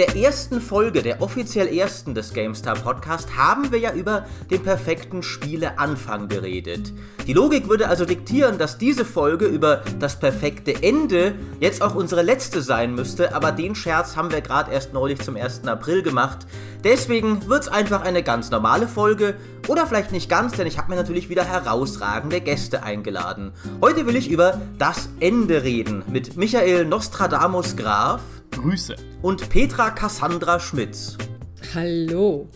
der 0.00 0.16
ersten 0.16 0.62
Folge, 0.62 1.02
der 1.02 1.20
offiziell 1.20 1.68
ersten 1.68 2.14
des 2.14 2.32
GameStar 2.32 2.74
Podcast, 2.74 3.36
haben 3.36 3.70
wir 3.70 3.78
ja 3.78 3.92
über 3.92 4.24
den 4.50 4.62
perfekten 4.62 5.22
Spieleanfang 5.22 6.26
geredet. 6.26 6.94
Die 7.26 7.34
Logik 7.34 7.68
würde 7.68 7.86
also 7.86 8.06
diktieren, 8.06 8.56
dass 8.56 8.78
diese 8.78 9.04
Folge 9.04 9.44
über 9.44 9.82
das 9.98 10.18
perfekte 10.18 10.82
Ende 10.82 11.34
jetzt 11.60 11.82
auch 11.82 11.94
unsere 11.94 12.22
letzte 12.22 12.62
sein 12.62 12.94
müsste, 12.94 13.34
aber 13.34 13.52
den 13.52 13.74
Scherz 13.74 14.16
haben 14.16 14.32
wir 14.32 14.40
gerade 14.40 14.72
erst 14.72 14.94
neulich 14.94 15.20
zum 15.20 15.36
1. 15.36 15.66
April 15.66 16.02
gemacht. 16.02 16.46
Deswegen 16.82 17.46
wird 17.46 17.64
es 17.64 17.68
einfach 17.68 18.00
eine 18.00 18.22
ganz 18.22 18.50
normale 18.50 18.88
Folge 18.88 19.34
oder 19.68 19.86
vielleicht 19.86 20.12
nicht 20.12 20.30
ganz, 20.30 20.54
denn 20.54 20.66
ich 20.66 20.78
habe 20.78 20.88
mir 20.88 20.96
natürlich 20.96 21.28
wieder 21.28 21.44
herausragende 21.44 22.40
Gäste 22.40 22.82
eingeladen. 22.82 23.52
Heute 23.82 24.06
will 24.06 24.16
ich 24.16 24.30
über 24.30 24.62
das 24.78 25.10
Ende 25.20 25.62
reden 25.62 26.04
mit 26.08 26.38
Michael 26.38 26.86
Nostradamus 26.86 27.76
Graf. 27.76 28.22
Grüße. 28.60 28.94
Und 29.22 29.48
Petra 29.48 29.88
Cassandra 29.90 30.60
Schmitz. 30.60 31.16
Hallo. 31.74 32.46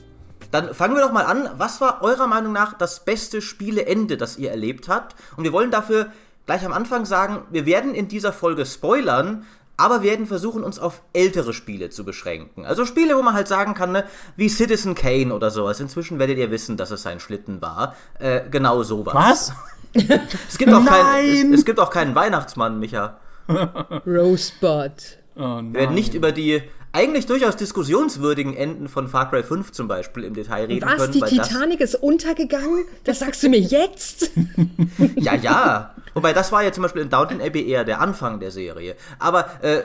Dann 0.51 0.75
fangen 0.75 0.95
wir 0.95 1.03
doch 1.03 1.13
mal 1.13 1.25
an. 1.25 1.49
Was 1.57 1.81
war 1.81 2.03
eurer 2.03 2.27
Meinung 2.27 2.53
nach 2.53 2.77
das 2.77 3.07
beste 3.07 3.41
Spieleende, 3.41 4.19
das 4.19 4.37
ihr 4.37 4.51
erlebt 4.51 4.89
habt? 4.89 5.17
Und 5.37 5.45
wir 5.45 5.53
wollen 5.53 5.71
dafür 5.71 6.13
gleich 6.45 6.65
am 6.67 6.75
Anfang 6.75 7.07
sagen, 7.07 7.43
wir 7.51 7.65
werden 7.65 7.95
in 7.95 8.09
dieser 8.09 8.35
Folge 8.35 8.67
spoilern, 8.67 9.47
aber 9.79 10.03
werden 10.03 10.27
versuchen, 10.27 10.63
uns 10.63 10.79
auf 10.79 11.01
ältere 11.15 11.55
Spiele 11.55 11.89
zu 11.89 12.05
beschränken. 12.05 12.67
Also 12.67 12.85
Spiele, 12.85 13.17
wo 13.17 13.23
man 13.23 13.33
halt 13.33 13.49
sagen 13.49 13.73
kann, 13.73 13.93
ne, 13.93 14.05
wie 14.37 14.51
Citizen 14.51 14.95
Kane 14.95 15.35
oder 15.35 15.51
sowas. 15.51 15.81
Inzwischen 15.81 16.19
werdet 16.19 16.37
ihr 16.37 16.51
wissen, 16.51 16.77
dass 16.77 16.91
es 16.91 17.03
sein 17.03 17.19
Schlitten 17.19 17.63
war. 17.63 17.97
Äh, 18.19 18.43
genau 18.51 18.83
sowas. 18.83 19.15
Was? 19.15 19.53
es, 19.95 20.59
gibt 20.59 20.73
auch 20.73 20.85
keinen, 20.85 21.55
es, 21.55 21.61
es 21.61 21.65
gibt 21.65 21.81
auch 21.81 21.91
keinen 21.91 22.15
Weihnachtsmann, 22.15 22.79
Micha. 22.79 23.19
Rosebud. 24.07 25.24
Oh 25.37 25.61
wir 25.63 25.75
werden 25.75 25.95
nicht 25.95 26.15
über 26.15 26.33
die 26.33 26.63
eigentlich 26.93 27.27
durchaus 27.27 27.57
diskussionswürdigen 27.57 28.55
Enden 28.57 28.89
von 28.89 29.09
Far 29.09 29.29
Cry 29.29 29.43
5 29.43 29.73
zum 29.73 29.89
Beispiel 29.89 30.23
im 30.23 30.35
Detail 30.35 30.67
reden 30.67 30.87
Was, 30.87 30.97
können. 30.97 31.13
Die 31.13 31.21
Titanic 31.21 31.81
ist 31.81 31.97
untergegangen? 31.97 32.85
Das 33.03 33.19
sagst 33.19 33.43
du 33.43 33.49
mir 33.49 33.59
jetzt? 33.59 34.31
ja, 35.17 35.35
ja. 35.35 35.95
Wobei 36.15 36.33
das 36.33 36.53
war 36.53 36.63
ja 36.63 36.71
zum 36.71 36.83
Beispiel 36.83 37.03
in 37.03 37.11
Downton 37.11 37.41
Abbey 37.41 37.69
eher 37.69 37.83
der 37.83 38.01
Anfang 38.01 38.39
der 38.39 38.53
Serie. 38.53 38.95
Aber 39.19 39.51
äh, 39.63 39.83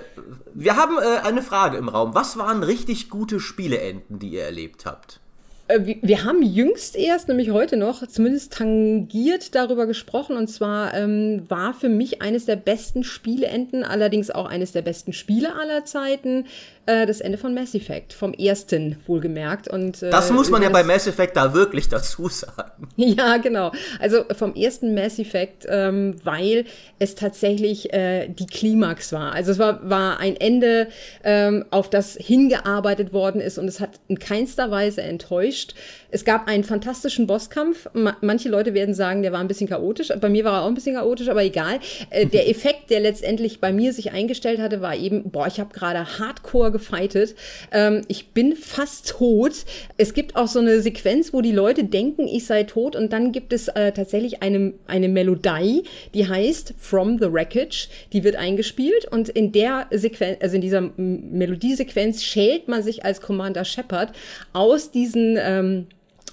wir 0.54 0.76
haben 0.76 0.98
äh, 1.00 1.28
eine 1.28 1.42
Frage 1.42 1.78
im 1.78 1.90
Raum. 1.90 2.14
Was 2.14 2.38
waren 2.38 2.62
richtig 2.62 3.10
gute 3.10 3.40
Spieleenden, 3.40 4.20
die 4.20 4.30
ihr 4.30 4.44
erlebt 4.44 4.86
habt? 4.86 5.20
Äh, 5.70 5.96
wir 6.02 6.24
haben 6.26 6.42
jüngst 6.42 6.98
erst, 6.98 7.28
nämlich 7.28 7.52
heute 7.52 7.78
noch, 7.78 8.06
zumindest 8.08 8.54
tangiert 8.54 9.56
darüber 9.56 9.86
gesprochen. 9.86 10.36
Und 10.36 10.48
zwar 10.48 10.94
ähm, 10.94 11.46
war 11.48 11.74
für 11.74 11.90
mich 11.90 12.22
eines 12.22 12.46
der 12.46 12.58
besten 12.58 13.04
Spieleenden, 13.04 13.84
allerdings 13.84 14.32
auch 14.32 14.48
eines 14.48 14.74
der 14.74 14.82
besten 14.82 15.14
Spiele 15.14 15.56
aller 15.56 15.86
Zeiten, 15.86 16.46
äh, 16.90 17.06
das 17.06 17.22
Ende 17.22 17.38
von 17.38 17.54
Mass 17.54 17.76
Effect, 17.76 18.14
vom 18.14 18.34
ersten 18.34 18.98
wohlgemerkt. 19.06 19.68
Und, 19.68 20.02
äh, 20.02 20.10
das 20.10 20.32
muss 20.32 20.50
man 20.50 20.64
ja 20.64 20.70
bei 20.70 20.84
Mass 20.84 21.06
Effect 21.06 21.38
da 21.38 21.54
wirklich 21.54 21.88
dazu 21.88 22.28
sagen. 22.28 22.88
Ja, 22.96 23.38
genau. 23.38 23.72
Also 24.00 24.24
vom 24.36 24.56
ersten 24.56 24.94
Mass 24.94 25.20
Effect, 25.20 25.66
ähm, 25.70 26.16
weil 26.24 26.66
es 27.00 27.16
tatsächlich 27.16 27.94
äh, 27.94 28.28
die 28.28 28.46
Klimax 28.46 29.14
war. 29.14 29.34
Also 29.34 29.52
es 29.52 29.60
war, 29.60 29.90
war 29.90 30.20
ein 30.20 30.36
Ende, 30.36 30.88
ähm, 31.24 31.66
auf 31.72 31.90
das 31.90 32.16
hingearbeitet 32.16 33.14
worden 33.14 33.42
ist 33.42 33.58
und 33.58 33.68
es 33.68 33.80
hat 33.80 34.00
in 34.08 34.20
keinster 34.20 34.70
Weise 34.70 35.02
enttäuscht. 35.02 35.76
Es 36.12 36.26
gab 36.26 36.48
einen 36.48 36.64
fantastischen 36.64 37.28
Bosskampf. 37.28 37.88
manche 37.94 38.50
Leute 38.50 38.74
werden 38.74 38.96
sagen, 38.96 39.22
der 39.22 39.32
war 39.32 39.40
ein 39.40 39.48
bisschen 39.48 39.70
chaotisch. 39.70 40.10
Bei 40.20 40.30
mir 40.30 40.44
war 40.44 40.54
er 40.54 40.64
auch 40.64 40.68
ein 40.68 40.74
bisschen 40.74 40.96
chaotisch, 40.96 41.30
aber 41.30 41.44
egal. 41.44 41.80
Äh, 42.10 42.26
der 42.26 42.50
Effekt, 42.50 42.90
der 42.90 43.00
letztendlich 43.00 43.62
bei 43.62 43.72
mir 43.72 43.94
sich 43.94 44.12
eingestellt 44.12 44.60
hatte, 44.60 44.82
war 44.82 44.96
eben, 44.96 45.30
boah, 45.30 45.48
ich 45.48 45.60
habe 45.60 45.74
gerade 45.74 46.20
hardcore 46.20 46.72
gefightet. 46.80 47.36
Ähm, 47.72 48.02
ich 48.08 48.30
bin 48.30 48.56
fast 48.56 49.10
tot. 49.10 49.54
Es 49.98 50.14
gibt 50.14 50.36
auch 50.36 50.48
so 50.48 50.60
eine 50.60 50.82
Sequenz, 50.82 51.34
wo 51.34 51.42
die 51.42 51.52
Leute 51.52 51.84
denken, 51.84 52.28
ich 52.28 52.46
sei 52.46 52.64
tot 52.64 52.96
und 52.96 53.14
dann 53.14 53.32
gibt 53.32 53.54
es 53.54 53.68
äh, 53.68 53.92
tatsächlich 53.92 54.42
eine, 54.42 54.74
eine 54.88 55.10
Melodie, 55.10 55.84
die 56.14 56.28
heißt 56.28 56.74
From 56.78 57.20
the 57.20 57.32
Wreckage. 57.32 57.90
Die 58.14 58.24
wird 58.24 58.36
eingespielt 58.36 59.06
und 59.12 59.30
in 59.30 59.52
der 59.52 59.88
Sequenz, 59.92 60.38
also 60.42 60.56
in 60.56 60.62
dieser 60.62 60.82
Melodiesequenz 60.98 62.24
schält 62.24 62.68
man 62.68 62.82
sich 62.82 63.06
als 63.06 63.22
Commander 63.22 63.66
Shepard 63.66 64.14
aus 64.54 64.92
diesen 64.92 65.38
ähm, 65.40 65.88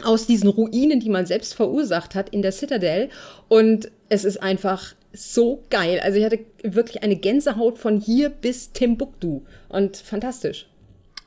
aus 0.04 0.26
diesen 0.26 0.50
Ruinen, 0.50 1.00
die 1.00 1.08
man 1.08 1.24
selbst 1.24 1.54
verursacht 1.54 2.14
hat 2.14 2.28
in 2.28 2.42
der 2.42 2.52
Citadel. 2.52 3.08
Und 3.48 3.90
es 4.10 4.24
ist 4.24 4.42
einfach 4.42 4.94
so 5.16 5.62
geil. 5.70 6.00
Also 6.00 6.18
ich 6.18 6.24
hatte 6.24 6.40
wirklich 6.62 7.02
eine 7.02 7.16
Gänsehaut 7.16 7.78
von 7.78 7.98
hier 7.98 8.30
bis 8.30 8.72
Timbuktu 8.72 9.42
und 9.68 9.96
fantastisch. 9.96 10.68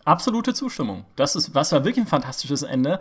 Absolute 0.06 0.54
Zustimmung. 0.54 1.06
Das 1.16 1.36
ist, 1.36 1.54
was 1.54 1.72
war 1.72 1.84
wirklich 1.84 2.06
ein 2.06 2.08
fantastisches 2.08 2.64
Ende, 2.64 3.00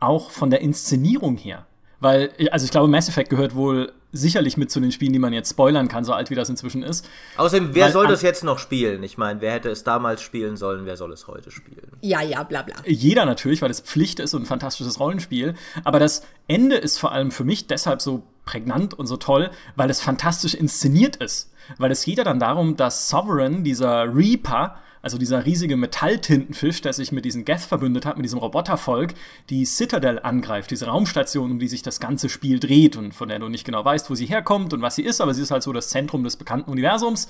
auch 0.00 0.30
von 0.30 0.50
der 0.50 0.60
Inszenierung 0.60 1.36
her. 1.36 1.66
Weil, 2.00 2.30
also 2.52 2.64
ich 2.64 2.70
glaube, 2.70 2.88
Mass 2.88 3.08
Effect 3.08 3.30
gehört 3.30 3.54
wohl 3.54 3.92
sicherlich 4.12 4.56
mit 4.56 4.70
zu 4.70 4.80
den 4.80 4.92
Spielen, 4.92 5.12
die 5.12 5.18
man 5.18 5.32
jetzt 5.32 5.50
spoilern 5.50 5.88
kann, 5.88 6.04
so 6.04 6.12
alt 6.12 6.30
wie 6.30 6.34
das 6.34 6.48
inzwischen 6.48 6.82
ist. 6.82 7.06
Außerdem, 7.36 7.74
wer 7.74 7.86
Weil, 7.86 7.92
soll 7.92 8.06
das 8.06 8.22
jetzt 8.22 8.42
noch 8.44 8.58
spielen? 8.58 9.02
Ich 9.02 9.18
meine, 9.18 9.40
wer 9.40 9.52
hätte 9.52 9.68
es 9.68 9.84
damals 9.84 10.22
spielen 10.22 10.56
sollen, 10.56 10.86
wer 10.86 10.96
soll 10.96 11.12
es 11.12 11.26
heute 11.26 11.50
spielen? 11.50 11.92
Ja, 12.00 12.22
ja, 12.22 12.42
bla 12.42 12.62
bla. 12.62 12.76
Jeder 12.86 13.26
natürlich, 13.26 13.60
weil 13.60 13.70
es 13.70 13.80
Pflicht 13.80 14.20
ist 14.20 14.32
und 14.34 14.42
ein 14.42 14.46
fantastisches 14.46 14.98
Rollenspiel. 14.98 15.54
Aber 15.84 15.98
das 15.98 16.22
Ende 16.46 16.76
ist 16.76 16.98
vor 16.98 17.12
allem 17.12 17.30
für 17.30 17.44
mich 17.44 17.66
deshalb 17.66 18.00
so 18.00 18.22
prägnant 18.44 18.94
und 18.94 19.06
so 19.06 19.18
toll, 19.18 19.50
weil 19.76 19.90
es 19.90 20.00
fantastisch 20.00 20.54
inszeniert 20.54 21.16
ist. 21.16 21.52
Weil 21.76 21.90
es 21.90 22.02
geht 22.04 22.16
ja 22.16 22.24
dann 22.24 22.40
darum, 22.40 22.76
dass 22.76 23.10
Sovereign, 23.10 23.62
dieser 23.62 24.14
Reaper, 24.14 24.78
also 25.08 25.16
dieser 25.16 25.46
riesige 25.46 25.78
Metalltintenfisch, 25.78 26.82
der 26.82 26.92
sich 26.92 27.12
mit 27.12 27.24
diesem 27.24 27.46
Geth 27.46 27.62
verbündet 27.62 28.04
hat, 28.04 28.18
mit 28.18 28.26
diesem 28.26 28.38
Robotervolk, 28.40 29.14
die 29.48 29.64
Citadel 29.64 30.18
angreift, 30.18 30.70
diese 30.70 30.84
Raumstation, 30.84 31.50
um 31.50 31.58
die 31.58 31.66
sich 31.66 31.80
das 31.80 31.98
ganze 31.98 32.28
Spiel 32.28 32.60
dreht 32.60 32.94
und 32.98 33.14
von 33.14 33.30
der 33.30 33.38
du 33.38 33.48
nicht 33.48 33.64
genau 33.64 33.82
weißt, 33.82 34.10
wo 34.10 34.14
sie 34.14 34.26
herkommt 34.26 34.74
und 34.74 34.82
was 34.82 34.96
sie 34.96 35.02
ist, 35.02 35.22
aber 35.22 35.32
sie 35.32 35.40
ist 35.40 35.50
halt 35.50 35.62
so 35.62 35.72
das 35.72 35.88
Zentrum 35.88 36.24
des 36.24 36.36
bekannten 36.36 36.70
Universums. 36.70 37.26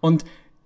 Und 0.00 0.24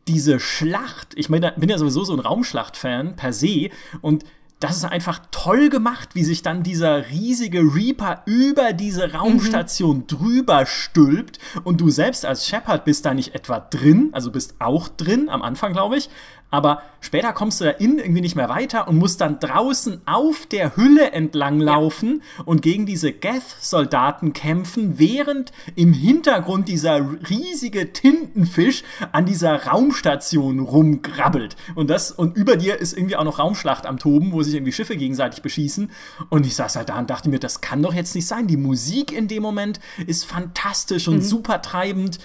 diese 0.09 0.41
Schlacht, 0.41 1.09
ich 1.17 1.29
meine, 1.29 1.53
bin 1.59 1.69
ja 1.69 1.77
sowieso 1.77 2.03
so 2.03 2.15
ein 2.15 2.21
Raumschlacht-Fan 2.21 3.17
per 3.17 3.35
se 3.35 3.69
und 4.01 4.25
das 4.65 4.79
ist 4.79 4.85
einfach 4.85 5.21
toll 5.31 5.69
gemacht, 5.69 6.15
wie 6.15 6.25
sich 6.25 6.41
dann 6.41 6.63
dieser 6.63 7.11
riesige 7.11 7.61
Reaper 7.61 8.23
über 8.25 8.73
diese 8.73 9.13
Raumstation 9.13 9.99
mhm. 9.99 10.07
drüber 10.07 10.65
stülpt 10.65 11.39
und 11.65 11.83
du 11.83 11.91
selbst 11.91 12.25
als 12.25 12.49
Shepard 12.49 12.87
bist 12.87 13.05
da 13.05 13.13
nicht 13.13 13.35
etwa 13.35 13.61
drin, 13.61 14.09
also 14.13 14.31
bist 14.31 14.55
auch 14.61 14.89
drin, 14.89 15.29
am 15.29 15.43
Anfang 15.43 15.75
glaube 15.75 15.99
ich, 15.99 16.09
aber 16.55 16.83
später 17.01 17.33
kommst 17.33 17.61
du 17.61 17.65
da 17.65 17.71
innen 17.71 17.99
irgendwie 17.99 18.21
nicht 18.21 18.37
mehr 18.37 18.49
weiter 18.49 18.89
und 18.89 18.97
musst 18.97 19.21
dann 19.21 19.41
draußen 19.41 20.01
auf 20.07 20.47
der 20.47 20.77
Hülle 20.77 21.13
entlang 21.13 21.59
laufen 21.61 22.23
ja. 22.39 22.45
und 22.45 22.63
gegen 22.63 22.87
diese 22.87 23.13
Geth-Soldaten 23.13 24.33
kämpfen, 24.33 24.99
während 24.99 25.53
im 25.75 25.93
Hintergrund 25.93 26.69
dieser 26.69 27.05
riesige 27.29 27.93
Tintenfisch 27.93 28.85
an 29.13 29.27
dieser 29.27 29.67
Raumstation 29.67 30.61
rumgrabbelt. 30.61 31.57
Und 31.75 31.91
das, 31.91 32.11
und 32.13 32.37
über 32.37 32.57
dir 32.57 32.79
ist 32.79 32.97
irgendwie 32.97 33.17
auch 33.17 33.25
noch 33.25 33.39
Raumschlacht 33.39 33.87
am 33.87 33.99
Toben, 33.99 34.33
wo 34.33 34.43
sich 34.43 34.55
irgendwie 34.55 34.73
Schiffe 34.73 34.97
gegenseitig 34.97 35.43
beschießen. 35.43 35.91
Und 36.31 36.47
ich 36.47 36.55
saß 36.55 36.77
halt 36.77 36.89
da 36.89 36.99
und 36.99 37.11
dachte 37.11 37.29
mir, 37.29 37.41
das 37.41 37.61
kann 37.61 37.83
doch 37.83 37.95
jetzt 37.95 38.15
nicht 38.15 38.27
sein. 38.27 38.47
Die 38.47 38.57
Musik 38.57 39.13
in 39.13 39.29
dem 39.29 39.43
Moment 39.43 39.81
ist 40.07 40.25
fantastisch 40.25 41.09
und 41.09 41.17
mhm. 41.17 41.23
super 41.23 41.61
treibend. 41.61 42.19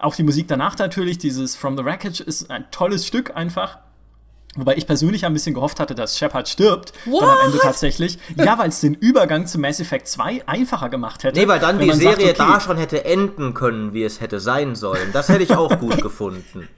Auch 0.00 0.14
die 0.14 0.22
Musik 0.22 0.48
danach 0.48 0.76
natürlich, 0.78 1.18
dieses 1.18 1.56
From 1.56 1.76
the 1.76 1.84
Wreckage 1.84 2.20
ist 2.20 2.50
ein 2.50 2.64
tolles 2.70 3.06
Stück 3.06 3.36
einfach. 3.36 3.78
Wobei 4.56 4.76
ich 4.76 4.86
persönlich 4.86 5.24
ein 5.24 5.32
bisschen 5.32 5.54
gehofft 5.54 5.78
hatte, 5.78 5.94
dass 5.94 6.18
Shepard 6.18 6.48
stirbt. 6.48 6.92
What? 7.04 7.22
Dann 7.22 7.28
am 7.30 7.46
Ende 7.46 7.58
tatsächlich. 7.58 8.18
Ja, 8.34 8.58
weil 8.58 8.70
es 8.70 8.80
den 8.80 8.94
Übergang 8.94 9.46
zu 9.46 9.60
Mass 9.60 9.78
Effect 9.78 10.08
2 10.08 10.48
einfacher 10.48 10.88
gemacht 10.88 11.22
hätte. 11.22 11.38
Nee, 11.38 11.46
weil 11.46 11.60
dann 11.60 11.78
die 11.78 11.92
Serie 11.92 12.26
sagt, 12.26 12.40
okay, 12.40 12.52
da 12.52 12.60
schon 12.60 12.76
hätte 12.76 13.04
enden 13.04 13.54
können, 13.54 13.94
wie 13.94 14.02
es 14.02 14.20
hätte 14.20 14.40
sein 14.40 14.74
sollen. 14.74 15.12
Das 15.12 15.28
hätte 15.28 15.44
ich 15.44 15.54
auch 15.54 15.78
gut 15.78 16.02
gefunden. 16.02 16.68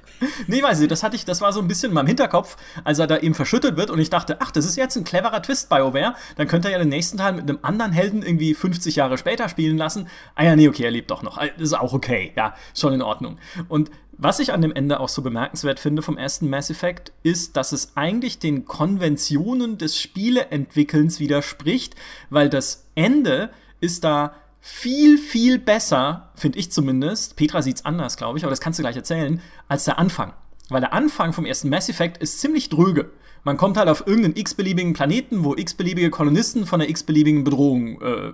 Nee, 0.46 0.62
weiß 0.62 0.80
ich, 0.80 0.88
das 0.88 1.02
hatte 1.02 1.16
ich, 1.16 1.24
das 1.24 1.40
war 1.40 1.52
so 1.52 1.60
ein 1.60 1.68
bisschen 1.68 1.90
in 1.90 1.94
meinem 1.94 2.06
Hinterkopf, 2.06 2.56
als 2.84 2.98
er 2.98 3.06
da 3.06 3.18
eben 3.18 3.34
verschüttet 3.34 3.76
wird 3.76 3.90
und 3.90 3.98
ich 3.98 4.10
dachte, 4.10 4.36
ach, 4.40 4.50
das 4.50 4.64
ist 4.64 4.76
jetzt 4.76 4.96
ein 4.96 5.04
cleverer 5.04 5.42
Twist 5.42 5.68
BioWare, 5.68 6.14
dann 6.36 6.48
könnte 6.48 6.68
er 6.68 6.72
ja 6.72 6.78
den 6.78 6.88
nächsten 6.88 7.18
Teil 7.18 7.32
mit 7.32 7.48
einem 7.48 7.58
anderen 7.62 7.92
Helden 7.92 8.22
irgendwie 8.22 8.54
50 8.54 8.96
Jahre 8.96 9.18
später 9.18 9.48
spielen 9.48 9.76
lassen. 9.76 10.08
Ah 10.34 10.44
ja, 10.44 10.56
nee, 10.56 10.68
okay, 10.68 10.84
er 10.84 10.90
lebt 10.90 11.10
doch 11.10 11.22
noch. 11.22 11.38
Das 11.38 11.50
ist 11.58 11.74
auch 11.74 11.92
okay, 11.92 12.32
ja, 12.36 12.54
schon 12.74 12.92
in 12.92 13.02
Ordnung. 13.02 13.38
Und 13.68 13.90
was 14.18 14.38
ich 14.38 14.52
an 14.52 14.60
dem 14.60 14.72
Ende 14.72 15.00
auch 15.00 15.08
so 15.08 15.22
bemerkenswert 15.22 15.80
finde 15.80 16.02
vom 16.02 16.16
ersten 16.16 16.48
Mass 16.48 16.70
Effect, 16.70 17.12
ist, 17.22 17.56
dass 17.56 17.72
es 17.72 17.96
eigentlich 17.96 18.38
den 18.38 18.66
Konventionen 18.66 19.78
des 19.78 19.98
Spieleentwickelns 19.98 21.18
widerspricht, 21.18 21.96
weil 22.30 22.48
das 22.48 22.86
Ende 22.94 23.50
ist 23.80 24.04
da 24.04 24.34
viel, 24.64 25.18
viel 25.18 25.58
besser, 25.58 26.30
finde 26.36 26.58
ich 26.60 26.70
zumindest, 26.70 27.34
Petra 27.34 27.62
sieht 27.62 27.76
es 27.78 27.84
anders, 27.84 28.16
glaube 28.16 28.38
ich, 28.38 28.44
aber 28.44 28.50
das 28.50 28.60
kannst 28.60 28.78
du 28.78 28.84
gleich 28.84 28.94
erzählen, 28.94 29.40
als 29.66 29.84
der 29.84 29.98
Anfang. 29.98 30.32
Weil 30.68 30.80
der 30.80 30.92
Anfang 30.92 31.32
vom 31.32 31.44
ersten 31.44 31.68
Mass 31.68 31.88
Effect 31.88 32.22
ist 32.22 32.40
ziemlich 32.40 32.68
dröge. 32.68 33.10
Man 33.42 33.56
kommt 33.56 33.76
halt 33.76 33.88
auf 33.88 34.06
irgendeinen 34.06 34.36
x-beliebigen 34.36 34.92
Planeten, 34.92 35.42
wo 35.42 35.56
x-beliebige 35.56 36.10
Kolonisten 36.10 36.64
von 36.64 36.80
einer 36.80 36.88
x-beliebigen 36.88 37.42
Bedrohung 37.42 38.00
äh, 38.00 38.32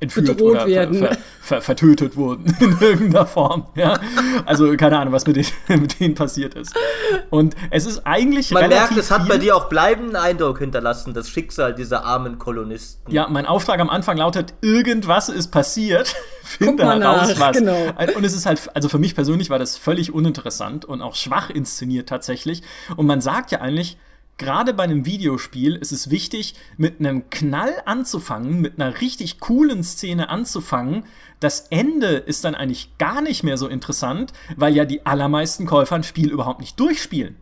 entführt 0.00 0.40
oder 0.40 0.66
werden. 0.66 0.94
ver, 0.94 1.16
ver, 1.40 1.60
vertötet 1.60 2.16
wurden 2.16 2.56
in 2.60 2.78
irgendeiner 2.80 3.26
Form. 3.26 3.66
Ja? 3.74 3.98
Also 4.46 4.76
keine 4.76 4.98
Ahnung, 4.98 5.12
was 5.12 5.26
mit 5.26 5.36
denen, 5.36 5.48
mit 5.82 5.98
denen 6.00 6.14
passiert 6.14 6.54
ist. 6.54 6.74
Und 7.30 7.56
es 7.70 7.86
ist 7.86 8.06
eigentlich 8.06 8.50
Man 8.50 8.68
merkt, 8.68 8.96
es 8.96 9.10
hat 9.10 9.28
bei 9.28 9.38
dir 9.38 9.56
auch 9.56 9.68
bleibenden 9.68 10.16
Eindruck 10.16 10.58
hinterlassen, 10.58 11.14
das 11.14 11.28
Schicksal 11.28 11.74
dieser 11.74 12.04
armen 12.04 12.38
Kolonisten. 12.38 13.12
Ja, 13.12 13.28
mein 13.28 13.46
Auftrag 13.46 13.80
am 13.80 13.90
Anfang 13.90 14.16
lautet, 14.16 14.54
irgendwas 14.60 15.28
ist 15.28 15.48
passiert. 15.48 16.14
Finde 16.42 16.84
heraus, 16.86 17.38
was. 17.38 17.56
genau. 17.56 17.92
Und 18.16 18.24
es 18.24 18.34
ist 18.34 18.46
halt, 18.46 18.70
also 18.74 18.88
für 18.88 18.98
mich 18.98 19.14
persönlich 19.14 19.50
war 19.50 19.58
das 19.58 19.76
völlig 19.76 20.14
uninteressant 20.14 20.86
und 20.86 21.02
auch 21.02 21.14
schwach 21.14 21.50
inszeniert 21.50 22.08
tatsächlich. 22.08 22.62
Und 22.96 23.06
man 23.06 23.20
sagt 23.20 23.50
ja 23.50 23.60
eigentlich, 23.60 23.98
gerade 24.38 24.72
bei 24.72 24.84
einem 24.84 25.04
Videospiel 25.04 25.74
ist 25.74 25.92
es 25.92 26.10
wichtig, 26.10 26.54
mit 26.76 27.00
einem 27.00 27.28
Knall 27.28 27.74
anzufangen, 27.84 28.60
mit 28.60 28.80
einer 28.80 29.00
richtig 29.00 29.40
coolen 29.40 29.82
Szene 29.82 30.30
anzufangen. 30.30 31.04
Das 31.40 31.66
Ende 31.70 32.08
ist 32.08 32.44
dann 32.44 32.54
eigentlich 32.54 32.96
gar 32.98 33.20
nicht 33.20 33.42
mehr 33.42 33.58
so 33.58 33.68
interessant, 33.68 34.32
weil 34.56 34.74
ja 34.74 34.84
die 34.84 35.04
allermeisten 35.04 35.66
Käufer 35.66 35.96
ein 35.96 36.04
Spiel 36.04 36.30
überhaupt 36.30 36.60
nicht 36.60 36.78
durchspielen. 36.80 37.36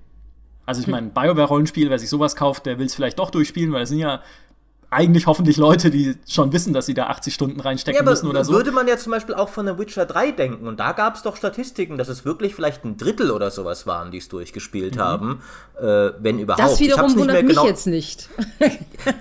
Also 0.64 0.80
ich 0.80 0.86
meine, 0.88 1.10
BioWare-Rollenspiel, 1.10 1.90
wer 1.90 1.98
sich 1.98 2.08
sowas 2.08 2.34
kauft, 2.34 2.66
der 2.66 2.78
will 2.78 2.86
es 2.86 2.94
vielleicht 2.94 3.18
doch 3.18 3.30
durchspielen, 3.30 3.72
weil 3.72 3.84
es 3.84 3.90
sind 3.90 4.00
ja 4.00 4.22
eigentlich 4.88 5.26
hoffentlich 5.26 5.56
Leute, 5.56 5.90
die 5.90 6.14
schon 6.28 6.52
wissen, 6.52 6.72
dass 6.72 6.86
sie 6.86 6.94
da 6.94 7.06
80 7.08 7.34
Stunden 7.34 7.58
reinstecken 7.60 7.96
Ja, 7.96 8.02
aber 8.02 8.10
müssen 8.12 8.28
oder 8.28 8.44
so. 8.44 8.52
würde 8.52 8.70
man 8.70 8.86
ja 8.86 8.96
zum 8.96 9.10
Beispiel 9.12 9.34
auch 9.34 9.48
von 9.48 9.66
The 9.66 9.78
Witcher 9.78 10.06
3 10.06 10.30
denken. 10.30 10.66
Und 10.68 10.78
da 10.78 10.92
gab 10.92 11.16
es 11.16 11.22
doch 11.22 11.36
Statistiken, 11.36 11.98
dass 11.98 12.08
es 12.08 12.24
wirklich 12.24 12.54
vielleicht 12.54 12.84
ein 12.84 12.96
Drittel 12.96 13.30
oder 13.32 13.50
sowas 13.50 13.86
waren, 13.86 14.10
die 14.12 14.18
es 14.18 14.28
durchgespielt 14.28 14.96
haben. 14.98 15.42
Äh, 15.80 16.10
wenn 16.20 16.38
überhaupt. 16.38 16.62
Das 16.62 16.78
wiederum 16.80 17.06
nicht 17.06 17.18
wundert 17.18 17.42
mich 17.42 17.48
genau- 17.56 17.66
jetzt 17.66 17.86
nicht. 17.86 18.28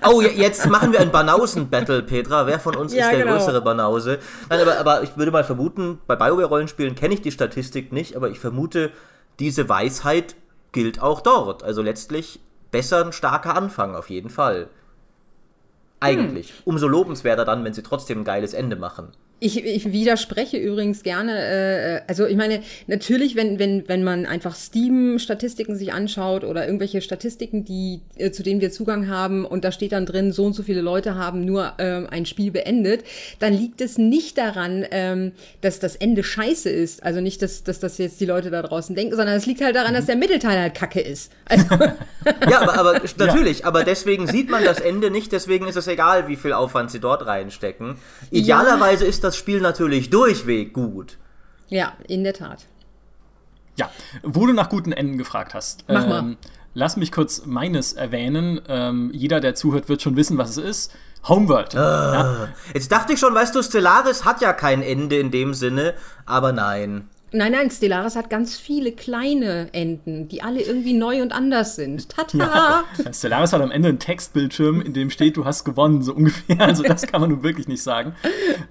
Oh, 0.08 0.20
je- 0.20 0.30
jetzt 0.30 0.66
machen 0.68 0.92
wir 0.92 1.00
ein 1.00 1.12
Banausen-Battle, 1.12 2.02
Petra. 2.02 2.46
Wer 2.46 2.58
von 2.58 2.74
uns 2.76 2.92
Ja, 2.92 3.04
ist 3.06 3.12
der 3.12 3.24
genau. 3.24 3.36
größere 3.36 3.60
Banause? 3.62 4.18
Nein, 4.48 4.60
aber, 4.60 4.78
aber 4.78 5.02
ich 5.04 5.16
würde 5.16 5.30
mal 5.30 5.44
vermuten, 5.44 5.98
bei 6.08 6.16
BioWare-Rollenspielen 6.16 6.94
kenne 6.96 7.14
ich 7.14 7.22
die 7.22 7.30
Statistik 7.30 7.92
nicht, 7.92 8.16
aber 8.16 8.28
ich 8.30 8.40
vermute, 8.40 8.90
diese 9.38 9.68
Weisheit 9.68 10.34
gilt 10.72 11.00
auch 11.00 11.20
dort. 11.20 11.62
Also 11.62 11.82
letztlich 11.82 12.40
besser 12.72 13.04
ein 13.04 13.12
starker 13.12 13.54
Anfang, 13.56 13.94
auf 13.94 14.10
jeden 14.10 14.30
Fall. 14.30 14.68
Eigentlich. 16.06 16.50
Hm. 16.50 16.56
Umso 16.64 16.88
lobenswerter 16.88 17.44
dann, 17.44 17.64
wenn 17.64 17.74
sie 17.74 17.82
trotzdem 17.82 18.20
ein 18.20 18.24
geiles 18.24 18.54
Ende 18.54 18.76
machen. 18.76 19.12
Ich, 19.38 19.62
ich 19.62 19.92
widerspreche 19.92 20.56
übrigens 20.56 21.02
gerne, 21.02 21.32
äh, 21.32 22.00
also 22.06 22.24
ich 22.24 22.36
meine, 22.36 22.62
natürlich, 22.86 23.36
wenn, 23.36 23.58
wenn, 23.58 23.86
wenn 23.86 24.02
man 24.02 24.24
einfach 24.24 24.54
Steam-Statistiken 24.54 25.76
sich 25.76 25.92
anschaut 25.92 26.42
oder 26.42 26.64
irgendwelche 26.64 27.02
Statistiken, 27.02 27.64
die, 27.64 28.00
äh, 28.16 28.30
zu 28.30 28.42
denen 28.42 28.62
wir 28.62 28.70
Zugang 28.70 29.08
haben 29.08 29.44
und 29.44 29.62
da 29.64 29.72
steht 29.72 29.92
dann 29.92 30.06
drin, 30.06 30.32
so 30.32 30.46
und 30.46 30.54
so 30.54 30.62
viele 30.62 30.80
Leute 30.80 31.16
haben 31.16 31.44
nur 31.44 31.74
ähm, 31.78 32.06
ein 32.10 32.24
Spiel 32.24 32.50
beendet, 32.50 33.04
dann 33.38 33.52
liegt 33.52 33.82
es 33.82 33.98
nicht 33.98 34.38
daran, 34.38 34.86
ähm, 34.90 35.32
dass 35.60 35.80
das 35.80 35.96
Ende 35.96 36.24
scheiße 36.24 36.70
ist. 36.70 37.02
Also 37.02 37.20
nicht, 37.20 37.42
dass, 37.42 37.62
dass 37.62 37.78
das 37.78 37.98
jetzt 37.98 38.20
die 38.20 38.26
Leute 38.26 38.50
da 38.50 38.62
draußen 38.62 38.96
denken, 38.96 39.16
sondern 39.16 39.36
es 39.36 39.44
liegt 39.44 39.60
halt 39.60 39.76
daran, 39.76 39.92
dass 39.92 40.06
der 40.06 40.16
Mittelteil 40.16 40.58
halt 40.58 40.74
kacke 40.74 41.00
ist. 41.00 41.30
Also, 41.44 41.66
Ja, 42.48 42.60
aber, 42.60 42.78
aber 42.78 43.00
natürlich, 43.18 43.64
aber 43.64 43.84
deswegen 43.84 44.26
sieht 44.26 44.50
man 44.50 44.64
das 44.64 44.80
Ende 44.80 45.10
nicht, 45.10 45.32
deswegen 45.32 45.68
ist 45.68 45.76
es 45.76 45.86
egal, 45.86 46.28
wie 46.28 46.36
viel 46.36 46.52
Aufwand 46.52 46.90
sie 46.90 47.00
dort 47.00 47.26
reinstecken. 47.26 47.96
Idealerweise 48.30 49.04
ist 49.04 49.24
das 49.24 49.25
Spiel 49.34 49.60
natürlich 49.60 50.10
durchweg 50.10 50.74
gut. 50.74 51.16
ja, 51.68 51.94
in 52.06 52.22
der 52.22 52.34
Tat. 52.34 52.66
Ja, 53.78 53.90
wo 54.22 54.46
du 54.46 54.52
nach 54.52 54.68
guten 54.68 54.92
Enden 54.92 55.18
gefragt 55.18 55.54
hast. 55.54 55.84
ähm, 55.88 55.94
Mach 55.94 56.06
mal. 56.06 56.36
Lass 56.74 56.96
mich 56.98 57.10
kurz 57.10 57.46
meines 57.46 57.94
erwähnen. 57.94 58.60
Ähm, 58.68 59.10
jeder, 59.14 59.40
der 59.40 59.54
zuhört, 59.54 59.88
wird 59.88 60.02
schon 60.02 60.14
wissen, 60.16 60.36
was 60.36 60.50
es 60.50 60.58
ist. 60.58 60.92
Homeworld. 61.26 61.74
Ah. 61.74 62.12
Ja, 62.14 62.48
Jetzt 62.74 62.92
dachte 62.92 63.14
ich 63.14 63.18
schon, 63.18 63.34
weißt 63.34 63.54
du, 63.54 63.62
Stellaris 63.62 64.26
hat 64.26 64.42
ja 64.42 64.52
kein 64.52 64.82
Ende 64.82 65.18
in 65.18 65.30
dem 65.30 65.54
Sinne, 65.54 65.94
aber 66.26 66.52
nein. 66.52 67.08
Nein, 67.36 67.52
nein, 67.52 67.70
Stellaris 67.70 68.16
hat 68.16 68.30
ganz 68.30 68.56
viele 68.56 68.92
kleine 68.92 69.68
Enden, 69.74 70.26
die 70.26 70.42
alle 70.42 70.62
irgendwie 70.62 70.94
neu 70.94 71.20
und 71.20 71.32
anders 71.32 71.76
sind. 71.76 72.08
Tata! 72.08 72.84
Stellaris 73.12 73.52
hat 73.52 73.60
am 73.60 73.70
Ende 73.70 73.90
einen 73.90 73.98
Textbildschirm, 73.98 74.80
in 74.80 74.94
dem 74.94 75.10
steht, 75.10 75.36
du 75.36 75.44
hast 75.44 75.64
gewonnen, 75.64 76.00
so 76.00 76.14
ungefähr. 76.14 76.58
Also 76.62 76.82
das 76.82 77.06
kann 77.06 77.20
man 77.20 77.28
nun 77.28 77.42
wirklich 77.42 77.68
nicht 77.68 77.82
sagen. 77.82 78.14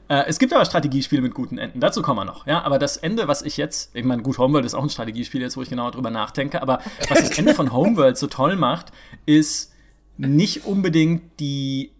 Äh, 0.08 0.24
es 0.26 0.40
gibt 0.40 0.52
aber 0.52 0.66
Strategiespiele 0.66 1.22
mit 1.22 1.36
guten 1.36 1.60
Enden. 1.60 1.80
Dazu 1.80 2.02
kommen 2.02 2.22
wir 2.22 2.26
noch. 2.26 2.48
Ja, 2.48 2.64
aber 2.64 2.80
das 2.80 2.98
Ende, 2.98 3.28
was 3.28 3.44
ich 3.44 3.58
jetzt, 3.58 3.96
ich 3.96 4.04
meine, 4.04 4.24
gut, 4.24 4.40
Homeworld 4.40 4.66
ist 4.66 4.74
auch 4.74 4.82
ein 4.82 4.90
Strategiespiel 4.90 5.42
jetzt, 5.42 5.58
wo 5.58 5.62
ich 5.62 5.70
genau 5.70 5.92
drüber 5.92 6.10
nachdenke. 6.10 6.64
Aber 6.64 6.80
was 7.08 7.20
das 7.20 7.38
Ende 7.38 7.54
von 7.54 7.72
Homeworld 7.72 8.18
so 8.18 8.26
toll 8.26 8.56
macht, 8.56 8.92
ist 9.28 9.74
nicht 10.18 10.66
unbedingt 10.66 11.40
die 11.40 11.92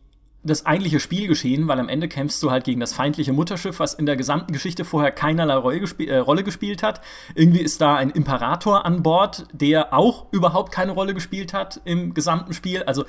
das 0.46 0.66
eigentliche 0.66 1.00
Spielgeschehen, 1.00 1.68
weil 1.68 1.80
am 1.80 1.90
Ende 1.90 2.08
kämpfst 2.08 2.42
du 2.44 2.52
halt 2.52 2.64
gegen 2.64 2.80
das 2.80 2.94
feindliche 2.94 3.34
Mutterschiff, 3.34 3.80
was 3.80 3.96
in 3.96 4.06
der 4.06 4.16
gesamten 4.16 4.54
Geschichte 4.54 4.86
vorher 4.86 5.12
keinerlei 5.12 5.56
äh, 5.56 6.18
Rolle 6.18 6.44
gespielt 6.44 6.84
hat. 6.84 7.02
Irgendwie 7.34 7.62
ist 7.62 7.82
da 7.82 7.96
ein 7.96 8.12
Imperator 8.12 8.86
an 8.86 9.02
Bord, 9.02 9.48
der 9.52 9.94
auch 9.94 10.28
überhaupt 10.32 10.72
keine 10.72 10.92
Rolle 10.92 11.14
gespielt 11.14 11.54
hat 11.54 11.82
im 11.84 12.14
gesamten 12.14 12.54
Spiel. 12.54 12.84
Also 12.84 13.06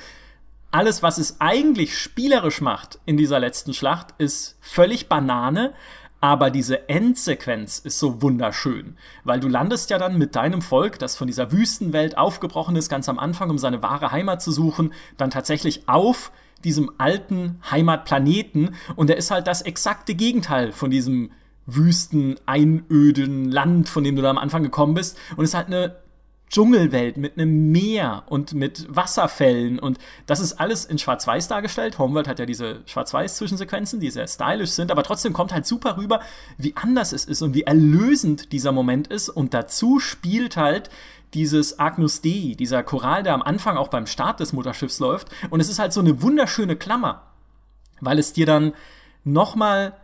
alles, 0.71 1.03
was 1.03 1.19
es 1.19 1.41
eigentlich 1.41 1.99
spielerisch 1.99 2.61
macht 2.61 2.99
in 3.05 3.17
dieser 3.17 3.39
letzten 3.39 3.75
Schlacht, 3.75 4.15
ist 4.19 4.57
völlig 4.61 5.09
Banane. 5.09 5.75
Aber 6.23 6.51
diese 6.51 6.89
Endsequenz 6.89 7.79
ist 7.79 7.99
so 7.99 8.23
wunderschön, 8.23 8.97
weil 9.25 9.39
du 9.39 9.49
landest 9.49 9.91
ja 9.91 9.99
dann 9.99 10.17
mit 10.17 10.35
deinem 10.35 10.63
Volk, 10.63 10.99
das 10.99 11.15
von 11.15 11.27
dieser 11.27 11.53
Wüstenwelt 11.53 12.17
aufgebrochen 12.17 12.75
ist, 12.75 12.89
ganz 12.89 13.09
am 13.11 13.19
Anfang, 13.19 13.51
um 13.51 13.59
seine 13.59 13.83
wahre 13.83 14.11
Heimat 14.11 14.41
zu 14.41 14.51
suchen, 14.51 14.95
dann 15.19 15.31
tatsächlich 15.31 15.89
auf 15.89 16.33
diesem 16.65 16.91
alten 16.99 17.61
Heimatplaneten. 17.71 18.75
Und 18.97 19.11
er 19.11 19.17
ist 19.17 19.31
halt 19.31 19.47
das 19.47 19.63
exakte 19.63 20.15
Gegenteil 20.15 20.73
von 20.73 20.91
diesem 20.91 21.31
wüsten, 21.67 22.37
einöden 22.47 23.51
Land, 23.51 23.89
von 23.89 24.05
dem 24.05 24.17
du 24.17 24.23
da 24.23 24.31
am 24.31 24.39
Anfang 24.39 24.63
gekommen 24.63 24.95
bist. 24.95 25.19
Und 25.37 25.45
ist 25.45 25.55
halt 25.55 25.67
eine 25.67 25.97
Dschungelwelt 26.49 27.17
mit 27.17 27.37
einem 27.37 27.73
Meer 27.73 28.23
und 28.27 28.55
mit 28.55 28.87
Wasserfällen. 28.89 29.79
Und 29.79 29.99
das 30.27 30.39
ist 30.39 30.55
alles 30.55 30.85
in 30.85 30.99
Schwarz-Weiß 30.99 31.49
dargestellt. 31.49 31.99
Homeworld 31.99 32.29
hat 32.29 32.39
ja 32.39 32.47
diese 32.47 32.83
Schwarz-Weiß-Zwischensequenzen, 32.87 33.99
die 33.99 34.11
sehr 34.11 34.29
stylisch 34.29 34.71
sind, 34.71 34.93
aber 34.93 35.03
trotzdem 35.03 35.33
kommt 35.33 35.53
halt 35.53 35.67
super 35.67 35.97
rüber, 35.97 36.21
wie 36.57 36.75
anders 36.77 37.13
es 37.13 37.25
ist 37.25 37.43
und 37.43 37.55
wie 37.55 37.63
erlösend 37.63 38.53
dieser 38.53 38.71
Moment 38.71 39.09
ist. 39.09 39.29
Und 39.29 39.55
dazu 39.55 39.99
spielt 39.99 40.57
halt 40.57 40.89
dieses 41.35 41.79
Agnus 41.79 42.23
Dei, 42.23 42.55
dieser 42.59 42.83
Choral, 42.83 43.23
der 43.23 43.35
am 43.35 43.43
Anfang 43.43 43.77
auch 43.77 43.89
beim 43.89 44.07
Start 44.07 44.41
des 44.41 44.53
Mutterschiffs 44.53 44.99
läuft. 44.99 45.29
Und 45.51 45.61
es 45.61 45.69
ist 45.69 45.79
halt 45.79 45.93
so 45.93 46.01
eine 46.01 46.23
wunderschöne 46.23 46.77
Klammer, 46.77 47.23
weil 48.01 48.19
es 48.19 48.33
dir 48.33 48.47
dann 48.47 48.73
nochmal 49.25 49.95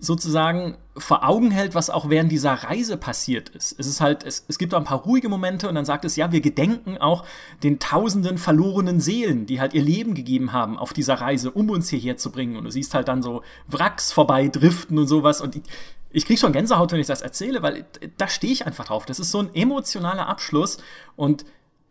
sozusagen 0.00 0.76
vor 0.96 1.28
Augen 1.28 1.50
hält, 1.50 1.74
was 1.74 1.90
auch 1.90 2.08
während 2.08 2.30
dieser 2.30 2.52
Reise 2.52 2.96
passiert 2.96 3.48
ist. 3.50 3.74
Es 3.78 3.86
ist 3.86 4.00
halt, 4.00 4.24
es, 4.24 4.44
es 4.48 4.58
gibt 4.58 4.74
auch 4.74 4.78
ein 4.78 4.84
paar 4.84 5.02
ruhige 5.02 5.28
Momente 5.28 5.68
und 5.68 5.74
dann 5.74 5.84
sagt 5.84 6.04
es, 6.04 6.16
ja, 6.16 6.30
wir 6.30 6.40
gedenken 6.40 6.98
auch 6.98 7.24
den 7.62 7.78
tausenden 7.78 8.38
verlorenen 8.38 9.00
Seelen, 9.00 9.46
die 9.46 9.60
halt 9.60 9.74
ihr 9.74 9.82
Leben 9.82 10.14
gegeben 10.14 10.52
haben 10.52 10.78
auf 10.78 10.92
dieser 10.92 11.14
Reise, 11.14 11.50
um 11.50 11.68
uns 11.70 11.88
hierher 11.88 12.16
zu 12.16 12.30
bringen. 12.30 12.56
Und 12.56 12.64
du 12.64 12.70
siehst 12.70 12.94
halt 12.94 13.08
dann 13.08 13.22
so 13.22 13.42
Wracks 13.66 14.12
vorbei 14.12 14.48
driften 14.48 14.98
und 14.98 15.08
sowas 15.08 15.40
und 15.40 15.56
ich, 15.56 15.62
ich 16.10 16.26
krieg 16.26 16.38
schon 16.38 16.52
Gänsehaut, 16.52 16.92
wenn 16.92 17.00
ich 17.00 17.06
das 17.06 17.22
erzähle, 17.22 17.62
weil 17.62 17.84
da 18.16 18.28
stehe 18.28 18.52
ich 18.52 18.66
einfach 18.66 18.86
drauf. 18.86 19.04
Das 19.04 19.18
ist 19.18 19.30
so 19.30 19.40
ein 19.40 19.54
emotionaler 19.54 20.28
Abschluss 20.28 20.78
und 21.16 21.44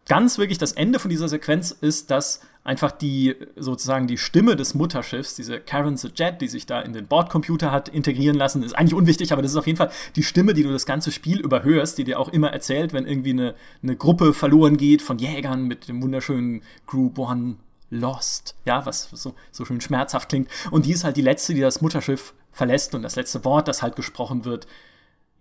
ganz 0.08 0.38
wirklich 0.38 0.58
das 0.58 0.72
Ende 0.72 1.00
von 1.00 1.10
dieser 1.10 1.28
Sequenz 1.28 1.72
ist, 1.72 2.10
dass 2.10 2.42
einfach 2.68 2.92
die 2.92 3.34
sozusagen 3.56 4.08
die 4.08 4.18
Stimme 4.18 4.58
des 4.58 4.76
Mutterschiffs, 4.76 5.36
diese 5.36 5.62
Karen 5.62 5.96
the 5.96 6.10
Jet, 6.14 6.42
die 6.42 6.50
sich 6.50 6.66
da 6.66 6.82
in 6.82 6.92
den 6.92 7.08
Bordcomputer 7.08 7.72
hat 7.72 7.88
integrieren 7.88 8.36
lassen, 8.36 8.62
ist 8.62 8.74
eigentlich 8.74 8.94
unwichtig, 8.94 9.32
aber 9.32 9.42
das 9.42 9.52
ist 9.52 9.58
auf 9.58 9.68
jeden 9.68 9.78
Fall 9.78 9.90
die 10.18 10.24
Stimme, 10.24 10.54
die 10.54 10.64
du 10.64 10.72
das 10.72 10.86
ganze 10.86 11.14
Spiel 11.14 11.40
überhörst, 11.40 11.98
die 11.98 12.04
dir 12.04 12.20
auch 12.20 12.28
immer 12.28 12.52
erzählt, 12.52 12.92
wenn 12.92 13.08
irgendwie 13.08 13.30
eine, 13.30 13.56
eine 13.82 13.96
Gruppe 13.96 14.34
verloren 14.34 14.76
geht 14.76 15.02
von 15.02 15.18
Jägern 15.18 15.64
mit 15.64 15.88
dem 15.88 16.04
wunderschönen 16.04 16.62
Group 16.86 17.18
One 17.18 17.56
Lost, 17.90 18.56
ja, 18.66 18.86
was 18.86 19.10
so, 19.14 19.34
so 19.50 19.64
schön 19.64 19.80
schmerzhaft 19.80 20.28
klingt. 20.28 20.50
Und 20.70 20.86
die 20.86 20.92
ist 20.92 21.06
halt 21.06 21.16
die 21.16 21.22
letzte, 21.22 21.54
die 21.54 21.62
das 21.62 21.80
Mutterschiff 21.80 22.34
verlässt 22.52 22.94
und 22.96 23.02
das 23.02 23.16
letzte 23.16 23.46
Wort, 23.46 23.70
das 23.70 23.82
halt 23.82 23.96
gesprochen 23.96 24.44
wird 24.44 24.68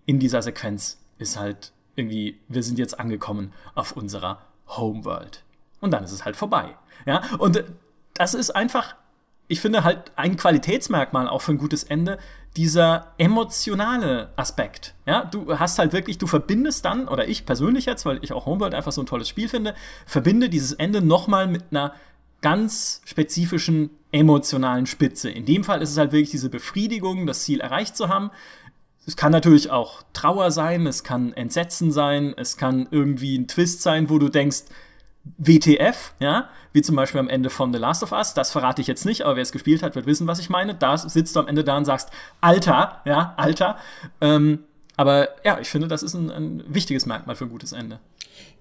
in 0.05 0.21
dieser 0.21 0.43
Sequenz, 0.43 1.01
ist 1.19 1.37
halt 1.37 1.73
irgendwie, 1.97 2.39
wir 2.47 2.63
sind 2.63 2.79
jetzt 2.79 3.01
angekommen 3.01 3.53
auf 3.75 3.97
unserer 3.97 4.43
Homeworld. 4.69 5.43
Und 5.81 5.91
dann 5.91 6.05
ist 6.05 6.13
es 6.13 6.25
halt 6.25 6.37
vorbei. 6.37 6.77
Ja, 7.05 7.23
und 7.39 7.65
das 8.15 8.35
ist 8.35 8.51
einfach, 8.51 8.95
ich 9.49 9.61
finde 9.61 9.85
halt 9.85 10.13
ein 10.17 10.37
Qualitätsmerkmal 10.37 11.29
auch 11.29 11.43
für 11.43 11.53
ein 11.53 11.59
gutes 11.59 11.85
Ende, 11.85 12.19
dieser 12.57 13.13
emotionale 13.19 14.31
Aspekt. 14.37 14.95
Ja, 15.05 15.25
du 15.25 15.59
hast 15.59 15.79
halt 15.79 15.93
wirklich, 15.93 16.19
du 16.19 16.27
verbindest 16.27 16.85
dann, 16.85 17.07
oder 17.07 17.29
ich 17.29 17.45
persönlich 17.45 17.85
jetzt, 17.85 18.07
weil 18.07 18.19
ich 18.23 18.33
auch 18.33 18.47
Homeworld 18.47 18.75
einfach 18.75 18.93
so 18.93 19.03
ein 19.03 19.07
tolles 19.07 19.29
Spiel 19.29 19.49
finde, 19.49 19.75
verbinde 20.07 20.49
dieses 20.49 20.73
Ende 20.73 21.03
nochmal 21.03 21.47
mit 21.47 21.65
einer 21.71 21.93
ganz 22.41 23.03
spezifischen 23.05 23.91
emotionalen 24.13 24.87
Spitze. 24.87 25.31
In 25.31 25.45
dem 25.45 25.65
Fall 25.65 25.83
ist 25.83 25.91
es 25.91 25.99
halt 25.99 26.13
wirklich 26.13 26.31
diese 26.31 26.49
Befriedigung, 26.49 27.27
das 27.27 27.43
Ziel 27.43 27.61
erreicht 27.61 27.97
zu 27.97 28.09
haben. 28.09 28.31
Es 29.07 29.17
kann 29.17 29.33
natürlich 29.33 29.71
auch 29.71 30.03
Trauer 30.13 30.51
sein, 30.51 30.87
es 30.87 31.05
kann 31.05 31.33
Entsetzen 31.33 31.93
sein, 31.93 32.35
es 32.37 32.57
kann 32.57 32.89
irgendwie 32.91 33.37
ein 33.37 33.49
Twist 33.49 33.83
sein, 33.83 34.11
wo 34.11 34.19
du 34.19 34.29
denkst, 34.29 34.65
WTF, 35.39 36.15
ja, 36.21 36.49
wie 36.77 36.83
zum 36.83 36.95
Beispiel 36.95 37.19
am 37.19 37.31
Ende 37.31 37.49
von 37.49 37.73
The 37.73 37.79
Last 37.79 38.03
of 38.03 38.13
Us. 38.13 38.35
Das 38.35 38.53
verrate 38.53 38.83
ich 38.83 38.87
jetzt 38.87 39.07
nicht, 39.07 39.23
aber 39.23 39.37
wer 39.37 39.43
es 39.43 39.51
gespielt 39.51 39.83
hat, 39.83 39.95
wird 39.95 40.05
wissen, 40.05 40.27
was 40.27 40.39
ich 40.39 40.51
meine. 40.51 40.75
Da 40.75 40.99
sitzt 40.99 41.35
du 41.35 41.41
am 41.41 41.49
Ende 41.49 41.65
da 41.65 41.75
und 41.79 41.87
sagst, 41.87 42.11
Alter, 42.43 43.01
ja, 43.07 43.33
Alter. 43.39 43.79
Ähm, 44.21 44.59
aber 44.95 45.31
ja, 45.43 45.59
ich 45.59 45.71
finde, 45.71 45.89
das 45.89 46.03
ist 46.03 46.13
ein, 46.13 46.31
ein 46.31 46.63
wichtiges 46.69 47.07
Merkmal 47.07 47.35
für 47.35 47.47
ein 47.47 47.51
gutes 47.51 47.73
Ende. 47.73 47.99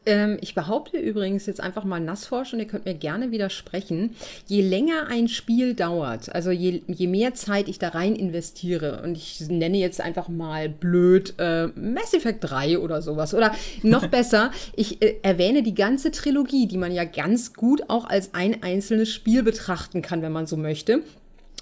Ähm, 0.05 0.37
ich 0.41 0.55
behaupte 0.55 0.97
übrigens 0.97 1.45
jetzt 1.45 1.61
einfach 1.61 1.83
mal 1.83 1.99
nassforsch 1.99 2.53
und 2.53 2.59
ihr 2.59 2.67
könnt 2.67 2.85
mir 2.85 2.93
gerne 2.93 3.31
widersprechen. 3.31 4.15
Je 4.47 4.61
länger 4.61 5.07
ein 5.07 5.27
Spiel 5.27 5.73
dauert, 5.73 6.33
also 6.33 6.51
je, 6.51 6.81
je 6.87 7.07
mehr 7.07 7.33
Zeit 7.33 7.67
ich 7.67 7.79
da 7.79 7.89
rein 7.89 8.15
investiere, 8.15 9.01
und 9.03 9.17
ich 9.17 9.41
nenne 9.49 9.77
jetzt 9.77 10.01
einfach 10.01 10.27
mal 10.27 10.69
blöd 10.69 11.33
äh, 11.37 11.67
Mass 11.67 12.13
Effect 12.13 12.49
3 12.49 12.79
oder 12.79 13.01
sowas, 13.01 13.33
oder 13.33 13.53
noch 13.83 14.07
besser, 14.15 14.51
ich 14.75 15.01
äh, 15.01 15.15
erwähne 15.23 15.63
die 15.63 15.75
ganze 15.75 16.11
Trilogie, 16.11 16.67
die 16.67 16.77
man 16.77 16.91
ja 16.91 17.03
ganz 17.03 17.53
gut 17.53 17.89
auch 17.89 18.05
als 18.05 18.33
ein 18.33 18.63
einzelnes 18.63 19.11
Spiel 19.11 19.43
betrachten 19.43 20.01
kann, 20.01 20.21
wenn 20.21 20.31
man 20.31 20.47
so 20.47 20.57
möchte. 20.57 21.01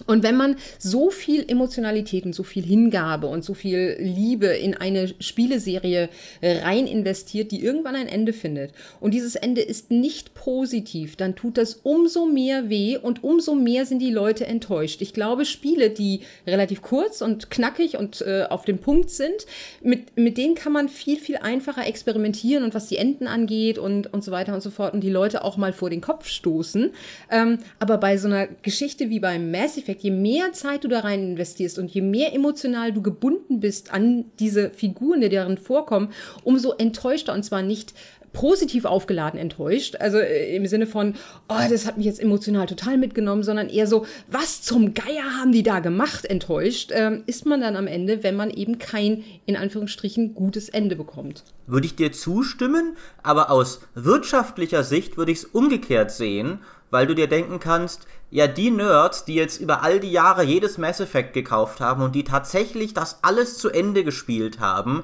Und 0.08 0.24
wenn 0.24 0.36
man 0.36 0.56
so 0.80 1.10
viel 1.10 1.46
Emotionalität 1.48 2.26
und 2.26 2.34
so 2.34 2.44
viel 2.44 2.64
Hingabe 2.64 3.28
und 3.28 3.44
so 3.44 3.54
viel 3.54 3.96
Liebe 4.00 4.48
in 4.48 4.76
eine 4.76 5.14
Spieleserie 5.20 6.10
rein 6.42 6.88
investiert, 6.88 7.52
die 7.52 7.64
irgendwann 7.64 7.96
ein 7.96 8.08
Ende 8.08 8.34
findet, 8.34 8.72
und 9.00 9.14
dieses 9.14 9.36
Ende 9.36 9.62
ist 9.62 9.92
nicht 9.92 10.34
positiv, 10.34 11.16
dann 11.16 11.36
tut 11.36 11.58
das 11.58 11.76
umso 11.84 12.26
mehr 12.26 12.70
weh 12.70 12.98
und 12.98 13.24
umso 13.24 13.56
mehr 13.56 13.86
sind 13.86 14.00
die 14.00 14.12
Leute 14.12 14.46
enttäuscht. 14.46 15.02
Ich 15.02 15.14
glaube, 15.14 15.46
Spiele, 15.46 15.90
die 15.90 16.22
relativ 16.48 16.82
kurz 16.82 17.22
und 17.22 17.50
knackig 17.50 17.98
und 17.98 18.22
äh, 18.22 18.46
auf 18.50 18.66
dem 18.66 18.80
Punkt 18.80 19.10
sind, 19.10 19.46
mit, 19.82 20.18
mit 20.18 20.38
denen 20.38 20.56
kann 20.56 20.74
man 20.74 20.90
viel, 20.90 21.18
viel 21.18 21.38
einfacher 21.38 21.86
experimentieren 21.86 22.64
und 22.64 22.74
was 22.74 22.88
die 22.88 22.98
Enden 22.98 23.28
angeht 23.28 23.78
und, 23.78 24.12
und 24.12 24.24
so 24.24 24.32
weiter 24.32 24.54
und 24.54 24.62
so 24.62 24.72
fort 24.72 24.94
und 24.94 25.02
die 25.02 25.10
Leute 25.10 25.44
auch 25.44 25.58
mal 25.58 25.72
vor 25.72 25.90
den 25.90 26.02
Kopf 26.02 26.28
stoßen. 26.28 26.92
Ähm, 27.32 27.60
aber 27.80 27.98
bei 27.98 28.18
so 28.18 28.28
einer 28.28 28.48
Geschichte 28.48 29.10
wie 29.10 29.20
beim 29.20 29.52
Mass 29.52 29.78
Effect, 29.84 30.04
je 30.04 30.12
mehr 30.12 30.54
Zeit 30.54 30.84
du 30.84 30.88
da 30.88 31.02
rein 31.02 31.32
investierst 31.32 31.78
und 31.78 31.94
je 31.94 32.02
mehr 32.02 32.34
emotional 32.34 32.94
du 32.94 33.02
gebunden 33.02 33.60
bist 33.60 33.94
an 33.94 34.25
diese 34.40 34.70
Figuren, 34.70 35.22
die 35.22 35.30
darin 35.30 35.58
vorkommen, 35.58 36.10
umso 36.44 36.74
enttäuschter 36.74 37.34
und 37.34 37.44
zwar 37.44 37.62
nicht 37.62 37.94
positiv 38.34 38.86
aufgeladen 38.86 39.40
enttäuscht. 39.40 39.96
Also 40.00 40.18
äh, 40.18 40.56
im 40.56 40.66
Sinne 40.66 40.88
von, 40.88 41.16
oh, 41.48 41.70
das 41.70 41.86
hat 41.86 41.98
mich 41.98 42.06
jetzt 42.06 42.20
emotional 42.20 42.66
total 42.66 42.98
mitgenommen, 42.98 43.44
sondern 43.44 43.70
eher 43.70 43.88
so, 43.88 44.06
was 44.30 44.62
zum 44.62 44.94
Geier 44.94 45.40
haben 45.40 45.52
die 45.52 45.63
da 45.63 45.80
gemacht, 45.80 46.25
enttäuscht, 46.25 46.92
ähm, 46.94 47.24
ist 47.28 47.46
man 47.46 47.62
dann 47.62 47.75
am 47.75 47.88
Ende, 47.88 48.24
wenn 48.24 48.36
man 48.36 48.50
eben 48.50 48.80
kein, 48.80 49.24
in 49.46 49.56
Anführungsstrichen, 49.56 50.34
gutes 50.34 50.68
Ende 50.68 50.96
bekommt. 50.96 51.44
Würde 51.68 51.86
ich 51.86 51.96
dir 51.96 52.12
zustimmen, 52.12 52.98
aber 53.22 53.50
aus 53.50 53.82
wirtschaftlicher 53.96 54.84
Sicht 54.84 55.16
würde 55.16 55.32
ich 55.32 55.40
es 55.40 55.46
umgekehrt 55.46 56.12
sehen 56.12 56.60
weil 56.94 57.08
du 57.08 57.16
dir 57.16 57.28
denken 57.28 57.60
kannst, 57.60 58.06
ja, 58.30 58.46
die 58.46 58.70
Nerds, 58.70 59.25
die 59.25 59.34
jetzt 59.34 59.60
über 59.60 59.82
all 59.82 60.00
die 60.00 60.12
Jahre 60.12 60.44
jedes 60.44 60.78
Mass 60.78 61.00
Effect 61.00 61.34
gekauft 61.34 61.82
haben 61.82 62.04
und 62.04 62.13
die 62.13 62.24
tatsächlich 62.24 62.94
das 62.94 63.18
alles 63.24 63.58
zu 63.58 63.72
Ende 63.72 64.04
gespielt 64.04 64.60
haben, 64.60 65.04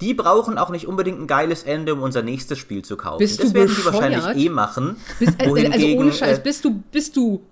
die 0.00 0.14
brauchen 0.14 0.58
auch 0.58 0.70
nicht 0.70 0.86
unbedingt 0.86 1.20
ein 1.20 1.26
geiles 1.26 1.64
Ende, 1.64 1.94
um 1.94 2.02
unser 2.02 2.22
nächstes 2.22 2.58
Spiel 2.58 2.82
zu 2.82 2.96
kaufen. 2.96 3.18
Bist 3.18 3.42
das 3.42 3.52
werden 3.54 3.74
die 3.76 3.84
wahrscheinlich 3.84 4.46
eh 4.46 4.48
machen. 4.48 4.96
Bist, 5.18 5.34
äh, 5.40 5.70
also 5.70 5.86
ohne 5.88 6.12
Scheiß, 6.12 6.38
äh, 6.38 6.40
bist 6.40 6.64
du, 6.64 6.82
bist 6.92 7.16
du 7.16 7.42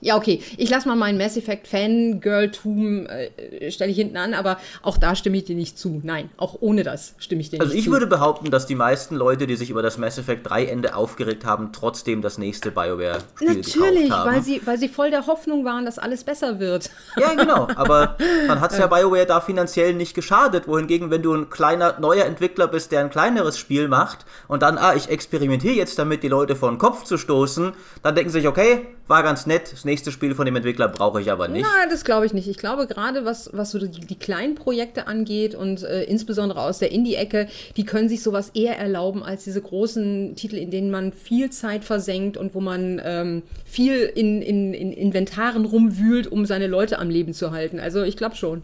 ja, 0.00 0.16
okay. 0.16 0.42
Ich 0.56 0.68
lasse 0.68 0.86
mal 0.88 0.96
meinen 0.96 1.16
Mass 1.16 1.36
Effect 1.36 1.66
Fangirltum 1.68 3.06
äh, 3.06 3.70
stelle 3.70 3.90
ich 3.90 3.96
hinten 3.96 4.16
an, 4.16 4.34
aber 4.34 4.58
auch 4.82 4.98
da 4.98 5.16
stimme 5.16 5.38
ich 5.38 5.44
dir 5.44 5.56
nicht 5.56 5.78
zu. 5.78 6.00
Nein, 6.04 6.30
auch 6.36 6.58
ohne 6.60 6.82
das 6.82 7.14
stimme 7.18 7.40
ich 7.40 7.50
dir 7.50 7.60
also 7.60 7.72
nicht 7.72 7.84
zu. 7.84 7.90
Also 7.90 7.96
ich 7.96 8.00
würde 8.00 8.06
behaupten, 8.06 8.50
dass 8.50 8.66
die 8.66 8.74
meisten 8.74 9.16
Leute, 9.16 9.46
die 9.46 9.56
sich 9.56 9.70
über 9.70 9.82
das 9.82 9.96
Mass 9.96 10.18
Effect 10.18 10.48
3 10.48 10.66
Ende 10.66 10.94
aufgeregt 10.94 11.44
haben, 11.46 11.70
trotzdem 11.72 12.20
das 12.20 12.36
nächste 12.36 12.70
BioWare 12.70 13.20
Spiel 13.36 13.56
Natürlich, 13.56 14.10
haben. 14.10 14.30
weil 14.30 14.42
sie 14.42 14.60
weil 14.64 14.78
sie 14.78 14.88
voll 14.88 15.10
der 15.10 15.26
Hoffnung 15.26 15.64
waren, 15.64 15.86
dass 15.86 15.98
alles 15.98 16.24
besser 16.24 16.60
wird. 16.60 16.90
Ja, 17.16 17.34
genau, 17.36 17.68
aber 17.74 18.16
man 18.46 18.60
hat 18.60 18.72
es 18.72 18.78
ja 18.78 18.86
BioWare 18.88 19.26
da 19.26 19.40
finanziell 19.40 19.94
nicht 19.94 20.14
geschadet, 20.14 20.68
wohingegen 20.68 21.10
wenn 21.10 21.22
du 21.22 21.34
ein 21.34 21.48
kleiner 21.48 21.98
neuer 22.00 22.26
Entwickler 22.26 22.68
bist, 22.68 22.92
der 22.92 23.00
ein 23.00 23.10
kleineres 23.10 23.58
Spiel 23.58 23.88
macht 23.88 24.26
und 24.46 24.62
dann 24.62 24.76
ah, 24.76 24.94
ich 24.94 25.08
experimentiere 25.08 25.74
jetzt 25.74 25.98
damit 25.98 26.22
die 26.22 26.28
Leute 26.28 26.54
vor 26.54 26.68
den 26.68 26.78
Kopf 26.78 27.04
zu 27.04 27.16
stoßen, 27.16 27.72
dann 28.02 28.14
denken 28.14 28.30
sie 28.30 28.40
sich, 28.40 28.48
okay, 28.48 28.86
war 29.08 29.22
ganz 29.22 29.46
nett, 29.46 29.72
das 29.72 29.84
nächste 29.84 30.10
Spiel 30.10 30.34
von 30.34 30.46
dem 30.46 30.56
Entwickler 30.56 30.88
brauche 30.88 31.20
ich 31.20 31.30
aber 31.30 31.48
nicht. 31.48 31.62
Nein, 31.62 31.88
das 31.90 32.04
glaube 32.04 32.26
ich 32.26 32.32
nicht. 32.32 32.48
Ich 32.48 32.58
glaube 32.58 32.86
gerade, 32.86 33.24
was, 33.24 33.50
was 33.52 33.70
so 33.70 33.78
die, 33.78 33.88
die 33.88 34.18
kleinen 34.18 34.54
Projekte 34.54 35.06
angeht 35.06 35.54
und 35.54 35.82
äh, 35.82 36.02
insbesondere 36.04 36.60
aus 36.60 36.78
der 36.78 36.90
Indie-Ecke, 36.90 37.48
die 37.76 37.84
können 37.84 38.08
sich 38.08 38.22
sowas 38.22 38.50
eher 38.54 38.78
erlauben 38.78 39.22
als 39.22 39.44
diese 39.44 39.62
großen 39.62 40.34
Titel, 40.34 40.56
in 40.56 40.70
denen 40.70 40.90
man 40.90 41.12
viel 41.12 41.50
Zeit 41.50 41.84
versenkt 41.84 42.36
und 42.36 42.54
wo 42.54 42.60
man 42.60 43.00
ähm, 43.04 43.42
viel 43.64 44.10
in, 44.14 44.42
in, 44.42 44.74
in 44.74 44.92
Inventaren 44.92 45.64
rumwühlt, 45.64 46.26
um 46.26 46.44
seine 46.44 46.66
Leute 46.66 46.98
am 46.98 47.08
Leben 47.08 47.32
zu 47.32 47.52
halten. 47.52 47.78
Also 47.78 48.02
ich 48.02 48.16
glaube 48.16 48.34
schon. 48.34 48.62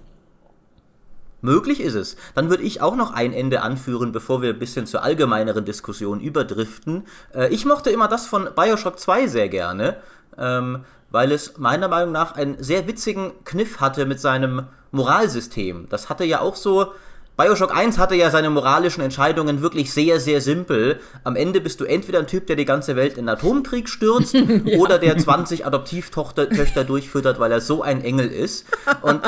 Möglich 1.40 1.80
ist 1.80 1.94
es. 1.94 2.16
Dann 2.36 2.50
würde 2.50 2.62
ich 2.62 2.80
auch 2.80 2.94
noch 2.94 3.12
ein 3.12 3.32
Ende 3.32 3.62
anführen, 3.62 4.12
bevor 4.12 4.42
wir 4.42 4.50
ein 4.50 4.60
bisschen 4.60 4.86
zur 4.86 5.02
allgemeineren 5.02 5.64
Diskussion 5.64 6.20
überdriften. 6.20 7.04
Äh, 7.34 7.52
ich 7.52 7.64
mochte 7.64 7.90
immer 7.90 8.08
das 8.08 8.26
von 8.26 8.48
Bioshock 8.56 8.98
2 8.98 9.26
sehr 9.26 9.48
gerne 9.48 9.96
ähm, 10.38 10.84
weil 11.10 11.32
es 11.32 11.58
meiner 11.58 11.88
Meinung 11.88 12.12
nach 12.12 12.34
einen 12.34 12.62
sehr 12.62 12.86
witzigen 12.86 13.32
Kniff 13.44 13.80
hatte 13.80 14.06
mit 14.06 14.20
seinem 14.20 14.66
Moralsystem. 14.90 15.88
Das 15.88 16.08
hatte 16.08 16.24
ja 16.24 16.40
auch 16.40 16.56
so 16.56 16.92
Bioshock 17.34 17.74
1 17.74 17.96
hatte 17.96 18.14
ja 18.14 18.30
seine 18.30 18.50
moralischen 18.50 19.02
Entscheidungen 19.02 19.62
wirklich 19.62 19.90
sehr, 19.90 20.20
sehr 20.20 20.42
simpel. 20.42 21.00
Am 21.24 21.34
Ende 21.34 21.62
bist 21.62 21.80
du 21.80 21.86
entweder 21.86 22.18
ein 22.18 22.26
Typ, 22.26 22.46
der 22.46 22.56
die 22.56 22.66
ganze 22.66 22.94
Welt 22.94 23.16
in 23.16 23.26
Atomkrieg 23.26 23.88
stürzt, 23.88 24.34
ja. 24.34 24.78
oder 24.78 24.98
der 24.98 25.16
20 25.16 25.64
Adoptivtöchter 25.64 26.84
durchfüttert, 26.84 27.40
weil 27.40 27.50
er 27.50 27.62
so 27.62 27.80
ein 27.80 28.04
Engel 28.04 28.28
ist. 28.28 28.66
Und 29.00 29.22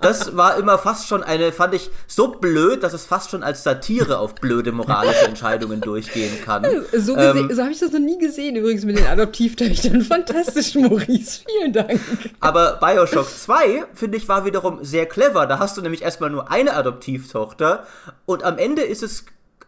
das 0.00 0.38
war 0.38 0.56
immer 0.56 0.78
fast 0.78 1.06
schon 1.06 1.22
eine, 1.22 1.52
fand 1.52 1.74
ich 1.74 1.90
so 2.06 2.28
blöd, 2.28 2.82
dass 2.82 2.94
es 2.94 3.04
fast 3.04 3.30
schon 3.30 3.42
als 3.42 3.62
Satire 3.62 4.20
auf 4.20 4.36
blöde 4.36 4.72
moralische 4.72 5.26
Entscheidungen 5.26 5.80
durchgehen 5.80 6.42
kann. 6.44 6.66
So, 6.92 7.16
ähm, 7.16 7.48
so 7.52 7.62
habe 7.62 7.72
ich 7.72 7.78
das 7.78 7.92
noch 7.92 8.00
nie 8.00 8.18
gesehen, 8.18 8.56
übrigens 8.56 8.84
mit 8.84 8.98
den 8.98 9.06
Adoptivtöchtern. 9.06 10.02
Fantastisch, 10.02 10.74
Maurice. 10.74 11.42
Vielen 11.48 11.72
Dank. 11.72 12.00
Aber 12.40 12.78
Bioshock 12.80 13.28
2, 13.28 13.84
finde 13.94 14.18
ich, 14.18 14.28
war 14.28 14.44
wiederum 14.44 14.78
sehr 14.82 15.06
clever. 15.06 15.46
Da 15.46 15.58
hast 15.58 15.76
du 15.76 15.82
nämlich 15.82 16.02
erstmal 16.02 16.30
nur 16.30 16.50
eine 16.50 16.74
Adoptivtochter 16.74 17.49
Tochter. 17.50 17.86
Und 18.26 18.44
am 18.44 18.58
Ende 18.58 18.82
ist 18.82 19.02
es 19.02 19.26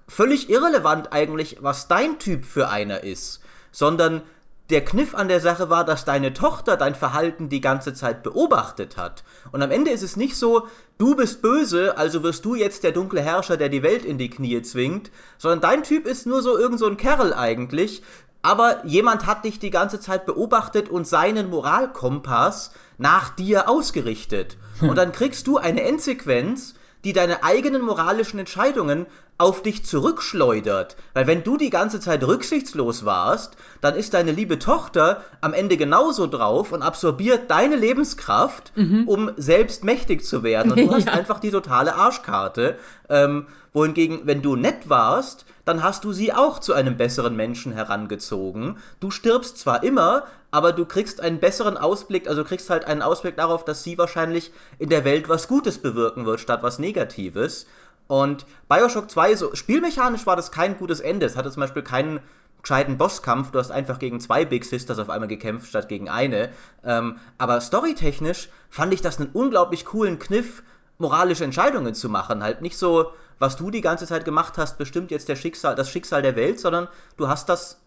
völlig 0.08 0.50
irrelevant 0.50 1.12
eigentlich, 1.12 1.58
was 1.60 1.88
dein 1.88 2.18
Typ 2.18 2.44
für 2.44 2.68
einer 2.68 3.02
ist, 3.02 3.40
sondern 3.70 4.22
der 4.70 4.84
Kniff 4.84 5.14
an 5.14 5.28
der 5.28 5.40
Sache 5.40 5.68
war, 5.68 5.84
dass 5.84 6.04
deine 6.04 6.32
Tochter 6.32 6.76
dein 6.76 6.94
Verhalten 6.94 7.48
die 7.48 7.60
ganze 7.60 7.92
Zeit 7.92 8.22
beobachtet 8.22 8.96
hat. 8.96 9.22
Und 9.50 9.62
am 9.62 9.70
Ende 9.70 9.90
ist 9.90 10.02
es 10.02 10.16
nicht 10.16 10.36
so, 10.36 10.66
du 10.98 11.14
bist 11.14 11.42
böse, 11.42 11.98
also 11.98 12.22
wirst 12.22 12.44
du 12.44 12.54
jetzt 12.54 12.84
der 12.84 12.92
dunkle 12.92 13.20
Herrscher, 13.20 13.56
der 13.56 13.68
die 13.68 13.82
Welt 13.82 14.04
in 14.04 14.18
die 14.18 14.30
Knie 14.30 14.62
zwingt, 14.62 15.10
sondern 15.36 15.60
dein 15.60 15.82
Typ 15.82 16.06
ist 16.06 16.26
nur 16.26 16.42
so 16.42 16.56
irgend 16.56 16.78
so 16.78 16.86
ein 16.86 16.96
Kerl 16.96 17.34
eigentlich, 17.34 18.02
aber 18.40 18.84
jemand 18.86 19.26
hat 19.26 19.44
dich 19.44 19.58
die 19.58 19.70
ganze 19.70 20.00
Zeit 20.00 20.26
beobachtet 20.26 20.88
und 20.88 21.06
seinen 21.06 21.50
Moralkompass 21.50 22.72
nach 22.98 23.30
dir 23.30 23.68
ausgerichtet. 23.68 24.56
Und 24.80 24.96
dann 24.96 25.12
kriegst 25.12 25.46
du 25.46 25.58
eine 25.58 25.82
Endsequenz, 25.82 26.74
die 27.04 27.12
deine 27.12 27.42
eigenen 27.42 27.82
moralischen 27.82 28.38
Entscheidungen 28.38 29.06
auf 29.38 29.62
dich 29.62 29.84
zurückschleudert. 29.84 30.96
Weil 31.14 31.26
wenn 31.26 31.42
du 31.42 31.56
die 31.56 31.70
ganze 31.70 31.98
Zeit 31.98 32.24
rücksichtslos 32.24 33.04
warst, 33.04 33.56
dann 33.80 33.96
ist 33.96 34.14
deine 34.14 34.30
liebe 34.30 34.58
Tochter 34.58 35.24
am 35.40 35.52
Ende 35.52 35.76
genauso 35.76 36.28
drauf 36.28 36.70
und 36.70 36.82
absorbiert 36.82 37.50
deine 37.50 37.74
Lebenskraft, 37.74 38.72
mhm. 38.76 39.08
um 39.08 39.32
selbst 39.36 39.82
mächtig 39.82 40.24
zu 40.24 40.44
werden. 40.44 40.70
Und 40.72 40.80
du 40.80 40.90
hast 40.94 41.06
ja. 41.06 41.12
einfach 41.12 41.40
die 41.40 41.50
totale 41.50 41.96
Arschkarte. 41.96 42.76
Ähm, 43.08 43.46
wohingegen, 43.72 44.20
wenn 44.24 44.42
du 44.42 44.54
nett 44.54 44.88
warst, 44.88 45.44
dann 45.64 45.82
hast 45.82 46.04
du 46.04 46.12
sie 46.12 46.32
auch 46.32 46.58
zu 46.58 46.72
einem 46.72 46.96
besseren 46.96 47.34
Menschen 47.34 47.72
herangezogen. 47.72 48.78
Du 49.00 49.10
stirbst 49.10 49.58
zwar 49.58 49.82
immer, 49.82 50.24
aber 50.52 50.72
du 50.72 50.84
kriegst 50.84 51.20
einen 51.20 51.40
besseren 51.40 51.78
Ausblick, 51.78 52.28
also 52.28 52.44
kriegst 52.44 52.70
halt 52.70 52.84
einen 52.84 53.02
Ausblick 53.02 53.36
darauf, 53.36 53.64
dass 53.64 53.82
sie 53.82 53.96
wahrscheinlich 53.96 54.52
in 54.78 54.90
der 54.90 55.04
Welt 55.04 55.28
was 55.28 55.48
Gutes 55.48 55.78
bewirken 55.78 56.26
wird, 56.26 56.40
statt 56.40 56.62
was 56.62 56.78
Negatives. 56.78 57.66
Und 58.06 58.44
Bioshock 58.68 59.10
2, 59.10 59.34
so 59.34 59.54
spielmechanisch 59.54 60.26
war 60.26 60.36
das 60.36 60.52
kein 60.52 60.76
gutes 60.76 61.00
Ende. 61.00 61.24
Es 61.24 61.36
hatte 61.36 61.50
zum 61.50 61.62
Beispiel 61.62 61.82
keinen 61.82 62.20
gescheiten 62.60 62.98
Bosskampf. 62.98 63.50
Du 63.50 63.58
hast 63.58 63.70
einfach 63.70 63.98
gegen 63.98 64.20
zwei 64.20 64.44
Big 64.44 64.66
Sisters 64.66 64.98
auf 64.98 65.08
einmal 65.08 65.28
gekämpft, 65.28 65.70
statt 65.70 65.88
gegen 65.88 66.10
eine. 66.10 66.50
Ähm, 66.84 67.16
aber 67.38 67.58
storytechnisch 67.62 68.50
fand 68.68 68.92
ich 68.92 69.00
das 69.00 69.18
einen 69.18 69.30
unglaublich 69.32 69.86
coolen 69.86 70.18
Kniff, 70.18 70.62
moralische 70.98 71.44
Entscheidungen 71.44 71.94
zu 71.94 72.10
machen. 72.10 72.42
Halt 72.42 72.60
nicht 72.60 72.76
so, 72.76 73.12
was 73.38 73.56
du 73.56 73.70
die 73.70 73.80
ganze 73.80 74.06
Zeit 74.06 74.26
gemacht 74.26 74.58
hast, 74.58 74.76
bestimmt 74.76 75.10
jetzt 75.10 75.34
Schicksal, 75.38 75.74
das 75.74 75.88
Schicksal 75.88 76.20
der 76.20 76.36
Welt, 76.36 76.60
sondern 76.60 76.88
du 77.16 77.28
hast 77.28 77.48
das 77.48 77.80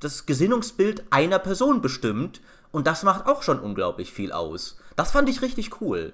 das 0.00 0.26
Gesinnungsbild 0.26 1.04
einer 1.10 1.38
Person 1.38 1.80
bestimmt 1.80 2.40
und 2.72 2.86
das 2.86 3.02
macht 3.02 3.26
auch 3.26 3.42
schon 3.42 3.58
unglaublich 3.58 4.12
viel 4.12 4.32
aus. 4.32 4.78
Das 4.96 5.12
fand 5.12 5.28
ich 5.28 5.42
richtig 5.42 5.80
cool. 5.80 6.12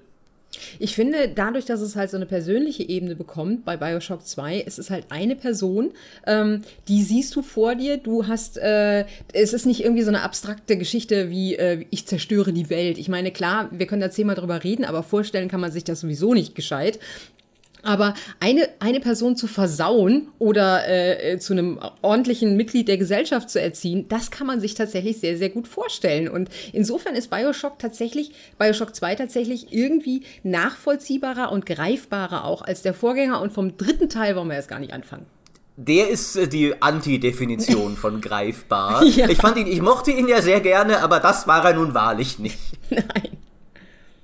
Ich 0.79 0.95
finde, 0.95 1.29
dadurch, 1.29 1.65
dass 1.65 1.81
es 1.81 1.95
halt 1.95 2.09
so 2.09 2.17
eine 2.17 2.25
persönliche 2.25 2.87
Ebene 2.87 3.15
bekommt 3.15 3.63
bei 3.65 3.77
Bioshock 3.77 4.25
2, 4.25 4.63
es 4.67 4.79
ist 4.79 4.89
halt 4.89 5.05
eine 5.09 5.35
Person, 5.35 5.91
ähm, 6.27 6.61
die 6.87 7.03
siehst 7.03 7.35
du 7.35 7.41
vor 7.41 7.75
dir. 7.75 7.97
Du 7.97 8.27
hast, 8.27 8.57
äh, 8.57 9.05
es 9.33 9.53
ist 9.53 9.65
nicht 9.65 9.83
irgendwie 9.83 10.03
so 10.03 10.09
eine 10.09 10.23
abstrakte 10.23 10.77
Geschichte 10.77 11.29
wie 11.29 11.55
äh, 11.55 11.85
ich 11.89 12.05
zerstöre 12.05 12.53
die 12.53 12.69
Welt. 12.69 12.97
Ich 12.97 13.07
meine, 13.07 13.31
klar, 13.31 13.69
wir 13.71 13.87
können 13.87 14.01
da 14.01 14.11
zehnmal 14.11 14.35
drüber 14.35 14.63
reden, 14.63 14.85
aber 14.85 15.03
vorstellen 15.03 15.47
kann 15.47 15.61
man 15.61 15.71
sich 15.71 15.83
das 15.83 16.01
sowieso 16.01 16.33
nicht 16.33 16.55
gescheit. 16.55 16.99
Aber 17.83 18.13
eine, 18.39 18.69
eine 18.79 18.99
Person 18.99 19.35
zu 19.35 19.47
versauen 19.47 20.27
oder 20.39 20.87
äh, 20.87 21.33
äh, 21.33 21.39
zu 21.39 21.53
einem 21.53 21.79
ordentlichen 22.01 22.55
Mitglied 22.55 22.87
der 22.87 22.97
Gesellschaft 22.97 23.49
zu 23.49 23.59
erziehen, 23.59 24.05
das 24.09 24.31
kann 24.31 24.47
man 24.47 24.59
sich 24.59 24.75
tatsächlich 24.75 25.19
sehr, 25.19 25.37
sehr 25.37 25.49
gut 25.49 25.67
vorstellen. 25.67 26.29
Und 26.29 26.49
insofern 26.73 27.15
ist 27.15 27.29
Bioshock 27.29 27.79
tatsächlich, 27.79 28.31
Bioshock 28.59 28.95
2 28.95 29.15
tatsächlich 29.15 29.73
irgendwie 29.73 30.23
nachvollziehbarer 30.43 31.51
und 31.51 31.65
greifbarer 31.65 32.45
auch 32.45 32.61
als 32.61 32.81
der 32.81 32.93
Vorgänger. 32.93 33.41
Und 33.41 33.53
vom 33.53 33.77
dritten 33.77 34.09
Teil 34.09 34.35
wollen 34.35 34.49
wir 34.49 34.55
jetzt 34.55 34.69
gar 34.69 34.79
nicht 34.79 34.93
anfangen. 34.93 35.25
Der 35.77 36.09
ist 36.09 36.35
äh, 36.35 36.47
die 36.47 36.79
Anti-Definition 36.81 37.95
von 37.95 38.21
greifbar. 38.21 39.03
ja. 39.03 39.27
Ich 39.29 39.39
fand 39.39 39.57
ihn, 39.57 39.67
ich 39.67 39.81
mochte 39.81 40.11
ihn 40.11 40.27
ja 40.27 40.41
sehr 40.41 40.59
gerne, 40.61 41.01
aber 41.01 41.19
das 41.19 41.47
war 41.47 41.65
er 41.65 41.73
nun 41.73 41.93
wahrlich 41.93 42.37
nicht. 42.37 42.59
Nein. 42.89 43.37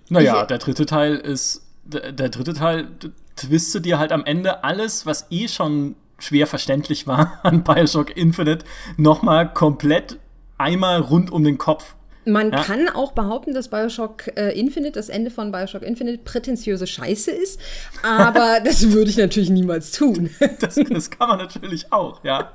Naja, 0.09 0.45
der 0.45 0.59
dritte 0.59 0.85
Teil 0.85 1.15
ist. 1.15 1.63
Der, 1.83 2.11
der 2.11 2.29
dritte 2.29 2.53
Teil 2.53 2.89
twistet 3.37 3.85
dir 3.85 3.99
halt 3.99 4.11
am 4.11 4.25
Ende 4.25 4.63
alles, 4.63 5.05
was 5.05 5.27
eh 5.29 5.47
schon 5.47 5.95
schwer 6.19 6.47
verständlich 6.47 7.07
war 7.07 7.39
an 7.43 7.63
Bioshock 7.63 8.15
Infinite, 8.15 8.65
nochmal 8.97 9.53
komplett 9.53 10.19
einmal 10.57 10.99
rund 10.99 11.31
um 11.31 11.43
den 11.43 11.57
Kopf. 11.57 11.95
Man 12.25 12.51
ja. 12.51 12.61
kann 12.61 12.89
auch 12.89 13.13
behaupten, 13.13 13.53
dass 13.53 13.69
Bioshock 13.69 14.27
äh, 14.35 14.59
Infinite, 14.59 14.93
das 14.93 15.07
Ende 15.07 15.31
von 15.31 15.53
Bioshock 15.53 15.81
Infinite, 15.81 16.23
prätentiöse 16.25 16.85
Scheiße 16.85 17.31
ist, 17.31 17.61
aber 18.03 18.59
das 18.65 18.91
würde 18.91 19.09
ich 19.09 19.17
natürlich 19.17 19.49
niemals 19.49 19.93
tun. 19.93 20.29
das, 20.59 20.75
das 20.75 21.09
kann 21.09 21.29
man 21.29 21.37
natürlich 21.37 21.93
auch, 21.93 22.21
ja. 22.25 22.51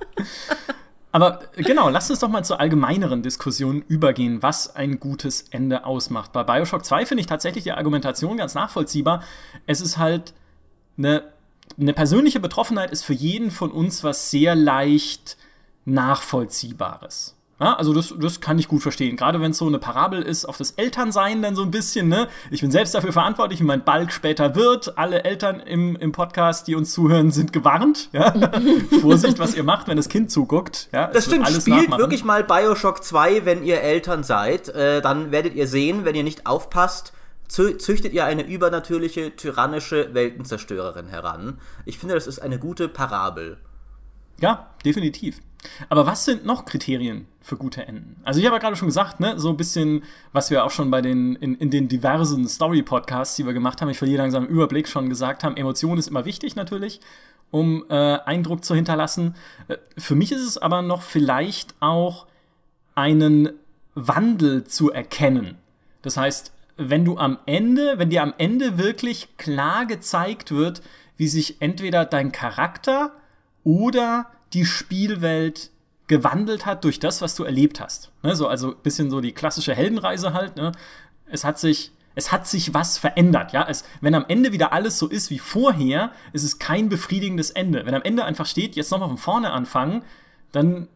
Aber 1.11 1.41
genau, 1.57 1.89
lass 1.89 2.11
uns 2.11 2.21
doch 2.21 2.29
mal 2.29 2.43
zur 2.43 2.61
allgemeineren 2.61 3.23
Diskussion 3.23 3.83
übergehen, 3.89 4.43
was 4.43 4.75
ein 4.75 4.99
gutes 5.01 5.47
Ende 5.51 5.85
ausmacht. 5.85 6.33
Bei 6.33 6.43
Bioshock 6.43 6.85
2 6.85 7.07
finde 7.07 7.21
ich 7.23 7.27
tatsächlich 7.27 7.65
die 7.65 7.73
Argumentation 7.73 8.37
ganz 8.39 8.55
nachvollziehbar. 8.55 9.23
Es 9.67 9.81
ist 9.81 9.97
halt 9.97 10.35
eine, 10.99 11.23
eine 11.79 11.93
persönliche 11.93 12.41
Betroffenheit 12.41 12.91
ist 12.91 13.05
für 13.05 13.15
jeden 13.15 13.51
von 13.51 13.71
uns 13.71 14.05
was 14.05 14.31
sehr 14.31 14.55
leicht 14.55 15.37
nachvollziehbares. 15.85 17.37
Ja, 17.63 17.77
also 17.77 17.95
das, 17.95 18.13
das 18.19 18.41
kann 18.41 18.59
ich 18.59 18.67
gut 18.67 18.83
verstehen. 18.83 19.17
Gerade 19.17 19.41
wenn 19.41 19.53
es 19.53 19.59
so 19.59 19.69
eine 19.69 19.79
Parabel 19.79 20.21
ist 20.23 20.47
auf 20.47 20.57
das 20.57 20.73
Elternsein 20.73 21.43
dann 21.43 21.55
so 21.55 21.63
ein 21.63 21.71
bisschen, 21.71 22.09
ne? 22.09 22.27
Ich 22.51 22.61
bin 22.61 22.73
selbst 22.73 22.93
dafür 22.93 23.13
verantwortlich, 23.13 23.61
wie 23.61 23.65
mein 23.65 23.85
Balk 23.85 24.11
später 24.11 24.57
wird. 24.57 24.99
Alle 24.99 25.23
Eltern 25.23 25.61
im, 25.61 25.95
im 25.95 26.11
Podcast, 26.11 26.67
die 26.67 26.75
uns 26.75 26.93
zuhören, 26.93 27.31
sind 27.31 27.53
gewarnt. 27.53 28.09
Ja? 28.13 28.35
Vorsicht, 29.01 29.39
was 29.39 29.55
ihr 29.55 29.63
macht, 29.63 29.87
wenn 29.87 29.97
das 29.97 30.09
Kind 30.09 30.33
zuguckt. 30.33 30.89
Ja? 30.93 31.07
Das 31.07 31.27
stimmt, 31.27 31.47
spielt 31.47 31.69
nachmachen. 31.69 32.01
wirklich 32.01 32.25
mal 32.25 32.43
Bioshock 32.43 33.05
2, 33.05 33.45
wenn 33.45 33.63
ihr 33.63 33.81
Eltern 33.81 34.25
seid. 34.25 34.69
Äh, 34.71 35.01
dann 35.01 35.31
werdet 35.31 35.55
ihr 35.55 35.69
sehen, 35.69 36.05
wenn 36.05 36.17
ihr 36.17 36.25
nicht 36.25 36.47
aufpasst, 36.47 37.13
züchtet 37.53 38.13
ihr 38.15 38.25
eine 38.25 38.47
übernatürliche, 38.47 39.37
tyrannische 39.37 40.15
Weltenzerstörerin 40.15 41.09
heran. 41.09 41.59
Ich 41.85 41.99
finde, 41.99 42.15
das 42.15 42.27
ist 42.27 42.39
eine 42.39 42.59
gute 42.59 42.89
Parabel. 42.89 43.59
Ja, 44.41 44.71
definitiv. 44.85 45.41
Aber 45.89 46.07
was 46.07 46.25
sind 46.25 46.45
noch 46.45 46.65
Kriterien 46.65 47.27
für 47.41 47.57
gute 47.57 47.87
Enden? 47.87 48.17
Also 48.25 48.41
ich 48.41 48.47
habe 48.47 48.57
ja 48.57 48.61
gerade 48.61 48.75
schon 48.75 48.89
gesagt, 48.89 49.21
ne, 49.21 49.39
so 49.39 49.51
ein 49.51 49.57
bisschen, 49.57 50.03
was 50.33 50.51
wir 50.51 50.65
auch 50.65 50.71
schon 50.71 50.91
bei 50.91 51.03
den, 51.03 51.37
in, 51.37 51.55
in 51.57 51.71
den 51.71 51.89
diversen 51.89 52.49
Story-Podcasts, 52.49 53.37
die 53.37 53.47
wir 53.47 53.53
gemacht 53.53 53.81
haben, 53.81 53.89
ich 53.89 53.99
verliere 53.99 54.23
langsam 54.23 54.45
einen 54.45 54.53
Überblick, 54.53 54.89
schon 54.89 55.09
gesagt 55.09 55.45
haben, 55.45 55.57
Emotion 55.57 55.99
ist 55.99 56.09
immer 56.09 56.25
wichtig 56.25 56.57
natürlich, 56.57 57.01
um 57.51 57.85
äh, 57.89 57.95
Eindruck 57.95 58.65
zu 58.65 58.75
hinterlassen. 58.75 59.37
Äh, 59.69 59.77
für 59.99 60.15
mich 60.15 60.33
ist 60.33 60.43
es 60.43 60.59
aber 60.59 60.83
noch 60.83 61.03
vielleicht 61.03 61.75
auch 61.81 62.27
einen 62.95 63.51
Wandel 63.95 64.65
zu 64.65 64.91
erkennen. 64.91 65.59
Das 66.03 66.17
heißt, 66.17 66.53
wenn 66.77 67.05
du 67.05 67.19
am 67.19 67.39
Ende, 67.47 67.99
wenn 67.99 68.11
dir 68.11 68.23
am 68.23 68.35
Ende 68.39 68.79
wirklich 68.79 69.37
klar 69.37 69.87
gezeigt 69.87 70.51
wird, 70.51 70.83
wie 71.17 71.29
sich 71.29 71.61
entweder 71.61 72.05
dein 72.05 72.33
Charakter 72.33 73.13
oder 73.65 74.27
die 74.53 74.65
Spielwelt 74.65 75.71
gewandelt 76.09 76.67
hat 76.67 76.85
durch 76.85 76.99
das, 76.99 77.23
was 77.23 77.35
du 77.35 77.45
erlebt 77.45 77.81
hast. 77.81 78.11
Ne, 78.23 78.35
so, 78.37 78.49
also 78.49 78.73
ein 78.73 78.83
bisschen 78.83 79.11
so 79.11 79.21
die 79.21 79.33
klassische 79.33 79.75
Heldenreise 79.75 80.33
halt. 80.35 80.57
Ne? 80.57 80.73
Es 81.27 81.45
hat 81.45 81.59
sich, 81.59 81.93
es 82.15 82.33
hat 82.33 82.47
sich 82.47 82.75
was 82.75 82.99
verändert. 82.99 83.53
Ja? 83.53 83.67
Es, 83.69 83.85
wenn 84.01 84.15
am 84.15 84.25
Ende 84.29 84.53
wieder 84.53 84.73
alles 84.73 84.99
so 84.99 85.09
ist 85.09 85.31
wie 85.31 85.39
vorher, 85.39 86.13
ist 86.33 86.43
es 86.43 86.59
kein 86.59 86.89
befriedigendes 86.89 87.51
Ende. 87.51 87.87
Wenn 87.87 87.95
am 87.95 88.03
Ende 88.03 88.25
einfach 88.25 88.47
steht, 88.47 88.77
jetzt 88.77 88.91
nochmal 88.91 89.09
von 89.09 89.19
vorne 89.19 89.53
anfangen, 89.53 90.05
dann 90.51 90.89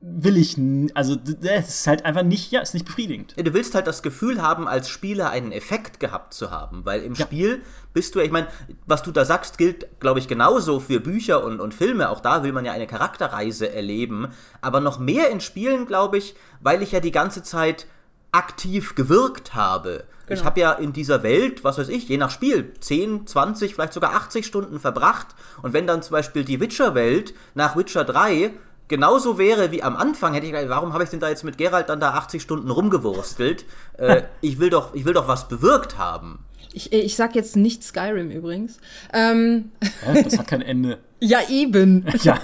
will 0.00 0.36
ich, 0.36 0.56
also 0.94 1.16
das 1.16 1.68
ist 1.68 1.86
halt 1.86 2.04
einfach 2.04 2.22
nicht, 2.22 2.52
ja, 2.52 2.60
ist 2.60 2.74
nicht 2.74 2.86
befriedigend. 2.86 3.34
Ja, 3.36 3.42
du 3.42 3.52
willst 3.52 3.74
halt 3.74 3.88
das 3.88 4.02
Gefühl 4.02 4.40
haben, 4.40 4.68
als 4.68 4.88
Spieler 4.88 5.30
einen 5.30 5.50
Effekt 5.50 5.98
gehabt 5.98 6.34
zu 6.34 6.52
haben, 6.52 6.84
weil 6.84 7.02
im 7.02 7.14
ja. 7.14 7.24
Spiel 7.24 7.62
bist 7.94 8.14
du, 8.14 8.20
ich 8.20 8.30
meine, 8.30 8.46
was 8.86 9.02
du 9.02 9.10
da 9.10 9.24
sagst, 9.24 9.58
gilt, 9.58 9.88
glaube 9.98 10.20
ich, 10.20 10.28
genauso 10.28 10.78
für 10.78 11.00
Bücher 11.00 11.42
und, 11.42 11.60
und 11.60 11.74
Filme. 11.74 12.10
Auch 12.10 12.20
da 12.20 12.44
will 12.44 12.52
man 12.52 12.64
ja 12.64 12.72
eine 12.72 12.86
Charakterreise 12.86 13.72
erleben, 13.72 14.28
aber 14.60 14.80
noch 14.80 15.00
mehr 15.00 15.30
in 15.30 15.40
Spielen, 15.40 15.86
glaube 15.86 16.18
ich, 16.18 16.36
weil 16.60 16.82
ich 16.82 16.92
ja 16.92 17.00
die 17.00 17.12
ganze 17.12 17.42
Zeit 17.42 17.86
aktiv 18.30 18.94
gewirkt 18.94 19.54
habe. 19.54 20.04
Genau. 20.26 20.40
Ich 20.40 20.44
habe 20.44 20.60
ja 20.60 20.72
in 20.72 20.92
dieser 20.92 21.22
Welt, 21.22 21.64
was 21.64 21.78
weiß 21.78 21.88
ich, 21.88 22.08
je 22.08 22.18
nach 22.18 22.30
Spiel, 22.30 22.72
10, 22.78 23.26
20, 23.26 23.74
vielleicht 23.74 23.94
sogar 23.94 24.14
80 24.14 24.46
Stunden 24.46 24.78
verbracht. 24.78 25.28
Und 25.62 25.72
wenn 25.72 25.86
dann 25.86 26.02
zum 26.02 26.12
Beispiel 26.12 26.44
die 26.44 26.60
Witcher-Welt 26.60 27.34
nach 27.54 27.76
Witcher 27.76 28.04
3 28.04 28.52
genauso 28.88 29.38
wäre 29.38 29.70
wie 29.70 29.82
am 29.82 29.96
Anfang, 29.96 30.34
hätte 30.34 30.46
ich 30.46 30.52
gedacht, 30.52 30.68
warum 30.68 30.92
habe 30.92 31.04
ich 31.04 31.10
denn 31.10 31.20
da 31.20 31.28
jetzt 31.28 31.44
mit 31.44 31.58
Geralt 31.58 31.88
dann 31.88 32.00
da 32.00 32.14
80 32.14 32.42
Stunden 32.42 32.70
rumgewurstelt? 32.70 33.64
äh, 33.98 34.22
ich, 34.40 34.58
will 34.58 34.70
doch, 34.70 34.94
ich 34.94 35.04
will 35.04 35.14
doch 35.14 35.28
was 35.28 35.48
bewirkt 35.48 35.98
haben. 35.98 36.40
Ich, 36.72 36.92
ich 36.92 37.16
sag 37.16 37.34
jetzt 37.34 37.56
nicht 37.56 37.82
Skyrim 37.82 38.30
übrigens. 38.30 38.78
Ähm. 39.12 39.72
Ja, 40.06 40.22
das 40.22 40.38
hat 40.38 40.48
kein 40.48 40.62
Ende. 40.62 40.98
ja, 41.20 41.40
eben. 41.48 42.04
Ja. 42.22 42.38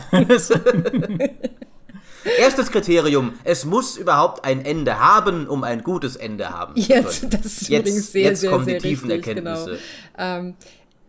Erstes 2.39 2.71
Kriterium, 2.71 3.35
es 3.45 3.67
muss 3.67 3.99
überhaupt 3.99 4.47
ein 4.47 4.65
Ende 4.65 4.99
haben, 4.99 5.47
um 5.47 5.63
ein 5.63 5.83
gutes 5.83 6.17
Ende 6.17 6.49
haben 6.49 6.75
zu 6.75 6.89
können. 6.89 7.05
Jetzt, 7.05 7.35
das 7.35 7.45
ist 7.45 7.69
jetzt, 7.69 7.81
übrigens 7.87 8.13
sehr, 8.13 8.23
jetzt 8.23 8.41
sehr, 8.41 8.51
kommen 8.51 8.65
sehr 8.65 8.79
die 8.79 8.89
tiefen 8.89 9.11
richtig, 9.11 9.37
genau. 9.37 9.51
Erkenntnisse. 9.51 9.83
Genau. 10.17 10.39
Ähm, 10.39 10.55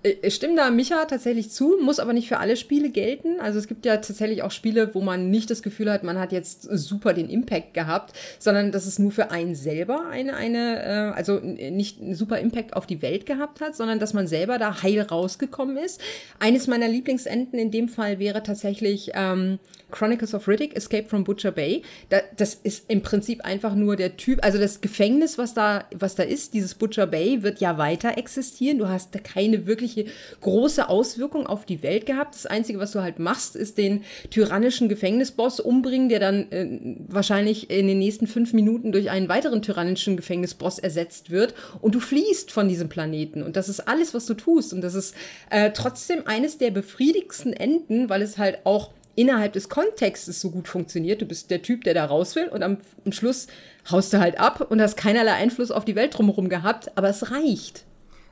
ich 0.06 0.24
äh, 0.24 0.32
stimme 0.32 0.56
da 0.56 0.70
Micha 0.70 1.06
tatsächlich 1.06 1.50
zu, 1.50 1.78
muss 1.82 2.00
aber 2.00 2.14
nicht 2.14 2.28
für 2.28 2.38
alle 2.38 2.58
Spiele 2.58 2.90
gelten. 2.90 3.40
Also 3.40 3.58
es 3.58 3.68
gibt 3.68 3.86
ja 3.86 3.98
tatsächlich 3.98 4.44
auch 4.44 4.52
Spiele, 4.52 4.94
wo 4.94 5.02
man 5.02 5.32
nicht 5.32 5.50
das 5.50 5.64
Gefühl 5.64 5.92
hat, 5.92 6.04
man 6.04 6.20
hat 6.20 6.32
jetzt 6.32 6.64
super 6.64 7.14
den 7.14 7.30
Impact 7.30 7.74
gehabt, 7.74 8.14
sondern 8.40 8.72
dass 8.72 8.86
es 8.86 9.00
nur 9.00 9.12
für 9.12 9.32
einen 9.32 9.56
selber 9.56 10.08
eine, 10.10 10.36
eine 10.36 10.84
äh, 10.84 11.16
also 11.16 11.40
nicht 11.40 12.02
einen 12.02 12.16
super 12.16 12.40
Impact 12.40 12.76
auf 12.76 12.86
die 12.86 13.02
Welt 13.02 13.26
gehabt 13.26 13.62
hat, 13.62 13.76
sondern 13.76 14.00
dass 14.00 14.14
man 14.14 14.28
selber 14.28 14.58
da 14.58 14.84
heil 14.84 15.02
rausgekommen 15.02 15.78
ist. 15.78 16.00
Eines 16.40 16.68
meiner 16.68 16.88
Lieblingsenden 16.88 17.58
in 17.58 17.72
dem 17.72 17.90
Fall 17.90 18.20
wäre 18.20 18.44
tatsächlich 18.44 19.12
ähm, 19.16 19.60
Chronicles 19.92 20.34
of 20.34 20.48
Riddick, 20.48 20.76
Escape 20.76 21.08
from 21.08 21.24
Butcher 21.24 21.52
Bay. 21.52 21.82
Da, 22.10 22.20
das 22.36 22.56
ist 22.56 22.86
im 22.90 23.02
Prinzip 23.02 23.44
einfach 23.46 23.76
nur 23.76 23.96
der 23.96 24.18
Typ, 24.18 24.44
also 24.44 24.58
das 24.58 24.82
Gefängnis, 24.82 25.38
was 25.38 25.54
da, 25.54 25.86
was 25.94 26.16
da 26.16 26.24
ist, 26.24 26.54
dieses 26.54 26.76
Butcher 26.76 27.08
Bay, 27.08 27.44
wird 27.44 27.60
ja 27.60 27.78
weiter 27.78 28.18
existieren. 28.18 28.78
Du 28.78 28.88
hast 28.88 29.16
da 29.16 29.20
keine 29.20 29.68
wirkliche 29.96 30.06
große 30.42 30.90
Auswirkung 30.90 31.48
auf 31.48 31.66
die 31.66 31.84
Welt 31.84 32.06
gehabt. 32.06 32.36
Das 32.36 32.46
Einzige, 32.46 32.80
was 32.80 32.92
du 32.92 33.02
halt 33.02 33.20
machst, 33.20 33.56
ist 33.56 33.78
den 33.78 34.04
tyrannischen 34.30 34.90
Gefängnisboss 34.90 35.60
umbringen, 35.60 36.10
der 36.10 36.20
dann 36.20 36.52
äh, 36.52 36.96
wahrscheinlich 37.08 37.70
in 37.70 37.88
den 37.88 38.00
nächsten 38.00 38.28
fünf 38.28 38.54
Minuten 38.54 38.92
durch 38.92 39.10
einen 39.10 39.30
weiteren 39.30 39.62
tyrannischen 39.62 40.18
Gefängnisboss 40.18 40.80
ersetzt 40.80 41.30
wird. 41.30 41.54
Und 41.82 41.96
du 41.96 42.00
fliehst 42.00 42.52
von 42.52 42.68
diesem 42.68 42.90
Planeten. 42.90 43.44
Und 43.44 43.56
das 43.56 43.70
ist 43.70 43.88
alles, 43.88 44.14
was 44.14 44.26
du 44.26 44.34
tust. 44.34 44.74
Und 44.74 44.82
das 44.82 44.96
ist 44.96 45.16
äh, 45.50 45.72
trotzdem 45.72 46.26
eines 46.26 46.58
der 46.58 46.72
befriedigsten 46.72 47.54
Enden, 47.54 48.10
weil 48.10 48.22
es 48.22 48.38
halt 48.38 48.60
auch 48.66 48.92
innerhalb 49.16 49.54
des 49.54 49.70
Kontextes 49.70 50.42
so 50.42 50.52
gut 50.52 50.68
funktioniert. 50.68 51.22
Du 51.22 51.26
bist 51.26 51.50
der 51.50 51.62
Typ, 51.62 51.86
der 51.86 51.94
da 51.94 52.04
raus 52.04 52.36
will 52.36 52.48
und 52.50 52.64
am, 52.64 52.80
am 53.06 53.14
Schluss 53.14 53.48
haust 53.90 54.12
du 54.12 54.20
halt 54.20 54.40
ab 54.40 54.68
und 54.70 54.82
hast 54.82 54.98
keinerlei 54.98 55.34
Einfluss 55.34 55.72
auf 55.72 55.86
die 55.86 55.96
Welt 55.96 56.18
drumherum 56.18 56.50
gehabt, 56.50 56.92
aber 56.98 57.08
es 57.08 57.32
reicht. 57.32 57.86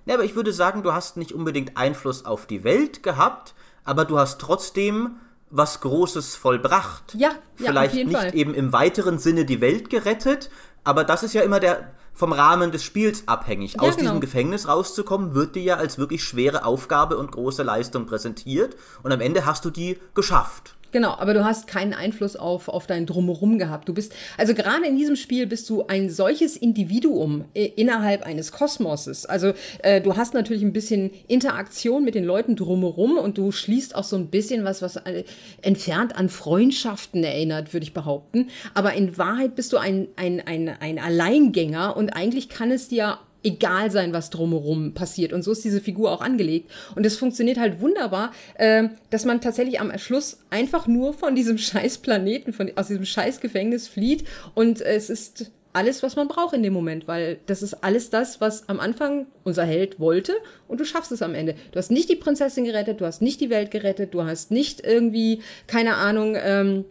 Ja, 0.05 0.15
aber 0.15 0.23
ich 0.23 0.35
würde 0.35 0.53
sagen, 0.53 0.83
du 0.83 0.93
hast 0.93 1.17
nicht 1.17 1.31
unbedingt 1.31 1.77
Einfluss 1.77 2.25
auf 2.25 2.45
die 2.45 2.63
Welt 2.63 3.03
gehabt, 3.03 3.53
aber 3.83 4.05
du 4.05 4.17
hast 4.19 4.39
trotzdem 4.39 5.17
was 5.49 5.81
Großes 5.81 6.35
vollbracht. 6.35 7.13
Ja, 7.15 7.29
ja 7.29 7.35
Vielleicht 7.55 7.93
nicht 7.93 8.11
Fall. 8.11 8.35
eben 8.35 8.53
im 8.53 8.73
weiteren 8.73 9.19
Sinne 9.19 9.45
die 9.45 9.61
Welt 9.61 9.89
gerettet, 9.89 10.49
aber 10.83 11.03
das 11.03 11.23
ist 11.23 11.33
ja 11.33 11.41
immer 11.41 11.59
der 11.59 11.91
vom 12.13 12.31
Rahmen 12.31 12.71
des 12.71 12.83
Spiels 12.83 13.27
abhängig. 13.27 13.73
Ja, 13.73 13.81
Aus 13.81 13.95
genau. 13.95 14.01
diesem 14.09 14.21
Gefängnis 14.21 14.67
rauszukommen, 14.67 15.33
wird 15.33 15.55
dir 15.55 15.63
ja 15.63 15.75
als 15.77 15.97
wirklich 15.97 16.23
schwere 16.23 16.63
Aufgabe 16.63 17.17
und 17.17 17.31
große 17.31 17.63
Leistung 17.63 18.05
präsentiert 18.05 18.75
und 19.01 19.11
am 19.11 19.19
Ende 19.19 19.45
hast 19.45 19.65
du 19.65 19.71
die 19.71 19.99
geschafft. 20.13 20.75
Genau, 20.93 21.09
aber 21.17 21.33
du 21.33 21.43
hast 21.43 21.65
keinen 21.65 21.93
Einfluss 21.93 22.35
auf, 22.35 22.69
auf 22.69 22.85
dein 22.85 23.07
Drumherum 23.07 23.57
gehabt. 23.57 23.89
Du 23.89 23.95
bist, 23.95 24.13
also 24.37 24.53
gerade 24.53 24.85
in 24.85 24.95
diesem 24.95 25.15
Spiel 25.15 25.47
bist 25.47 25.67
du 25.71 25.87
ein 25.87 26.11
solches 26.11 26.55
Individuum 26.55 27.45
innerhalb 27.53 28.21
eines 28.21 28.51
Kosmoses. 28.51 29.25
Also 29.25 29.53
äh, 29.79 30.01
du 30.01 30.15
hast 30.15 30.35
natürlich 30.35 30.61
ein 30.61 30.71
bisschen 30.71 31.09
Interaktion 31.27 32.05
mit 32.05 32.13
den 32.13 32.23
Leuten 32.23 32.55
drumherum 32.55 33.17
und 33.17 33.39
du 33.39 33.51
schließt 33.51 33.95
auch 33.95 34.03
so 34.03 34.15
ein 34.15 34.27
bisschen 34.27 34.65
was, 34.65 34.83
was 34.83 34.97
äh, 34.97 35.23
entfernt 35.63 36.15
an 36.15 36.29
Freundschaften 36.29 37.23
erinnert, 37.23 37.73
würde 37.73 37.85
ich 37.85 37.95
behaupten. 37.95 38.49
Aber 38.75 38.93
in 38.93 39.17
Wahrheit 39.17 39.55
bist 39.55 39.73
du 39.73 39.77
ein, 39.77 40.09
ein, 40.15 40.41
ein, 40.45 40.69
ein 40.79 40.99
Alleingänger 40.99 41.97
und 41.97 42.11
eigentlich 42.11 42.49
kann 42.49 42.69
es 42.69 42.87
dir 42.87 43.17
egal 43.43 43.91
sein, 43.91 44.13
was 44.13 44.29
drumherum 44.29 44.93
passiert. 44.93 45.33
Und 45.33 45.43
so 45.43 45.51
ist 45.51 45.63
diese 45.63 45.81
Figur 45.81 46.11
auch 46.11 46.21
angelegt. 46.21 46.71
Und 46.95 47.05
es 47.05 47.17
funktioniert 47.17 47.57
halt 47.57 47.81
wunderbar, 47.81 48.31
äh, 48.55 48.89
dass 49.09 49.25
man 49.25 49.41
tatsächlich 49.41 49.79
am 49.79 49.97
Schluss 49.97 50.39
einfach 50.49 50.87
nur 50.87 51.13
von 51.13 51.35
diesem 51.35 51.57
scheiß 51.59 51.99
Planeten, 51.99 52.53
von, 52.53 52.71
aus 52.75 52.87
diesem 52.87 53.05
scheiß 53.05 53.39
Gefängnis 53.39 53.87
flieht. 53.87 54.25
Und 54.55 54.81
es 54.81 55.09
ist 55.09 55.51
alles, 55.73 56.03
was 56.03 56.15
man 56.15 56.27
braucht 56.27 56.53
in 56.53 56.63
dem 56.63 56.73
Moment, 56.73 57.07
weil 57.07 57.39
das 57.47 57.63
ist 57.63 57.83
alles 57.83 58.09
das, 58.09 58.39
was 58.39 58.69
am 58.69 58.79
Anfang 58.79 59.25
unser 59.43 59.65
Held 59.65 59.99
wollte 59.99 60.33
und 60.67 60.79
du 60.79 60.85
schaffst 60.85 61.11
es 61.11 61.21
am 61.21 61.33
Ende. 61.33 61.55
Du 61.71 61.79
hast 61.79 61.91
nicht 61.91 62.09
die 62.09 62.15
Prinzessin 62.15 62.63
gerettet, 62.63 63.01
du 63.01 63.05
hast 63.05 63.21
nicht 63.21 63.41
die 63.41 63.49
Welt 63.49 63.71
gerettet, 63.71 64.13
du 64.13 64.23
hast 64.23 64.51
nicht 64.51 64.85
irgendwie, 64.85 65.41
keine 65.67 65.95
Ahnung, 65.95 66.37
ähm, 66.39 66.79
äh, 66.79 66.83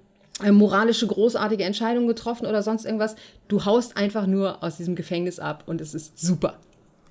moralische 0.50 1.06
großartige 1.06 1.64
Entscheidung 1.64 2.06
getroffen 2.06 2.46
oder 2.46 2.62
sonst 2.62 2.84
irgendwas. 2.84 3.16
Du 3.48 3.64
haust 3.64 3.96
einfach 3.96 4.26
nur 4.26 4.62
aus 4.62 4.76
diesem 4.76 4.94
Gefängnis 4.94 5.38
ab 5.38 5.64
und 5.66 5.80
es 5.80 5.94
ist 5.94 6.18
super. 6.18 6.58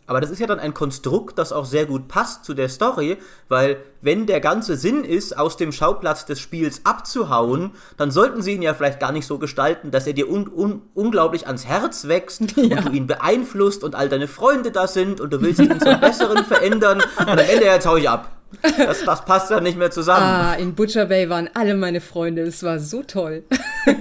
Aber 0.07 0.19
das 0.19 0.29
ist 0.29 0.39
ja 0.39 0.47
dann 0.47 0.59
ein 0.59 0.73
Konstrukt, 0.73 1.37
das 1.37 1.53
auch 1.53 1.63
sehr 1.63 1.85
gut 1.85 2.09
passt 2.09 2.43
zu 2.43 2.53
der 2.53 2.67
Story, 2.67 3.17
weil 3.47 3.77
wenn 4.01 4.25
der 4.25 4.41
ganze 4.41 4.75
Sinn 4.75 5.05
ist, 5.05 5.37
aus 5.37 5.55
dem 5.55 5.71
Schauplatz 5.71 6.25
des 6.25 6.39
Spiels 6.39 6.81
abzuhauen, 6.83 7.71
dann 7.95 8.11
sollten 8.11 8.41
sie 8.41 8.55
ihn 8.55 8.61
ja 8.61 8.73
vielleicht 8.73 8.99
gar 8.99 9.13
nicht 9.13 9.25
so 9.25 9.37
gestalten, 9.37 9.89
dass 9.89 10.07
er 10.07 10.13
dir 10.13 10.29
un 10.29 10.49
un 10.53 10.81
unglaublich 10.95 11.47
ans 11.47 11.65
Herz 11.65 12.09
wächst 12.09 12.41
ja. 12.57 12.79
und 12.79 12.89
du 12.89 12.91
ihn 12.91 13.07
beeinflusst 13.07 13.85
und 13.85 13.95
all 13.95 14.09
deine 14.09 14.27
Freunde 14.27 14.71
da 14.71 14.87
sind 14.87 15.21
und 15.21 15.31
du 15.31 15.41
willst 15.41 15.61
ihn 15.61 15.79
zum 15.79 15.99
Besseren 16.01 16.43
verändern 16.43 17.01
und 17.17 17.29
am 17.29 17.37
Ende 17.37 17.65
jetzt 17.65 17.85
hau 17.85 17.95
ich 17.95 18.09
ab. 18.09 18.40
Das, 18.77 19.03
das 19.03 19.25
passt 19.25 19.51
ja 19.51 19.61
nicht 19.61 19.77
mehr 19.77 19.91
zusammen. 19.91 20.23
Ah, 20.23 20.53
in 20.53 20.75
Butcher 20.75 21.05
Bay 21.05 21.29
waren 21.29 21.49
alle 21.53 21.75
meine 21.75 22.01
Freunde. 22.01 22.41
Es 22.41 22.63
war 22.63 22.79
so 22.79 23.03
toll. 23.03 23.43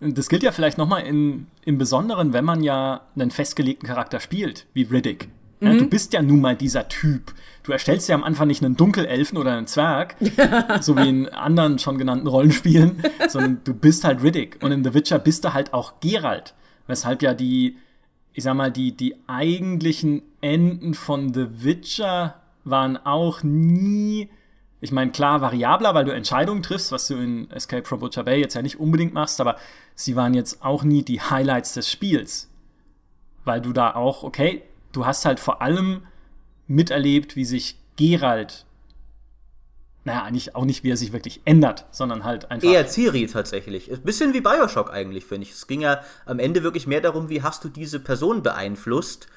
das 0.00 0.28
gilt 0.28 0.42
ja 0.42 0.52
vielleicht 0.52 0.78
nochmal 0.78 1.04
im 1.06 1.78
Besonderen, 1.78 2.32
wenn 2.32 2.44
man 2.44 2.62
ja 2.62 3.02
einen 3.14 3.30
festgelegten 3.30 3.88
Charakter 3.88 4.20
spielt, 4.20 4.66
wie 4.72 4.84
Riddick. 4.84 5.28
Ja, 5.64 5.72
mhm. 5.72 5.78
Du 5.78 5.88
bist 5.88 6.12
ja 6.12 6.22
nun 6.22 6.40
mal 6.40 6.56
dieser 6.56 6.88
Typ. 6.88 7.32
Du 7.62 7.72
erstellst 7.72 8.08
ja 8.08 8.14
am 8.14 8.24
Anfang 8.24 8.48
nicht 8.48 8.62
einen 8.62 8.76
Dunkelelfen 8.76 9.38
oder 9.38 9.56
einen 9.56 9.66
Zwerg, 9.66 10.16
so 10.80 10.96
wie 10.96 11.08
in 11.08 11.28
anderen 11.28 11.78
schon 11.78 11.96
genannten 11.96 12.26
Rollenspielen, 12.26 13.02
sondern 13.28 13.60
du 13.64 13.72
bist 13.72 14.04
halt 14.04 14.22
Riddick. 14.22 14.58
Und 14.62 14.72
in 14.72 14.84
The 14.84 14.92
Witcher 14.92 15.18
bist 15.18 15.44
du 15.44 15.54
halt 15.54 15.72
auch 15.72 16.00
Geralt. 16.00 16.54
Weshalb 16.86 17.22
ja 17.22 17.32
die, 17.32 17.78
ich 18.34 18.44
sag 18.44 18.54
mal, 18.54 18.70
die, 18.70 18.94
die 18.94 19.16
eigentlichen 19.26 20.22
Enden 20.44 20.92
von 20.92 21.32
The 21.32 21.64
Witcher 21.64 22.34
waren 22.64 22.98
auch 22.98 23.42
nie, 23.42 24.28
ich 24.82 24.92
meine, 24.92 25.10
klar 25.10 25.40
variabler, 25.40 25.94
weil 25.94 26.04
du 26.04 26.12
Entscheidungen 26.12 26.62
triffst, 26.62 26.92
was 26.92 27.08
du 27.08 27.14
in 27.14 27.50
Escape 27.50 27.86
from 27.86 28.00
Butcher 28.00 28.24
Bay 28.24 28.40
jetzt 28.40 28.54
ja 28.54 28.60
nicht 28.60 28.78
unbedingt 28.78 29.14
machst, 29.14 29.40
aber 29.40 29.56
sie 29.94 30.16
waren 30.16 30.34
jetzt 30.34 30.62
auch 30.62 30.84
nie 30.84 31.02
die 31.02 31.22
Highlights 31.22 31.72
des 31.72 31.90
Spiels. 31.90 32.50
Weil 33.44 33.62
du 33.62 33.72
da 33.72 33.94
auch, 33.94 34.22
okay, 34.22 34.62
du 34.92 35.06
hast 35.06 35.24
halt 35.24 35.40
vor 35.40 35.62
allem 35.62 36.02
miterlebt, 36.66 37.36
wie 37.36 37.46
sich 37.46 37.78
Geralt 37.96 38.66
naja, 40.04 40.22
eigentlich 40.22 40.54
auch 40.54 40.66
nicht, 40.66 40.84
wie 40.84 40.90
er 40.90 40.98
sich 40.98 41.12
wirklich 41.14 41.40
ändert, 41.46 41.86
sondern 41.90 42.24
halt 42.24 42.50
einfach. 42.50 42.68
Eher 42.68 42.86
Ciri 42.86 43.26
tatsächlich. 43.26 43.90
Ein 43.90 44.02
bisschen 44.02 44.34
wie 44.34 44.42
Bioshock 44.42 44.92
eigentlich, 44.92 45.24
finde 45.24 45.46
ich. 45.46 45.52
Es 45.52 45.66
ging 45.66 45.80
ja 45.80 46.02
am 46.26 46.38
Ende 46.38 46.62
wirklich 46.62 46.86
mehr 46.86 47.00
darum, 47.00 47.30
wie 47.30 47.42
hast 47.42 47.64
du 47.64 47.70
diese 47.70 48.00
Person 48.00 48.42
beeinflusst. 48.42 49.28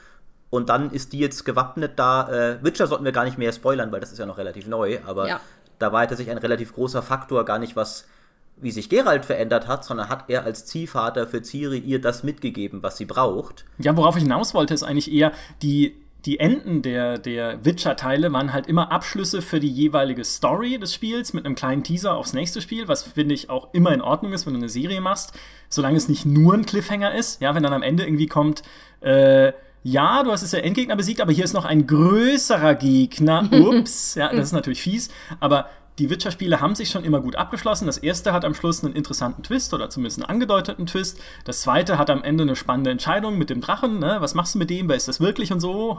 Und 0.50 0.70
dann 0.70 0.92
ist 0.92 1.14
die 1.14 1.20
jetzt 1.20 1.44
gewappnet 1.46 1.94
da. 1.98 2.30
Äh, 2.30 2.64
Witcher 2.64 2.88
sollten 2.88 3.06
wir 3.06 3.12
gar 3.12 3.26
nicht 3.26 3.38
mehr 3.38 3.52
spoilern, 3.52 3.92
weil 3.92 4.00
das 4.00 4.12
ist 4.12 4.18
ja 4.18 4.26
noch 4.26 4.38
relativ 4.38 4.68
neu. 4.68 5.00
Aber 5.06 5.28
ja. 5.28 5.40
da 5.80 5.92
war 5.92 6.08
tatsächlich 6.08 6.32
ein 6.32 6.38
relativ 6.38 6.74
großer 6.74 7.02
Faktor, 7.02 7.44
gar 7.46 7.60
nicht 7.60 7.76
was, 7.76 8.08
wie 8.56 8.72
sich 8.72 8.90
Geralt 8.90 9.26
verändert 9.26 9.68
hat, 9.68 9.84
sondern 9.84 10.10
hat 10.10 10.26
er 10.30 10.44
als 10.44 10.66
Ziehvater 10.66 11.28
für 11.28 11.44
Ciri 11.44 11.80
ihr 11.80 12.00
das 12.00 12.24
mitgegeben, 12.24 12.82
was 12.82 12.98
sie 12.98 13.06
braucht. 13.06 13.66
Ja, 13.78 13.96
worauf 13.98 14.16
ich 14.16 14.24
hinaus 14.24 14.54
wollte, 14.54 14.74
ist 14.74 14.84
eigentlich 14.84 15.12
eher 15.12 15.32
die 15.62 15.96
die 16.26 16.40
Enden 16.40 16.82
der, 16.82 17.18
der 17.18 17.64
Witcher-Teile 17.64 18.34
waren 18.34 18.52
halt 18.52 18.68
immer 18.68 18.92
Abschlüsse 18.92 19.42
für 19.42 19.62
die 19.62 19.70
jeweilige 19.70 20.26
Story 20.26 20.78
des 20.78 20.94
Spiels 20.94 21.34
mit 21.34 21.46
einem 21.46 21.56
kleinen 21.56 21.84
Teaser 21.84 22.16
aufs 22.16 22.34
nächste 22.34 22.62
Spiel, 22.62 22.90
was 22.90 23.04
finde 23.04 23.34
ich 23.34 23.50
auch 23.50 23.74
immer 23.74 23.94
in 23.94 24.02
Ordnung 24.02 24.34
ist, 24.34 24.46
wenn 24.46 24.54
du 24.54 24.60
eine 24.60 24.68
Serie 24.68 25.00
machst, 25.00 25.32
solange 25.70 25.96
es 25.96 26.10
nicht 26.10 26.26
nur 26.26 26.54
ein 26.54 26.66
Cliffhanger 26.66 27.16
ist. 27.16 27.42
Ja, 27.42 27.56
wenn 27.56 27.64
dann 27.64 27.72
am 27.72 27.82
Ende 27.82 28.04
irgendwie 28.04 28.28
kommt, 28.28 28.64
äh, 29.00 29.54
ja, 29.84 30.24
du 30.24 30.32
hast 30.32 30.42
es 30.42 30.52
ja 30.52 30.60
Endgegner 30.60 30.96
besiegt, 30.96 31.22
aber 31.22 31.32
hier 31.32 31.44
ist 31.44 31.54
noch 31.54 31.66
ein 31.66 31.88
größerer 31.88 32.76
Gegner. 32.76 33.48
Ups, 33.52 34.16
ja, 34.16 34.32
das 34.32 34.48
ist 34.48 34.54
natürlich 34.54 34.82
fies, 34.82 35.10
aber 35.40 35.68
die 36.00 36.10
Witcher-Spiele 36.10 36.62
haben 36.62 36.76
sich 36.76 36.90
schon 36.90 37.04
immer 37.04 37.22
gut 37.22 37.36
abgeschlossen. 37.36 37.88
Das 37.88 37.98
erste 37.98 38.32
hat 38.32 38.46
am 38.46 38.54
Schluss 38.54 38.84
einen 38.84 38.94
interessanten 38.94 39.42
Twist 39.44 39.74
oder 39.74 39.90
zumindest 39.90 40.20
einen 40.20 40.30
angedeuteten 40.30 40.86
Twist. 40.86 41.20
Das 41.44 41.62
zweite 41.62 41.98
hat 41.98 42.10
am 42.10 42.24
Ende 42.24 42.44
eine 42.44 42.56
spannende 42.56 42.92
Entscheidung 42.92 43.38
mit 43.38 43.50
dem 43.50 43.62
Drachen. 43.62 44.00
Ne? 44.00 44.18
Was 44.20 44.36
machst 44.36 44.56
du 44.56 44.60
mit 44.60 44.70
dem? 44.70 44.90
Wer 44.90 44.96
ist 44.96 45.08
das 45.08 45.20
wirklich 45.20 45.52
und 45.52 45.60
so? 45.60 45.98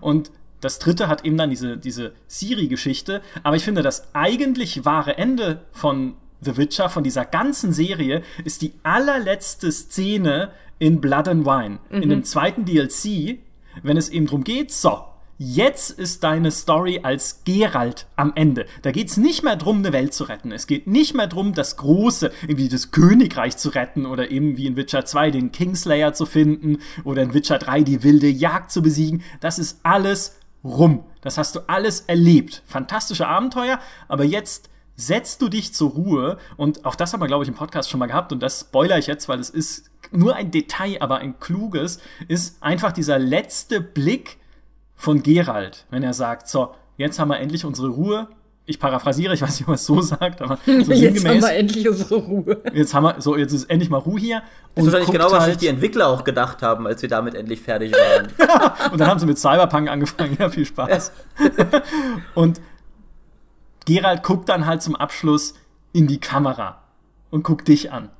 und 0.00 0.32
das 0.60 0.78
dritte 0.78 1.06
hat 1.06 1.24
eben 1.24 1.36
dann 1.36 1.50
diese, 1.50 1.76
diese 1.76 2.12
Siri-Geschichte. 2.26 3.22
Aber 3.42 3.56
ich 3.56 3.64
finde, 3.64 3.82
das 3.82 4.08
eigentlich 4.14 4.84
wahre 4.84 5.16
Ende 5.18 5.60
von 5.70 6.14
The 6.40 6.56
Witcher, 6.56 6.88
von 6.88 7.04
dieser 7.04 7.24
ganzen 7.24 7.72
Serie, 7.72 8.22
ist 8.44 8.62
die 8.62 8.72
allerletzte 8.82 9.70
Szene 9.70 10.50
in 10.78 11.00
Blood 11.00 11.28
and 11.28 11.46
Wine. 11.46 11.78
Mhm. 11.90 12.02
In 12.02 12.08
dem 12.10 12.24
zweiten 12.24 12.64
DLC, 12.64 13.38
wenn 13.82 13.96
es 13.96 14.08
eben 14.08 14.26
darum 14.26 14.44
geht, 14.44 14.72
so, 14.72 15.04
Jetzt 15.38 15.90
ist 15.90 16.24
deine 16.24 16.50
Story 16.50 17.00
als 17.02 17.44
Geralt 17.44 18.06
am 18.16 18.32
Ende. 18.36 18.64
Da 18.80 18.90
geht 18.90 19.08
es 19.08 19.18
nicht 19.18 19.42
mehr 19.42 19.56
darum, 19.56 19.78
eine 19.78 19.92
Welt 19.92 20.14
zu 20.14 20.24
retten. 20.24 20.50
Es 20.50 20.66
geht 20.66 20.86
nicht 20.86 21.14
mehr 21.14 21.26
darum, 21.26 21.52
das 21.52 21.76
große, 21.76 22.32
irgendwie 22.40 22.70
das 22.70 22.90
Königreich 22.90 23.58
zu 23.58 23.68
retten 23.68 24.06
oder 24.06 24.30
eben 24.30 24.56
wie 24.56 24.66
in 24.66 24.76
Witcher 24.76 25.04
2 25.04 25.32
den 25.32 25.52
Kingslayer 25.52 26.14
zu 26.14 26.24
finden 26.24 26.78
oder 27.04 27.22
in 27.22 27.34
Witcher 27.34 27.58
3 27.58 27.82
die 27.82 28.02
wilde 28.02 28.28
Jagd 28.28 28.70
zu 28.70 28.80
besiegen. 28.80 29.22
Das 29.40 29.58
ist 29.58 29.80
alles 29.82 30.38
rum. 30.64 31.04
Das 31.20 31.36
hast 31.36 31.54
du 31.54 31.60
alles 31.68 32.00
erlebt. 32.00 32.62
Fantastische 32.64 33.28
Abenteuer, 33.28 33.78
aber 34.08 34.24
jetzt 34.24 34.70
setzt 34.96 35.42
du 35.42 35.48
dich 35.48 35.74
zur 35.74 35.90
Ruhe 35.90 36.38
und 36.56 36.84
auch 36.84 36.94
das 36.94 37.12
haben 37.12 37.20
wir, 37.20 37.26
glaube 37.26 37.44
ich, 37.44 37.48
im 37.48 37.54
Podcast 37.54 37.90
schon 37.90 38.00
mal 38.00 38.06
gehabt 38.06 38.32
und 38.32 38.42
das 38.42 38.60
spoiler 38.60 38.98
ich 38.98 39.06
jetzt, 39.06 39.28
weil 39.28 39.38
es 39.38 39.50
ist 39.50 39.90
nur 40.10 40.34
ein 40.34 40.50
Detail, 40.50 41.00
aber 41.00 41.18
ein 41.18 41.38
kluges, 41.38 42.00
ist 42.28 42.62
einfach 42.62 42.92
dieser 42.92 43.18
letzte 43.18 43.80
Blick 43.80 44.38
von 44.94 45.22
Gerald, 45.22 45.84
wenn 45.90 46.02
er 46.02 46.14
sagt, 46.14 46.48
so, 46.48 46.74
jetzt 46.96 47.18
haben 47.18 47.28
wir 47.28 47.38
endlich 47.38 47.64
unsere 47.64 47.88
Ruhe. 47.88 48.28
Ich 48.68 48.80
paraphrasiere, 48.80 49.32
ich 49.32 49.42
weiß 49.42 49.60
nicht, 49.60 49.68
ob 49.68 49.68
er 49.68 49.74
es 49.74 49.86
so 49.86 50.00
sagt, 50.02 50.42
aber 50.42 50.58
so 50.64 50.72
jetzt 50.72 50.86
sinngemäß. 50.86 51.24
Haben 51.24 51.40
wir 51.42 51.52
endlich 51.52 51.88
unsere 51.88 52.16
Ruhe. 52.16 52.62
Jetzt 52.72 52.94
haben 52.94 53.04
wir, 53.04 53.20
so, 53.20 53.36
jetzt 53.36 53.52
ist 53.52 53.70
endlich 53.70 53.90
mal 53.90 53.98
Ruhe 53.98 54.18
hier. 54.18 54.36
Und 54.38 54.42
das 54.74 54.86
ist 54.86 54.92
wahrscheinlich 54.92 55.12
genau, 55.12 55.30
was 55.30 55.40
halt, 55.40 55.52
sich 55.52 55.58
die 55.58 55.68
Entwickler 55.68 56.08
auch 56.08 56.24
gedacht 56.24 56.62
haben, 56.62 56.86
als 56.86 57.00
sie 57.00 57.06
damit 57.06 57.34
endlich 57.34 57.60
fertig 57.60 57.92
waren. 57.92 58.28
und 58.92 59.00
dann 59.00 59.08
haben 59.08 59.20
sie 59.20 59.26
mit 59.26 59.38
Cyberpunk 59.38 59.88
angefangen. 59.88 60.36
Ja, 60.40 60.48
viel 60.48 60.66
Spaß. 60.66 61.12
und 62.34 62.60
Gerald 63.86 64.22
guckt 64.22 64.50
dann 64.50 64.66
halt 64.66 64.82
zum 64.82 64.94
Abschluss 64.94 65.54
in 65.92 66.06
die 66.06 66.18
Kamera 66.18 66.82
und 67.30 67.42
guckt 67.42 67.68
dich 67.68 67.92
an 67.92 68.10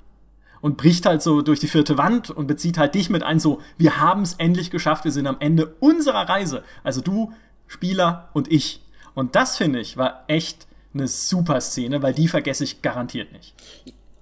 und 0.60 0.76
bricht 0.76 1.06
halt 1.06 1.22
so 1.22 1.42
durch 1.42 1.60
die 1.60 1.68
vierte 1.68 1.98
Wand 1.98 2.30
und 2.30 2.46
bezieht 2.46 2.78
halt 2.78 2.94
dich 2.94 3.10
mit 3.10 3.22
ein, 3.22 3.38
so, 3.38 3.60
wir 3.76 4.00
haben 4.00 4.22
es 4.22 4.34
endlich 4.34 4.70
geschafft, 4.70 5.04
wir 5.04 5.12
sind 5.12 5.26
am 5.26 5.36
Ende 5.40 5.76
unserer 5.80 6.28
Reise. 6.28 6.64
Also 6.82 7.00
du, 7.00 7.32
Spieler 7.66 8.30
und 8.32 8.50
ich. 8.50 8.82
Und 9.14 9.34
das, 9.34 9.56
finde 9.56 9.80
ich, 9.80 9.96
war 9.96 10.24
echt 10.28 10.66
eine 10.94 11.08
super 11.08 11.60
Szene, 11.60 12.02
weil 12.02 12.14
die 12.14 12.28
vergesse 12.28 12.64
ich 12.64 12.82
garantiert 12.82 13.32
nicht. 13.32 13.54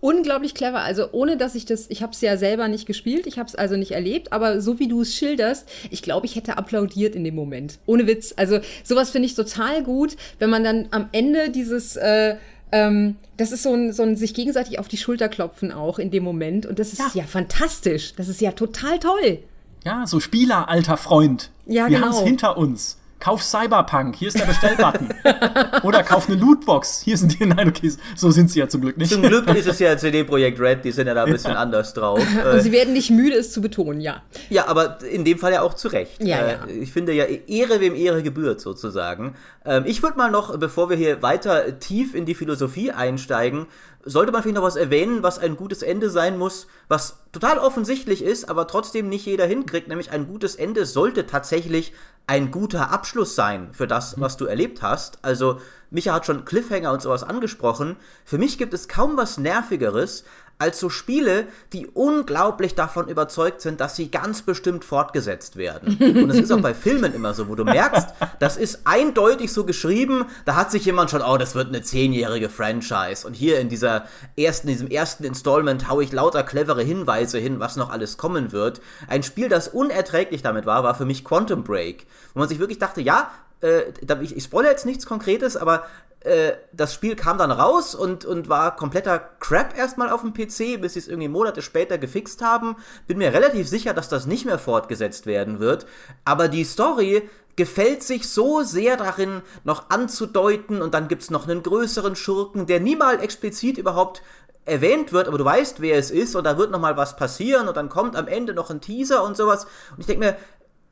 Unglaublich 0.05 0.55
clever. 0.55 0.81
Also 0.81 1.09
ohne 1.13 1.39
dass 1.39 1.55
ich 1.55 1.65
das, 1.65 1.87
ich 1.89 2.03
habe 2.03 2.13
es 2.13 2.21
ja 2.21 2.37
selber 2.37 2.69
nicht 2.69 2.85
gespielt, 2.85 3.27
ich 3.27 3.39
habe 3.39 3.49
es 3.49 3.55
also 3.55 3.75
nicht 3.79 3.93
erlebt, 3.93 4.35
aber 4.35 4.61
so 4.61 4.79
wie 4.79 4.87
du 4.87 5.01
es 5.01 5.15
schilderst, 5.15 5.67
ich 5.91 6.03
glaube, 6.03 6.27
ich 6.27 6.37
hätte 6.37 6.59
applaudiert 6.59 7.15
in 7.15 7.25
dem 7.25 7.35
Moment. 7.35 7.79
Ohne 7.87 8.07
Witz. 8.07 8.35
Also 8.37 8.59
sowas 8.83 9.09
finde 9.09 9.29
ich 9.29 9.35
total 9.35 9.83
gut, 9.83 10.19
wenn 10.39 10.51
man 10.51 10.63
dann 10.63 10.89
am 10.91 11.09
Ende 11.13 11.49
dieses 11.49 11.97
äh, 11.97 12.37
ähm, 12.71 13.17
das 13.39 13.51
ist 13.51 13.63
so 13.63 13.73
ein, 13.73 13.95
so 13.95 14.03
ein 14.03 14.15
sich 14.17 14.35
gegenseitig 14.35 14.79
auf 14.79 14.89
die 14.89 14.99
Schulter 14.99 15.31
klopfen 15.31 15.73
auch 15.73 15.99
in 15.99 16.11
dem 16.11 16.23
Moment. 16.23 16.67
Und 16.67 16.79
das 16.79 16.93
ist 16.93 16.99
ja, 16.99 17.11
ja 17.15 17.25
fantastisch. 17.25 18.13
Das 18.15 18.29
ist 18.29 18.43
ja 18.43 18.53
total 18.53 18.99
toll. 18.99 19.39
Ja, 19.87 20.07
so 20.07 20.21
Spieler, 20.21 20.69
alter 20.69 20.99
Freund. 20.99 21.51
Ja, 21.65 21.89
Wir 21.89 21.97
genau. 21.97 22.09
haben 22.09 22.15
es 22.15 22.21
hinter 22.21 22.59
uns. 22.59 22.99
Kauf 23.25 23.43
Cyberpunk, 23.43 24.17
hier 24.17 24.29
ist 24.29 24.39
der 24.39 24.45
Bestellbutton. 24.45 25.09
Oder 25.83 26.03
kauf 26.03 26.29
eine 26.29 26.39
Lootbox, 26.39 27.01
hier 27.01 27.17
sind 27.17 27.41
die. 27.41 27.47
Nein, 27.47 27.69
okay, 27.69 27.91
so 28.15 28.31
sind 28.31 28.51
sie 28.51 28.59
ja 28.59 28.69
zum 28.69 28.83
Glück 28.83 28.99
nicht. 28.99 29.11
Zum 29.11 29.23
Glück 29.23 29.49
ist 29.55 29.67
es 29.67 29.79
ja 29.79 29.97
CD 29.97 30.25
Projekt 30.25 30.61
Red, 30.61 30.85
die 30.85 30.93
sind 30.93 31.07
ja 31.07 31.15
da 31.15 31.25
ein 31.25 31.33
bisschen 31.33 31.53
ja. 31.53 31.59
anders 31.59 31.95
drauf. 31.95 32.21
Und 32.21 32.61
sie 32.63 32.71
werden 32.71 32.93
nicht 32.93 33.11
müde, 33.11 33.37
es 33.37 33.51
zu 33.51 33.63
betonen, 33.63 34.03
ja. 34.03 34.23
Ja, 34.51 34.69
aber 34.69 34.99
in 35.03 35.25
dem 35.25 35.39
Fall 35.39 35.53
ja 35.55 35.63
auch 35.63 35.73
zu 35.73 35.89
Recht. 35.89 36.23
Ja, 36.23 36.37
äh, 36.37 36.53
ja. 36.53 36.67
Ich 36.83 36.93
finde 36.93 37.15
ja, 37.15 37.25
Ehre 37.25 37.81
wem 37.81 37.95
Ehre 37.95 38.23
gebührt, 38.23 38.61
sozusagen. 38.61 39.37
Ähm, 39.65 39.85
ich 39.87 40.03
würde 40.03 40.19
mal 40.19 40.31
noch, 40.31 40.59
bevor 40.59 40.91
wir 40.91 40.97
hier 40.99 41.23
weiter 41.23 41.79
tief 41.79 42.15
in 42.15 42.27
die 42.27 42.35
Philosophie 42.35 42.91
einsteigen, 42.91 43.67
sollte 44.05 44.33
man 44.33 44.43
vielleicht 44.43 44.57
noch 44.57 44.63
was 44.63 44.77
erwähnen, 44.77 45.23
was 45.23 45.39
ein 45.39 45.57
gutes 45.57 45.83
Ende 45.83 46.11
sein 46.11 46.37
muss, 46.39 46.67
was 46.89 47.19
total 47.33 47.59
offensichtlich 47.59 48.23
ist, 48.23 48.49
aber 48.49 48.67
trotzdem 48.67 49.09
nicht 49.09 49.27
jeder 49.27 49.47
hinkriegt, 49.47 49.89
nämlich 49.89 50.11
ein 50.11 50.27
gutes 50.27 50.55
Ende 50.55 50.87
sollte 50.87 51.27
tatsächlich 51.27 51.93
ein 52.27 52.51
guter 52.51 52.91
Abschluss 52.91 53.35
sein 53.35 53.69
für 53.73 53.87
das, 53.87 54.17
mhm. 54.17 54.23
was 54.23 54.37
du 54.37 54.47
erlebt 54.47 54.83
hast. 54.83 55.19
Also, 55.23 55.61
Micha 55.91 56.13
hat 56.13 56.27
schon 56.27 56.45
Cliffhanger 56.45 56.93
und 56.93 57.03
sowas 57.03 57.23
angesprochen. 57.23 57.97
Für 58.25 58.39
mich 58.39 58.59
gibt 58.59 58.75
es 58.75 58.89
kaum 58.89 59.17
was 59.17 59.39
Nervigeres, 59.39 60.25
als 60.59 60.79
so 60.79 60.89
Spiele, 60.89 61.47
die 61.73 61.87
unglaublich 61.87 62.75
davon 62.75 63.09
überzeugt 63.09 63.61
sind, 63.61 63.81
dass 63.81 63.97
sie 63.97 64.11
ganz 64.11 64.43
bestimmt 64.43 64.85
fortgesetzt 64.85 65.57
werden. 65.57 65.97
Und 65.99 66.31
es 66.31 66.39
ist 66.39 66.53
auch 66.53 66.61
bei 66.61 66.75
Filmen 66.85 67.13
immer 67.13 67.35
so, 67.35 67.49
wo 67.49 67.55
du 67.55 67.65
merkst, 67.65 68.09
das 68.39 68.57
ist 68.57 68.81
eindeutig 68.85 69.53
so 69.53 69.65
geschrieben, 69.65 70.27
da 70.45 70.55
hat 70.57 70.71
sich 70.71 70.85
jemand 70.85 71.11
schon, 71.11 71.23
oh, 71.23 71.37
das 71.37 71.55
wird 71.55 71.69
eine 71.69 71.83
zehnjährige 71.83 72.49
Franchise. 72.49 73.27
Und 73.27 73.35
hier 73.35 73.59
in 73.59 73.69
dieser 73.69 74.07
ersten, 74.37 74.69
diesem 74.69 74.89
ersten 74.89 75.25
Installment 75.25 75.89
haue 75.89 76.05
ich 76.05 76.13
lauter 76.13 76.43
clevere 76.43 76.83
Hinweise 76.83 77.39
hin, 77.39 77.61
was 77.61 77.77
noch 77.77 77.91
alles 77.91 78.17
kommen 78.17 78.53
wird. 78.53 78.81
Ein 79.09 79.23
Spiel, 79.23 79.49
das 79.49 79.69
unerträglich 79.69 80.43
damit 80.43 80.67
war, 80.67 80.85
war 80.85 80.95
für 80.95 81.05
mich 81.05 81.25
Quantum 81.25 81.65
Break. 81.65 82.07
Wo 82.33 82.41
man 82.41 82.49
sich 82.49 82.59
wirklich 82.59 82.79
dachte, 82.79 83.01
ja, 83.01 83.31
äh, 83.65 84.23
ich, 84.23 84.37
ich 84.37 84.45
spoilere 84.45 84.73
jetzt 84.73 84.87
nichts 84.87 85.07
Konkretes, 85.07 85.57
aber 85.57 85.85
äh, 86.21 86.53
das 86.73 86.95
Spiel 86.95 87.17
kam 87.17 87.39
dann 87.39 87.51
raus 87.51 87.95
und, 87.95 88.25
und 88.25 88.49
war 88.49 88.77
kompletter 88.77 89.19
Crap 89.41 89.77
erstmal 89.77 90.11
auf 90.11 90.23
dem 90.23 90.33
PC, 90.33 90.81
bis 90.81 90.95
sie 90.95 91.01
es 91.01 91.09
irgendwie 91.09 91.29
Monate 91.29 91.63
später 91.63 91.99
gefixt 91.99 92.43
haben. 92.43 92.77
Bin 93.07 93.19
mir 93.19 93.33
relativ 93.33 93.69
sicher, 93.69 93.95
dass 93.95 94.09
das 94.09 94.27
nicht 94.27 94.45
mehr 94.45 94.59
fortgesetzt 94.59 95.27
werden 95.27 95.61
wird. 95.61 95.87
Aber 96.25 96.49
die 96.49 96.65
Story 96.65 97.29
gefällt 97.57 98.03
sich 98.03 98.29
so 98.29 98.63
sehr 98.63 98.97
darin, 98.97 99.43
noch 99.63 99.91
anzudeuten 99.91 100.83
und 100.83 100.93
dann 100.93 101.09
gibt 101.09 101.23
es 101.23 101.31
noch 101.31 101.47
einen 101.47 101.63
größeren 101.63 102.17
Schurken, 102.17 102.67
der 102.67 102.81
niemals 102.81 103.23
explizit 103.23 103.79
überhaupt 103.79 104.23
erwähnt 104.65 105.13
wird, 105.13 105.29
aber 105.29 105.39
du 105.39 105.45
weißt, 105.45 105.81
wer 105.81 105.99
es 105.99 106.11
ist 106.11 106.35
und 106.35 106.45
da 106.45 106.57
wird 106.57 106.71
noch 106.71 106.81
mal 106.81 106.97
was 106.97 107.17
passieren 107.17 107.69
und 107.69 107.77
dann 107.77 107.91
kommt 107.91 108.17
am 108.17 108.27
Ende 108.27 108.55
noch 108.55 108.71
ein 108.71 108.81
Teaser 108.81 109.23
und 109.23 109.37
sowas. 109.37 109.67
Und 109.93 110.01
ich 110.01 110.07
denke 110.07 110.25
mir, 110.25 110.37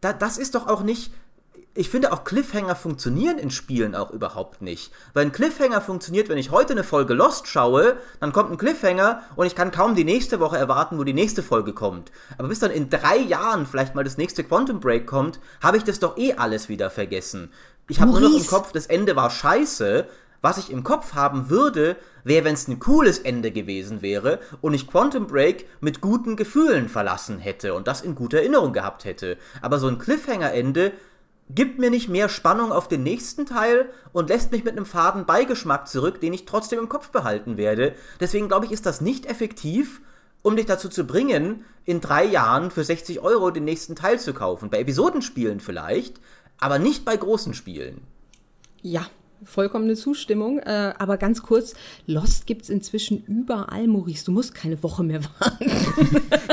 da, 0.03 0.13
das 0.13 0.37
ist 0.37 0.55
doch 0.55 0.69
auch 0.69 0.83
nicht 0.83 1.13
ich 1.75 1.89
finde 1.89 2.13
auch 2.13 2.25
Cliffhanger 2.25 2.77
funktionieren 2.77 3.39
in 3.39 3.51
Spielen 3.51 3.95
auch 3.95 4.11
überhaupt 4.11 4.61
nicht. 4.61 4.93
Weil 5.15 5.27
ein 5.27 5.33
Cliffhanger 5.33 5.81
funktioniert, 5.81 6.29
wenn 6.29 6.37
ich 6.37 6.51
heute 6.51 6.75
eine 6.75 6.85
Folge 6.85 7.15
Lost 7.15 7.49
schaue, 7.49 7.97
dann 8.21 8.33
kommt 8.33 8.51
ein 8.51 8.59
Cliffhanger 8.59 9.23
und 9.37 9.47
ich 9.47 9.55
kann 9.55 9.71
kaum 9.71 9.95
die 9.95 10.05
nächste 10.05 10.39
Woche 10.39 10.59
erwarten, 10.59 10.99
wo 10.99 11.05
die 11.05 11.15
nächste 11.15 11.43
Folge 11.43 11.73
kommt. 11.73 12.13
Aber 12.37 12.49
bis 12.49 12.59
dann 12.59 12.71
in 12.71 12.91
drei 12.91 13.17
Jahren 13.17 13.67
vielleicht 13.67 13.95
mal 13.95 14.05
das 14.05 14.19
nächste 14.19 14.45
Quantum 14.45 14.81
Break 14.81 15.07
kommt, 15.07 15.41
habe 15.63 15.79
ich 15.79 15.85
das 15.85 15.99
doch 15.99 16.19
eh 16.19 16.35
alles 16.35 16.69
wieder 16.69 16.91
vergessen. 16.91 17.51
Ich 17.89 18.01
habe 18.01 18.11
nur 18.11 18.21
noch 18.21 18.37
im 18.37 18.47
Kopf, 18.47 18.73
das 18.73 18.87
Ende 18.87 19.17
war 19.17 19.31
scheiße. 19.31 20.07
Was 20.43 20.59
ich 20.59 20.71
im 20.71 20.83
Kopf 20.83 21.15
haben 21.15 21.51
würde, 21.51 21.97
wäre, 22.25 22.45
wenn 22.45 22.55
es 22.55 22.67
ein 22.67 22.81
cooles 22.81 23.21
Ende 23.21 23.53
gewesen 23.53 24.03
wäre 24.03 24.41
und 24.61 24.75
ich 24.75 24.89
Quantum 24.89 25.29
Break 25.29 25.67
mit 25.81 26.01
guten 26.01 26.35
Gefühlen 26.35 26.89
verlassen 26.89 27.39
hätte 27.39 27.75
und 27.75 27.87
das 27.87 28.03
in 28.03 28.17
guter 28.17 28.39
Erinnerung 28.39 28.73
gehabt 28.73 29.05
hätte. 29.05 29.39
Aber 29.61 29.79
so 29.79 29.87
ein 29.87 29.99
Cliffhanger-Ende 29.99 30.93
gibt 31.55 31.79
mir 31.79 31.91
nicht 31.91 32.09
mehr 32.09 32.29
Spannung 32.29 32.73
auf 32.73 32.89
den 32.89 33.03
nächsten 33.03 33.47
Teil 33.47 33.91
und 34.13 34.29
lässt 34.29 34.53
mich 34.53 34.65
mit 34.65 34.77
einem 34.77 34.87
faden 34.87 35.27
Beigeschmack 35.27 35.89
zurück, 35.89 36.21
den 36.21 36.33
ich 36.33 36.45
trotzdem 36.45 36.79
im 36.79 36.89
Kopf 36.89 37.11
behalten 37.11 37.57
werde. 37.57 37.95
Deswegen 38.21 38.49
glaube 38.49 38.67
ich, 38.67 38.73
ist 38.73 38.87
das 38.87 39.01
nicht 39.01 39.27
effektiv, 39.27 40.01
um 40.43 40.57
dich 40.57 40.67
dazu 40.67 40.89
zu 40.89 41.05
bringen, 41.05 41.65
in 41.85 42.01
drei 42.01 42.25
Jahren 42.25 42.71
für 42.71 42.85
60 42.85 43.21
Euro 43.21 43.51
den 43.51 43.65
nächsten 43.65 43.97
Teil 43.97 44.19
zu 44.19 44.35
kaufen. 44.35 44.71
Bei 44.71 44.81
Episodenspielen 44.81 45.61
vielleicht, 45.61 46.21
aber 46.59 46.79
nicht 46.79 47.05
bei 47.05 47.17
großen 47.17 47.55
Spielen. 47.55 48.03
Ja, 48.83 49.07
vollkommene 49.45 49.95
Zustimmung. 49.95 50.59
Äh, 50.59 50.93
aber 50.99 51.17
ganz 51.17 51.43
kurz, 51.43 51.75
Lost 52.07 52.47
gibt 52.47 52.63
es 52.63 52.71
inzwischen 52.71 53.25
überall, 53.25 53.87
Maurice. 53.87 54.25
Du 54.25 54.33
musst 54.33 54.55
keine 54.55 54.83
Woche 54.83 55.03
mehr 55.03 55.21
warten. 55.39 55.71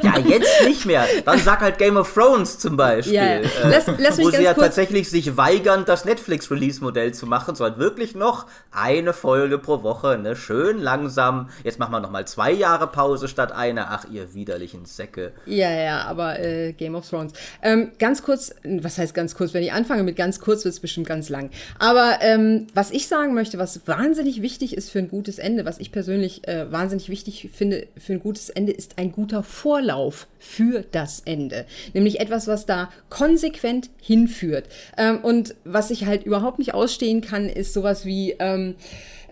ja, 0.04 0.18
jetzt 0.20 0.66
nicht 0.66 0.86
mehr. 0.86 1.06
Dann 1.26 1.40
sag 1.40 1.62
halt 1.62 1.78
Game 1.78 1.98
of 1.98 2.14
Thrones 2.14 2.60
zum 2.60 2.78
Beispiel. 2.78 3.16
Ja, 3.16 3.40
ja. 3.40 3.50
Lass, 3.64 3.86
lass 3.98 4.20
äh, 4.20 4.24
wo 4.24 4.30
sie 4.30 4.44
ja 4.44 4.54
tatsächlich 4.54 5.10
sich 5.10 5.38
weigern, 5.38 5.84
das 5.86 6.06
Netflix-Release-Modell 6.06 7.14
zu 7.14 7.26
machen, 7.26 7.56
sondern 7.56 7.80
wirklich 7.80 8.16
noch 8.16 8.48
eine 8.72 9.14
Folge 9.14 9.58
pro 9.58 9.84
Woche, 9.84 10.18
ne? 10.18 10.36
Schön 10.36 10.80
langsam. 10.80 11.50
Jetzt 11.64 11.80
machen 11.80 11.92
wir 11.92 12.00
nochmal 12.00 12.28
zwei 12.28 12.52
Jahre 12.52 12.88
Pause 12.88 13.28
statt 13.28 13.52
einer. 13.52 13.88
Ach, 13.90 14.06
ihr 14.12 14.34
widerlichen 14.34 14.86
Säcke. 14.86 15.34
Ja, 15.46 15.72
ja, 15.72 16.02
aber 16.04 16.40
äh, 16.40 16.74
Game 16.74 16.96
of 16.96 17.08
Thrones. 17.10 17.34
Ähm, 17.62 17.92
ganz 18.00 18.24
kurz, 18.24 18.54
was 18.64 18.98
heißt 18.98 19.14
ganz 19.14 19.36
kurz? 19.36 19.54
Wenn 19.54 19.64
ich 19.64 19.74
anfange 19.74 20.04
mit 20.04 20.16
ganz 20.16 20.40
kurz, 20.40 20.66
wird 20.66 20.74
es 20.74 20.80
bestimmt 20.80 21.08
ganz 21.08 21.30
lang. 21.30 21.50
Aber 21.78 22.20
ähm, 22.22 22.68
was 22.80 22.92
ich 22.92 23.08
sagen 23.10 23.34
möchte, 23.34 23.58
was 23.58 23.86
wahnsinnig 23.90 24.42
wichtig 24.42 24.78
ist 24.78 24.90
für 24.90 25.00
ein 25.00 25.10
gutes 25.10 25.38
Ende, 25.38 25.66
was 25.66 25.80
ich 25.80 25.92
persönlich 25.92 26.48
äh, 26.48 26.72
wahnsinnig 26.72 27.10
wichtig 27.10 27.50
finde 27.54 27.88
für 27.98 28.14
ein 28.14 28.22
gutes 28.22 28.50
Ende, 28.50 28.72
ist 28.72 28.98
ein 28.98 29.12
guter 29.12 29.44
Vorlauf 29.44 30.28
für 30.40 30.86
das 30.90 31.20
Ende. 31.26 31.66
Nämlich 31.94 32.22
etwas, 32.22 32.48
was 32.48 32.66
da 32.66 32.90
konsequent 33.10 33.90
hinführt. 34.00 34.70
Ähm, 34.98 35.20
und 35.20 35.56
was 35.66 35.92
ich 35.92 36.06
halt 36.06 36.24
überhaupt 36.24 36.58
nicht 36.58 36.74
ausstehen 36.74 37.20
kann, 37.20 37.50
ist 37.50 37.74
sowas 37.74 38.06
wie. 38.06 38.38
Ähm, 38.40 38.76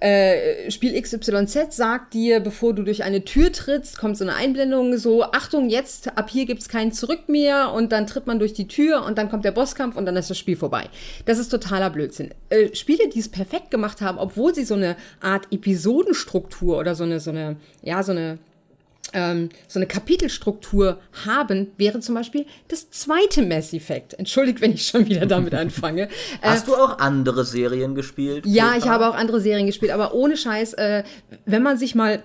äh, 0.02 0.70
Spiel 0.72 1.00
XYZ 1.00 1.76
sagt 1.76 2.14
dir, 2.14 2.40
bevor 2.40 2.74
du 2.74 2.84
durch 2.84 3.04
eine 3.04 3.24
Tür 3.26 3.52
trittst, 3.52 3.98
kommt 3.98 4.18
so 4.18 4.24
eine 4.24 4.36
Einblendung, 4.36 4.98
so, 4.98 5.24
Achtung, 5.24 5.70
jetzt, 5.70 6.18
ab 6.18 6.30
hier 6.30 6.46
gibt 6.46 6.62
es 6.62 6.70
kein 6.70 6.92
Zurück 6.92 7.30
mehr 7.30 7.72
und 7.74 7.92
dann 7.92 8.08
tritt 8.08 8.28
man 8.28 8.40
durch 8.40 8.54
die 8.54 8.68
Tür 8.68 9.06
und 9.06 9.18
dann 9.18 9.30
kommt 9.30 9.46
der 9.46 9.52
Bosskampf 9.52 9.96
und 9.96 10.06
dann 10.06 10.16
ist 10.16 10.30
das 10.30 10.38
Spiel 10.38 10.56
vorbei. 10.56 10.86
Das 11.26 11.40
ist 11.40 11.50
totaler 11.50 11.90
Blödsinn. 11.90 12.32
Äh, 12.50 12.76
Spiele, 12.76 13.10
die 13.10 13.20
es 13.20 13.30
perfekt 13.30 13.72
gemacht 13.72 14.02
haben, 14.02 14.18
obwohl 14.18 14.54
sie 14.54 14.66
so 14.66 14.76
eine 14.76 14.96
Art 15.22 15.48
Episodenstruktur 15.52 16.78
oder 16.78 16.96
so 16.96 17.04
eine, 17.04 17.20
so 17.20 17.32
eine, 17.32 17.58
ja, 17.82 18.04
so 18.04 18.12
eine 18.12 18.40
ähm, 19.14 19.50
so 19.68 19.80
eine 19.80 19.88
Kapitelstruktur 19.88 21.00
haben, 21.26 21.72
wäre 21.78 22.00
zum 22.00 22.16
Beispiel 22.16 22.46
das 22.68 22.90
zweite 22.92 23.42
Mass 23.42 23.74
Effect. 23.74 24.14
Entschuldigt, 24.14 24.62
wenn 24.62 24.74
ich 24.74 24.88
schon 24.88 25.06
wieder 25.08 25.26
damit 25.26 25.54
anfange. 25.56 26.10
Hast 26.42 26.68
äh, 26.68 26.72
du 26.72 26.76
auch 26.76 27.00
andere 27.00 27.46
Serien 27.46 27.96
gespielt? 27.96 28.46
Ja, 28.46 28.76
ich 28.78 28.88
habe 28.88 29.08
auch 29.08 29.16
andere 29.16 29.42
Serien 29.42 29.66
gespielt, 29.66 29.92
aber 29.92 30.14
ohne 30.14 30.38
Scheiß, 30.38 30.74
äh, 30.74 31.04
wenn 31.46 31.64
man 31.64 31.78
sich 31.78 31.96
mal 31.96 32.24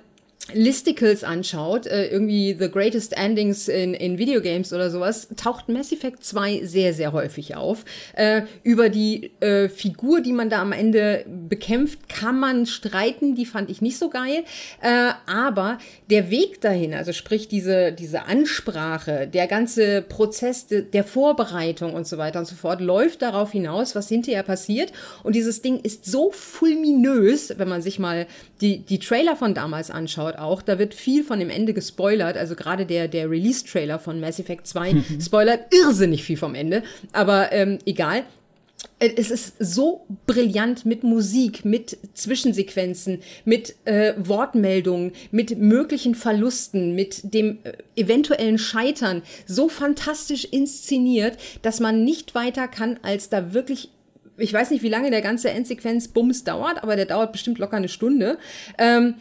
Listicles 0.53 1.23
anschaut, 1.23 1.87
äh, 1.87 2.09
irgendwie 2.09 2.57
The 2.59 2.69
Greatest 2.69 3.17
Endings 3.17 3.69
in, 3.69 3.95
in 3.95 4.19
Videogames 4.19 4.73
oder 4.73 4.91
sowas, 4.91 5.29
taucht 5.37 5.69
Mass 5.69 5.93
Effect 5.93 6.25
2 6.25 6.65
sehr, 6.65 6.93
sehr 6.95 7.13
häufig 7.13 7.55
auf. 7.55 7.85
Äh, 8.15 8.43
über 8.65 8.89
die 8.89 9.31
äh, 9.41 9.69
Figur, 9.69 10.21
die 10.21 10.33
man 10.33 10.51
da 10.51 10.61
am 10.61 10.73
Ende 10.73 11.25
bekämpft, 11.49 12.09
kann 12.09 12.41
man 12.41 12.67
streiten, 12.67 13.37
die 13.37 13.47
fand 13.47 13.71
ich 13.71 13.81
nicht 13.81 13.99
so 13.99 14.11
geil. 14.11 14.43
Äh, 14.83 15.13
aber 15.27 15.79
der 16.11 16.31
Weg 16.31 16.61
dahin, 16.61 16.93
also 16.93 17.13
sprich 17.13 17.47
diese, 17.47 17.93
diese 17.93 18.25
Ansprache, 18.25 19.29
der 19.29 19.47
ganze 19.47 20.03
Prozess 20.03 20.67
de, 20.67 20.83
der 20.83 21.05
Vorbereitung 21.05 21.95
und 21.95 22.07
so 22.07 22.19
weiter 22.19 22.41
und 22.41 22.47
so 22.47 22.57
fort, 22.57 22.81
läuft 22.81 23.23
darauf 23.23 23.53
hinaus, 23.53 23.95
was 23.95 24.09
hinterher 24.09 24.43
passiert. 24.43 24.93
Und 25.23 25.37
dieses 25.37 25.63
Ding 25.63 25.79
ist 25.79 26.05
so 26.05 26.33
fulminös, 26.33 27.55
wenn 27.59 27.69
man 27.69 27.81
sich 27.81 28.01
mal 28.01 28.27
die, 28.63 28.79
die 28.79 29.01
Trailer 29.01 29.37
von 29.37 29.55
damals 29.55 29.91
anschaut, 29.91 30.37
auch. 30.37 30.63
Da 30.63 30.79
wird 30.79 30.95
viel 30.95 31.25
von 31.25 31.41
dem 31.41 31.51
Ende 31.51 31.75
gespoilert. 31.75 32.37
Also 32.37 32.55
gerade 32.55 32.87
der, 32.87 33.09
der 33.09 33.29
Release-Trailer 33.29 33.99
von 33.99 34.21
Mass 34.21 34.39
Effect 34.39 34.67
2 34.67 35.03
spoilert 35.21 35.75
irrsinnig 35.75 36.23
viel 36.25 36.37
vom 36.37 36.55
Ende. 36.55 36.83
Aber 37.13 37.53
ähm, 37.53 37.79
egal. 37.85 38.23
Es 38.99 39.31
ist 39.31 39.55
so 39.59 40.07
brillant 40.27 40.87
mit 40.87 41.03
Musik, 41.05 41.65
mit 41.65 41.99
Zwischensequenzen, 42.15 43.21
mit 43.45 43.75
äh, 43.85 44.15
Wortmeldungen, 44.17 45.13
mit 45.31 45.59
möglichen 45.59 46.15
Verlusten, 46.15 46.95
mit 46.95 47.33
dem 47.35 47.59
äh, 47.65 47.73
eventuellen 47.97 48.59
Scheitern, 48.59 49.23
so 49.47 49.69
fantastisch 49.69 50.45
inszeniert, 50.45 51.37
dass 51.63 51.81
man 51.81 52.05
nicht 52.05 52.35
weiter 52.35 52.67
kann, 52.69 52.99
als 53.03 53.29
da 53.29 53.53
wirklich 53.53 53.91
ich 54.37 54.53
weiß 54.53 54.71
nicht, 54.71 54.83
wie 54.83 54.89
lange 54.89 55.11
der 55.11 55.23
ganze 55.23 55.51
Endsequenz-Bums 55.51 56.45
dauert, 56.45 56.83
aber 56.83 56.97
der 56.97 57.07
dauert 57.07 57.33
bestimmt 57.33 57.59
locker 57.59 57.77
eine 57.77 57.89
Stunde. 57.89 58.39
Ähm, 58.79 59.15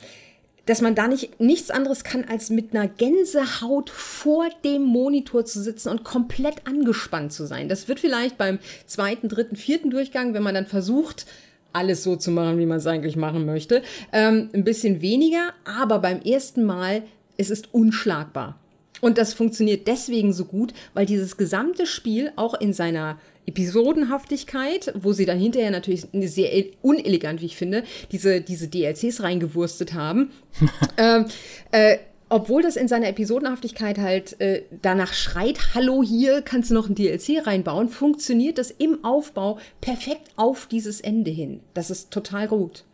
dass 0.67 0.81
man 0.81 0.93
da 0.93 1.07
nicht 1.07 1.39
nichts 1.39 1.71
anderes 1.71 2.03
kann, 2.03 2.25
als 2.25 2.49
mit 2.51 2.73
einer 2.73 2.87
Gänsehaut 2.87 3.89
vor 3.89 4.45
dem 4.63 4.83
Monitor 4.83 5.43
zu 5.43 5.61
sitzen 5.61 5.89
und 5.89 6.03
komplett 6.03 6.67
angespannt 6.67 7.33
zu 7.33 7.45
sein. 7.45 7.67
Das 7.67 7.87
wird 7.87 7.99
vielleicht 7.99 8.37
beim 8.37 8.59
zweiten, 8.85 9.27
dritten, 9.27 9.55
vierten 9.55 9.89
Durchgang, 9.89 10.33
wenn 10.33 10.43
man 10.43 10.53
dann 10.53 10.67
versucht, 10.67 11.25
alles 11.73 12.03
so 12.03 12.15
zu 12.15 12.31
machen, 12.31 12.59
wie 12.59 12.65
man 12.65 12.77
es 12.77 12.87
eigentlich 12.87 13.15
machen 13.15 13.45
möchte, 13.45 13.81
ähm, 14.11 14.49
ein 14.53 14.63
bisschen 14.63 15.01
weniger, 15.01 15.53
aber 15.65 15.99
beim 15.99 16.21
ersten 16.21 16.63
Mal 16.63 17.03
es 17.37 17.49
ist 17.49 17.73
unschlagbar. 17.73 18.59
Und 18.99 19.17
das 19.17 19.33
funktioniert 19.33 19.87
deswegen 19.87 20.31
so 20.31 20.45
gut, 20.45 20.73
weil 20.93 21.07
dieses 21.07 21.37
gesamte 21.37 21.87
Spiel 21.87 22.31
auch 22.35 22.53
in 22.53 22.71
seiner 22.71 23.17
Episodenhaftigkeit, 23.51 24.93
wo 24.95 25.11
sie 25.11 25.25
dann 25.25 25.37
hinterher 25.37 25.71
natürlich 25.71 26.07
sehr 26.13 26.65
unelegant, 26.81 27.41
wie 27.41 27.47
ich 27.47 27.57
finde, 27.57 27.83
diese, 28.11 28.39
diese 28.39 28.69
DLCs 28.69 29.21
reingewurstet 29.21 29.93
haben. 29.93 30.31
ähm, 30.97 31.25
äh, 31.71 31.97
obwohl 32.29 32.61
das 32.61 32.77
in 32.77 32.87
seiner 32.87 33.09
Episodenhaftigkeit 33.09 33.97
halt 33.97 34.39
äh, 34.39 34.63
danach 34.81 35.11
schreit, 35.13 35.75
hallo 35.75 36.01
hier, 36.01 36.41
kannst 36.41 36.69
du 36.69 36.73
noch 36.73 36.87
ein 36.87 36.95
DLC 36.95 37.45
reinbauen, 37.45 37.89
funktioniert 37.89 38.57
das 38.57 38.71
im 38.71 39.03
Aufbau 39.03 39.59
perfekt 39.81 40.31
auf 40.37 40.67
dieses 40.67 41.01
Ende 41.01 41.29
hin. 41.29 41.59
Das 41.73 41.91
ist 41.91 42.09
total 42.09 42.47
gut. 42.47 42.85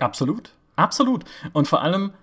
Absolut, 0.00 0.50
absolut. 0.74 1.24
Und 1.52 1.68
vor 1.68 1.82
allem 1.82 2.14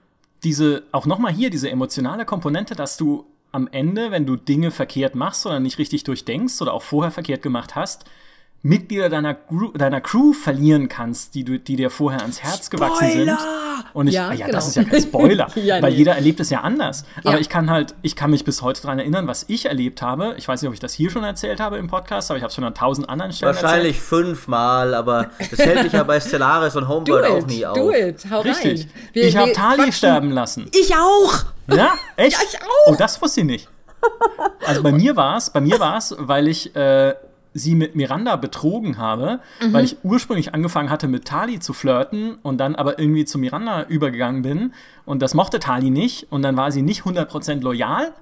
diese, 0.43 0.83
auch 0.91 1.05
nochmal 1.05 1.31
hier, 1.31 1.49
diese 1.49 1.69
emotionale 1.69 2.25
Komponente, 2.25 2.75
dass 2.75 2.97
du 2.97 3.25
am 3.51 3.67
Ende, 3.67 4.11
wenn 4.11 4.25
du 4.25 4.35
Dinge 4.35 4.71
verkehrt 4.71 5.15
machst 5.15 5.45
oder 5.45 5.59
nicht 5.59 5.77
richtig 5.77 6.03
durchdenkst 6.03 6.61
oder 6.61 6.73
auch 6.73 6.83
vorher 6.83 7.11
verkehrt 7.11 7.41
gemacht 7.41 7.75
hast, 7.75 8.05
Mitglieder 8.63 9.09
deiner, 9.09 9.33
Gru 9.33 9.71
deiner 9.71 10.01
Crew 10.01 10.33
verlieren 10.33 10.87
kannst, 10.87 11.33
die, 11.33 11.43
du, 11.43 11.57
die 11.57 11.75
dir 11.75 11.89
vorher 11.89 12.21
ans 12.21 12.43
Herz 12.43 12.67
Spoiler! 12.67 12.87
gewachsen 12.87 13.11
sind. 13.11 13.37
Und 13.93 14.07
ich, 14.07 14.13
ja, 14.13 14.29
ah, 14.29 14.33
ja 14.33 14.45
genau. 14.45 14.57
das 14.57 14.67
ist 14.67 14.75
ja 14.75 14.83
kein 14.83 15.01
Spoiler, 15.01 15.47
ja, 15.55 15.81
weil 15.81 15.91
nee. 15.91 15.97
jeder 15.97 16.15
erlebt 16.15 16.39
es 16.39 16.51
ja 16.51 16.61
anders. 16.61 17.03
Ja. 17.23 17.31
Aber 17.31 17.39
ich 17.39 17.49
kann 17.49 17.71
halt, 17.71 17.95
ich 18.03 18.15
kann 18.15 18.29
mich 18.29 18.45
bis 18.45 18.61
heute 18.61 18.81
daran 18.83 18.99
erinnern, 18.99 19.27
was 19.27 19.45
ich 19.47 19.65
erlebt 19.65 20.03
habe. 20.03 20.35
Ich 20.37 20.47
weiß 20.47 20.61
nicht, 20.61 20.67
ob 20.67 20.75
ich 20.75 20.79
das 20.79 20.93
hier 20.93 21.09
schon 21.09 21.23
erzählt 21.23 21.59
habe 21.59 21.77
im 21.77 21.87
Podcast, 21.87 22.29
aber 22.29 22.37
ich 22.37 22.43
habe 22.43 22.49
es 22.49 22.55
schon 22.55 22.63
an 22.63 22.75
tausend 22.75 23.09
anderen 23.09 23.33
Stellen 23.33 23.55
Wahrscheinlich 23.55 23.97
erzählt. 23.97 24.25
fünfmal, 24.25 24.93
aber 24.93 25.31
das 25.49 25.59
hält 25.59 25.83
dich 25.85 25.93
ja 25.93 26.03
bei 26.03 26.19
Stellaris 26.19 26.75
und 26.75 26.87
Homeworld 26.87 27.25
auch 27.31 27.47
nie 27.47 27.65
auf. 27.65 27.75
Do 27.75 27.91
it, 27.91 28.25
hau 28.29 28.41
Richtig. 28.41 28.81
rein. 28.81 28.91
Wir, 29.13 29.23
ich 29.23 29.37
habe 29.37 29.53
Tali 29.53 29.91
sterben 29.91 30.31
lassen. 30.31 30.69
Ich 30.79 30.93
auch. 30.95 31.45
Ja, 31.67 31.93
echt? 32.15 32.37
Ja, 32.37 32.47
ich 32.47 32.61
auch. 32.61 32.93
Oh, 32.93 32.95
das 32.95 33.19
wusste 33.21 33.41
ich 33.41 33.47
nicht. 33.47 33.69
Also 34.65 34.83
bei 34.83 34.91
mir 34.91 35.15
war 35.15 35.37
es, 35.37 35.49
bei 35.49 35.61
mir 35.61 35.79
war 35.79 35.97
es, 35.97 36.15
weil 36.17 36.47
ich 36.47 36.75
äh, 36.75 37.13
sie 37.53 37.75
mit 37.75 37.95
Miranda 37.95 38.35
betrogen 38.35 38.97
habe, 38.97 39.39
mhm. 39.61 39.73
weil 39.73 39.83
ich 39.83 39.97
ursprünglich 40.03 40.53
angefangen 40.53 40.89
hatte, 40.89 41.07
mit 41.07 41.25
Tali 41.25 41.59
zu 41.59 41.73
flirten 41.73 42.35
und 42.41 42.57
dann 42.57 42.75
aber 42.75 42.99
irgendwie 42.99 43.25
zu 43.25 43.37
Miranda 43.37 43.83
übergegangen 43.83 44.41
bin. 44.41 44.73
Und 45.05 45.21
das 45.21 45.33
mochte 45.33 45.59
Tali 45.59 45.89
nicht. 45.89 46.31
Und 46.31 46.43
dann 46.43 46.55
war 46.55 46.71
sie 46.71 46.81
nicht 46.81 47.03
100% 47.03 47.61
loyal 47.61 48.13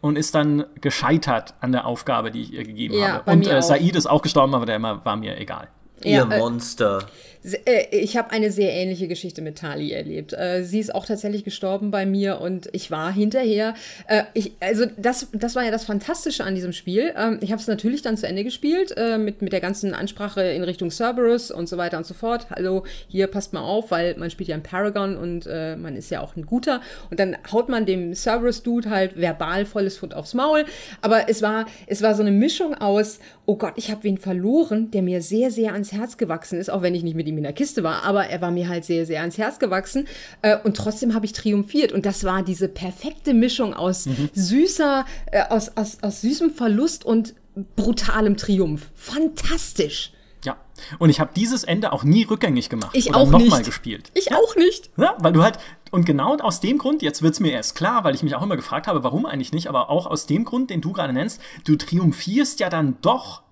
und 0.00 0.16
ist 0.16 0.34
dann 0.34 0.64
gescheitert 0.80 1.54
an 1.60 1.72
der 1.72 1.86
Aufgabe, 1.86 2.30
die 2.30 2.42
ich 2.42 2.52
ihr 2.52 2.64
gegeben 2.64 2.94
ja, 2.94 3.14
habe. 3.14 3.30
Und 3.30 3.46
äh, 3.46 3.60
Said 3.62 3.96
ist 3.96 4.06
auch 4.06 4.22
gestorben, 4.22 4.54
aber 4.54 4.66
der 4.66 4.80
war 4.80 5.16
mir 5.16 5.38
egal. 5.38 5.68
Ihr 6.04 6.18
ja, 6.18 6.22
äh, 6.30 6.38
Monster. 6.38 7.06
Äh, 7.54 7.86
ich 7.90 8.16
habe 8.16 8.30
eine 8.30 8.50
sehr 8.50 8.72
ähnliche 8.72 9.08
Geschichte 9.08 9.42
mit 9.42 9.58
Tali 9.58 9.92
erlebt. 9.92 10.32
Äh, 10.32 10.64
sie 10.64 10.80
ist 10.80 10.94
auch 10.94 11.06
tatsächlich 11.06 11.44
gestorben 11.44 11.90
bei 11.90 12.06
mir 12.06 12.40
und 12.40 12.68
ich 12.72 12.90
war 12.90 13.12
hinterher. 13.12 13.74
Äh, 14.06 14.24
ich, 14.34 14.52
also 14.60 14.86
das, 14.96 15.28
das 15.32 15.54
war 15.54 15.64
ja 15.64 15.70
das 15.70 15.84
Fantastische 15.84 16.44
an 16.44 16.54
diesem 16.54 16.72
Spiel. 16.72 17.12
Ähm, 17.16 17.38
ich 17.40 17.52
habe 17.52 17.60
es 17.60 17.66
natürlich 17.66 18.02
dann 18.02 18.16
zu 18.16 18.26
Ende 18.26 18.44
gespielt 18.44 18.94
mit, 19.18 19.42
mit 19.42 19.52
der 19.52 19.60
ganzen 19.60 19.94
Ansprache 19.94 20.42
in 20.42 20.62
Richtung 20.62 20.90
Cerberus 20.90 21.50
und 21.50 21.68
so 21.68 21.76
weiter 21.76 21.98
und 21.98 22.06
so 22.06 22.14
fort. 22.14 22.48
Hallo, 22.50 22.84
hier 23.08 23.26
passt 23.26 23.52
mal 23.52 23.60
auf, 23.60 23.90
weil 23.90 24.16
man 24.16 24.30
spielt 24.30 24.48
ja 24.48 24.56
ein 24.56 24.62
Paragon 24.62 25.16
und 25.16 25.46
man 25.46 25.96
ist 25.96 26.10
ja 26.10 26.20
auch 26.20 26.36
ein 26.36 26.46
guter. 26.46 26.80
Und 27.10 27.20
dann 27.20 27.36
haut 27.52 27.68
man 27.68 27.86
dem 27.86 28.14
Cerberus-Dude 28.14 28.90
halt 28.90 29.16
verbal 29.16 29.66
volles 29.66 29.96
Fund 29.98 30.14
aufs 30.14 30.34
Maul. 30.34 30.64
Aber 31.00 31.28
es 31.28 31.42
war, 31.42 31.66
es 31.86 32.02
war 32.02 32.14
so 32.14 32.22
eine 32.22 32.32
Mischung 32.32 32.74
aus, 32.74 33.18
oh 33.46 33.56
Gott, 33.56 33.74
ich 33.76 33.90
habe 33.90 34.04
wen 34.04 34.18
verloren, 34.18 34.90
der 34.90 35.02
mir 35.02 35.22
sehr, 35.22 35.50
sehr 35.50 35.72
ans 35.72 35.92
Herz 35.92 36.16
gewachsen 36.16 36.58
ist, 36.58 36.70
auch 36.70 36.82
wenn 36.82 36.94
ich 36.94 37.02
nicht 37.02 37.16
mit 37.16 37.26
ihm 37.26 37.37
in 37.38 37.44
der 37.44 37.52
Kiste 37.52 37.82
war, 37.82 38.04
aber 38.04 38.26
er 38.26 38.40
war 38.40 38.50
mir 38.50 38.68
halt 38.68 38.84
sehr, 38.84 39.06
sehr 39.06 39.20
ans 39.20 39.38
Herz 39.38 39.58
gewachsen. 39.58 40.06
Äh, 40.42 40.58
und 40.62 40.76
trotzdem 40.76 41.14
habe 41.14 41.24
ich 41.24 41.32
triumphiert. 41.32 41.92
Und 41.92 42.04
das 42.06 42.24
war 42.24 42.42
diese 42.42 42.68
perfekte 42.68 43.34
Mischung 43.34 43.74
aus 43.74 44.06
mhm. 44.06 44.30
süßer, 44.34 45.06
äh, 45.32 45.42
aus, 45.48 45.76
aus, 45.76 45.98
aus 46.02 46.20
süßem 46.20 46.50
Verlust 46.50 47.04
und 47.04 47.34
brutalem 47.76 48.36
Triumph. 48.36 48.90
Fantastisch. 48.94 50.12
Ja, 50.44 50.56
und 50.98 51.10
ich 51.10 51.18
habe 51.18 51.30
dieses 51.34 51.64
Ende 51.64 51.92
auch 51.92 52.04
nie 52.04 52.22
rückgängig 52.22 52.68
gemacht. 52.68 52.90
Ich 52.92 53.08
oder 53.08 53.18
auch 53.18 53.30
noch 53.30 53.40
nicht. 53.40 53.50
mal 53.50 53.62
gespielt. 53.62 54.10
Ich 54.14 54.26
ja? 54.26 54.36
auch 54.36 54.54
nicht. 54.56 54.90
Ja, 54.96 55.16
weil 55.18 55.32
du 55.32 55.42
halt, 55.42 55.58
und 55.90 56.06
genau 56.06 56.36
aus 56.36 56.60
dem 56.60 56.78
Grund, 56.78 57.02
jetzt 57.02 57.22
wird 57.22 57.34
es 57.34 57.40
mir 57.40 57.52
erst 57.52 57.74
klar, 57.74 58.04
weil 58.04 58.14
ich 58.14 58.22
mich 58.22 58.36
auch 58.36 58.42
immer 58.42 58.56
gefragt 58.56 58.86
habe, 58.86 59.02
warum 59.02 59.26
eigentlich 59.26 59.52
nicht, 59.52 59.68
aber 59.68 59.90
auch 59.90 60.06
aus 60.06 60.26
dem 60.26 60.44
Grund, 60.44 60.70
den 60.70 60.80
du 60.80 60.92
gerade 60.92 61.12
nennst, 61.12 61.40
du 61.64 61.76
triumphierst 61.76 62.60
ja 62.60 62.68
dann 62.68 62.98
doch 63.02 63.42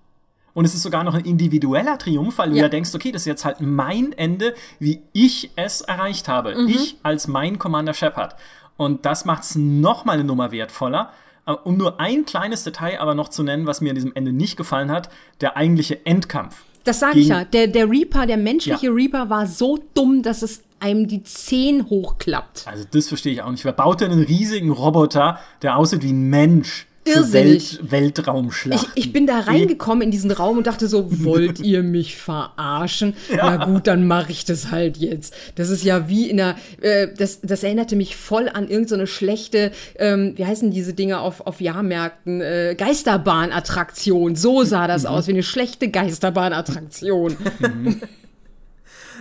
und 0.57 0.65
es 0.65 0.73
ist 0.73 0.81
sogar 0.81 1.03
noch 1.03 1.13
ein 1.13 1.23
individueller 1.23 1.99
Triumph, 1.99 2.39
weil 2.39 2.49
du 2.49 2.55
ja 2.55 2.67
denkst, 2.67 2.95
okay, 2.95 3.11
das 3.11 3.21
ist 3.21 3.25
jetzt 3.27 3.45
halt 3.45 3.61
mein 3.61 4.11
Ende, 4.13 4.55
wie 4.79 5.03
ich 5.13 5.51
es 5.55 5.81
erreicht 5.81 6.27
habe. 6.27 6.55
Mhm. 6.55 6.67
Ich 6.67 6.95
als 7.03 7.27
mein 7.27 7.59
Commander 7.59 7.93
Shepard. 7.93 8.35
Und 8.75 9.05
das 9.05 9.23
macht 9.23 9.43
es 9.43 9.55
nochmal 9.55 10.15
eine 10.15 10.23
Nummer 10.23 10.51
wertvoller. 10.51 11.11
Äh, 11.45 11.51
um 11.51 11.77
nur 11.77 11.99
ein 11.99 12.25
kleines 12.25 12.63
Detail 12.63 12.99
aber 12.99 13.13
noch 13.13 13.29
zu 13.29 13.43
nennen, 13.43 13.67
was 13.67 13.81
mir 13.81 13.89
an 13.89 13.95
diesem 13.95 14.13
Ende 14.15 14.33
nicht 14.33 14.57
gefallen 14.57 14.89
hat, 14.89 15.11
der 15.41 15.57
eigentliche 15.57 16.03
Endkampf. 16.07 16.63
Das 16.85 17.01
sage 17.01 17.19
ich 17.19 17.27
ja. 17.27 17.43
Der, 17.43 17.67
der 17.67 17.87
Reaper, 17.87 18.25
der 18.25 18.37
menschliche 18.37 18.87
ja. 18.87 18.91
Reaper 18.91 19.29
war 19.29 19.45
so 19.45 19.77
dumm, 19.93 20.23
dass 20.23 20.41
es 20.41 20.63
einem 20.79 21.07
die 21.07 21.21
Zehen 21.21 21.87
hochklappt. 21.87 22.65
Also 22.65 22.83
das 22.89 23.09
verstehe 23.09 23.33
ich 23.33 23.43
auch 23.43 23.51
nicht. 23.51 23.63
Wer 23.63 23.73
baut 23.73 24.01
denn 24.01 24.11
einen 24.11 24.23
riesigen 24.23 24.71
Roboter, 24.71 25.37
der 25.61 25.77
aussieht 25.77 26.01
wie 26.01 26.13
ein 26.13 26.31
Mensch? 26.31 26.87
Irrsinnig. 27.07 27.79
Welt, 27.79 27.91
Weltraumschlacht. 27.91 28.89
Ich, 28.95 29.05
ich, 29.05 29.13
bin 29.13 29.27
da 29.27 29.39
reingekommen 29.39 30.03
in 30.03 30.11
diesen 30.11 30.31
Raum 30.31 30.57
und 30.57 30.67
dachte 30.67 30.87
so, 30.87 31.07
wollt 31.23 31.59
ihr 31.59 31.83
mich 31.83 32.17
verarschen? 32.17 33.13
Ja. 33.29 33.57
Na 33.57 33.65
gut, 33.65 33.87
dann 33.87 34.07
mache 34.07 34.31
ich 34.31 34.45
das 34.45 34.71
halt 34.71 34.97
jetzt. 34.97 35.33
Das 35.55 35.69
ist 35.69 35.83
ja 35.83 36.07
wie 36.07 36.29
in 36.29 36.39
einer, 36.39 36.55
äh, 36.81 37.07
das, 37.15 37.41
das 37.41 37.61
erinnerte 37.61 37.95
mich 37.95 38.15
voll 38.15 38.47
an 38.47 38.69
irgendeine 38.69 39.05
so 39.05 39.13
schlechte, 39.13 39.71
ähm, 39.95 40.33
wie 40.37 40.45
heißen 40.45 40.71
diese 40.71 40.93
Dinge 40.93 41.19
auf, 41.19 41.45
auf 41.45 41.59
Jahrmärkten, 41.59 42.41
äh, 42.41 42.75
Geisterbahnattraktion. 42.77 44.35
So 44.35 44.63
sah 44.63 44.87
das 44.87 45.03
mhm. 45.03 45.09
aus, 45.09 45.27
wie 45.27 45.31
eine 45.31 45.43
schlechte 45.43 45.89
Geisterbahnattraktion. 45.89 47.35
Mhm. 47.59 48.01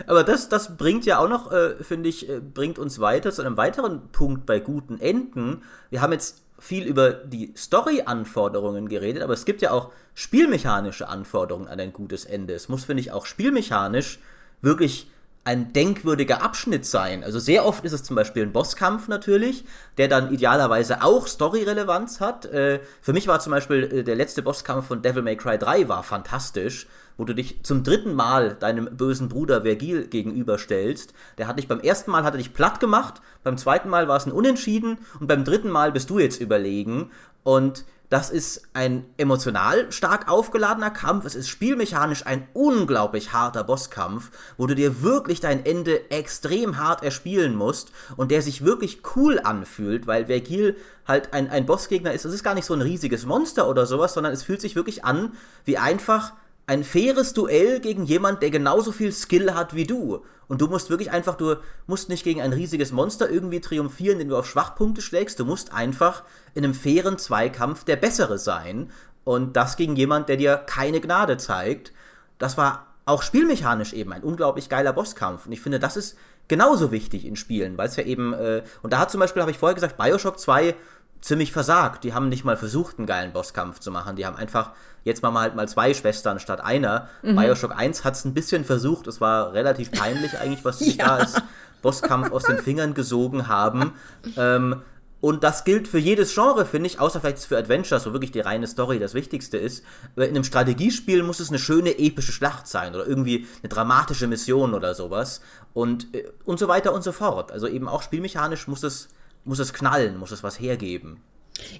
Aber 0.06 0.24
das, 0.24 0.48
das 0.48 0.76
bringt 0.76 1.06
ja 1.06 1.18
auch 1.18 1.28
noch, 1.28 1.52
äh, 1.52 1.82
finde 1.82 2.08
ich, 2.08 2.28
äh, 2.28 2.40
bringt 2.40 2.78
uns 2.78 3.00
weiter 3.00 3.32
zu 3.32 3.42
einem 3.42 3.56
weiteren 3.56 4.08
Punkt 4.12 4.46
bei 4.46 4.60
guten 4.60 5.00
Enden. 5.00 5.62
Wir 5.90 6.02
haben 6.02 6.12
jetzt 6.12 6.42
viel 6.58 6.84
über 6.84 7.12
die 7.12 7.52
Story-Anforderungen 7.56 8.88
geredet, 8.88 9.22
aber 9.22 9.34
es 9.34 9.44
gibt 9.44 9.62
ja 9.62 9.70
auch 9.72 9.92
spielmechanische 10.14 11.08
Anforderungen 11.08 11.68
an 11.68 11.80
ein 11.80 11.92
gutes 11.92 12.24
Ende. 12.24 12.54
Es 12.54 12.68
muss, 12.68 12.84
finde 12.84 13.02
ich, 13.02 13.12
auch 13.12 13.26
spielmechanisch 13.26 14.18
wirklich 14.62 15.10
ein 15.46 15.72
denkwürdiger 15.72 16.42
Abschnitt 16.42 16.84
sein. 16.84 17.22
Also 17.22 17.38
sehr 17.38 17.64
oft 17.64 17.84
ist 17.84 17.92
es 17.92 18.02
zum 18.02 18.16
Beispiel 18.16 18.42
ein 18.42 18.52
Bosskampf 18.52 19.06
natürlich, 19.06 19.64
der 19.96 20.08
dann 20.08 20.34
idealerweise 20.34 21.04
auch 21.04 21.28
Story-Relevanz 21.28 22.20
hat. 22.20 22.46
Äh, 22.46 22.80
für 23.00 23.12
mich 23.12 23.28
war 23.28 23.38
zum 23.38 23.52
Beispiel 23.52 23.84
äh, 23.84 24.02
der 24.02 24.16
letzte 24.16 24.42
Bosskampf 24.42 24.88
von 24.88 25.02
Devil 25.02 25.22
May 25.22 25.36
Cry 25.36 25.56
3 25.56 25.88
war 25.88 26.02
fantastisch, 26.02 26.88
wo 27.16 27.24
du 27.24 27.34
dich 27.34 27.62
zum 27.62 27.82
dritten 27.82 28.14
Mal 28.14 28.54
deinem 28.54 28.96
bösen 28.96 29.28
Bruder 29.28 29.62
Vergil 29.62 30.06
gegenüberstellst. 30.06 31.14
Der 31.38 31.46
hat 31.48 31.58
dich 31.58 31.68
beim 31.68 31.80
ersten 31.80 32.10
Mal 32.10 32.24
hat 32.24 32.34
er 32.34 32.38
dich 32.38 32.54
platt 32.54 32.80
gemacht, 32.80 33.20
beim 33.42 33.56
zweiten 33.56 33.88
Mal 33.88 34.08
war 34.08 34.16
es 34.16 34.26
ein 34.26 34.32
Unentschieden 34.32 34.98
und 35.20 35.26
beim 35.26 35.44
dritten 35.44 35.70
Mal 35.70 35.92
bist 35.92 36.10
du 36.10 36.18
jetzt 36.18 36.40
überlegen. 36.40 37.10
Und 37.42 37.84
das 38.08 38.30
ist 38.30 38.62
ein 38.72 39.04
emotional 39.16 39.90
stark 39.90 40.30
aufgeladener 40.30 40.90
Kampf. 40.90 41.24
Es 41.24 41.34
ist 41.34 41.48
spielmechanisch 41.48 42.24
ein 42.24 42.46
unglaublich 42.52 43.32
harter 43.32 43.64
Bosskampf, 43.64 44.30
wo 44.56 44.66
du 44.66 44.76
dir 44.76 45.02
wirklich 45.02 45.40
dein 45.40 45.66
Ende 45.66 46.08
extrem 46.10 46.78
hart 46.78 47.02
erspielen 47.02 47.56
musst 47.56 47.90
und 48.16 48.30
der 48.30 48.42
sich 48.42 48.64
wirklich 48.64 49.00
cool 49.16 49.40
anfühlt, 49.42 50.06
weil 50.06 50.26
Vergil 50.26 50.76
halt 51.06 51.32
ein, 51.32 51.50
ein 51.50 51.66
Bossgegner 51.66 52.12
ist. 52.12 52.24
Es 52.24 52.32
ist 52.32 52.44
gar 52.44 52.54
nicht 52.54 52.66
so 52.66 52.74
ein 52.74 52.82
riesiges 52.82 53.26
Monster 53.26 53.68
oder 53.68 53.86
sowas, 53.86 54.14
sondern 54.14 54.32
es 54.32 54.44
fühlt 54.44 54.60
sich 54.60 54.76
wirklich 54.76 55.04
an 55.04 55.32
wie 55.64 55.78
einfach 55.78 56.32
ein 56.66 56.82
faires 56.82 57.32
Duell 57.32 57.80
gegen 57.80 58.04
jemand, 58.04 58.42
der 58.42 58.50
genauso 58.50 58.90
viel 58.92 59.12
Skill 59.12 59.54
hat 59.54 59.74
wie 59.74 59.86
du. 59.86 60.24
Und 60.48 60.60
du 60.60 60.66
musst 60.66 60.90
wirklich 60.90 61.10
einfach, 61.10 61.36
du 61.36 61.56
musst 61.86 62.08
nicht 62.08 62.24
gegen 62.24 62.42
ein 62.42 62.52
riesiges 62.52 62.92
Monster 62.92 63.30
irgendwie 63.30 63.60
triumphieren, 63.60 64.18
den 64.18 64.28
du 64.28 64.36
auf 64.36 64.48
Schwachpunkte 64.48 65.00
schlägst. 65.00 65.38
Du 65.38 65.44
musst 65.44 65.72
einfach 65.72 66.24
in 66.54 66.64
einem 66.64 66.74
fairen 66.74 67.18
Zweikampf 67.18 67.84
der 67.84 67.96
Bessere 67.96 68.38
sein. 68.38 68.90
Und 69.24 69.56
das 69.56 69.76
gegen 69.76 69.96
jemand, 69.96 70.28
der 70.28 70.36
dir 70.36 70.56
keine 70.56 71.00
Gnade 71.00 71.36
zeigt. 71.36 71.92
Das 72.38 72.56
war 72.56 72.86
auch 73.06 73.22
spielmechanisch 73.22 73.92
eben 73.92 74.12
ein 74.12 74.22
unglaublich 74.22 74.68
geiler 74.68 74.92
Bosskampf. 74.92 75.46
Und 75.46 75.52
ich 75.52 75.60
finde, 75.60 75.78
das 75.78 75.96
ist 75.96 76.16
genauso 76.48 76.90
wichtig 76.90 77.24
in 77.24 77.36
Spielen, 77.36 77.78
weil 77.78 77.88
es 77.88 77.96
ja 77.96 78.04
eben, 78.04 78.32
äh, 78.34 78.62
und 78.82 78.92
da 78.92 78.98
hat 78.98 79.10
zum 79.10 79.20
Beispiel, 79.20 79.42
habe 79.42 79.50
ich 79.50 79.58
vorher 79.58 79.74
gesagt, 79.74 79.96
Bioshock 79.96 80.38
2 80.38 80.74
ziemlich 81.20 81.52
versagt. 81.52 82.04
Die 82.04 82.14
haben 82.14 82.28
nicht 82.28 82.44
mal 82.44 82.56
versucht, 82.56 82.98
einen 82.98 83.06
geilen 83.06 83.32
Bosskampf 83.32 83.80
zu 83.80 83.90
machen. 83.90 84.16
Die 84.16 84.26
haben 84.26 84.36
einfach 84.36 84.72
jetzt 85.06 85.22
mal 85.22 85.32
halt 85.32 85.54
mal 85.54 85.68
zwei 85.68 85.94
Schwestern 85.94 86.40
statt 86.40 86.60
einer. 86.60 87.08
Mhm. 87.22 87.36
Bioshock 87.36 87.74
1 87.74 88.04
hat 88.04 88.14
es 88.14 88.24
ein 88.24 88.34
bisschen 88.34 88.64
versucht. 88.64 89.06
Es 89.06 89.20
war 89.20 89.52
relativ 89.52 89.92
peinlich 89.92 90.38
eigentlich, 90.38 90.64
was 90.64 90.80
sie 90.80 90.96
ja. 90.98 91.06
da 91.06 91.16
als 91.16 91.40
Bosskampf 91.80 92.32
aus 92.32 92.42
den 92.42 92.58
Fingern 92.58 92.92
gesogen 92.92 93.46
haben. 93.46 93.92
Ähm, 94.36 94.82
und 95.20 95.44
das 95.44 95.64
gilt 95.64 95.88
für 95.88 95.98
jedes 95.98 96.34
Genre, 96.34 96.66
finde 96.66 96.88
ich, 96.88 96.98
außer 97.00 97.20
vielleicht 97.20 97.38
für 97.38 97.56
Adventures, 97.56 98.04
wo 98.04 98.12
wirklich 98.12 98.32
die 98.32 98.40
reine 98.40 98.66
Story 98.66 98.98
das 98.98 99.14
Wichtigste 99.14 99.56
ist. 99.56 99.84
In 100.16 100.22
einem 100.22 100.44
Strategiespiel 100.44 101.22
muss 101.22 101.40
es 101.40 101.48
eine 101.48 101.58
schöne 101.58 101.98
epische 101.98 102.32
Schlacht 102.32 102.66
sein 102.66 102.94
oder 102.94 103.06
irgendwie 103.06 103.46
eine 103.62 103.68
dramatische 103.68 104.26
Mission 104.26 104.74
oder 104.74 104.94
sowas. 104.94 105.40
Und, 105.72 106.14
äh, 106.14 106.24
und 106.44 106.58
so 106.58 106.66
weiter 106.66 106.92
und 106.92 107.02
so 107.02 107.12
fort. 107.12 107.52
Also 107.52 107.68
eben 107.68 107.88
auch 107.88 108.02
spielmechanisch 108.02 108.66
muss 108.66 108.82
es, 108.82 109.08
muss 109.44 109.60
es 109.60 109.72
knallen, 109.72 110.18
muss 110.18 110.32
es 110.32 110.42
was 110.42 110.58
hergeben. 110.58 111.20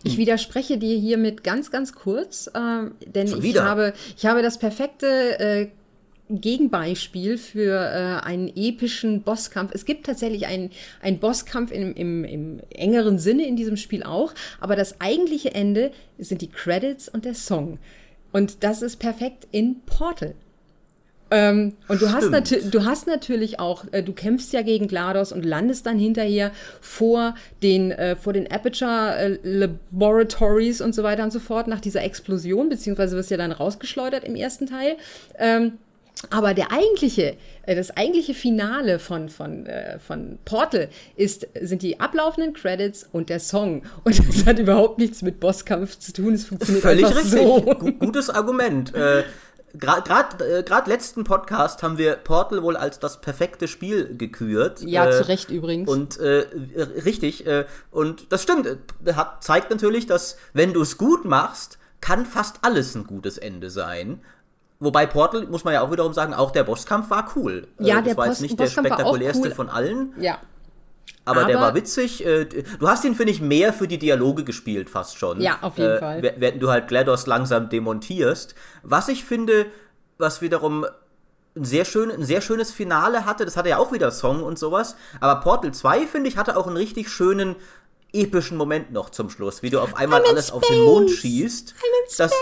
Ich 0.05 0.17
widerspreche 0.17 0.79
dir 0.79 0.97
hiermit 0.99 1.45
ganz, 1.45 1.71
ganz 1.71 1.93
kurz, 1.93 2.49
äh, 2.49 2.91
denn 3.07 3.29
Schon 3.29 3.39
ich 3.39 3.45
wieder? 3.45 3.65
habe, 3.65 3.93
ich 4.17 4.27
habe 4.27 4.43
das 4.43 4.59
perfekte 4.59 5.39
äh, 5.39 5.69
Gegenbeispiel 6.29 7.39
für 7.39 7.73
äh, 7.73 8.27
einen 8.27 8.51
epischen 8.55 9.23
Bosskampf. 9.23 9.73
Es 9.75 9.85
gibt 9.85 10.07
tatsächlich 10.07 10.47
einen, 10.47 10.71
einen 11.01 11.19
Bosskampf 11.19 11.71
im, 11.71 11.95
im, 11.95 12.25
im 12.25 12.61
engeren 12.71 13.19
Sinne 13.19 13.47
in 13.47 13.57
diesem 13.57 13.77
Spiel 13.77 14.03
auch, 14.03 14.35
aber 14.61 14.77
das 14.77 15.01
eigentliche 15.01 15.55
Ende 15.55 15.93
sind 16.19 16.43
die 16.43 16.51
Credits 16.51 17.09
und 17.09 17.25
der 17.25 17.35
Song. 17.35 17.79
Und 18.33 18.65
das 18.65 18.83
ist 18.83 18.97
perfekt 18.97 19.47
in 19.53 19.83
Portal. 19.87 20.35
Ähm, 21.31 21.73
und 21.89 22.01
du 22.01 22.13
hast, 22.13 22.47
Stimmt. 22.47 22.75
du 22.75 22.85
hast 22.85 23.07
natürlich 23.07 23.59
auch, 23.59 23.85
äh, 23.91 24.03
du 24.03 24.13
kämpfst 24.13 24.53
ja 24.53 24.63
gegen 24.63 24.87
GLaDOS 24.87 25.33
und 25.33 25.45
landest 25.45 25.87
dann 25.87 25.99
hinterher 25.99 26.53
vor 26.81 27.35
den, 27.63 27.91
äh, 27.91 28.15
vor 28.15 28.33
den 28.33 28.51
Aperture 28.51 29.17
äh, 29.17 29.39
Laboratories 29.43 30.81
und 30.81 30.95
so 30.95 31.03
weiter 31.03 31.25
und 31.25 31.33
so 31.33 31.41
fort 31.41 31.67
nach 31.67 31.81
dieser 31.81 32.05
Explosion, 32.05 32.69
beziehungsweise 32.69 33.17
wirst 33.17 33.31
ja 33.31 33.37
dann 33.37 33.53
rausgeschleudert 33.53 34.25
im 34.25 34.37
ersten 34.37 34.67
Teil. 34.67 34.97
Ähm, 35.39 35.79
aber 36.31 36.55
der 36.55 36.73
eigentliche, 36.73 37.37
äh, 37.67 37.75
das 37.75 37.97
eigentliche 37.97 38.33
Finale 38.33 38.99
von, 38.99 39.29
von, 39.29 39.67
äh, 39.67 39.99
von 39.99 40.39
Portal 40.45 40.89
ist, 41.17 41.47
sind 41.61 41.83
die 41.83 42.01
ablaufenden 42.01 42.55
Credits 42.55 43.07
und 43.13 43.29
der 43.29 43.41
Song. 43.41 43.83
Und 44.05 44.19
das 44.29 44.47
hat 44.47 44.59
überhaupt 44.59 44.99
nichts 44.99 45.23
mit 45.23 45.41
Bosskampf 45.41 45.99
zu 45.99 46.13
tun. 46.13 46.35
Es 46.35 46.45
funktioniert 46.47 46.83
Völlig 46.83 47.05
einfach 47.05 47.19
richtig. 47.19 47.41
so. 47.41 47.61
Gu 47.61 47.93
gutes 47.93 48.31
Argument. 48.31 48.93
Gerade 49.79 50.45
äh, 50.45 50.89
letzten 50.89 51.25
Podcast 51.25 51.83
haben 51.83 51.99
wir 51.99 52.17
Portal 52.17 52.63
wohl 52.63 52.77
als 52.77 52.99
das 52.99 53.21
perfekte 53.21 53.69
Spiel 53.69 54.17
gekürt. 54.17 54.83
Ja, 54.83 55.07
äh, 55.07 55.13
zu 55.13 55.29
Recht 55.29 55.51
übrigens. 55.51 55.89
Und 55.89 56.19
äh, 56.19 56.47
richtig, 57.05 57.47
äh, 57.47 57.67
und 57.91 58.33
das 58.33 58.43
stimmt. 58.43 58.67
äh, 58.67 59.13
Hat, 59.15 59.43
zeigt 59.43 59.71
natürlich, 59.71 60.07
dass 60.07 60.37
wenn 60.53 60.73
du 60.73 60.83
es 60.83 60.99
gut 60.99 61.25
machst, 61.25 61.79
kann 62.01 62.27
fast 62.27 62.59
alles 62.63 62.95
ein 62.95 63.07
gutes 63.07 63.39
Ende 63.39 63.71
sein. 63.71 64.21
Wobei 64.79 65.07
Portal, 65.07 65.47
muss 65.47 65.65
man 65.65 65.75
ja 65.75 65.81
auch 65.81 65.91
wiederum 65.91 66.13
sagen, 66.13 66.35
auch 66.35 66.51
der 66.51 66.65
Bosskampf 66.65 67.09
war 67.11 67.33
cool. 67.35 67.67
Ja, 67.79 67.99
äh, 67.99 68.03
der 68.03 68.15
das 68.15 68.17
war 68.17 68.27
jetzt 68.27 68.43
nicht 68.43 68.59
der 68.59 68.65
Bosskampf 68.65 68.91
auch 68.91 68.95
spektakulärste 68.97 69.49
cool. 69.49 69.55
von 69.55 69.69
allen, 69.69 70.13
ja. 70.19 70.39
Aber, 71.27 71.45
der 71.45 71.61
war 71.61 71.75
witzig. 71.75 72.25
Äh, 72.25 72.47
Du 72.79 72.89
hast 72.89 73.05
ihn, 73.05 73.15
finde 73.15 73.33
ich, 73.33 73.41
mehr 73.41 73.73
für 73.73 73.89
die 73.89 73.99
Dialoge 73.99 74.45
gespielt, 74.45 74.89
fast 74.89 75.19
schon. 75.19 75.41
Ja, 75.41 75.59
auf 75.63 75.77
jeden 75.77 75.97
äh, 75.97 75.99
Fall. 75.99 76.35
Während 76.37 76.63
du 76.63 76.71
halt 76.71 76.89
GLaDOS 76.89 77.27
langsam 77.27 77.69
demontierst. 77.69 78.55
Was 78.83 79.09
ich 79.09 79.25
finde, 79.25 79.67
was 80.19 80.41
wiederum 80.41 80.87
ein 81.57 81.65
sehr, 81.65 81.85
schön, 81.85 82.11
ein 82.11 82.25
sehr 82.25 82.41
schönes 82.41 82.71
Finale 82.71 83.25
hatte, 83.25 83.45
das 83.45 83.57
hatte 83.57 83.71
ja 83.71 83.79
auch 83.79 83.93
wieder 83.93 84.11
Song 84.11 84.43
und 84.43 84.59
sowas, 84.59 84.97
aber 85.21 85.41
Portal 85.41 85.73
2, 85.73 86.07
finde 86.07 86.29
ich, 86.29 86.37
hatte 86.37 86.57
auch 86.57 86.67
einen 86.67 86.77
richtig 86.77 87.09
schönen 87.09 87.57
epischen 88.13 88.57
Moment 88.57 88.93
noch 88.93 89.11
zum 89.11 89.31
Schluss, 89.31 89.63
wie 89.63 89.71
du 89.71 89.81
auf 89.81 89.97
einmal 89.97 90.23
alles 90.25 90.51
auf 90.51 90.63
den 90.67 90.85
Mond 90.85 91.11
schießt. 91.11 91.71
I'm 91.71 91.83
in 92.05 92.11
space. 92.11 92.17
Das 92.17 92.33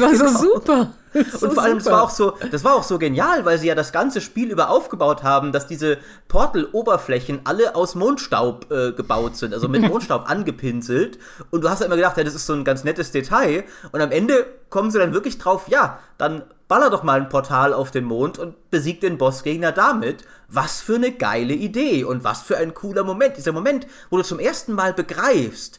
war 0.00 0.14
so 0.14 0.28
super. 0.28 0.92
So 1.38 1.46
Und 1.46 1.54
vor 1.54 1.62
allem, 1.62 1.78
es 1.78 1.84
super. 1.84 1.96
war 1.96 2.02
auch 2.02 2.10
so, 2.10 2.36
das 2.50 2.64
war 2.64 2.74
auch 2.74 2.82
so 2.82 2.98
genial, 2.98 3.44
weil 3.44 3.56
sie 3.56 3.68
ja 3.68 3.76
das 3.76 3.92
ganze 3.92 4.20
Spiel 4.20 4.50
über 4.50 4.68
aufgebaut 4.68 5.22
haben, 5.22 5.52
dass 5.52 5.68
diese 5.68 5.98
Portal-Oberflächen 6.26 7.42
alle 7.44 7.76
aus 7.76 7.94
Mondstaub 7.94 8.68
äh, 8.72 8.90
gebaut 8.90 9.36
sind, 9.36 9.54
also 9.54 9.68
mit 9.68 9.82
Mondstaub 9.88 10.28
angepinselt. 10.28 11.20
Und 11.52 11.62
du 11.62 11.70
hast 11.70 11.78
ja 11.78 11.86
immer 11.86 11.94
gedacht, 11.94 12.16
ja, 12.16 12.24
das 12.24 12.34
ist 12.34 12.46
so 12.46 12.52
ein 12.52 12.64
ganz 12.64 12.82
nettes 12.82 13.12
Detail. 13.12 13.62
Und 13.92 14.00
am 14.00 14.10
Ende 14.10 14.44
kommen 14.70 14.90
sie 14.90 14.98
dann 14.98 15.14
wirklich 15.14 15.38
drauf, 15.38 15.68
ja, 15.68 16.00
dann 16.18 16.42
baller 16.66 16.90
doch 16.90 17.04
mal 17.04 17.20
ein 17.20 17.28
Portal 17.28 17.72
auf 17.72 17.92
den 17.92 18.04
Mond 18.04 18.40
und 18.40 18.70
besiegt 18.70 19.04
den 19.04 19.16
Bossgegner 19.16 19.70
damit. 19.70 20.24
Was 20.48 20.80
für 20.80 20.96
eine 20.96 21.12
geile 21.12 21.54
Idee 21.54 22.02
und 22.02 22.24
was 22.24 22.42
für 22.42 22.56
ein 22.56 22.74
cooler 22.74 23.04
Moment. 23.04 23.36
Dieser 23.36 23.52
Moment, 23.52 23.86
wo 24.10 24.16
du 24.16 24.24
zum 24.24 24.40
ersten 24.40 24.72
Mal 24.72 24.92
begreifst, 24.92 25.78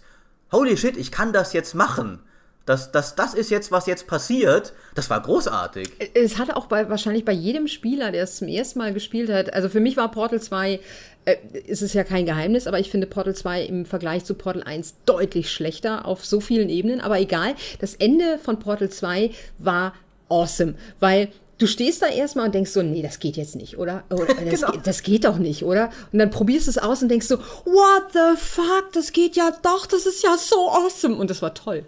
holy 0.51 0.77
shit, 0.77 0.95
ich 0.95 1.11
kann 1.11 1.33
das 1.33 1.51
jetzt 1.51 1.75
machen. 1.75 2.21
Das, 2.65 2.91
das, 2.91 3.15
das 3.15 3.33
ist 3.35 3.51
jetzt, 3.51 3.71
was 3.71 3.85
jetzt 3.85 4.07
passiert. 4.07 4.73
Das 4.95 5.09
war 5.11 5.21
großartig. 5.21 5.87
Es 6.15 6.39
hat 6.39 6.55
auch 6.55 6.65
bei, 6.65 6.89
wahrscheinlich 6.89 7.23
bei 7.23 7.31
jedem 7.31 7.67
Spieler, 7.67 8.11
der 8.11 8.23
es 8.23 8.37
zum 8.37 8.47
ersten 8.47 8.79
Mal 8.79 8.91
gespielt 8.93 9.29
hat, 9.31 9.53
also 9.53 9.69
für 9.69 9.79
mich 9.79 9.97
war 9.97 10.09
Portal 10.09 10.41
2, 10.41 10.79
äh, 11.25 11.35
ist 11.67 11.83
es 11.83 11.93
ja 11.93 12.03
kein 12.03 12.25
Geheimnis, 12.25 12.65
aber 12.65 12.79
ich 12.79 12.89
finde 12.89 13.05
Portal 13.05 13.35
2 13.35 13.63
im 13.65 13.85
Vergleich 13.85 14.25
zu 14.25 14.33
Portal 14.33 14.63
1 14.63 14.95
deutlich 15.05 15.51
schlechter 15.51 16.05
auf 16.05 16.25
so 16.25 16.39
vielen 16.39 16.69
Ebenen. 16.69 17.01
Aber 17.01 17.19
egal, 17.19 17.53
das 17.79 17.93
Ende 17.93 18.39
von 18.39 18.57
Portal 18.57 18.89
2 18.89 19.29
war 19.59 19.93
awesome, 20.29 20.73
weil 20.99 21.27
du 21.59 21.67
stehst 21.67 22.01
da 22.01 22.07
erstmal 22.07 22.47
und 22.47 22.55
denkst 22.55 22.71
so, 22.71 22.81
nee, 22.81 23.03
das 23.03 23.19
geht 23.19 23.37
jetzt 23.37 23.55
nicht, 23.55 23.77
oder? 23.77 24.03
oder 24.09 24.25
das, 24.49 24.61
Genau. 24.61 24.71
geht, 24.71 24.87
das 24.87 25.03
geht 25.03 25.25
doch 25.25 25.37
nicht, 25.37 25.63
oder? 25.63 25.91
Und 26.11 26.17
dann 26.17 26.31
probierst 26.31 26.65
du 26.65 26.71
es 26.71 26.77
aus 26.79 27.03
und 27.03 27.09
denkst 27.09 27.27
so, 27.27 27.37
what 27.37 28.05
the 28.11 28.35
fuck, 28.37 28.91
das 28.93 29.11
geht 29.11 29.35
ja 29.35 29.51
doch, 29.61 29.85
das 29.85 30.07
ist 30.07 30.23
ja 30.23 30.35
so 30.35 30.69
awesome. 30.71 31.15
Und 31.15 31.29
das 31.29 31.43
war 31.43 31.53
toll. 31.53 31.85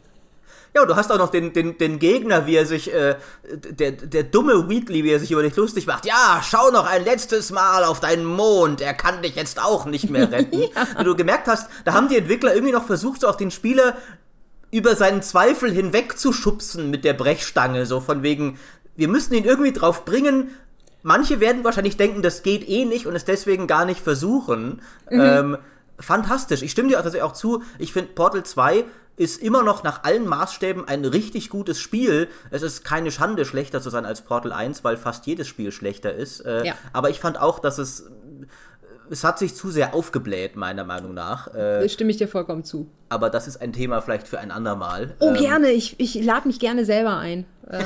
Ja, 0.75 0.81
und 0.81 0.87
du 0.89 0.95
hast 0.95 1.11
auch 1.11 1.17
noch 1.17 1.29
den, 1.29 1.53
den, 1.53 1.77
den 1.77 1.99
Gegner, 1.99 2.45
wie 2.45 2.55
er 2.55 2.65
sich, 2.65 2.93
äh, 2.93 3.15
der, 3.51 3.93
der 3.93 4.23
dumme 4.23 4.69
Wheatley, 4.69 5.03
wie 5.03 5.11
er 5.11 5.19
sich 5.19 5.31
über 5.31 5.41
dich 5.41 5.55
lustig 5.55 5.87
macht. 5.87 6.05
Ja, 6.05 6.41
schau 6.43 6.69
noch 6.71 6.85
ein 6.85 7.03
letztes 7.03 7.51
Mal 7.51 7.83
auf 7.83 7.99
deinen 7.99 8.25
Mond, 8.25 8.81
er 8.81 8.93
kann 8.93 9.21
dich 9.21 9.35
jetzt 9.35 9.61
auch 9.61 9.85
nicht 9.85 10.09
mehr 10.09 10.31
retten. 10.31 10.63
Und 10.97 11.05
du 11.05 11.15
gemerkt 11.15 11.47
hast, 11.47 11.69
da 11.85 11.93
haben 11.93 12.09
die 12.09 12.17
Entwickler 12.17 12.53
irgendwie 12.53 12.73
noch 12.73 12.85
versucht, 12.85 13.21
so 13.21 13.27
auch 13.27 13.35
den 13.35 13.51
Spieler 13.51 13.95
über 14.71 14.95
seinen 14.95 15.21
Zweifel 15.21 15.71
hinwegzuschubsen 15.71 16.89
mit 16.89 17.05
der 17.05 17.13
Brechstange, 17.13 17.85
so 17.85 17.99
von 17.99 18.21
wegen, 18.21 18.59
wir 18.95 19.07
müssen 19.07 19.33
ihn 19.33 19.45
irgendwie 19.45 19.71
drauf 19.71 20.05
bringen. 20.05 20.49
Manche 21.03 21.39
werden 21.39 21.63
wahrscheinlich 21.63 21.95
denken, 21.97 22.21
das 22.21 22.43
geht 22.43 22.67
eh 22.67 22.83
nicht 22.83 23.07
und 23.07 23.15
es 23.15 23.23
deswegen 23.23 23.67
gar 23.67 23.85
nicht 23.85 24.01
versuchen. 24.01 24.81
Ähm, 25.09 25.57
fantastisch. 25.99 26.61
Ich 26.61 26.71
stimme 26.71 26.89
dir 26.89 26.95
tatsächlich 26.95 27.23
auch 27.23 27.33
zu. 27.33 27.63
Ich 27.79 27.93
finde 27.93 28.13
Portal 28.13 28.43
2 28.43 28.85
ist 29.15 29.41
immer 29.41 29.63
noch 29.63 29.83
nach 29.83 30.03
allen 30.03 30.27
Maßstäben 30.27 30.87
ein 30.87 31.03
richtig 31.03 31.49
gutes 31.49 31.79
Spiel. 31.79 32.27
Es 32.51 32.61
ist 32.61 32.83
keine 32.85 33.09
Schande, 33.11 33.45
schlechter 33.45 33.81
zu 33.81 33.89
sein 33.89 34.05
als 34.05 34.21
Portal 34.21 34.51
1, 34.53 34.83
weil 34.83 34.95
fast 34.95 35.25
jedes 35.25 35.47
Spiel 35.47 35.71
schlechter 35.71 36.13
ist. 36.13 36.41
Äh, 36.41 36.65
Ja. 36.67 36.73
Aber 36.93 37.09
ich 37.09 37.19
fand 37.19 37.39
auch, 37.39 37.59
dass 37.59 37.77
es. 37.79 38.09
Es 39.09 39.23
hat 39.23 39.39
sich 39.39 39.55
zu 39.55 39.71
sehr 39.71 39.93
aufgebläht, 39.95 40.57
meiner 40.57 40.83
Meinung 40.83 41.13
nach. 41.13 41.47
Äh, 41.55 41.87
stimme 41.87 42.11
ich 42.11 42.17
dir 42.17 42.27
vollkommen 42.27 42.65
zu. 42.65 42.89
aber 43.07 43.29
das 43.29 43.47
ist 43.47 43.61
ein 43.61 43.71
Thema 43.71 44.01
vielleicht 44.01 44.27
für 44.27 44.37
ein 44.37 44.51
andermal. 44.51 45.15
Oh, 45.19 45.29
Ähm, 45.29 45.35
gerne, 45.35 45.69
ich, 45.71 45.97
ich 45.97 46.15
lade 46.23 46.45
mich 46.45 46.59
gerne 46.59 46.83
selber 46.83 47.15
ein. 47.17 47.45
Äh, 47.69 47.81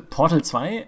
Portal 0.10 0.42
2 0.42 0.86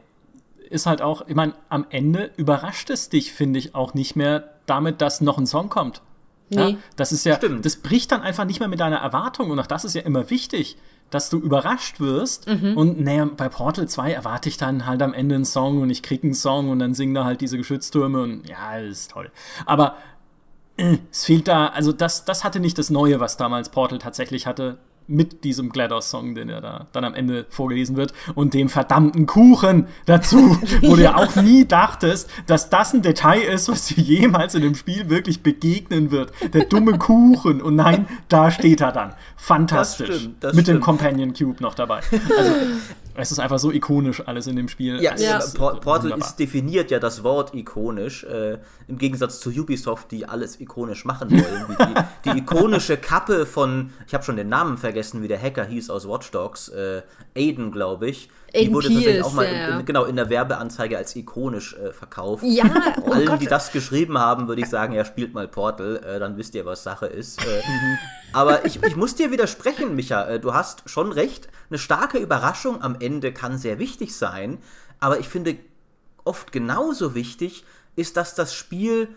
ist 0.70 0.86
halt 0.86 1.02
auch, 1.02 1.28
ich 1.28 1.34
meine, 1.34 1.54
am 1.68 1.86
Ende 1.90 2.30
überrascht 2.36 2.90
es 2.90 3.08
dich, 3.08 3.32
finde 3.32 3.58
ich, 3.58 3.74
auch 3.74 3.94
nicht 3.94 4.16
mehr 4.16 4.53
damit, 4.66 5.00
dass 5.00 5.20
noch 5.20 5.38
ein 5.38 5.46
Song 5.46 5.68
kommt. 5.68 6.02
Ja, 6.50 6.66
Nee. 6.66 6.76
das 6.96 7.10
ist 7.12 7.24
ja, 7.24 7.36
Stimmt. 7.36 7.64
das 7.64 7.76
bricht 7.76 8.12
dann 8.12 8.20
einfach 8.20 8.44
nicht 8.44 8.60
mehr 8.60 8.68
mit 8.68 8.78
deiner 8.80 8.98
Erwartung 8.98 9.50
und 9.50 9.58
auch 9.58 9.66
das 9.66 9.84
ist 9.84 9.94
ja 9.94 10.02
immer 10.02 10.28
wichtig, 10.30 10.76
dass 11.10 11.30
du 11.30 11.38
überrascht 11.38 12.00
wirst. 12.00 12.46
Mhm. 12.46 12.76
Und 12.76 13.00
naja, 13.00 13.26
bei 13.36 13.48
Portal 13.48 13.88
2 13.88 14.12
erwarte 14.12 14.48
ich 14.48 14.56
dann 14.56 14.86
halt 14.86 15.00
am 15.02 15.14
Ende 15.14 15.36
einen 15.36 15.44
Song 15.44 15.80
und 15.80 15.90
ich 15.90 16.02
krieg 16.02 16.22
einen 16.22 16.34
Song 16.34 16.68
und 16.70 16.78
dann 16.80 16.92
singen 16.94 17.14
da 17.14 17.24
halt 17.24 17.40
diese 17.40 17.56
Geschütztürme 17.56 18.20
und 18.22 18.48
ja, 18.48 18.78
das 18.80 18.90
ist 19.00 19.10
toll. 19.12 19.30
Aber 19.64 19.96
äh, 20.76 20.98
es 21.10 21.24
fehlt 21.24 21.48
da, 21.48 21.68
also 21.68 21.92
das, 21.92 22.24
das 22.24 22.44
hatte 22.44 22.60
nicht 22.60 22.78
das 22.78 22.90
Neue, 22.90 23.20
was 23.20 23.36
damals 23.36 23.68
Portal 23.70 23.98
tatsächlich 23.98 24.46
hatte, 24.46 24.78
mit 25.06 25.44
diesem 25.44 25.70
GLaDOS-Song, 25.70 26.34
den 26.34 26.48
ja 26.48 26.60
da 26.60 26.86
dann 26.92 27.04
am 27.04 27.14
Ende 27.14 27.46
vorgelesen 27.48 27.96
wird 27.96 28.12
und 28.34 28.54
dem 28.54 28.68
verdammten 28.68 29.26
Kuchen 29.26 29.86
dazu, 30.06 30.58
wo 30.82 30.96
du 30.96 31.02
ja 31.02 31.16
auch 31.16 31.36
nie 31.36 31.66
dachtest, 31.66 32.30
dass 32.46 32.70
das 32.70 32.94
ein 32.94 33.02
Detail 33.02 33.40
ist, 33.40 33.68
was 33.68 33.86
dir 33.86 34.02
jemals 34.02 34.54
in 34.54 34.62
dem 34.62 34.74
Spiel 34.74 35.10
wirklich 35.10 35.42
begegnen 35.42 36.10
wird. 36.10 36.32
Der 36.52 36.64
dumme 36.64 36.98
Kuchen. 36.98 37.60
Und 37.60 37.76
nein, 37.76 38.06
da 38.28 38.50
steht 38.50 38.80
er 38.80 38.92
dann. 38.92 39.14
Fantastisch. 39.36 40.08
Das 40.08 40.18
stimmt, 40.18 40.44
das 40.44 40.54
mit 40.54 40.66
dem 40.66 40.72
stimmt. 40.72 40.84
Companion 40.84 41.34
Cube 41.34 41.62
noch 41.62 41.74
dabei. 41.74 42.00
Also, 42.36 42.52
es 43.16 43.30
ist 43.32 43.38
einfach 43.38 43.58
so 43.58 43.70
ikonisch 43.72 44.22
alles 44.26 44.46
in 44.46 44.56
dem 44.56 44.68
Spiel. 44.68 45.00
Ja, 45.00 45.12
Es 45.14 45.22
Ja. 45.22 45.38
ist 45.38 45.54
Por 45.56 45.80
Portal 45.80 46.04
wunderbar. 46.10 46.26
ist 46.28 46.36
definiert 46.36 46.90
ja 46.90 46.98
das 46.98 47.22
Wort 47.24 47.54
ikonisch, 47.54 48.24
äh, 48.24 48.58
im 48.88 48.98
Gegensatz 48.98 49.40
zu 49.40 49.50
Ubisoft, 49.50 50.10
die 50.10 50.26
alles 50.26 50.60
ikonisch 50.60 51.04
machen 51.04 51.30
wollen. 51.30 51.76
Die, 52.24 52.30
die 52.32 52.38
ikonische 52.38 52.96
Kappe 52.96 53.46
von, 53.46 53.90
ich 54.06 54.14
habe 54.14 54.24
schon 54.24 54.36
den 54.36 54.48
Namen 54.48 54.78
vergessen, 54.78 55.22
wie 55.22 55.28
der 55.28 55.40
Hacker 55.40 55.64
hieß 55.64 55.90
aus 55.90 56.08
Watch 56.08 56.30
Dogs, 56.30 56.68
äh, 56.68 57.02
Aiden, 57.36 57.70
glaube 57.72 58.08
ich. 58.08 58.28
Die 58.54 58.72
wurde 58.72 58.86
tatsächlich 58.88 59.14
Pierce, 59.14 59.26
auch 59.26 59.32
mal 59.32 59.44
ja, 59.44 59.50
in, 59.50 59.58
ja. 59.58 59.78
in, 59.80 59.86
genau 59.86 60.04
in 60.04 60.16
der 60.16 60.30
Werbeanzeige 60.30 60.96
als 60.96 61.16
ikonisch 61.16 61.74
äh, 61.74 61.92
verkauft. 61.92 62.44
Ja, 62.46 62.64
oh 63.02 63.12
Allen, 63.12 63.26
Gott. 63.26 63.40
die 63.40 63.46
das 63.46 63.72
geschrieben 63.72 64.18
haben, 64.18 64.48
würde 64.48 64.62
ich 64.62 64.68
sagen, 64.68 64.94
ja, 64.94 65.04
spielt 65.04 65.34
mal 65.34 65.48
Portal, 65.48 65.96
äh, 65.96 66.18
dann 66.18 66.36
wisst 66.36 66.54
ihr, 66.54 66.64
was 66.64 66.82
Sache 66.82 67.06
ist. 67.06 67.44
Äh, 67.44 67.62
aber 68.32 68.64
ich, 68.64 68.82
ich 68.82 68.96
muss 68.96 69.14
dir 69.14 69.30
widersprechen, 69.30 69.94
Micha. 69.96 70.26
Äh, 70.26 70.40
du 70.40 70.54
hast 70.54 70.88
schon 70.88 71.12
recht. 71.12 71.48
Eine 71.70 71.78
starke 71.78 72.18
Überraschung 72.18 72.82
am 72.82 72.96
Ende 73.00 73.32
kann 73.32 73.58
sehr 73.58 73.78
wichtig 73.78 74.14
sein. 74.16 74.58
Aber 75.00 75.18
ich 75.18 75.28
finde, 75.28 75.56
oft 76.24 76.52
genauso 76.52 77.14
wichtig 77.14 77.64
ist, 77.96 78.16
dass 78.16 78.34
das 78.34 78.54
Spiel 78.54 79.08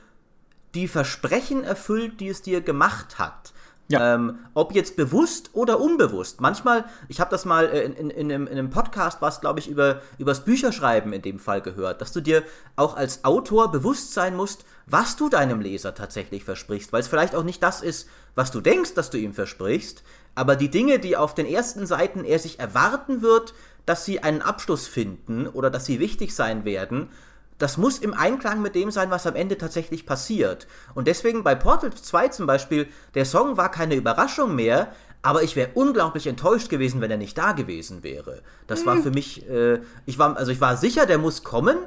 die 0.76 0.88
Versprechen 0.88 1.64
erfüllt, 1.64 2.20
die 2.20 2.28
es 2.28 2.42
dir 2.42 2.62
gemacht 2.62 3.20
hat. 3.20 3.54
Ja. 3.90 4.16
Ähm, 4.16 4.40
ob 4.54 4.76
jetzt 4.76 4.98
bewusst 4.98 5.52
oder 5.54 5.80
unbewusst. 5.80 6.42
Manchmal, 6.42 6.84
ich 7.08 7.22
habe 7.22 7.32
das 7.32 7.46
mal 7.46 7.66
in, 7.68 7.94
in, 7.94 8.10
in, 8.10 8.32
einem, 8.32 8.46
in 8.48 8.58
einem 8.58 8.70
Podcast, 8.70 9.22
was 9.22 9.40
glaube 9.40 9.60
ich 9.60 9.70
über 9.70 10.02
übers 10.18 10.44
Bücherschreiben 10.44 11.14
in 11.14 11.22
dem 11.22 11.40
Fall 11.40 11.62
gehört, 11.62 12.02
dass 12.02 12.12
du 12.12 12.20
dir 12.20 12.44
auch 12.76 12.98
als 12.98 13.24
Autor 13.24 13.72
bewusst 13.72 14.14
sein 14.14 14.36
musst, 14.36 14.66
was 14.88 15.16
du 15.16 15.30
deinem 15.30 15.62
Leser 15.62 15.96
tatsächlich 15.96 16.44
versprichst, 16.44 16.92
weil 16.92 17.00
es 17.00 17.08
vielleicht 17.08 17.34
auch 17.34 17.44
nicht 17.44 17.64
das 17.64 17.82
ist, 17.82 18.10
was 18.36 18.52
du 18.52 18.60
denkst, 18.60 18.94
dass 18.94 19.10
du 19.10 19.18
ihm 19.18 19.34
versprichst, 19.34 20.04
aber 20.36 20.56
die 20.56 20.70
Dinge, 20.70 21.00
die 21.00 21.18
auf 21.18 21.34
den 21.34 21.46
ersten 21.46 21.88
Seiten 21.88 22.26
er 22.26 22.40
sich 22.40 22.60
erwarten 22.60 23.22
wird, 23.22 23.54
dass 23.88 24.04
sie 24.04 24.22
einen 24.22 24.42
Abschluss 24.42 24.86
finden 24.86 25.48
oder 25.48 25.70
dass 25.70 25.86
sie 25.86 26.00
wichtig 26.00 26.36
sein 26.36 26.66
werden, 26.66 27.10
das 27.58 27.78
muss 27.78 28.00
im 28.00 28.14
Einklang 28.14 28.62
mit 28.62 28.76
dem 28.76 28.92
sein, 28.92 29.10
was 29.10 29.26
am 29.26 29.36
Ende 29.36 29.58
tatsächlich 29.58 30.06
passiert. 30.06 30.68
Und 30.94 31.08
deswegen 31.08 31.44
bei 31.44 31.56
Portal 31.56 31.92
2 31.94 32.28
zum 32.30 32.46
Beispiel, 32.46 32.88
der 33.16 33.26
Song 33.26 33.58
war 33.58 33.72
keine 33.72 33.96
Überraschung 33.96 34.56
mehr, 34.56 34.90
aber 35.24 35.44
ich 35.44 35.56
wäre 35.56 35.72
unglaublich 35.74 36.28
enttäuscht 36.28 36.70
gewesen, 36.70 37.02
wenn 37.02 37.12
er 37.12 37.18
nicht 37.18 37.38
da 37.38 37.52
gewesen 37.54 38.04
wäre. 38.04 38.42
Das 38.68 38.86
war 38.86 38.96
hm. 38.96 39.04
für 39.04 39.12
mich, 39.12 39.50
äh, 39.50 39.82
ich 40.06 40.20
war, 40.20 40.38
also 40.38 40.52
ich 40.52 40.62
war 40.62 40.78
sicher, 40.78 41.06
der 41.06 41.18
muss 41.18 41.44
kommen. 41.44 41.78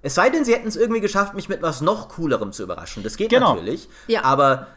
Es 0.00 0.14
sei 0.14 0.30
denn, 0.30 0.44
sie 0.44 0.54
hätten 0.54 0.68
es 0.68 0.76
irgendwie 0.76 1.00
geschafft, 1.00 1.34
mich 1.34 1.48
mit 1.48 1.60
was 1.60 1.80
noch 1.80 2.08
coolerem 2.08 2.52
zu 2.52 2.62
überraschen. 2.62 3.02
Das 3.02 3.16
geht 3.16 3.30
genau. 3.30 3.54
natürlich. 3.54 3.88
Ja. 4.06 4.24
Aber 4.24 4.68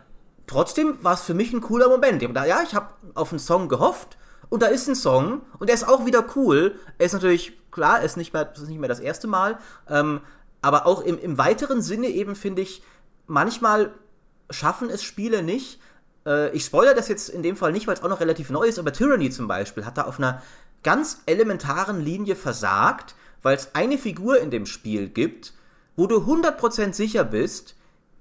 trotzdem 0.47 0.97
war 1.01 1.13
es 1.13 1.21
für 1.21 1.33
mich 1.33 1.53
ein 1.53 1.61
cooler 1.61 1.87
Moment. 1.87 2.21
Ja, 2.21 2.61
ich 2.63 2.75
habe 2.75 2.87
auf 3.15 3.31
einen 3.31 3.39
Song 3.39 3.69
gehofft 3.69 4.17
und 4.49 4.61
da 4.61 4.67
ist 4.67 4.87
ein 4.87 4.95
Song 4.95 5.41
und 5.59 5.67
der 5.67 5.75
ist 5.75 5.87
auch 5.87 6.05
wieder 6.05 6.25
cool. 6.35 6.75
Er 6.97 7.05
ist 7.05 7.13
natürlich, 7.13 7.53
klar, 7.71 8.01
ist 8.01 8.17
nicht 8.17 8.33
mehr, 8.33 8.45
das 8.45 8.63
ist 8.63 8.69
nicht 8.69 8.79
mehr 8.79 8.89
das 8.89 8.99
erste 8.99 9.27
Mal. 9.27 9.57
Ähm, 9.89 10.21
aber 10.61 10.85
auch 10.85 11.01
im, 11.01 11.17
im 11.19 11.37
weiteren 11.37 11.81
Sinne 11.81 12.07
eben 12.07 12.35
finde 12.35 12.61
ich, 12.61 12.83
manchmal 13.27 13.93
schaffen 14.49 14.89
es 14.89 15.03
Spiele 15.03 15.43
nicht. 15.43 15.79
Äh, 16.25 16.51
ich 16.55 16.65
spoilere 16.65 16.95
das 16.95 17.07
jetzt 17.07 17.29
in 17.29 17.43
dem 17.43 17.55
Fall 17.55 17.71
nicht, 17.71 17.87
weil 17.87 17.95
es 17.95 18.03
auch 18.03 18.09
noch 18.09 18.19
relativ 18.19 18.49
neu 18.49 18.65
ist, 18.65 18.79
aber 18.79 18.93
Tyranny 18.93 19.29
zum 19.29 19.47
Beispiel 19.47 19.85
hat 19.85 19.97
da 19.97 20.03
auf 20.03 20.19
einer 20.19 20.41
ganz 20.83 21.21
elementaren 21.25 22.01
Linie 22.01 22.35
versagt, 22.35 23.15
weil 23.41 23.55
es 23.55 23.73
eine 23.73 23.97
Figur 23.97 24.39
in 24.39 24.51
dem 24.51 24.65
Spiel 24.65 25.09
gibt, 25.09 25.53
wo 25.95 26.07
du 26.07 26.17
100% 26.17 26.93
sicher 26.93 27.23
bist, 27.23 27.75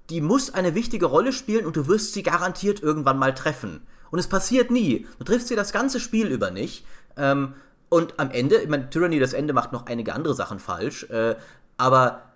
die 0.09 0.21
muss 0.21 0.53
eine 0.53 0.75
wichtige 0.75 1.05
Rolle 1.05 1.31
spielen 1.31 1.65
und 1.65 1.75
du 1.75 1.87
wirst 1.87 2.13
sie 2.13 2.23
garantiert 2.23 2.81
irgendwann 2.81 3.17
mal 3.17 3.33
treffen. 3.33 3.85
Und 4.09 4.19
es 4.19 4.27
passiert 4.27 4.71
nie. 4.71 5.07
Du 5.19 5.23
triffst 5.23 5.47
sie 5.47 5.55
das 5.55 5.71
ganze 5.71 5.99
Spiel 5.99 6.27
über 6.27 6.51
nicht. 6.51 6.85
Ähm, 7.15 7.53
und 7.87 8.19
am 8.19 8.29
Ende, 8.31 8.57
ich 8.57 8.69
meine, 8.69 8.89
Tyranny, 8.89 9.19
das 9.19 9.33
Ende 9.33 9.53
macht 9.53 9.71
noch 9.71 9.85
einige 9.85 10.13
andere 10.13 10.33
Sachen 10.33 10.59
falsch, 10.59 11.03
äh, 11.09 11.35
aber 11.77 12.30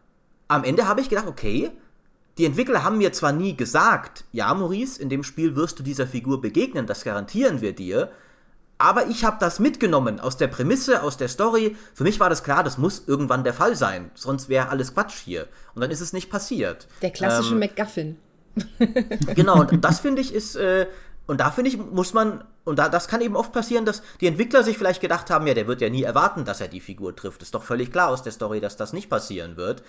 am 0.47 0.63
Ende 0.63 0.87
habe 0.87 1.01
ich 1.01 1.09
gedacht, 1.09 1.27
okay, 1.27 1.71
die 2.37 2.45
Entwickler 2.45 2.83
haben 2.83 2.97
mir 2.97 3.13
zwar 3.13 3.31
nie 3.31 3.55
gesagt, 3.55 4.25
ja, 4.31 4.53
Maurice, 4.53 5.01
in 5.01 5.09
dem 5.09 5.23
Spiel 5.23 5.55
wirst 5.55 5.79
du 5.79 5.83
dieser 5.83 6.07
Figur 6.07 6.41
begegnen, 6.41 6.85
das 6.85 7.03
garantieren 7.03 7.61
wir 7.61 7.73
dir, 7.73 8.11
aber 8.77 9.07
ich 9.07 9.23
habe 9.23 9.37
das 9.39 9.59
mitgenommen 9.59 10.19
aus 10.19 10.35
der 10.35 10.47
Prämisse, 10.47 11.01
aus 11.01 11.15
der 11.15 11.29
Story. 11.29 11.77
Für 11.93 12.03
mich 12.03 12.19
war 12.19 12.29
das 12.29 12.43
klar, 12.43 12.61
das 12.61 12.77
muss 12.77 13.03
irgendwann 13.07 13.45
der 13.45 13.53
Fall 13.53 13.75
sein, 13.75 14.11
sonst 14.15 14.49
wäre 14.49 14.67
alles 14.67 14.93
Quatsch 14.93 15.15
hier. 15.23 15.47
Und 15.73 15.81
dann 15.81 15.91
ist 15.91 16.01
es 16.01 16.11
nicht 16.11 16.29
passiert. 16.29 16.87
Der 17.01 17.11
klassische 17.11 17.53
ähm, 17.53 17.59
MacGuffin. 17.59 18.17
genau, 19.35 19.61
und 19.61 19.83
das 19.83 19.99
finde 20.01 20.21
ich 20.21 20.33
ist, 20.33 20.55
äh, 20.55 20.87
und 21.27 21.39
da 21.39 21.51
finde 21.51 21.69
ich, 21.69 21.77
muss 21.77 22.13
man, 22.13 22.43
und 22.65 22.77
da, 22.77 22.89
das 22.89 23.07
kann 23.07 23.21
eben 23.21 23.35
oft 23.35 23.51
passieren, 23.51 23.85
dass 23.85 24.01
die 24.21 24.27
Entwickler 24.27 24.63
sich 24.63 24.77
vielleicht 24.77 25.01
gedacht 25.01 25.29
haben, 25.29 25.47
ja, 25.47 25.53
der 25.53 25.67
wird 25.67 25.81
ja 25.81 25.89
nie 25.89 26.03
erwarten, 26.03 26.45
dass 26.45 26.61
er 26.61 26.67
die 26.67 26.81
Figur 26.81 27.15
trifft. 27.15 27.41
Ist 27.41 27.55
doch 27.55 27.63
völlig 27.63 27.91
klar 27.91 28.09
aus 28.09 28.23
der 28.23 28.31
Story, 28.31 28.59
dass 28.59 28.77
das 28.77 28.93
nicht 28.93 29.09
passieren 29.09 29.57
wird. 29.57 29.83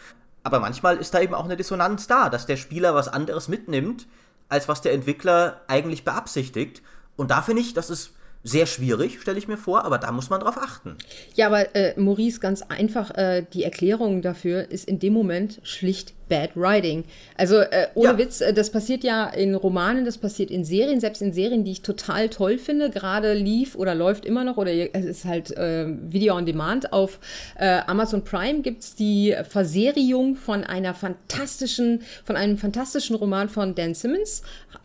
Aber 0.46 0.60
manchmal 0.60 0.98
ist 0.98 1.12
da 1.12 1.20
eben 1.20 1.34
auch 1.34 1.46
eine 1.46 1.56
Dissonanz 1.56 2.06
da, 2.06 2.30
dass 2.30 2.46
der 2.46 2.56
Spieler 2.56 2.94
was 2.94 3.08
anderes 3.08 3.48
mitnimmt, 3.48 4.06
als 4.48 4.68
was 4.68 4.80
der 4.80 4.92
Entwickler 4.92 5.62
eigentlich 5.66 6.04
beabsichtigt. 6.04 6.82
Und 7.16 7.32
da 7.32 7.42
finde 7.42 7.62
ich, 7.62 7.74
das 7.74 7.90
ist 7.90 8.12
sehr 8.44 8.66
schwierig, 8.66 9.20
stelle 9.20 9.38
ich 9.38 9.48
mir 9.48 9.56
vor, 9.56 9.84
aber 9.84 9.98
da 9.98 10.12
muss 10.12 10.30
man 10.30 10.38
drauf 10.38 10.56
achten. 10.56 10.98
Ja, 11.34 11.48
aber 11.48 11.74
äh, 11.74 11.98
Maurice, 11.98 12.38
ganz 12.38 12.62
einfach, 12.62 13.10
äh, 13.16 13.44
die 13.52 13.64
Erklärung 13.64 14.22
dafür 14.22 14.70
ist 14.70 14.86
in 14.86 15.00
dem 15.00 15.14
Moment 15.14 15.58
schlicht 15.64 16.14
Bad 16.28 16.50
Writing. 16.54 17.04
Also 17.36 17.56
äh, 17.58 17.88
ohne 17.94 18.10
ja. 18.10 18.18
Witz, 18.18 18.40
äh, 18.40 18.52
das 18.52 18.70
passiert 18.70 19.04
ja 19.04 19.26
in 19.28 19.54
Romanen, 19.54 20.04
das 20.04 20.18
passiert 20.18 20.50
in 20.50 20.64
Serien, 20.64 21.00
selbst 21.00 21.22
in 21.22 21.32
Serien, 21.32 21.64
die 21.64 21.72
ich 21.72 21.82
total 21.82 22.28
toll 22.28 22.58
finde. 22.58 22.90
Gerade 22.90 23.34
lief 23.34 23.74
oder 23.76 23.94
läuft 23.94 24.24
immer 24.24 24.44
noch 24.44 24.56
oder 24.56 24.72
es 24.72 25.04
ist 25.04 25.24
halt 25.24 25.56
äh, 25.56 25.86
Video 25.88 26.36
on 26.36 26.46
Demand. 26.46 26.92
Auf 26.92 27.18
äh, 27.58 27.80
Amazon 27.86 28.24
Prime 28.24 28.62
gibt 28.62 28.82
es 28.82 28.94
die 28.94 29.34
Verseriung 29.48 30.36
von 30.36 30.64
einer 30.64 30.94
fantastischen, 30.94 32.02
von 32.24 32.36
einem 32.36 32.58
fantastischen 32.58 33.16
Roman 33.16 33.48
von 33.48 33.74
Dan 33.74 33.94
Simmons. 33.94 34.42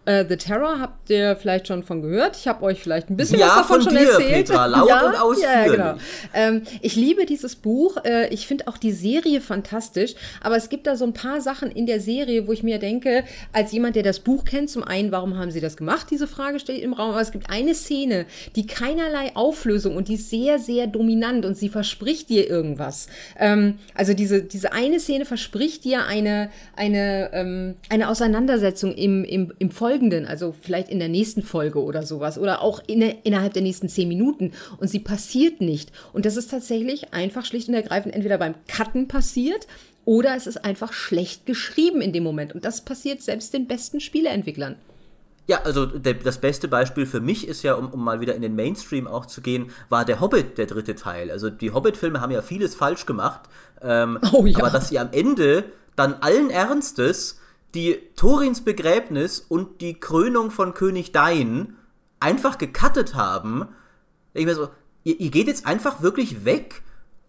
Uh, 0.08 0.24
The 0.28 0.36
Terror 0.36 0.80
habt 0.80 1.12
ihr 1.12 1.36
vielleicht 1.36 1.68
schon 1.68 1.84
von 1.84 2.02
gehört. 2.02 2.36
Ich 2.36 2.48
habe 2.48 2.64
euch 2.64 2.82
vielleicht 2.82 3.12
ein 3.12 3.18
bisschen 3.18 3.38
ja, 3.38 3.50
was 3.50 3.56
davon 3.58 3.84
schon 3.84 3.94
dir, 3.94 4.10
erzählt. 4.10 4.48
Petra, 4.48 4.66
laut 4.66 4.90
ja, 4.90 5.06
und 5.06 5.16
ausführlich. 5.16 5.78
Ja, 5.78 5.92
genau. 5.94 6.02
Ähm, 6.34 6.64
ich 6.82 6.96
liebe 6.96 7.28
dieses 7.28 7.56
Buch. 7.56 7.98
Äh, 8.04 8.28
ich 8.30 8.48
finde 8.48 8.68
auch 8.68 8.78
die 8.78 8.94
Serie 8.94 9.42
fantastisch. 9.42 10.16
Aber 10.42 10.56
es 10.56 10.70
gibt 10.70 10.88
da 10.88 10.96
so 10.96 11.06
ein 11.06 11.14
paar 11.14 11.31
Sachen 11.40 11.72
in 11.72 11.86
der 11.86 12.02
Serie, 12.02 12.48
wo 12.48 12.52
ich 12.52 12.64
mir 12.64 12.80
denke, 12.80 13.24
als 13.54 13.72
jemand, 13.72 13.96
der 13.96 14.04
das 14.04 14.20
Buch 14.20 14.44
kennt, 14.44 14.70
zum 14.70 14.84
einen, 14.84 15.12
warum 15.12 15.38
haben 15.38 15.52
sie 15.52 15.62
das 15.62 15.78
gemacht? 15.78 16.08
Diese 16.12 16.28
Frage 16.28 16.60
steht 16.60 16.82
im 16.82 16.94
Raum. 16.94 17.12
Aber 17.12 17.22
es 17.22 17.32
gibt 17.32 17.50
eine 17.50 17.76
Szene, 17.76 18.26
die 18.56 18.66
keinerlei 18.66 19.36
Auflösung 19.36 19.96
und 19.96 20.08
die 20.08 20.16
ist 20.16 20.30
sehr, 20.30 20.60
sehr 20.60 20.88
dominant 20.88 21.46
und 21.46 21.56
sie 21.56 21.70
verspricht 21.70 22.30
dir 22.30 22.50
irgendwas. 22.50 23.08
Ähm, 23.40 23.76
also 23.94 24.14
diese, 24.14 24.44
diese 24.44 24.74
eine 24.74 25.00
Szene 25.00 25.26
verspricht 25.26 25.86
dir 25.86 26.06
eine, 26.06 26.50
eine, 26.76 27.30
ähm, 27.34 27.76
eine 27.90 28.10
Auseinandersetzung 28.10 28.94
im, 28.94 29.24
im, 29.24 29.54
im 29.60 29.70
Folge 29.70 29.92
folgenden, 29.92 30.26
also 30.26 30.56
vielleicht 30.60 30.90
in 30.90 31.00
der 31.00 31.10
nächsten 31.10 31.44
Folge 31.44 31.84
oder 31.84 32.04
sowas 32.04 32.40
oder 32.40 32.62
auch 32.62 32.82
in, 32.88 33.02
innerhalb 33.02 33.54
der 33.54 33.62
nächsten 33.62 33.90
zehn 33.90 34.08
Minuten 34.08 34.54
und 34.78 34.90
sie 34.90 35.00
passiert 35.00 35.60
nicht. 35.60 35.92
Und 36.14 36.26
das 36.26 36.38
ist 36.38 36.50
tatsächlich 36.50 37.14
einfach 37.14 37.46
schlicht 37.46 37.68
und 37.68 37.76
ergreifend 37.76 38.16
entweder 38.16 38.38
beim 38.38 38.56
Cutten 38.68 39.08
passiert 39.08 39.68
oder 40.06 40.36
es 40.36 40.48
ist 40.48 40.64
einfach 40.66 40.94
schlecht 40.94 41.46
geschrieben 41.46 42.02
in 42.02 42.14
dem 42.14 42.24
Moment. 42.24 42.54
Und 42.54 42.66
das 42.66 42.84
passiert 42.84 43.22
selbst 43.22 43.54
den 43.54 43.68
besten 43.68 44.00
Spieleentwicklern. 44.00 44.76
Ja, 45.48 45.62
also 45.64 45.86
der, 45.86 46.14
das 46.14 46.40
beste 46.40 46.68
Beispiel 46.68 47.06
für 47.06 47.20
mich 47.20 47.48
ist 47.48 47.64
ja, 47.64 47.74
um, 47.74 47.90
um, 47.90 48.04
mal 48.04 48.22
wieder 48.22 48.36
in 48.36 48.42
den 48.42 48.56
Mainstream 48.56 49.08
auch 49.08 49.26
zu 49.26 49.42
gehen, 49.42 49.72
war 49.90 50.06
der 50.06 50.20
Hobbit, 50.20 50.58
der 50.58 50.68
dritte 50.68 50.96
Teil. 50.96 51.32
Also 51.32 51.50
die 51.50 51.72
Hobbit-Filme 51.72 52.22
haben 52.22 52.32
ja 52.32 52.42
vieles 52.42 52.76
falsch 52.76 53.06
gemacht. 53.06 53.42
Ähm, 53.82 54.20
oh, 54.32 54.46
ja. 54.46 54.60
Aber 54.60 54.70
dass 54.70 54.90
sie 54.90 55.00
am 55.00 55.10
Ende 55.12 55.66
dann 55.96 56.16
allen 56.22 56.50
Ernstes 56.50 57.40
die 57.74 58.00
Torins 58.16 58.62
Begräbnis 58.62 59.40
und 59.40 59.82
die 59.82 60.00
Krönung 60.00 60.52
von 60.52 60.74
König 60.74 61.12
Dain 61.12 61.76
einfach 62.20 62.58
gecuttet 62.58 63.16
haben. 63.16 63.68
Ich 64.34 64.46
mir 64.46 64.56
so, 64.56 64.70
ihr, 65.04 65.20
ihr 65.20 65.32
geht 65.32 65.48
jetzt 65.48 65.66
einfach 65.66 66.02
wirklich 66.02 66.46
weg, 66.46 66.82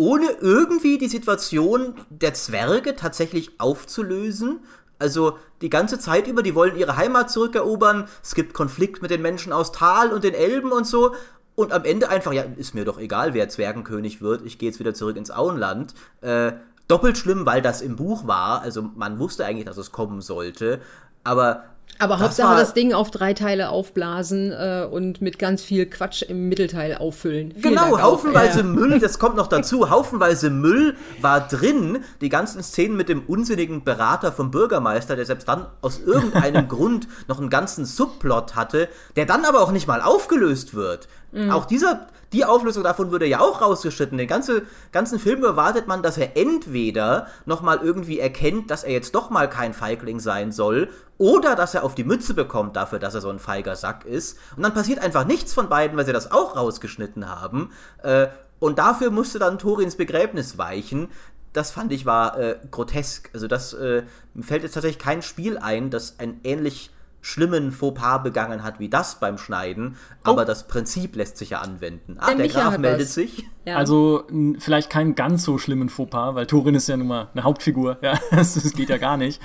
ohne 0.02 0.32
irgendwie 0.40 0.98
die 0.98 1.06
Situation 1.06 1.94
der 2.10 2.34
Zwerge 2.34 2.96
tatsächlich 2.96 3.60
aufzulösen. 3.60 4.58
Also 4.98 5.38
die 5.60 5.70
ganze 5.70 6.00
Zeit 6.00 6.26
über, 6.26 6.42
die 6.42 6.56
wollen 6.56 6.76
ihre 6.76 6.96
Heimat 6.96 7.30
zurückerobern. 7.30 8.08
Es 8.20 8.34
gibt 8.34 8.52
Konflikt 8.52 9.00
mit 9.00 9.12
den 9.12 9.22
Menschen 9.22 9.52
aus 9.52 9.70
Tal 9.70 10.12
und 10.12 10.24
den 10.24 10.34
Elben 10.34 10.72
und 10.72 10.88
so. 10.88 11.14
Und 11.54 11.72
am 11.72 11.84
Ende 11.84 12.08
einfach, 12.08 12.32
ja, 12.32 12.42
ist 12.56 12.74
mir 12.74 12.84
doch 12.84 12.98
egal, 12.98 13.32
wer 13.32 13.48
Zwergenkönig 13.48 14.20
wird. 14.20 14.44
Ich 14.44 14.58
gehe 14.58 14.70
jetzt 14.70 14.80
wieder 14.80 14.92
zurück 14.92 15.16
ins 15.16 15.30
Auenland. 15.30 15.94
Äh, 16.20 16.54
doppelt 16.88 17.16
schlimm, 17.16 17.46
weil 17.46 17.62
das 17.62 17.80
im 17.80 17.94
Buch 17.94 18.26
war. 18.26 18.60
Also 18.60 18.82
man 18.82 19.20
wusste 19.20 19.44
eigentlich, 19.44 19.66
dass 19.66 19.76
es 19.76 19.92
kommen 19.92 20.20
sollte. 20.20 20.80
Aber 21.22 21.62
aber 22.02 22.14
das 22.14 22.22
Hauptsache 22.22 22.56
das 22.56 22.74
Ding 22.74 22.92
auf 22.92 23.12
drei 23.12 23.32
Teile 23.32 23.68
aufblasen 23.68 24.50
äh, 24.50 24.88
und 24.90 25.20
mit 25.22 25.38
ganz 25.38 25.62
viel 25.62 25.86
Quatsch 25.86 26.22
im 26.22 26.48
Mittelteil 26.48 26.96
auffüllen. 26.96 27.52
Vielen 27.52 27.74
genau, 27.74 27.90
Dank 27.92 28.02
haufenweise 28.02 28.60
auch. 28.60 28.64
Müll, 28.64 28.98
das 28.98 29.20
kommt 29.20 29.36
noch 29.36 29.46
dazu. 29.46 29.88
Haufenweise 29.90 30.50
Müll 30.50 30.96
war 31.20 31.46
drin. 31.46 31.98
Die 32.20 32.28
ganzen 32.28 32.62
Szenen 32.62 32.96
mit 32.96 33.08
dem 33.08 33.22
unsinnigen 33.26 33.84
Berater 33.84 34.32
vom 34.32 34.50
Bürgermeister, 34.50 35.14
der 35.14 35.26
selbst 35.26 35.46
dann 35.46 35.66
aus 35.80 36.00
irgendeinem 36.00 36.66
Grund 36.68 37.06
noch 37.28 37.38
einen 37.38 37.50
ganzen 37.50 37.84
Subplot 37.84 38.56
hatte, 38.56 38.88
der 39.14 39.26
dann 39.26 39.44
aber 39.44 39.60
auch 39.60 39.70
nicht 39.70 39.86
mal 39.86 40.02
aufgelöst 40.02 40.74
wird. 40.74 41.06
Mhm. 41.30 41.50
Auch 41.50 41.66
dieser, 41.66 42.08
die 42.32 42.44
Auflösung 42.44 42.82
davon 42.82 43.10
würde 43.10 43.26
ja 43.26 43.40
auch 43.40 43.60
rausgeschnitten. 43.60 44.18
Den 44.18 44.26
ganze, 44.26 44.62
ganzen 44.90 45.18
Film 45.18 45.44
erwartet 45.44 45.86
man, 45.86 46.02
dass 46.02 46.18
er 46.18 46.36
entweder 46.36 47.28
nochmal 47.46 47.80
irgendwie 47.82 48.18
erkennt, 48.18 48.70
dass 48.70 48.84
er 48.84 48.92
jetzt 48.92 49.14
doch 49.14 49.30
mal 49.30 49.48
kein 49.48 49.72
Feigling 49.72 50.18
sein 50.18 50.50
soll, 50.50 50.88
oder 51.22 51.54
dass 51.54 51.72
er 51.72 51.84
auf 51.84 51.94
die 51.94 52.02
Mütze 52.02 52.34
bekommt 52.34 52.74
dafür, 52.74 52.98
dass 52.98 53.14
er 53.14 53.20
so 53.20 53.30
ein 53.30 53.38
feiger 53.38 53.76
Sack 53.76 54.04
ist. 54.04 54.36
Und 54.56 54.64
dann 54.64 54.74
passiert 54.74 54.98
einfach 54.98 55.24
nichts 55.24 55.54
von 55.54 55.68
beiden, 55.68 55.96
weil 55.96 56.04
sie 56.04 56.12
das 56.12 56.32
auch 56.32 56.56
rausgeschnitten 56.56 57.28
haben. 57.28 57.70
Äh, 58.02 58.26
und 58.58 58.80
dafür 58.80 59.12
musste 59.12 59.38
dann 59.38 59.56
Torins 59.56 59.94
Begräbnis 59.94 60.58
weichen. 60.58 61.10
Das 61.52 61.70
fand 61.70 61.92
ich 61.92 62.06
war 62.06 62.36
äh, 62.40 62.58
grotesk. 62.72 63.30
Also 63.34 63.46
das 63.46 63.72
äh, 63.72 64.02
fällt 64.40 64.64
jetzt 64.64 64.72
tatsächlich 64.72 64.98
kein 64.98 65.22
Spiel 65.22 65.58
ein, 65.58 65.90
das 65.90 66.18
ein 66.18 66.40
ähnlich 66.42 66.90
schlimmen 67.22 67.70
Fauxpas 67.70 68.18
begangen 68.18 68.64
hat 68.64 68.80
wie 68.80 68.88
das 68.88 69.20
beim 69.20 69.38
Schneiden, 69.38 69.96
aber 70.24 70.42
oh. 70.42 70.44
das 70.44 70.66
Prinzip 70.66 71.16
lässt 71.16 71.38
sich 71.38 71.50
ja 71.50 71.60
anwenden. 71.60 72.16
Ah, 72.18 72.26
der, 72.26 72.36
der 72.36 72.48
Graf 72.48 72.76
meldet 72.78 73.06
was. 73.06 73.14
sich. 73.14 73.44
Ja. 73.64 73.76
Also 73.76 74.24
vielleicht 74.58 74.90
keinen 74.90 75.14
ganz 75.14 75.44
so 75.44 75.56
schlimmen 75.56 75.88
Fauxpas, 75.88 76.34
weil 76.34 76.46
Thorin 76.46 76.74
ist 76.74 76.88
ja 76.88 76.96
nun 76.96 77.06
mal 77.06 77.28
eine 77.32 77.44
Hauptfigur, 77.44 77.96
ja, 78.02 78.18
das, 78.32 78.54
das 78.54 78.72
geht 78.72 78.90
ja 78.90 78.98
gar 78.98 79.16
nicht. 79.16 79.40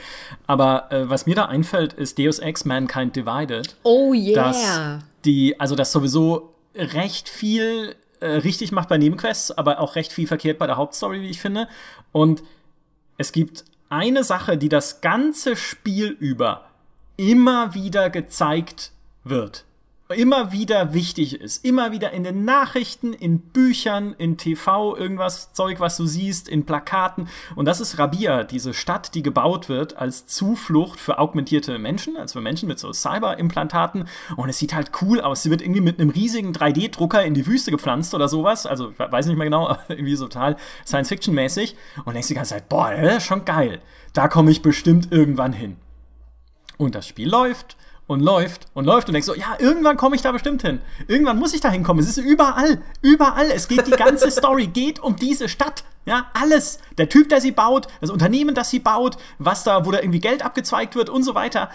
Aber 0.48 0.92
äh, 0.92 1.08
was 1.08 1.28
mir 1.28 1.36
da 1.36 1.46
einfällt, 1.46 1.94
ist 1.94 2.18
Deus 2.18 2.40
Ex 2.40 2.66
Mankind 2.66 3.16
Divided. 3.16 3.76
Oh 3.84 4.14
yeah. 4.14 4.34
Dass 4.34 5.04
die, 5.24 5.60
also 5.60 5.76
das 5.76 5.92
sowieso 5.92 6.56
recht 6.76 7.30
viel 7.30 7.96
äh, 8.20 8.28
richtig 8.28 8.72
macht 8.72 8.90
bei 8.90 8.98
Nebenquests, 8.98 9.52
aber 9.52 9.80
auch 9.80 9.96
recht 9.96 10.12
viel 10.12 10.26
verkehrt 10.26 10.58
bei 10.58 10.66
der 10.66 10.78
Hauptstory, 10.78 11.22
wie 11.22 11.30
ich 11.30 11.40
finde. 11.40 11.68
Und 12.12 12.42
es 13.20 13.32
gibt 13.32 13.66
eine 13.90 14.24
Sache, 14.24 14.58
die 14.58 14.70
das 14.70 15.02
ganze 15.02 15.56
Spiel 15.56 16.08
über 16.08 16.66
immer 17.18 17.74
wieder 17.74 18.10
gezeigt 18.10 18.92
wird. 19.24 19.66
Immer 20.16 20.54
wieder 20.54 20.94
wichtig 20.94 21.42
ist. 21.42 21.66
Immer 21.66 21.92
wieder 21.92 22.12
in 22.12 22.24
den 22.24 22.46
Nachrichten, 22.46 23.12
in 23.12 23.40
Büchern, 23.40 24.16
in 24.18 24.38
TV, 24.38 24.96
irgendwas 24.96 25.52
Zeug, 25.52 25.82
was 25.82 25.98
du 25.98 26.06
siehst, 26.06 26.48
in 26.48 26.66
Plakaten. 26.66 27.28
Und 27.56 27.66
das 27.66 27.82
ist 27.82 28.00
Rabia, 28.00 28.46
diese 28.46 28.74
Stadt, 28.74 29.16
die 29.16 29.22
gebaut 29.22 29.68
wird 29.68 29.98
als 29.98 30.26
Zuflucht 30.26 31.02
für 31.02 31.20
augmentierte 31.20 31.78
Menschen, 31.78 32.16
also 32.16 32.40
für 32.40 32.42
Menschen 32.42 32.70
mit 32.70 32.80
so 32.80 32.94
Cyber-Implantaten. 32.94 34.08
Und 34.38 34.48
es 34.48 34.60
sieht 34.60 34.74
halt 34.74 34.92
cool 35.02 35.20
aus. 35.20 35.44
Sie 35.44 35.50
wird 35.50 35.62
irgendwie 35.62 35.82
mit 35.82 36.00
einem 36.00 36.12
riesigen 36.12 36.54
3D-Drucker 36.54 37.26
in 37.26 37.34
die 37.34 37.46
Wüste 37.46 37.72
gepflanzt 37.72 38.16
oder 38.16 38.30
sowas. 38.30 38.66
Also, 38.66 38.92
ich 38.92 39.00
weiß 39.00 39.26
nicht 39.26 39.36
mehr 39.36 39.48
genau, 39.48 39.76
irgendwie 39.90 40.16
so 40.16 40.30
total 40.30 40.56
Science-Fiction-mäßig. 40.86 41.76
Und 42.06 42.14
denkst 42.14 42.30
die 42.30 42.36
ganze 42.36 42.54
Zeit, 42.54 42.70
boah, 42.70 42.94
das 42.94 43.18
ist 43.18 43.24
schon 43.26 43.44
geil. 43.44 43.82
Da 44.14 44.30
komme 44.30 44.52
ich 44.52 44.62
bestimmt 44.62 45.12
irgendwann 45.12 45.52
hin. 45.52 45.76
Und 46.78 46.96
das 46.96 47.08
Spiel 47.08 47.30
läuft 47.30 47.76
und 48.08 48.22
läuft 48.22 48.68
und 48.74 48.86
läuft 48.86 49.08
und 49.10 49.14
denkst 49.14 49.28
so, 49.28 49.36
ja, 49.36 49.58
irgendwann 49.60 49.98
komme 49.98 50.16
ich 50.16 50.22
da 50.22 50.32
bestimmt 50.32 50.62
hin. 50.62 50.80
Irgendwann 51.08 51.38
muss 51.38 51.54
ich 51.54 51.62
da 51.62 51.70
hinkommen. 51.70 52.02
Es 52.02 52.10
ist 52.10 52.18
überall, 52.18 52.82
überall. 53.02 53.52
Es 53.52 53.68
geht, 53.68 53.86
die 53.86 53.92
ganze 53.92 54.32
Story 54.32 54.68
geht 54.68 55.00
um 55.00 55.16
diese 55.18 55.50
Stadt. 55.50 55.84
Ja, 56.06 56.28
alles. 56.34 56.80
Der 56.98 57.10
Typ, 57.10 57.30
der 57.30 57.42
sie 57.42 57.52
baut, 57.52 57.88
das 58.00 58.10
Unternehmen, 58.10 58.56
das 58.56 58.70
sie 58.70 58.80
baut, 58.80 59.18
was 59.40 59.64
da, 59.64 59.86
wo 59.86 59.92
da 59.92 60.00
irgendwie 60.00 60.22
Geld 60.22 60.44
abgezweigt 60.44 60.96
wird 60.96 61.10
und 61.10 61.24
so 61.24 61.36
weiter. 61.36 61.70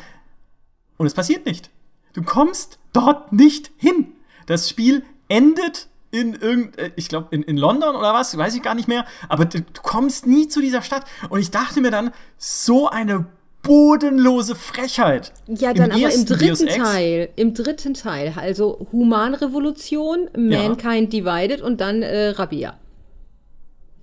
Und 0.97 1.07
es 1.07 1.15
passiert 1.15 1.45
nicht. 1.45 1.71
Du 2.15 2.23
kommst 2.23 2.79
dort 2.93 3.33
nicht 3.33 3.71
hin. 3.77 4.15
Das 4.47 4.71
Spiel 4.71 5.05
endet 5.29 5.89
in 6.11 6.35
irgend, 6.35 6.79
äh, 6.79 6.93
ich 6.97 7.09
glaube 7.09 7.29
in, 7.31 7.43
in 7.43 7.57
London 7.57 7.95
oder 7.97 8.15
was, 8.15 8.37
weiß 8.37 8.55
ich 8.55 8.63
gar 8.63 8.75
nicht 8.75 8.89
mehr, 8.89 9.07
aber 9.29 9.47
du, 9.47 9.63
du 9.63 9.83
kommst 9.83 10.27
nie 10.27 10.49
zu 10.49 10.61
dieser 10.61 10.83
Stadt. 10.83 11.05
Und 11.29 11.41
ich 11.41 11.51
dachte 11.51 11.81
mir 11.81 11.91
dann, 11.91 12.13
so 12.39 12.89
eine 12.89 13.27
bodenlose 13.63 14.55
Frechheit. 14.55 15.33
Ja, 15.47 15.73
dann 15.73 15.91
Im 15.91 16.05
aber 16.05 16.15
im 16.15 16.27
dritten 16.27 16.67
Teil, 16.67 17.29
im 17.37 17.55
dritten 17.55 17.95
Teil, 17.95 18.35
also 18.37 18.87
Humanrevolution, 18.93 20.29
Mankind 20.37 21.15
ja. 21.15 21.21
Divided 21.21 21.63
und 21.63 21.81
dann 21.81 22.03
äh, 22.03 22.31
Rabia. 22.31 22.75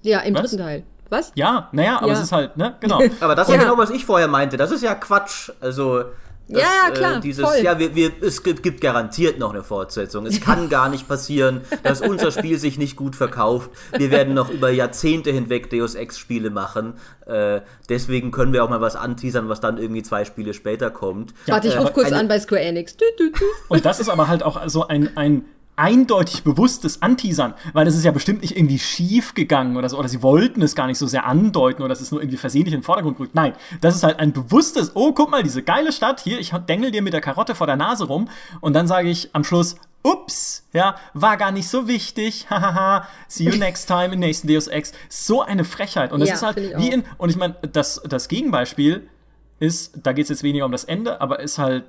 Ja, 0.01 0.19
im 0.21 0.33
was? 0.33 0.41
dritten 0.41 0.57
Teil. 0.57 0.83
Was? 1.09 1.31
Ja, 1.35 1.69
naja, 1.71 1.97
aber 1.97 2.07
ja. 2.07 2.13
es 2.13 2.21
ist 2.21 2.31
halt, 2.31 2.55
ne, 2.55 2.75
genau. 2.79 3.01
aber 3.19 3.35
das 3.35 3.49
ist 3.49 3.55
ja 3.55 3.61
genau, 3.61 3.77
was 3.77 3.89
ich 3.89 4.05
vorher 4.05 4.27
meinte. 4.27 4.57
Das 4.57 4.71
ist 4.71 4.83
ja 4.83 4.95
Quatsch. 4.95 5.51
Also, 5.59 6.05
das, 6.49 6.63
ja, 6.63 6.67
ja, 6.85 6.91
klar. 6.91 7.17
Äh, 7.17 7.19
dieses, 7.21 7.45
voll. 7.45 7.59
ja, 7.63 7.77
wir, 7.77 7.93
wir, 7.95 8.11
es 8.21 8.41
gibt 8.41 8.81
garantiert 8.81 9.37
noch 9.37 9.53
eine 9.53 9.63
Fortsetzung. 9.63 10.25
Es 10.25 10.41
kann 10.41 10.67
gar 10.67 10.89
nicht 10.89 11.07
passieren, 11.07 11.61
dass 11.83 12.01
unser 12.01 12.31
Spiel 12.31 12.57
sich 12.57 12.79
nicht 12.79 12.95
gut 12.95 13.15
verkauft. 13.15 13.69
Wir 13.95 14.09
werden 14.09 14.33
noch 14.33 14.49
über 14.49 14.71
Jahrzehnte 14.71 15.31
hinweg 15.31 15.69
Deus 15.69 15.93
Ex-Spiele 15.93 16.49
machen. 16.49 16.95
Äh, 17.27 17.61
deswegen 17.87 18.31
können 18.31 18.51
wir 18.51 18.63
auch 18.63 18.69
mal 18.69 18.81
was 18.81 18.95
anteasern, 18.95 19.47
was 19.47 19.61
dann 19.61 19.77
irgendwie 19.77 20.01
zwei 20.01 20.25
Spiele 20.25 20.55
später 20.55 20.89
kommt. 20.89 21.35
Ja, 21.45 21.53
Warte, 21.53 21.67
ich 21.67 21.77
rufe 21.77 21.89
äh, 21.89 21.93
kurz 21.93 22.11
an 22.11 22.27
bei 22.27 22.39
Square 22.39 22.61
Enix. 22.61 22.97
Du, 22.97 23.05
du, 23.17 23.31
du. 23.31 23.45
Und 23.67 23.85
das 23.85 23.99
ist 23.99 24.09
aber 24.09 24.27
halt 24.27 24.41
auch 24.41 24.67
so 24.67 24.87
ein, 24.87 25.15
ein 25.15 25.45
eindeutig 25.79 26.43
bewusstes 26.43 27.01
Anteasern, 27.01 27.53
weil 27.73 27.85
das 27.85 27.95
ist 27.95 28.03
ja 28.03 28.11
bestimmt 28.11 28.41
nicht 28.41 28.55
irgendwie 28.55 28.79
schief 28.79 29.33
gegangen 29.33 29.77
oder 29.77 29.89
so, 29.89 29.97
oder 29.97 30.09
sie 30.09 30.21
wollten 30.21 30.61
es 30.61 30.75
gar 30.75 30.87
nicht 30.87 30.97
so 30.97 31.07
sehr 31.07 31.25
andeuten 31.25 31.81
oder 31.81 31.93
es 31.93 32.01
ist 32.01 32.11
nur 32.11 32.21
irgendwie 32.21 32.37
versehentlich 32.37 32.73
in 32.73 32.81
den 32.81 32.85
Vordergrund 32.85 33.17
gerückt. 33.17 33.35
Nein, 33.35 33.53
das 33.81 33.95
ist 33.95 34.03
halt 34.03 34.19
ein 34.19 34.33
bewusstes, 34.33 34.91
oh, 34.95 35.13
guck 35.13 35.31
mal, 35.31 35.41
diese 35.41 35.63
geile 35.63 35.91
Stadt 35.91 36.19
hier, 36.19 36.39
ich 36.39 36.51
dengel 36.67 36.91
dir 36.91 37.01
mit 37.01 37.13
der 37.13 37.21
Karotte 37.21 37.55
vor 37.55 37.65
der 37.65 37.77
Nase 37.77 38.05
rum 38.05 38.29
und 38.59 38.73
dann 38.73 38.87
sage 38.87 39.09
ich 39.09 39.29
am 39.33 39.43
Schluss, 39.43 39.77
ups, 40.03 40.67
ja, 40.73 40.95
war 41.13 41.37
gar 41.37 41.51
nicht 41.51 41.67
so 41.69 41.87
wichtig, 41.87 42.47
hahaha, 42.49 43.07
see 43.27 43.45
you 43.45 43.55
next 43.55 43.87
time 43.87 44.13
im 44.13 44.19
nächsten 44.19 44.47
Deus 44.47 44.67
Ex. 44.67 44.91
So 45.07 45.41
eine 45.41 45.63
Frechheit. 45.63 46.11
Und 46.11 46.19
das 46.19 46.29
ja, 46.29 46.35
ist 46.35 46.43
halt 46.43 46.57
wie 46.57 46.89
in, 46.89 47.03
und 47.17 47.29
ich 47.29 47.37
meine, 47.37 47.55
das, 47.71 48.01
das 48.07 48.27
Gegenbeispiel 48.27 49.07
ist, 49.59 49.99
da 50.03 50.13
geht 50.13 50.23
es 50.23 50.29
jetzt 50.29 50.43
weniger 50.43 50.65
um 50.65 50.71
das 50.71 50.83
Ende, 50.83 51.21
aber 51.21 51.39
ist 51.39 51.57
halt 51.57 51.85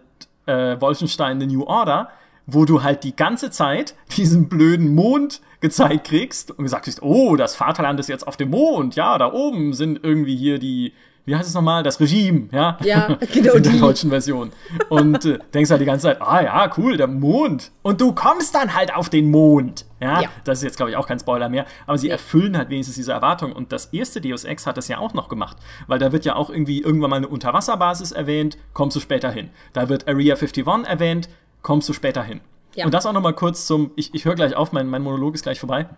äh, 0.47 0.81
Wolfenstein 0.81 1.41
The 1.41 1.47
New 1.47 1.65
Order, 1.65 2.11
wo 2.47 2.65
du 2.65 2.83
halt 2.83 3.05
die 3.05 3.15
ganze 3.15 3.51
Zeit 3.51 3.95
diesen 4.17 4.49
blöden 4.49 4.95
Mond 4.95 5.41
gezeigt 5.61 6.09
kriegst 6.09 6.51
und 6.51 6.65
gesagt 6.65 6.87
hast, 6.87 7.03
oh, 7.03 7.37
das 7.37 7.55
Vaterland 7.55 8.01
ist 8.01 8.09
jetzt 8.09 8.27
auf 8.27 8.37
dem 8.37 8.51
Mond, 8.51 8.97
ja, 8.97 9.19
da 9.19 9.33
oben 9.33 9.73
sind 9.73 10.01
irgendwie 10.03 10.37
hier 10.37 10.59
die, 10.59 10.95
wie 11.27 11.37
heißt 11.37 11.49
es 11.49 11.55
nochmal, 11.55 11.83
das 11.83 12.01
Regime, 12.01 12.49
ja? 12.51 12.79
Ja, 12.83 13.19
genau. 13.33 13.55
In 13.55 13.63
der 13.63 13.73
deutschen 13.75 14.11
Version. 14.11 14.53
Und 14.89 15.25
äh, 15.27 15.39
denkst 15.53 15.71
halt 15.71 15.81
die 15.81 15.87
ganze 15.87 16.05
Zeit, 16.05 16.23
ah 16.23 16.43
ja, 16.43 16.71
cool, 16.79 16.97
der 16.97 17.07
Mond. 17.09 17.73
Und 17.83 18.01
du 18.01 18.15
kommst 18.15 18.55
dann 18.55 18.75
halt 18.75 18.95
auf 18.95 19.11
den 19.11 19.31
Mond. 19.31 19.85
Ja, 20.01 20.23
ja. 20.23 20.29
das 20.45 20.59
ist 20.59 20.65
jetzt, 20.65 20.77
glaube 20.79 20.91
ich, 20.91 20.97
auch 20.97 21.07
kein 21.07 21.21
Spoiler 21.21 21.51
mehr. 21.51 21.67
Aber 21.87 21.99
sie 21.99 22.09
erfüllen 22.09 22.57
halt 22.57 22.71
wenigstens 22.71 22.97
diese 22.97 23.13
Erwartung. 23.13 23.53
Und 23.53 23.71
das 23.71 23.87
erste 23.87 24.23
Deus 24.23 24.45
Ex 24.45 24.67
hat 24.67 24.79
das 24.79 24.89
ja 24.89 24.99
auch 24.99 25.13
noch 25.13 25.29
gemacht. 25.29 25.59
Weil 25.87 25.99
da 25.99 26.11
wird 26.11 26.25
ja 26.25 26.37
auch 26.37 26.49
irgendwie 26.49 26.81
irgendwann 26.81 27.11
mal 27.11 27.17
eine 27.17 27.29
Unterwasserbasis 27.29 28.13
erwähnt, 28.13 28.57
kommst 28.73 28.97
du 28.97 29.01
später 29.01 29.31
hin. 29.31 29.51
Da 29.75 29.91
wird 29.91 30.09
Area 30.09 30.35
51 30.37 30.67
erwähnt, 30.87 31.29
kommst 31.63 31.89
du 31.89 31.93
später 31.93 32.23
hin. 32.23 32.41
Ja. 32.75 32.85
Und 32.85 32.95
das 32.95 33.07
auch 33.07 33.13
noch 33.13 33.21
mal 33.21 33.35
kurz 33.35 33.67
zum, 33.67 33.91
ich, 33.97 34.15
ich 34.15 34.25
höre 34.25 34.35
gleich 34.35 34.55
auf, 34.55 34.73
mein, 34.73 34.87
mein 34.87 35.03
Monolog 35.03 35.35
ist 35.35 35.43
gleich 35.43 35.59
vorbei. 35.59 35.89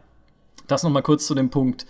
Das 0.66 0.82
noch 0.82 0.90
mal 0.90 1.02
kurz 1.02 1.26
zu 1.26 1.34
dem 1.34 1.50
Punkt, 1.50 1.86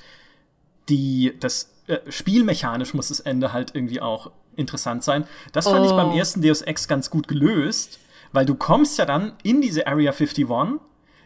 die, 0.88 1.34
das 1.38 1.72
äh, 1.86 1.98
spielmechanisch 2.08 2.94
muss 2.94 3.08
das 3.08 3.20
Ende 3.20 3.52
halt 3.52 3.74
irgendwie 3.74 4.00
auch 4.00 4.30
interessant 4.56 5.04
sein. 5.04 5.24
Das 5.52 5.66
fand 5.66 5.80
oh. 5.80 5.84
ich 5.84 5.92
beim 5.92 6.10
oh. 6.10 6.16
ersten 6.16 6.42
Deus 6.42 6.62
Ex 6.62 6.88
ganz 6.88 7.10
gut 7.10 7.28
gelöst, 7.28 8.00
weil 8.32 8.46
du 8.46 8.54
kommst 8.54 8.98
ja 8.98 9.04
dann 9.04 9.34
in 9.42 9.60
diese 9.60 9.86
Area 9.86 10.12
51, 10.12 10.46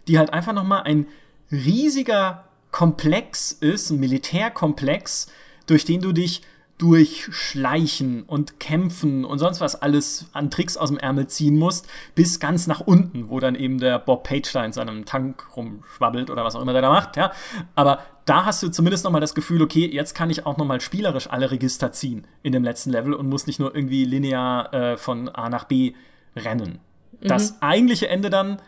die 0.08 0.18
halt 0.18 0.32
einfach 0.32 0.52
noch 0.52 0.64
mal 0.64 0.82
ein 0.82 1.06
riesiger 1.50 2.44
Komplex 2.70 3.52
ist, 3.52 3.90
ein 3.90 4.00
Militärkomplex, 4.00 5.28
durch 5.66 5.84
den 5.84 6.00
du 6.00 6.12
dich 6.12 6.42
durchschleichen 6.78 8.24
und 8.24 8.60
kämpfen 8.60 9.24
und 9.24 9.38
sonst 9.38 9.60
was 9.60 9.80
alles 9.80 10.26
an 10.32 10.50
Tricks 10.50 10.76
aus 10.76 10.90
dem 10.90 10.98
Ärmel 10.98 11.26
ziehen 11.26 11.58
musst, 11.58 11.88
bis 12.14 12.38
ganz 12.38 12.66
nach 12.66 12.80
unten, 12.80 13.30
wo 13.30 13.40
dann 13.40 13.54
eben 13.54 13.78
der 13.78 13.98
Bob 13.98 14.24
Page 14.24 14.52
da 14.52 14.64
in 14.64 14.72
seinem 14.72 15.06
Tank 15.06 15.56
rumschwabbelt 15.56 16.30
oder 16.30 16.44
was 16.44 16.54
auch 16.54 16.60
immer 16.60 16.72
der 16.74 16.82
da 16.82 16.90
macht, 16.90 17.16
ja. 17.16 17.32
Aber 17.74 18.00
da 18.26 18.44
hast 18.44 18.62
du 18.62 18.68
zumindest 18.68 19.04
nochmal 19.04 19.20
das 19.20 19.34
Gefühl, 19.34 19.62
okay, 19.62 19.88
jetzt 19.90 20.14
kann 20.14 20.28
ich 20.28 20.44
auch 20.44 20.58
nochmal 20.58 20.80
spielerisch 20.80 21.30
alle 21.30 21.50
Register 21.50 21.92
ziehen 21.92 22.26
in 22.42 22.52
dem 22.52 22.64
letzten 22.64 22.90
Level 22.90 23.14
und 23.14 23.28
muss 23.28 23.46
nicht 23.46 23.58
nur 23.58 23.74
irgendwie 23.74 24.04
linear 24.04 24.74
äh, 24.74 24.96
von 24.96 25.28
A 25.28 25.48
nach 25.48 25.64
B 25.64 25.94
rennen. 26.34 26.80
Mhm. 27.20 27.28
Das 27.28 27.62
eigentliche 27.62 28.08
Ende 28.08 28.28
dann 28.28 28.60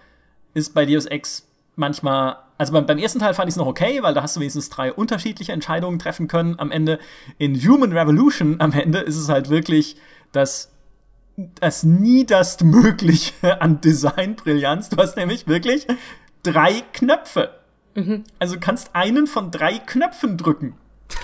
ist 0.55 0.75
bei 0.75 0.87
Deus 0.87 1.07
Ex 1.07 1.47
manchmal, 1.77 2.37
also 2.59 2.73
beim, 2.73 2.87
beim 2.87 2.99
ersten 2.99 3.21
Teil 3.21 3.35
fand 3.35 3.49
ich 3.49 3.53
es 3.53 3.57
noch 3.57 3.67
okay, 3.67 4.03
weil 4.03 4.15
da 4.15 4.23
hast 4.23 4.37
du 4.37 4.41
wenigstens 4.41 4.69
drei 4.69 4.93
unterschiedliche 4.93 5.53
Entscheidungen 5.53 5.99
treffen 5.99 6.27
können 6.27 6.59
am 6.59 6.73
Ende. 6.73 6.99
In 7.39 7.55
Human 7.55 7.93
Revolution 7.93 8.57
am 8.59 8.73
Ende 8.73 8.99
ist 8.99 9.17
es 9.17 9.29
halt 9.29 9.49
wirklich 9.49 9.97
das 10.33 10.73
das 11.61 11.85
niederstmögliche 11.85 13.33
an 13.63 13.81
Designbrillanz. 13.81 14.89
Du 14.89 14.97
hast 14.97 15.17
nämlich 15.17 15.47
wirklich 15.47 15.87
drei 16.43 16.83
Knöpfe. 16.93 17.51
Mhm. 17.95 18.25
Also 18.41 18.57
kannst 18.59 18.91
einen 18.95 19.29
von 19.29 19.53
drei 19.53 19.79
Knöpfen 19.79 20.37
drücken. 20.37 20.75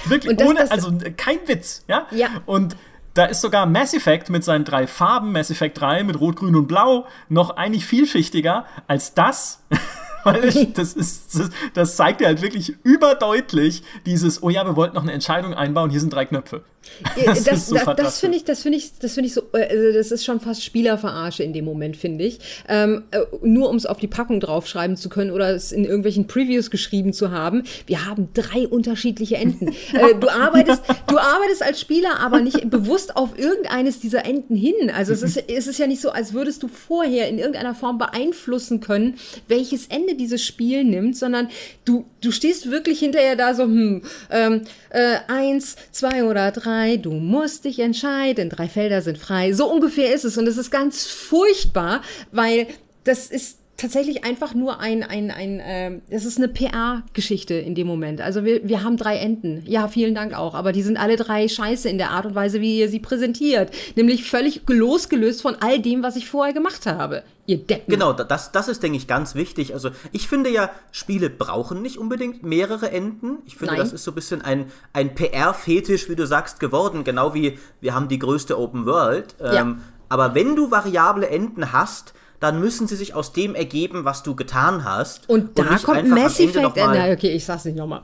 Wirklich 0.07 0.37
das, 0.37 0.49
ohne, 0.49 0.61
das, 0.61 0.71
also 0.71 0.97
kein 1.17 1.39
Witz, 1.47 1.85
ja? 1.89 2.07
Ja. 2.13 2.29
Und 2.47 2.77
da 3.15 3.27
ist 3.27 3.41
sogar 3.41 3.67
Mass 3.67 3.93
Effect 3.93 4.31
mit 4.31 4.45
seinen 4.45 4.65
drei 4.65 4.87
Farben, 4.87 5.33
Mass 5.33 5.51
Effect 5.51 5.81
3 5.81 6.05
mit 6.05 6.19
Rot, 6.21 6.37
Grün 6.37 6.57
und 6.57 6.67
Blau, 6.67 7.07
noch 7.29 7.57
eigentlich 7.57 7.87
vielschichtiger 7.87 8.67
als 8.87 9.15
das. 9.15 9.65
Weil 10.25 10.45
ich, 10.45 10.73
das, 10.73 10.95
ist, 10.95 11.39
das, 11.39 11.51
das 11.75 11.97
zeigt 11.97 12.21
ja 12.21 12.29
halt 12.29 12.43
wirklich 12.43 12.75
überdeutlich 12.83 13.83
dieses, 14.07 14.43
oh 14.43 14.51
ja, 14.51 14.65
wir 14.65 14.77
wollten 14.77 14.95
noch 14.95 15.03
eine 15.03 15.13
Entscheidung 15.13 15.55
einbauen, 15.55 15.91
hier 15.91 16.01
sind 16.01 16.13
drei 16.13 16.25
Knöpfe. 16.25 16.63
Das, 17.25 17.45
das, 17.45 17.67
so 17.69 17.75
das, 17.75 17.97
das 17.97 18.21
finde 18.21 18.37
ich, 18.37 18.45
das 18.45 18.63
finde 18.63 18.79
ich, 18.79 18.99
das 18.99 19.15
finde 19.15 19.29
ich 19.29 19.35
so, 19.35 19.43
also 19.53 19.93
das 19.93 20.11
ist 20.11 20.25
schon 20.25 20.41
fast 20.41 20.63
Spielerverarsche 20.63 21.43
in 21.43 21.53
dem 21.53 21.65
Moment, 21.65 21.97
finde 21.97 22.25
ich. 22.25 22.39
Ähm, 22.69 23.05
äh, 23.11 23.21
nur 23.43 23.71
um 23.71 23.77
es 23.77 23.87
auf 23.87 23.99
die 23.99 24.07
Packung 24.07 24.41
draufschreiben 24.41 24.97
zu 24.97 25.09
können 25.09 25.31
oder 25.31 25.51
es 25.51 25.73
in 25.73 25.85
irgendwelchen 25.85 26.27
Previews 26.27 26.71
geschrieben 26.71 27.13
zu 27.13 27.31
haben. 27.31 27.65
Wir 27.87 28.07
haben 28.07 28.29
drei 28.35 28.67
unterschiedliche 28.67 29.37
Enden. 29.37 29.69
äh, 29.69 30.15
du 30.19 30.29
arbeitest, 30.29 30.83
du 31.07 31.19
arbeitest 31.19 31.63
als 31.63 31.81
Spieler 31.81 32.21
aber 32.21 32.41
nicht 32.41 32.69
bewusst 32.71 33.17
auf 33.17 33.39
irgendeines 33.39 34.01
dieser 34.01 34.25
Enden 34.25 34.57
hin. 34.57 34.91
Also 34.95 35.13
es 35.13 35.23
ist, 35.23 35.49
es 35.49 35.67
ist 35.67 35.79
ja 35.79 35.87
nicht 35.87 36.01
so, 36.01 36.11
als 36.11 36.33
würdest 36.33 36.63
du 36.63 36.69
vorher 36.69 37.29
in 37.29 37.39
irgendeiner 37.39 37.75
Form 37.75 37.99
beeinflussen 37.99 38.81
können, 38.81 39.17
welches 39.49 39.87
Ende 39.87 40.15
dieses 40.15 40.43
Spiel 40.45 40.85
nimmt, 40.85 41.17
sondern 41.17 41.49
du, 41.85 42.05
du 42.21 42.31
stehst 42.31 42.71
wirklich 42.71 42.99
hinterher 42.99 43.37
da 43.37 43.55
so, 43.55 43.65
hm, 43.65 44.03
ähm, 44.31 44.63
äh, 44.91 45.17
eins, 45.29 45.77
zwei 45.91 46.25
oder 46.25 46.51
drei 46.51 46.74
frei, 46.75 46.97
du 46.97 47.13
musst 47.13 47.65
dich 47.65 47.79
entscheiden, 47.79 48.51
drei 48.51 48.69
Felder 48.69 49.03
sind 49.03 49.19
frei. 49.19 49.53
So 49.53 49.71
ungefähr 49.71 50.13
ist 50.13 50.25
es 50.25 50.37
und 50.37 50.47
es 50.47 50.57
ist 50.57 50.71
ganz 50.71 51.07
furchtbar, 51.07 52.03
weil 52.33 52.67
das 53.05 53.29
ist 53.29 53.59
tatsächlich 53.77 54.25
einfach 54.25 54.55
nur 54.55 54.81
ein, 54.81 55.03
ein, 55.03 55.31
ein 55.31 55.61
äh, 55.61 56.01
das 56.11 56.25
ist 56.25 56.39
eine 56.39 56.49
PR-Geschichte 56.49 57.55
in 57.55 57.75
dem 57.75 57.87
Moment. 57.87 58.21
Also 58.21 58.45
wir, 58.45 58.67
wir 58.67 58.83
haben 58.85 58.97
drei 58.97 59.17
Enden. 59.17 59.63
Ja, 59.67 59.89
vielen 59.89 60.15
Dank 60.15 60.37
auch. 60.37 60.55
Aber 60.55 60.73
die 60.73 60.83
sind 60.83 60.97
alle 60.97 61.17
drei 61.17 61.49
scheiße 61.49 61.89
in 61.89 61.99
der 61.99 62.11
Art 62.11 62.27
und 62.27 62.35
Weise, 62.35 62.61
wie 62.61 62.79
ihr 62.79 62.89
sie 62.89 63.01
präsentiert. 63.01 63.71
Nämlich 63.97 64.29
völlig 64.29 64.63
losgelöst 64.69 65.43
von 65.43 65.57
all 65.61 65.81
dem, 65.81 66.03
was 66.03 66.17
ich 66.17 66.29
vorher 66.29 66.55
gemacht 66.55 66.87
habe. 66.87 67.25
Ihr 67.47 67.59
Deppen. 67.59 67.93
Genau, 67.93 68.13
das, 68.13 68.53
das 68.53 68.69
ist, 68.69 68.83
denke 68.83 68.97
ich, 68.97 69.07
ganz 69.07 69.35
wichtig. 69.35 69.75
Also 69.75 69.91
ich 70.13 70.29
finde 70.29 70.51
ja, 70.51 70.71
Spiele 70.93 71.29
brauchen 71.29 71.83
nicht 71.83 71.99
unbedingt 71.99 72.43
mehrere 72.43 72.91
Enden. 72.91 73.39
Ich 73.45 73.57
finde, 73.57 73.75
Nein. 73.75 73.81
das 73.81 73.93
ist 73.93 74.05
so 74.05 74.13
ein 74.13 74.15
bisschen 74.15 74.41
ein, 74.41 74.67
ein 74.93 75.15
PR-Fetisch, 75.15 76.09
wie 76.09 76.17
du 76.17 76.27
sagst, 76.27 76.61
geworden. 76.61 77.05
Genau 77.05 77.35
wie 77.35 77.59
wir 77.81 77.95
haben 77.95 78.09
die 78.09 78.19
größte 78.19 78.59
Open 78.59 78.87
World. 78.87 79.35
Ähm, 79.41 79.53
ja. 79.53 79.77
Aber 80.09 80.35
wenn 80.35 80.55
du 80.55 80.71
variable 80.71 81.29
Enden 81.29 81.73
hast, 81.73 82.15
dann 82.45 82.61
müssen 82.61 82.87
sie 82.87 82.97
sich 82.97 83.15
aus 83.15 83.33
dem 83.33 83.55
ergeben, 83.55 84.05
was 84.05 84.23
du 84.23 84.37
getan 84.37 84.85
hast. 84.85 85.31
Und 85.31 85.59
da 85.59 85.63
und 85.63 85.83
kommt 85.83 86.09
Mass 86.09 86.39
Effect. 86.39 86.77
Okay, 86.77 87.31
ich 87.31 87.45
sag's 87.47 87.65
nicht 87.65 87.79
nochmal. 87.79 88.03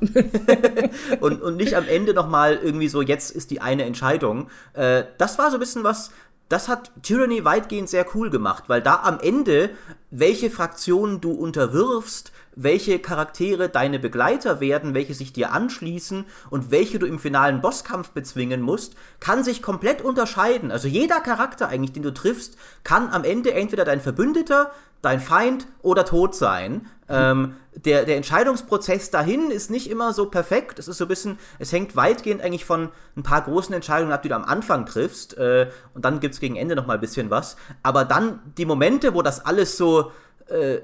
und, 1.20 1.42
und 1.42 1.56
nicht 1.58 1.74
am 1.74 1.86
Ende 1.86 2.14
nochmal 2.14 2.58
irgendwie 2.62 2.88
so, 2.88 3.02
jetzt 3.02 3.32
ist 3.32 3.50
die 3.50 3.60
eine 3.60 3.84
Entscheidung. 3.84 4.48
Äh, 4.72 5.04
das 5.18 5.38
war 5.38 5.50
so 5.50 5.58
ein 5.58 5.60
bisschen 5.60 5.84
was, 5.84 6.10
das 6.50 6.68
hat 6.68 6.90
Tyranny 7.02 7.44
weitgehend 7.44 7.88
sehr 7.88 8.04
cool 8.14 8.28
gemacht, 8.28 8.64
weil 8.66 8.82
da 8.82 8.96
am 9.04 9.20
Ende, 9.20 9.70
welche 10.10 10.50
Fraktionen 10.50 11.20
du 11.20 11.30
unterwirfst, 11.30 12.32
welche 12.56 12.98
Charaktere 12.98 13.68
deine 13.68 14.00
Begleiter 14.00 14.60
werden, 14.60 14.92
welche 14.92 15.14
sich 15.14 15.32
dir 15.32 15.52
anschließen 15.52 16.26
und 16.50 16.72
welche 16.72 16.98
du 16.98 17.06
im 17.06 17.20
finalen 17.20 17.60
Bosskampf 17.60 18.10
bezwingen 18.10 18.60
musst, 18.62 18.96
kann 19.20 19.44
sich 19.44 19.62
komplett 19.62 20.02
unterscheiden. 20.02 20.72
Also 20.72 20.88
jeder 20.88 21.20
Charakter 21.20 21.68
eigentlich, 21.68 21.92
den 21.92 22.02
du 22.02 22.12
triffst, 22.12 22.56
kann 22.82 23.10
am 23.10 23.22
Ende 23.22 23.54
entweder 23.54 23.84
dein 23.84 24.00
Verbündeter, 24.00 24.72
dein 25.02 25.20
Feind 25.20 25.66
oder 25.82 26.04
tot 26.04 26.34
sein. 26.34 26.86
Ähm, 27.08 27.56
der, 27.74 28.04
der 28.04 28.16
Entscheidungsprozess 28.16 29.10
dahin 29.10 29.50
ist 29.50 29.70
nicht 29.70 29.90
immer 29.90 30.12
so 30.12 30.26
perfekt. 30.26 30.78
Es 30.78 30.88
ist 30.88 30.98
so 30.98 31.04
ein 31.06 31.08
bisschen, 31.08 31.38
es 31.58 31.72
hängt 31.72 31.96
weitgehend 31.96 32.42
eigentlich 32.42 32.64
von 32.64 32.90
ein 33.16 33.22
paar 33.22 33.42
großen 33.42 33.74
Entscheidungen 33.74 34.12
ab, 34.12 34.22
die 34.22 34.28
du 34.28 34.36
am 34.36 34.44
Anfang 34.44 34.86
triffst. 34.86 35.36
Äh, 35.38 35.70
und 35.94 36.04
dann 36.04 36.20
gibt 36.20 36.34
es 36.34 36.40
gegen 36.40 36.56
Ende 36.56 36.76
noch 36.76 36.86
mal 36.86 36.94
ein 36.94 37.00
bisschen 37.00 37.30
was. 37.30 37.56
Aber 37.82 38.04
dann 38.04 38.40
die 38.58 38.66
Momente, 38.66 39.14
wo 39.14 39.22
das 39.22 39.44
alles 39.44 39.76
so 39.76 40.12
äh, 40.48 40.80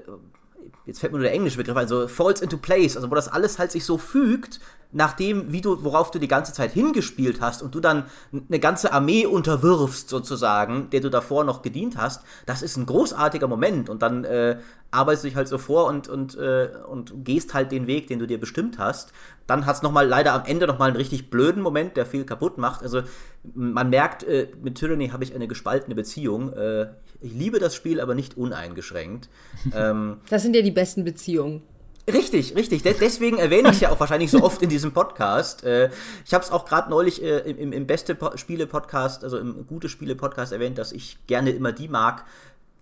jetzt 0.87 0.99
fällt 0.99 1.11
mir 1.11 1.19
nur 1.19 1.25
der 1.25 1.33
englische 1.33 1.57
Begriff, 1.57 1.75
also 1.75 2.07
falls 2.07 2.41
into 2.41 2.57
place, 2.57 2.95
also 2.95 3.11
wo 3.11 3.15
das 3.15 3.27
alles 3.27 3.59
halt 3.59 3.71
sich 3.71 3.85
so 3.85 3.97
fügt, 3.97 4.59
nachdem, 4.91 5.51
wie 5.51 5.61
du, 5.61 5.83
worauf 5.83 6.11
du 6.11 6.19
die 6.19 6.27
ganze 6.27 6.53
Zeit 6.53 6.71
hingespielt 6.71 7.41
hast 7.41 7.61
und 7.61 7.75
du 7.75 7.79
dann 7.79 8.05
eine 8.31 8.59
ganze 8.59 8.93
Armee 8.93 9.25
unterwirfst, 9.25 10.09
sozusagen, 10.09 10.89
der 10.91 11.01
du 11.01 11.09
davor 11.09 11.43
noch 11.43 11.61
gedient 11.61 11.97
hast, 11.97 12.23
das 12.45 12.61
ist 12.61 12.77
ein 12.77 12.85
großartiger 12.85 13.47
Moment 13.47 13.89
und 13.89 14.01
dann 14.01 14.23
äh, 14.23 14.59
arbeitest 14.91 15.23
du 15.23 15.27
dich 15.27 15.35
halt 15.35 15.47
so 15.47 15.57
vor 15.57 15.87
und, 15.87 16.07
und, 16.07 16.37
äh, 16.37 16.69
und 16.87 17.25
gehst 17.25 17.53
halt 17.53 17.71
den 17.71 17.87
Weg, 17.87 18.07
den 18.07 18.19
du 18.19 18.27
dir 18.27 18.39
bestimmt 18.39 18.77
hast. 18.79 19.11
Dann 19.45 19.65
hat 19.65 19.77
es 19.77 19.81
nochmal 19.81 20.07
leider 20.07 20.33
am 20.33 20.45
Ende 20.45 20.67
nochmal 20.67 20.89
einen 20.89 20.97
richtig 20.97 21.29
blöden 21.29 21.61
Moment, 21.61 21.97
der 21.97 22.05
viel 22.05 22.25
kaputt 22.25 22.57
macht. 22.57 22.83
Also 22.83 23.01
man 23.53 23.89
merkt, 23.89 24.23
äh, 24.23 24.47
mit 24.61 24.75
Tyranny 24.75 25.09
habe 25.09 25.23
ich 25.23 25.35
eine 25.35 25.47
gespaltene 25.47 25.95
Beziehung. 25.95 26.53
Äh, 26.53 26.87
ich 27.21 27.33
liebe 27.33 27.59
das 27.59 27.75
Spiel, 27.75 27.99
aber 27.99 28.15
nicht 28.15 28.37
uneingeschränkt. 28.37 29.29
ähm, 29.75 30.17
das 30.29 30.43
sind 30.43 30.55
ja 30.55 30.61
die 30.61 30.71
besten 30.71 31.03
Beziehungen. 31.03 31.63
Richtig, 32.11 32.55
richtig. 32.55 32.83
deswegen 32.83 33.37
erwähne 33.37 33.67
ich 33.67 33.75
es 33.75 33.81
ja 33.81 33.91
auch 33.91 33.99
wahrscheinlich 33.99 34.31
so 34.31 34.41
oft 34.41 34.61
in 34.61 34.69
diesem 34.69 34.93
Podcast. 34.93 35.65
Äh, 35.65 35.89
ich 36.25 36.33
habe 36.33 36.41
es 36.41 36.51
auch 36.51 36.63
gerade 36.63 36.89
neulich 36.89 37.21
äh, 37.21 37.39
im, 37.39 37.73
im 37.73 37.85
beste 37.85 38.17
Spiele-Podcast, 38.35 39.25
also 39.25 39.37
im 39.37 39.67
gute 39.67 39.89
Spiele-Podcast 39.89 40.53
erwähnt, 40.53 40.77
dass 40.77 40.93
ich 40.93 41.17
gerne 41.27 41.49
immer 41.49 41.73
die 41.73 41.89
mag, 41.89 42.23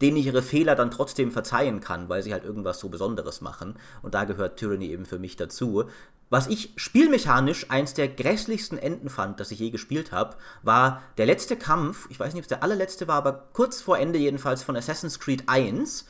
denen 0.02 0.18
ich 0.18 0.26
ihre 0.26 0.41
Fehler 0.41 0.76
dann 0.76 0.91
trotzdem 0.91 1.32
verzeihen 1.32 1.80
kann, 1.80 2.10
weil 2.10 2.24
sie 2.24 2.34
halt 2.34 2.43
irgendwas 2.43 2.80
so 2.80 2.89
Besonderes 2.89 3.41
machen. 3.41 3.76
Und 4.02 4.14
da 4.14 4.26
gehört 4.26 4.58
Tyranny 4.58 4.88
eben 4.88 5.06
für 5.06 5.20
mich 5.20 5.36
dazu. 5.36 5.86
Was 6.30 6.48
ich 6.48 6.74
spielmechanisch 6.76 7.70
eins 7.70 7.93
der 7.93 8.08
grässlichsten 8.08 8.78
Enden 8.78 9.10
fand, 9.10 9.39
das 9.39 9.52
ich 9.52 9.60
je 9.60 9.70
gespielt 9.70 10.12
habe, 10.12 10.36
war 10.64 11.04
der 11.18 11.28
letzte 11.28 11.56
Kampf, 11.56 12.08
ich 12.10 12.20
weiß 12.20 12.34
nicht, 12.34 12.41
ob 12.41 12.46
es 12.46 12.50
der 12.50 12.64
allerletzte 12.64 13.08
war, 13.08 13.18
aber 13.18 13.48
kurz 13.54 13.82
vor 13.82 13.98
Ende 14.00 14.18
jedenfalls 14.18 14.64
von 14.64 14.76
Assassin's 14.76 15.20
Creed 15.20 15.43
1, 15.48 16.06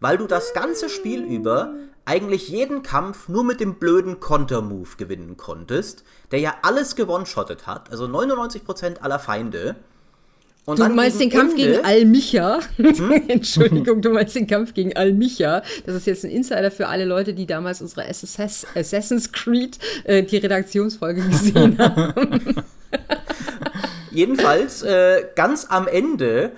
weil 0.00 0.16
du 0.16 0.26
das 0.26 0.54
ganze 0.54 0.88
Spiel 0.88 1.22
über 1.24 1.74
eigentlich 2.04 2.48
jeden 2.48 2.82
Kampf 2.82 3.28
nur 3.28 3.44
mit 3.44 3.60
dem 3.60 3.74
blöden 3.74 4.20
Kontermove 4.20 4.96
gewinnen 4.96 5.36
konntest, 5.36 6.04
der 6.30 6.40
ja 6.40 6.54
alles 6.62 6.96
gewonshottet 6.96 7.66
hat, 7.66 7.90
also 7.90 8.06
99% 8.06 9.00
aller 9.00 9.18
Feinde. 9.18 9.76
Und 10.68 10.78
du 10.80 10.88
meinst 10.90 11.18
den 11.18 11.30
Kampf 11.30 11.52
Ende, 11.52 11.64
gegen 11.64 11.84
Almicha? 11.84 12.60
Hm? 12.76 13.22
Entschuldigung, 13.28 14.02
du 14.02 14.10
meinst 14.10 14.36
den 14.36 14.46
Kampf 14.46 14.74
gegen 14.74 14.94
Almicha. 14.94 15.62
Das 15.86 15.94
ist 15.94 16.06
jetzt 16.06 16.26
ein 16.26 16.30
Insider 16.30 16.70
für 16.70 16.88
alle 16.88 17.06
Leute, 17.06 17.32
die 17.32 17.46
damals 17.46 17.80
unsere 17.80 18.06
Assassin's 18.06 19.32
Creed, 19.32 19.78
äh, 20.04 20.22
die 20.22 20.36
Redaktionsfolge 20.36 21.26
gesehen 21.26 21.78
haben. 21.78 22.56
Jedenfalls, 24.10 24.82
äh, 24.82 25.24
ganz 25.36 25.64
am 25.70 25.88
Ende 25.88 26.52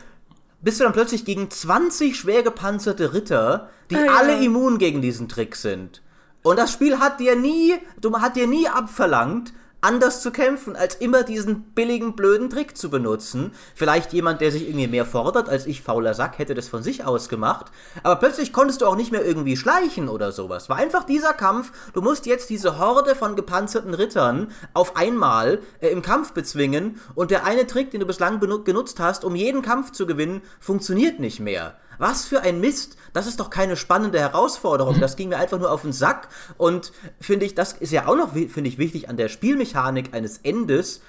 bist 0.61 0.81
du 0.81 0.85
dann 0.85 0.93
plötzlich 0.93 1.25
gegen 1.25 1.49
20 1.49 2.17
schwer 2.17 2.43
gepanzerte 2.43 3.15
Ritter, 3.15 3.71
die 3.91 3.97
ah, 3.97 4.07
ja. 4.07 4.13
alle 4.17 4.45
immun 4.45 4.79
gegen 4.79 5.03
diesen 5.03 5.29
Trick 5.29 5.55
sind. 5.55 6.03
Und 6.43 6.59
das 6.59 6.73
Spiel 6.73 6.99
hat 6.99 7.21
dir 7.21 7.37
nie, 7.37 7.75
du 8.01 8.13
hat 8.19 8.35
dir 8.35 8.49
nie 8.49 8.67
abverlangt, 8.67 9.53
anders 9.81 10.23
zu 10.23 10.31
kämpfen, 10.31 10.77
als 10.77 10.95
immer 10.97 11.23
diesen 11.23 11.63
billigen, 11.73 12.15
blöden 12.17 12.51
Trick 12.51 12.77
zu 12.77 12.91
benutzen. 12.91 13.53
Vielleicht 13.75 14.13
jemand, 14.13 14.41
der 14.41 14.53
sich 14.53 14.69
irgendwie 14.69 14.89
mehr 14.89 15.07
fordert 15.07 15.49
als 15.49 15.67
ich, 15.67 15.83
fauler 15.83 16.15
Sack, 16.15 16.39
hätte 16.39 16.55
das 16.55 16.69
von 16.69 16.83
sich 16.83 17.05
aus 17.05 17.29
gemacht. 17.29 17.67
Aber 18.03 18.17
plötzlich 18.17 18.53
konntest 18.53 18.81
du 18.81 18.87
auch 18.87 18.97
nicht 18.97 19.13
mehr 19.13 19.25
irgendwie 19.25 19.57
schleichen 19.57 20.09
oder 20.09 20.33
sowas. 20.33 20.69
War 20.69 20.77
einfach 20.77 21.05
dieser 21.05 21.33
Kampf, 21.33 21.73
du 21.93 22.03
musst 22.03 22.27
jetzt 22.27 22.51
diese 22.51 22.79
Horde 22.79 23.15
von 23.15 23.37
gepanzerten 23.37 23.95
Rittern 23.95 24.53
auf 24.75 24.97
einmal 24.97 25.61
äh, 25.81 25.89
im 25.89 26.03
Kampf 26.03 26.33
bezwingen 26.33 27.01
und 27.15 27.31
der 27.31 27.45
eine 27.45 27.67
Trick, 27.67 27.91
den 27.91 28.01
du 28.01 28.07
bislang 28.07 28.41
genutzt 28.41 29.01
hast, 29.01 29.25
um 29.25 29.35
jeden 29.35 29.63
Kampf 29.63 29.93
zu 29.93 30.07
gewinnen, 30.07 30.43
funktioniert 30.61 31.21
nicht 31.21 31.41
mehr. 31.41 31.77
Was 32.01 32.25
für 32.25 32.41
ein 32.41 32.61
Mist. 32.61 32.97
Das 33.13 33.27
ist 33.27 33.39
doch 33.41 33.51
keine 33.51 33.77
spannende 33.77 34.19
Herausforderung. 34.19 34.99
Das 35.01 35.17
ging 35.17 35.29
mir 35.29 35.37
einfach 35.37 35.59
nur 35.59 35.71
auf 35.71 35.83
den 35.83 35.93
Sack. 35.93 36.29
Und 36.57 36.93
finde 37.21 37.47
ich, 37.47 37.55
das 37.55 37.75
ist 37.75 37.93
ja 37.93 38.07
auch 38.07 38.17
noch, 38.17 38.33
finde 38.33 38.69
ich, 38.69 38.79
wichtig 38.79 39.09
an 39.09 39.17
der 39.17 39.29
Spielmechanik 39.29 40.15
eines 40.15 40.39
Endes. 40.39 41.03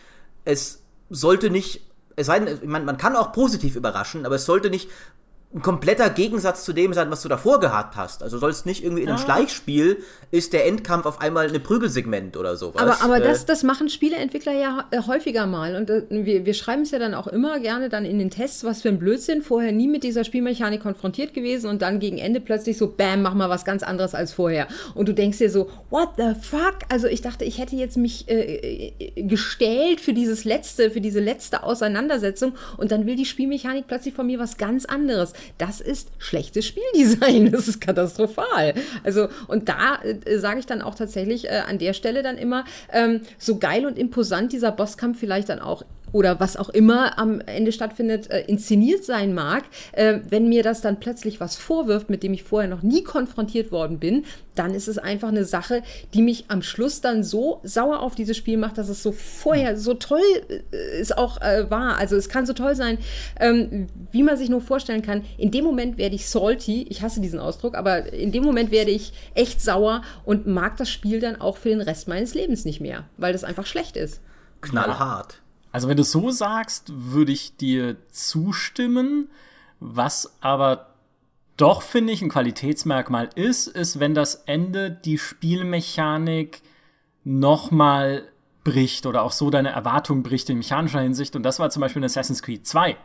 Es 0.45 0.83
sollte 1.09 1.49
nicht 1.49 1.81
es 2.15 2.27
sei 2.27 2.39
denn, 2.39 2.69
man, 2.69 2.85
man 2.85 2.97
kann 2.97 3.15
auch 3.15 3.31
positiv 3.31 3.75
überraschen, 3.75 4.25
aber 4.25 4.35
es 4.35 4.45
sollte 4.45 4.69
nicht 4.69 4.89
ein 5.53 5.61
kompletter 5.61 6.09
Gegensatz 6.09 6.63
zu 6.63 6.71
dem 6.71 6.93
sein, 6.93 7.11
was 7.11 7.21
du 7.23 7.29
davor 7.29 7.59
gehabt 7.59 7.97
hast. 7.97 8.23
Also 8.23 8.37
sollst 8.37 8.65
nicht 8.65 8.83
irgendwie 8.83 9.03
in 9.03 9.09
einem 9.09 9.17
ah. 9.17 9.21
Schleichspiel 9.21 9.97
ist 10.31 10.53
der 10.53 10.65
Endkampf 10.65 11.05
auf 11.05 11.19
einmal 11.19 11.53
ein 11.53 11.61
Prügelsegment 11.61 12.37
oder 12.37 12.55
sowas. 12.55 12.81
Aber, 12.81 13.01
aber 13.01 13.17
äh, 13.17 13.27
das, 13.27 13.45
das 13.45 13.63
machen 13.63 13.89
Spieleentwickler 13.89 14.53
ja 14.53 14.85
äh, 14.91 15.01
häufiger 15.01 15.47
mal. 15.47 15.75
Und 15.75 15.89
äh, 15.89 16.03
wir, 16.09 16.45
wir 16.45 16.53
schreiben 16.53 16.83
es 16.83 16.91
ja 16.91 16.99
dann 16.99 17.13
auch 17.13 17.27
immer 17.27 17.59
gerne 17.59 17.89
dann 17.89 18.05
in 18.05 18.17
den 18.17 18.29
Tests, 18.29 18.63
was 18.63 18.81
für 18.81 18.87
ein 18.87 18.97
Blödsinn, 18.97 19.41
vorher 19.41 19.73
nie 19.73 19.89
mit 19.89 20.03
dieser 20.03 20.23
Spielmechanik 20.23 20.81
konfrontiert 20.81 21.33
gewesen 21.33 21.69
und 21.69 21.81
dann 21.81 21.99
gegen 21.99 22.17
Ende 22.17 22.39
plötzlich 22.39 22.77
so, 22.77 22.87
bam, 22.87 23.21
mach 23.21 23.33
mal 23.33 23.49
was 23.49 23.65
ganz 23.65 23.83
anderes 23.83 24.15
als 24.15 24.31
vorher. 24.31 24.69
Und 24.95 25.09
du 25.09 25.13
denkst 25.13 25.39
dir 25.39 25.49
so, 25.49 25.69
what 25.89 26.11
the 26.15 26.33
fuck? 26.41 26.77
Also 26.87 27.07
ich 27.07 27.21
dachte, 27.21 27.43
ich 27.43 27.57
hätte 27.57 27.75
jetzt 27.75 27.97
mich 27.97 28.29
äh, 28.29 28.93
äh 28.95 29.21
gestellt 29.23 29.99
für 29.99 30.13
dieses 30.13 30.45
letzte, 30.45 30.91
für 30.91 31.01
diese 31.01 31.19
letzte 31.19 31.63
Auseinandersetzung 31.63 32.53
und 32.77 32.91
dann 32.93 33.05
will 33.05 33.17
die 33.17 33.25
Spielmechanik 33.25 33.87
plötzlich 33.87 34.13
von 34.13 34.27
mir 34.27 34.39
was 34.39 34.57
ganz 34.57 34.85
anderes 34.85 35.33
das 35.57 35.81
ist 35.81 36.09
schlechtes 36.17 36.65
Spieldesign. 36.65 37.51
Das 37.61 37.67
ist 37.67 37.81
katastrophal. 37.81 38.73
Also, 39.03 39.27
und 39.47 39.67
da 39.67 39.99
äh, 40.03 40.37
sage 40.39 40.59
ich 40.59 40.65
dann 40.65 40.81
auch 40.81 40.95
tatsächlich 40.95 41.47
äh, 41.47 41.61
an 41.67 41.79
der 41.79 41.93
Stelle 41.93 42.23
dann 42.23 42.37
immer, 42.37 42.65
ähm, 42.91 43.21
so 43.37 43.57
geil 43.57 43.85
und 43.85 43.99
imposant 43.99 44.53
dieser 44.53 44.71
Bosskampf 44.71 45.19
vielleicht 45.19 45.49
dann 45.49 45.59
auch 45.59 45.83
oder 46.12 46.39
was 46.39 46.57
auch 46.57 46.70
immer 46.70 47.18
am 47.18 47.41
Ende 47.41 47.72
stattfindet, 47.72 48.30
äh, 48.30 48.41
inszeniert 48.45 49.03
sein 49.03 49.34
mag, 49.34 49.64
äh, 49.93 50.20
wenn 50.30 50.49
mir 50.49 50.64
das 50.64 50.82
dann 50.82 50.99
plötzlich 50.99 51.39
was 51.39 51.55
vorwirft, 51.55 52.09
mit 52.09 52.24
dem 52.24 52.34
ich 52.34 52.43
vorher 52.43 52.70
noch 52.70 52.82
nie 52.82 53.03
konfrontiert 53.03 53.72
worden 53.72 53.99
bin, 53.99 54.26
dann 54.55 54.74
ist 54.76 54.88
es 54.88 54.97
einfach 54.97 55.30
eine 55.30 55.45
Sache, 55.45 55.82
die 56.14 56.22
mich 56.22 56.45
am 56.49 56.62
Schluss 56.62 57.01
dann 57.01 57.24
so 57.24 57.62
sauer 57.64 58.01
auf 58.01 58.16
dieses 58.16 58.36
Spiel 58.36 58.57
macht, 58.57 58.78
dass 58.78 58.89
es 58.89 59.01
so 59.01 59.12
vorher 59.12 59.78
so 59.78 59.93
toll 59.93 60.22
äh, 60.49 60.76
es 60.99 61.12
auch 61.12 61.41
äh, 61.41 61.70
war. 61.70 61.97
Also 61.97 62.16
es 62.16 62.30
kann 62.30 62.45
so 62.45 62.53
toll 62.53 62.76
sein, 62.76 62.97
ähm, 63.39 63.88
wie 64.12 64.24
man 64.24 64.38
sich 64.38 64.49
nur 64.49 64.62
vorstellen 64.62 65.01
kann. 65.01 65.24
In 65.38 65.51
dem 65.51 65.64
Moment 65.64 65.97
werde 65.97 66.16
ich 66.16 66.30
salty, 66.30 66.86
ich 66.89 67.01
hasse 67.01 67.22
diesen 67.22 67.39
Ausdruck, 67.39 67.76
aber 67.76 68.12
in 68.14 68.32
dem 68.32 68.43
Moment 68.43 68.72
werde 68.72 68.91
ich 68.91 69.14
echt 69.36 69.62
sauer 69.62 70.01
und 70.26 70.47
mag 70.47 70.78
das 70.78 70.89
Spiel 70.89 71.20
dann 71.20 71.39
auch 71.39 71.57
für 71.57 71.70
den 71.70 71.82
Rest 71.82 72.07
meines 72.07 72.34
Lebens 72.34 72.66
nicht 72.66 72.82
mehr, 72.82 73.05
weil 73.18 73.34
das 73.34 73.43
einfach 73.43 73.66
schlecht 73.66 73.95
ist. 73.95 74.20
Knallhart. 74.62 75.40
Also 75.72 75.88
wenn 75.88 75.97
du 75.97 76.03
so 76.03 76.32
sagst, 76.32 76.91
würde 76.93 77.32
ich 77.32 77.57
dir 77.57 77.97
zustimmen. 78.09 79.30
Was 79.80 80.38
aber 80.41 80.93
doch, 81.57 81.82
finde 81.82 82.13
ich, 82.13 82.22
ein 82.22 82.30
Qualitätsmerkmal 82.30 83.30
ist, 83.36 83.67
ist, 83.67 83.99
wenn 83.99 84.13
das 84.13 84.36
Ende 84.45 84.91
die 84.91 85.17
Spielmechanik 85.17 86.61
noch 87.24 87.72
mal 87.72 88.30
bricht 88.64 89.05
oder 89.05 89.24
auch 89.24 89.32
so 89.32 89.49
deine 89.49 89.70
Erwartung 89.70 90.22
bricht 90.22 90.49
in 90.49 90.57
mechanischer 90.57 90.99
Hinsicht. 90.99 91.36
Und 91.36 91.43
das 91.43 91.59
war 91.59 91.70
zum 91.70 91.82
Beispiel 91.82 92.01
in 92.01 92.05
Assassin's 92.05 92.43
Creed 92.43 92.68
2. 92.68 92.95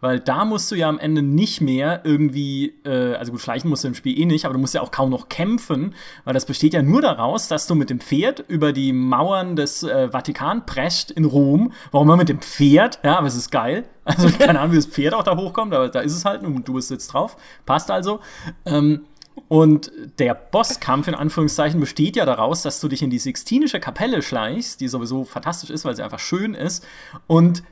Weil 0.00 0.20
da 0.20 0.44
musst 0.44 0.70
du 0.70 0.74
ja 0.74 0.88
am 0.88 0.98
Ende 0.98 1.22
nicht 1.22 1.60
mehr 1.60 2.00
irgendwie, 2.04 2.74
äh, 2.84 3.14
also 3.14 3.32
gut, 3.32 3.40
schleichen 3.40 3.68
musst 3.68 3.84
du 3.84 3.88
im 3.88 3.94
Spiel 3.94 4.18
eh 4.18 4.24
nicht, 4.24 4.44
aber 4.44 4.54
du 4.54 4.60
musst 4.60 4.74
ja 4.74 4.80
auch 4.80 4.90
kaum 4.90 5.10
noch 5.10 5.28
kämpfen, 5.28 5.94
weil 6.24 6.34
das 6.34 6.46
besteht 6.46 6.74
ja 6.74 6.82
nur 6.82 7.02
daraus, 7.02 7.48
dass 7.48 7.66
du 7.66 7.74
mit 7.74 7.90
dem 7.90 8.00
Pferd 8.00 8.44
über 8.48 8.72
die 8.72 8.92
Mauern 8.92 9.56
des 9.56 9.82
äh, 9.82 10.10
Vatikan 10.10 10.66
prescht 10.66 11.10
in 11.10 11.24
Rom. 11.24 11.72
Warum 11.90 12.08
immer 12.08 12.16
mit 12.16 12.28
dem 12.28 12.40
Pferd? 12.40 12.98
Ja, 13.02 13.18
aber 13.18 13.26
es 13.26 13.36
ist 13.36 13.50
geil. 13.50 13.84
Also 14.04 14.28
keine 14.36 14.58
Ahnung, 14.58 14.72
wie 14.72 14.76
das 14.76 14.86
Pferd 14.86 15.14
auch 15.14 15.22
da 15.22 15.36
hochkommt, 15.36 15.72
aber 15.72 15.88
da 15.88 16.00
ist 16.00 16.14
es 16.16 16.24
halt 16.24 16.42
und 16.42 16.66
du 16.66 16.72
bist 16.74 16.90
jetzt 16.90 17.06
drauf. 17.08 17.36
Passt 17.66 17.90
also. 17.90 18.20
Ähm, 18.66 19.04
und 19.48 19.90
der 20.18 20.34
Bosskampf 20.34 21.08
in 21.08 21.14
Anführungszeichen 21.14 21.80
besteht 21.80 22.16
ja 22.16 22.24
daraus, 22.24 22.62
dass 22.62 22.80
du 22.80 22.88
dich 22.88 23.02
in 23.02 23.10
die 23.10 23.18
Sixtinische 23.18 23.80
Kapelle 23.80 24.22
schleichst, 24.22 24.80
die 24.80 24.88
sowieso 24.88 25.24
fantastisch 25.24 25.70
ist, 25.70 25.84
weil 25.84 25.96
sie 25.96 26.02
einfach 26.02 26.18
schön 26.18 26.54
ist, 26.54 26.84
und 27.26 27.62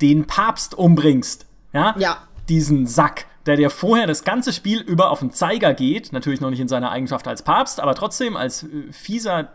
den 0.00 0.26
Papst 0.26 0.74
umbringst. 0.74 1.46
Ja? 1.72 1.94
Ja. 1.98 2.18
Diesen 2.48 2.86
Sack, 2.86 3.26
der 3.46 3.56
dir 3.56 3.70
vorher 3.70 4.06
das 4.06 4.24
ganze 4.24 4.52
Spiel 4.52 4.80
über 4.80 5.10
auf 5.10 5.20
den 5.20 5.30
Zeiger 5.30 5.74
geht, 5.74 6.12
natürlich 6.12 6.40
noch 6.40 6.50
nicht 6.50 6.60
in 6.60 6.68
seiner 6.68 6.90
Eigenschaft 6.90 7.26
als 7.28 7.42
Papst, 7.42 7.80
aber 7.80 7.94
trotzdem 7.94 8.36
als 8.36 8.64
äh, 8.64 8.92
fieser 8.92 9.50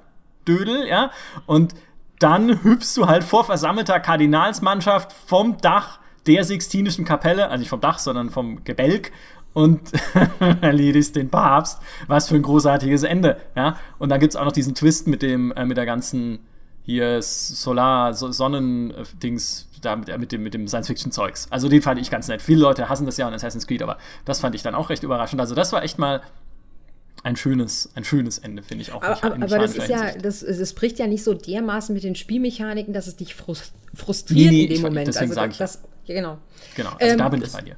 Dödel, 0.47 0.88
ja. 0.88 1.12
Und 1.45 1.76
dann 2.20 2.64
hüpfst 2.64 2.95
du 2.95 3.07
halt 3.07 3.24
vor 3.24 3.45
versammelter 3.45 3.99
Kardinalsmannschaft 3.99 5.14
vom 5.14 5.57
Dach 5.57 5.99
der 6.28 6.43
Sixtinischen 6.43 7.05
Kapelle, 7.05 7.49
also 7.49 7.60
nicht 7.60 7.70
vom 7.70 7.82
Dach, 7.82 7.99
sondern 7.99 8.30
vom 8.30 8.64
Gebälk 8.64 9.12
und 9.60 9.82
erledigst 10.62 11.16
den 11.16 11.30
Papst. 11.30 11.80
Was 12.07 12.30
für 12.30 12.36
ein 12.36 12.41
großartiges 12.41 13.03
Ende, 13.03 13.38
ja. 13.55 13.78
Und 13.97 14.10
dann 14.10 14.20
gibt 14.20 14.34
es 14.34 14.38
auch 14.38 14.45
noch 14.45 14.51
diesen 14.51 14.74
Twist 14.74 15.07
mit 15.07 15.22
dem, 15.22 15.51
äh, 15.51 15.66
mit 15.66 15.78
der 15.78 15.86
ganzen 15.86 16.39
hier 16.84 17.22
Solar, 17.22 18.14
so 18.14 18.32
Sonnen-Dings, 18.32 19.68
da 19.82 19.95
mit, 19.95 20.18
mit 20.18 20.32
dem, 20.32 20.43
mit 20.43 20.53
dem 20.53 20.68
Science-Fiction-Zeugs. 20.68 21.47
Also 21.51 21.70
den 21.70 21.82
fand 21.82 21.99
ich 22.01 22.10
ganz 22.10 22.28
nett. 22.28 22.41
Viele 22.41 22.62
Leute 22.62 22.89
hassen 22.89 23.05
das 23.05 23.18
ja 23.18 23.28
an 23.28 23.34
Assassin's 23.34 23.68
Creed, 23.68 23.84
aber 23.84 23.97
das 24.26 24.39
fand 24.39 24.55
ich 24.55 24.64
dann 24.64 24.76
auch 24.76 24.89
recht 24.89 25.03
überraschend. 25.03 25.39
Also 25.39 25.53
das 25.53 25.72
war 25.72 25.84
echt 25.84 25.99
mal 25.99 26.22
ein 27.24 27.36
schönes, 27.36 27.89
ein 27.95 28.05
schönes 28.05 28.39
Ende, 28.39 28.64
finde 28.64 28.84
ich 28.84 28.91
auch. 28.91 29.03
Aber, 29.03 29.24
aber, 29.24 29.36
aber 29.36 29.60
das 29.60 29.76
ist 29.76 29.89
ja, 29.89 30.14
das, 30.14 30.39
das 30.39 30.74
bricht 30.74 30.99
ja 30.99 31.07
nicht 31.07 31.24
so 31.24 31.34
dermaßen 31.34 31.93
mit 31.93 32.03
den 32.03 32.16
Spielmechaniken, 32.16 32.93
dass 32.93 33.07
es 33.07 33.18
dich 33.18 33.36
frustriert 33.36 34.30
nee, 34.30 34.49
nee, 34.49 34.64
in 34.64 34.70
dem 34.70 34.76
ich, 34.78 34.82
Moment. 34.82 35.07
Deswegen 35.07 35.32
also, 35.32 35.36
sage 35.36 35.51
ich. 35.51 35.57
Das, 35.57 35.82
ja, 36.05 36.16
genau. 36.16 36.38
Genau, 36.76 36.91
also 36.91 37.05
ähm, 37.05 37.18
da 37.18 37.30
bin 37.30 37.41
ich 37.41 37.51
bei 37.51 37.62
dir. 37.62 37.76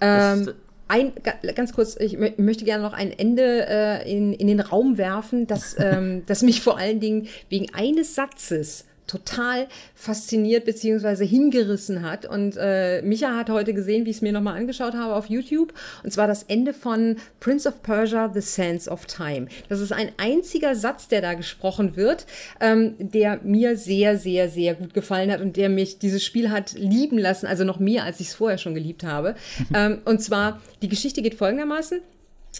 Ähm, 0.00 0.52
ein, 0.88 1.12
ganz 1.54 1.72
kurz, 1.72 1.96
ich 1.96 2.16
möchte 2.18 2.64
gerne 2.64 2.82
noch 2.82 2.92
ein 2.92 3.10
Ende 3.16 3.66
äh, 3.68 4.10
in, 4.10 4.32
in 4.32 4.46
den 4.46 4.60
Raum 4.60 4.98
werfen, 4.98 5.46
das, 5.46 5.76
ähm, 5.78 6.22
das 6.26 6.42
mich 6.42 6.60
vor 6.60 6.78
allen 6.78 7.00
Dingen 7.00 7.28
wegen 7.48 7.72
eines 7.74 8.14
Satzes 8.14 8.85
total 9.06 9.68
fasziniert 9.94 10.64
beziehungsweise 10.64 11.24
hingerissen 11.24 12.02
hat. 12.02 12.26
Und 12.26 12.56
äh, 12.58 13.02
Micha 13.02 13.36
hat 13.36 13.50
heute 13.50 13.74
gesehen, 13.74 14.04
wie 14.04 14.10
ich 14.10 14.16
es 14.16 14.22
mir 14.22 14.32
nochmal 14.32 14.56
angeschaut 14.58 14.94
habe 14.94 15.14
auf 15.14 15.26
YouTube. 15.26 15.72
Und 16.02 16.12
zwar 16.12 16.26
das 16.26 16.44
Ende 16.44 16.72
von 16.72 17.16
Prince 17.40 17.68
of 17.68 17.82
Persia, 17.82 18.30
The 18.32 18.40
Sands 18.40 18.88
of 18.88 19.06
Time. 19.06 19.48
Das 19.68 19.80
ist 19.80 19.92
ein 19.92 20.10
einziger 20.16 20.74
Satz, 20.74 21.08
der 21.08 21.20
da 21.20 21.34
gesprochen 21.34 21.96
wird, 21.96 22.26
ähm, 22.60 22.94
der 22.98 23.40
mir 23.42 23.76
sehr, 23.76 24.18
sehr, 24.18 24.48
sehr 24.48 24.74
gut 24.74 24.94
gefallen 24.94 25.30
hat 25.30 25.40
und 25.40 25.56
der 25.56 25.68
mich 25.68 25.98
dieses 25.98 26.24
Spiel 26.24 26.50
hat 26.50 26.72
lieben 26.74 27.18
lassen, 27.18 27.46
also 27.46 27.64
noch 27.64 27.78
mehr, 27.78 28.04
als 28.04 28.20
ich 28.20 28.28
es 28.28 28.34
vorher 28.34 28.58
schon 28.58 28.74
geliebt 28.74 29.04
habe. 29.04 29.34
ähm, 29.74 29.98
und 30.04 30.20
zwar, 30.20 30.60
die 30.82 30.88
Geschichte 30.88 31.22
geht 31.22 31.34
folgendermaßen. 31.34 32.00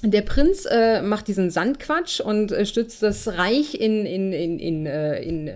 Der 0.02 0.20
Prinz 0.20 0.66
äh, 0.70 1.00
macht 1.00 1.26
diesen 1.26 1.50
Sandquatsch 1.50 2.20
und 2.20 2.52
äh, 2.52 2.66
stützt 2.66 3.02
das 3.02 3.28
Reich 3.28 3.74
in, 3.74 4.04
in, 4.04 4.30
in, 4.30 4.58
in, 4.58 4.86
äh, 4.86 5.22
in, 5.22 5.50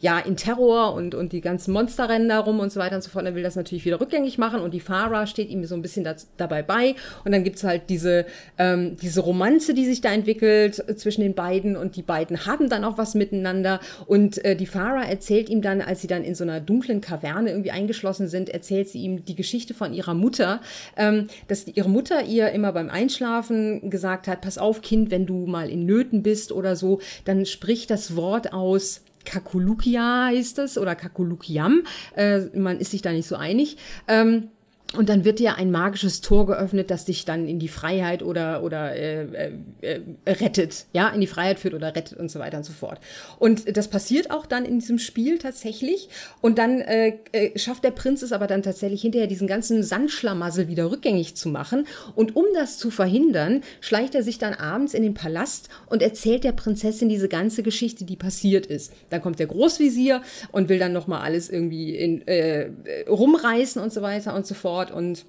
ja, 0.00 0.18
in 0.18 0.36
Terror 0.36 0.94
und, 0.94 1.14
und 1.14 1.32
die 1.32 1.42
ganzen 1.42 1.72
Monster 1.72 2.08
rennen 2.08 2.28
da 2.28 2.38
rum 2.38 2.60
und 2.60 2.72
so 2.72 2.80
weiter 2.80 2.96
und 2.96 3.02
so 3.02 3.10
fort. 3.10 3.26
Er 3.26 3.34
will 3.34 3.42
das 3.42 3.54
natürlich 3.54 3.84
wieder 3.84 4.00
rückgängig 4.00 4.38
machen 4.38 4.60
und 4.60 4.72
die 4.72 4.80
Farah 4.80 5.26
steht 5.26 5.50
ihm 5.50 5.64
so 5.66 5.74
ein 5.74 5.82
bisschen 5.82 6.04
da, 6.04 6.14
dabei 6.38 6.62
bei. 6.62 6.94
Und 7.24 7.32
dann 7.32 7.44
gibt's 7.44 7.64
halt 7.64 7.82
diese, 7.90 8.24
ähm, 8.56 8.96
diese 8.96 9.20
Romanze, 9.20 9.74
die 9.74 9.84
sich 9.84 10.00
da 10.00 10.10
entwickelt 10.10 10.82
äh, 10.88 10.96
zwischen 10.96 11.20
den 11.20 11.34
beiden 11.34 11.76
und 11.76 11.96
die 11.96 12.02
beiden 12.02 12.46
haben 12.46 12.70
dann 12.70 12.84
auch 12.84 12.96
was 12.96 13.14
miteinander. 13.14 13.78
Und 14.06 14.42
äh, 14.42 14.56
die 14.56 14.66
Farah 14.66 15.04
erzählt 15.04 15.50
ihm 15.50 15.60
dann, 15.60 15.82
als 15.82 16.00
sie 16.00 16.08
dann 16.08 16.24
in 16.24 16.34
so 16.34 16.44
einer 16.44 16.60
dunklen 16.60 17.02
Kaverne 17.02 17.50
irgendwie 17.50 17.72
eingeschlossen 17.72 18.26
sind, 18.26 18.48
erzählt 18.48 18.88
sie 18.88 19.02
ihm 19.02 19.26
die 19.26 19.36
Geschichte 19.36 19.74
von 19.74 19.92
ihrer 19.92 20.14
Mutter, 20.14 20.62
ähm, 20.96 21.26
dass 21.48 21.66
ihre 21.66 21.90
Mutter 21.90 22.24
ihr 22.24 22.52
immer 22.52 22.72
beim 22.72 22.88
Einschlafen 22.88 23.81
gesagt 23.82 24.28
hat, 24.28 24.40
pass 24.40 24.58
auf 24.58 24.82
Kind, 24.82 25.10
wenn 25.10 25.26
du 25.26 25.46
mal 25.46 25.68
in 25.68 25.84
Nöten 25.86 26.22
bist 26.22 26.52
oder 26.52 26.76
so, 26.76 27.00
dann 27.24 27.46
sprich 27.46 27.86
das 27.86 28.16
Wort 28.16 28.52
aus. 28.52 29.02
Kakulukia 29.24 30.26
heißt 30.26 30.58
es 30.58 30.78
oder 30.78 30.94
Kakulukiam. 30.94 31.82
Äh, 32.16 32.40
man 32.54 32.78
ist 32.78 32.90
sich 32.90 33.02
da 33.02 33.12
nicht 33.12 33.28
so 33.28 33.36
einig. 33.36 33.76
Ähm, 34.08 34.48
und 34.94 35.08
dann 35.08 35.24
wird 35.24 35.38
dir 35.38 35.56
ein 35.56 35.70
magisches 35.70 36.20
Tor 36.20 36.46
geöffnet, 36.46 36.90
das 36.90 37.06
dich 37.06 37.24
dann 37.24 37.48
in 37.48 37.58
die 37.58 37.68
Freiheit 37.68 38.22
oder, 38.22 38.62
oder 38.62 38.94
äh, 38.94 39.22
äh, 39.22 39.52
äh, 39.80 40.30
rettet, 40.30 40.84
ja, 40.92 41.08
in 41.08 41.20
die 41.22 41.26
Freiheit 41.26 41.58
führt 41.58 41.72
oder 41.72 41.96
rettet 41.96 42.18
und 42.18 42.30
so 42.30 42.38
weiter 42.38 42.58
und 42.58 42.64
so 42.64 42.74
fort. 42.74 43.00
Und 43.38 43.74
das 43.74 43.88
passiert 43.88 44.30
auch 44.30 44.44
dann 44.44 44.66
in 44.66 44.80
diesem 44.80 44.98
Spiel 44.98 45.38
tatsächlich. 45.38 46.10
Und 46.42 46.58
dann 46.58 46.80
äh, 46.80 47.14
äh, 47.32 47.58
schafft 47.58 47.84
der 47.84 47.90
Prinz 47.90 48.20
es 48.20 48.32
aber 48.32 48.46
dann 48.46 48.62
tatsächlich 48.62 49.00
hinterher, 49.00 49.28
diesen 49.28 49.46
ganzen 49.46 49.82
Sandschlamassel 49.82 50.68
wieder 50.68 50.90
rückgängig 50.90 51.36
zu 51.36 51.48
machen. 51.48 51.86
Und 52.14 52.36
um 52.36 52.44
das 52.54 52.76
zu 52.76 52.90
verhindern, 52.90 53.62
schleicht 53.80 54.14
er 54.14 54.22
sich 54.22 54.38
dann 54.38 54.52
abends 54.52 54.92
in 54.92 55.02
den 55.02 55.14
Palast 55.14 55.70
und 55.86 56.02
erzählt 56.02 56.44
der 56.44 56.52
Prinzessin 56.52 57.08
diese 57.08 57.28
ganze 57.28 57.62
Geschichte, 57.62 58.04
die 58.04 58.16
passiert 58.16 58.66
ist. 58.66 58.92
Dann 59.08 59.22
kommt 59.22 59.38
der 59.38 59.46
Großvisier 59.46 60.20
und 60.50 60.68
will 60.68 60.78
dann 60.78 60.92
nochmal 60.92 61.22
alles 61.22 61.48
irgendwie 61.48 61.96
in, 61.96 62.26
äh, 62.28 62.70
rumreißen 63.08 63.80
und 63.80 63.90
so 63.90 64.02
weiter 64.02 64.34
und 64.34 64.46
so 64.46 64.54
fort 64.54 64.81
fort 64.82 64.90
und 64.90 65.24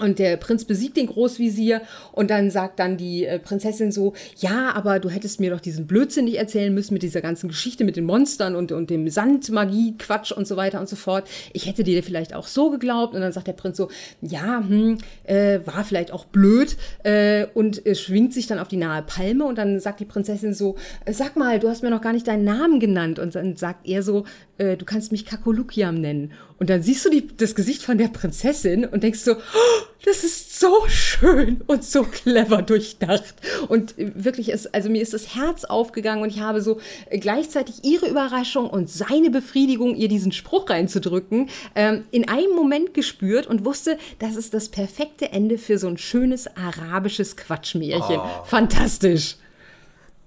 und 0.00 0.18
der 0.18 0.36
Prinz 0.36 0.64
besiegt 0.64 0.98
den 0.98 1.06
Großvisier 1.06 1.80
und 2.12 2.28
dann 2.28 2.50
sagt 2.50 2.80
dann 2.80 2.98
die 2.98 3.24
äh, 3.24 3.38
Prinzessin 3.38 3.92
so, 3.92 4.12
ja, 4.36 4.74
aber 4.74 4.98
du 4.98 5.08
hättest 5.08 5.40
mir 5.40 5.50
doch 5.50 5.60
diesen 5.60 5.86
Blödsinn 5.86 6.26
nicht 6.26 6.36
erzählen 6.36 6.74
müssen 6.74 6.92
mit 6.92 7.02
dieser 7.02 7.22
ganzen 7.22 7.48
Geschichte 7.48 7.82
mit 7.82 7.96
den 7.96 8.04
Monstern 8.04 8.56
und, 8.56 8.72
und 8.72 8.90
dem 8.90 9.08
Sandmagie, 9.08 9.94
Quatsch 9.96 10.32
und 10.32 10.46
so 10.46 10.56
weiter 10.56 10.80
und 10.80 10.88
so 10.88 10.96
fort. 10.96 11.26
Ich 11.54 11.66
hätte 11.66 11.82
dir 11.82 12.02
vielleicht 12.02 12.34
auch 12.34 12.46
so 12.46 12.68
geglaubt. 12.68 13.14
Und 13.14 13.22
dann 13.22 13.32
sagt 13.32 13.46
der 13.46 13.54
Prinz 13.54 13.78
so, 13.78 13.88
ja, 14.20 14.58
hm, 14.58 14.98
äh, 15.24 15.60
war 15.64 15.82
vielleicht 15.82 16.12
auch 16.12 16.26
blöd 16.26 16.76
äh, 17.04 17.46
und 17.54 17.86
äh, 17.86 17.94
schwingt 17.94 18.34
sich 18.34 18.46
dann 18.46 18.58
auf 18.58 18.68
die 18.68 18.76
nahe 18.76 19.02
Palme 19.02 19.46
und 19.46 19.56
dann 19.56 19.80
sagt 19.80 20.00
die 20.00 20.04
Prinzessin 20.04 20.52
so, 20.52 20.76
äh, 21.06 21.14
sag 21.14 21.36
mal, 21.36 21.58
du 21.58 21.70
hast 21.70 21.82
mir 21.82 21.90
noch 21.90 22.02
gar 22.02 22.12
nicht 22.12 22.26
deinen 22.26 22.44
Namen 22.44 22.80
genannt. 22.80 23.18
Und 23.18 23.34
dann 23.34 23.56
sagt 23.56 23.88
er 23.88 24.02
so, 24.02 24.24
äh, 24.58 24.76
du 24.76 24.84
kannst 24.84 25.10
mich 25.10 25.24
Kakolukiam 25.24 25.94
nennen. 25.94 26.32
Und 26.58 26.70
dann 26.70 26.82
siehst 26.82 27.04
du 27.04 27.10
die, 27.10 27.36
das 27.36 27.54
Gesicht 27.54 27.82
von 27.82 27.98
der 27.98 28.08
Prinzessin 28.08 28.86
und 28.86 29.02
denkst 29.02 29.20
so, 29.20 29.32
oh, 29.32 29.86
das 30.06 30.24
ist 30.24 30.58
so 30.58 30.86
schön 30.88 31.60
und 31.66 31.84
so 31.84 32.04
clever 32.04 32.62
durchdacht. 32.62 33.34
Und 33.68 33.94
wirklich 33.98 34.48
ist, 34.48 34.74
also 34.74 34.88
mir 34.88 35.02
ist 35.02 35.12
das 35.12 35.34
Herz 35.34 35.64
aufgegangen 35.64 36.22
und 36.22 36.30
ich 36.30 36.40
habe 36.40 36.62
so 36.62 36.80
gleichzeitig 37.10 37.84
ihre 37.84 38.08
Überraschung 38.08 38.70
und 38.70 38.88
seine 38.88 39.30
Befriedigung, 39.30 39.94
ihr 39.96 40.08
diesen 40.08 40.32
Spruch 40.32 40.70
reinzudrücken, 40.70 41.50
ähm, 41.74 42.04
in 42.10 42.28
einem 42.28 42.54
Moment 42.54 42.94
gespürt 42.94 43.46
und 43.46 43.66
wusste, 43.66 43.98
das 44.18 44.36
ist 44.36 44.54
das 44.54 44.70
perfekte 44.70 45.32
Ende 45.32 45.58
für 45.58 45.78
so 45.78 45.88
ein 45.88 45.98
schönes 45.98 46.46
arabisches 46.56 47.36
Quatschmärchen. 47.36 48.18
Oh. 48.18 48.44
Fantastisch. 48.44 49.36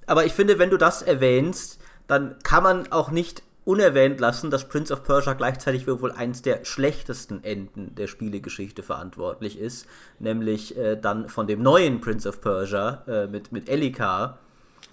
Aber 0.05 0.25
ich 0.25 0.33
finde, 0.33 0.59
wenn 0.59 0.69
du 0.69 0.77
das 0.77 1.01
erwähnst, 1.01 1.79
dann 2.07 2.35
kann 2.43 2.63
man 2.63 2.91
auch 2.91 3.11
nicht 3.11 3.43
unerwähnt 3.69 4.19
lassen, 4.19 4.49
dass 4.49 4.67
Prince 4.67 4.91
of 4.91 5.03
Persia 5.03 5.33
gleichzeitig 5.33 5.85
wohl 5.85 6.11
eins 6.11 6.41
der 6.41 6.65
schlechtesten 6.65 7.43
Enden 7.43 7.93
der 7.93 8.07
Spielegeschichte 8.07 8.81
verantwortlich 8.81 9.59
ist, 9.59 9.85
nämlich 10.17 10.75
äh, 10.75 10.95
dann 10.95 11.29
von 11.29 11.45
dem 11.45 11.61
neuen 11.61 12.01
Prince 12.01 12.27
of 12.27 12.41
Persia 12.41 13.03
äh, 13.07 13.27
mit, 13.27 13.51
mit 13.51 13.69
Elika, 13.69 14.39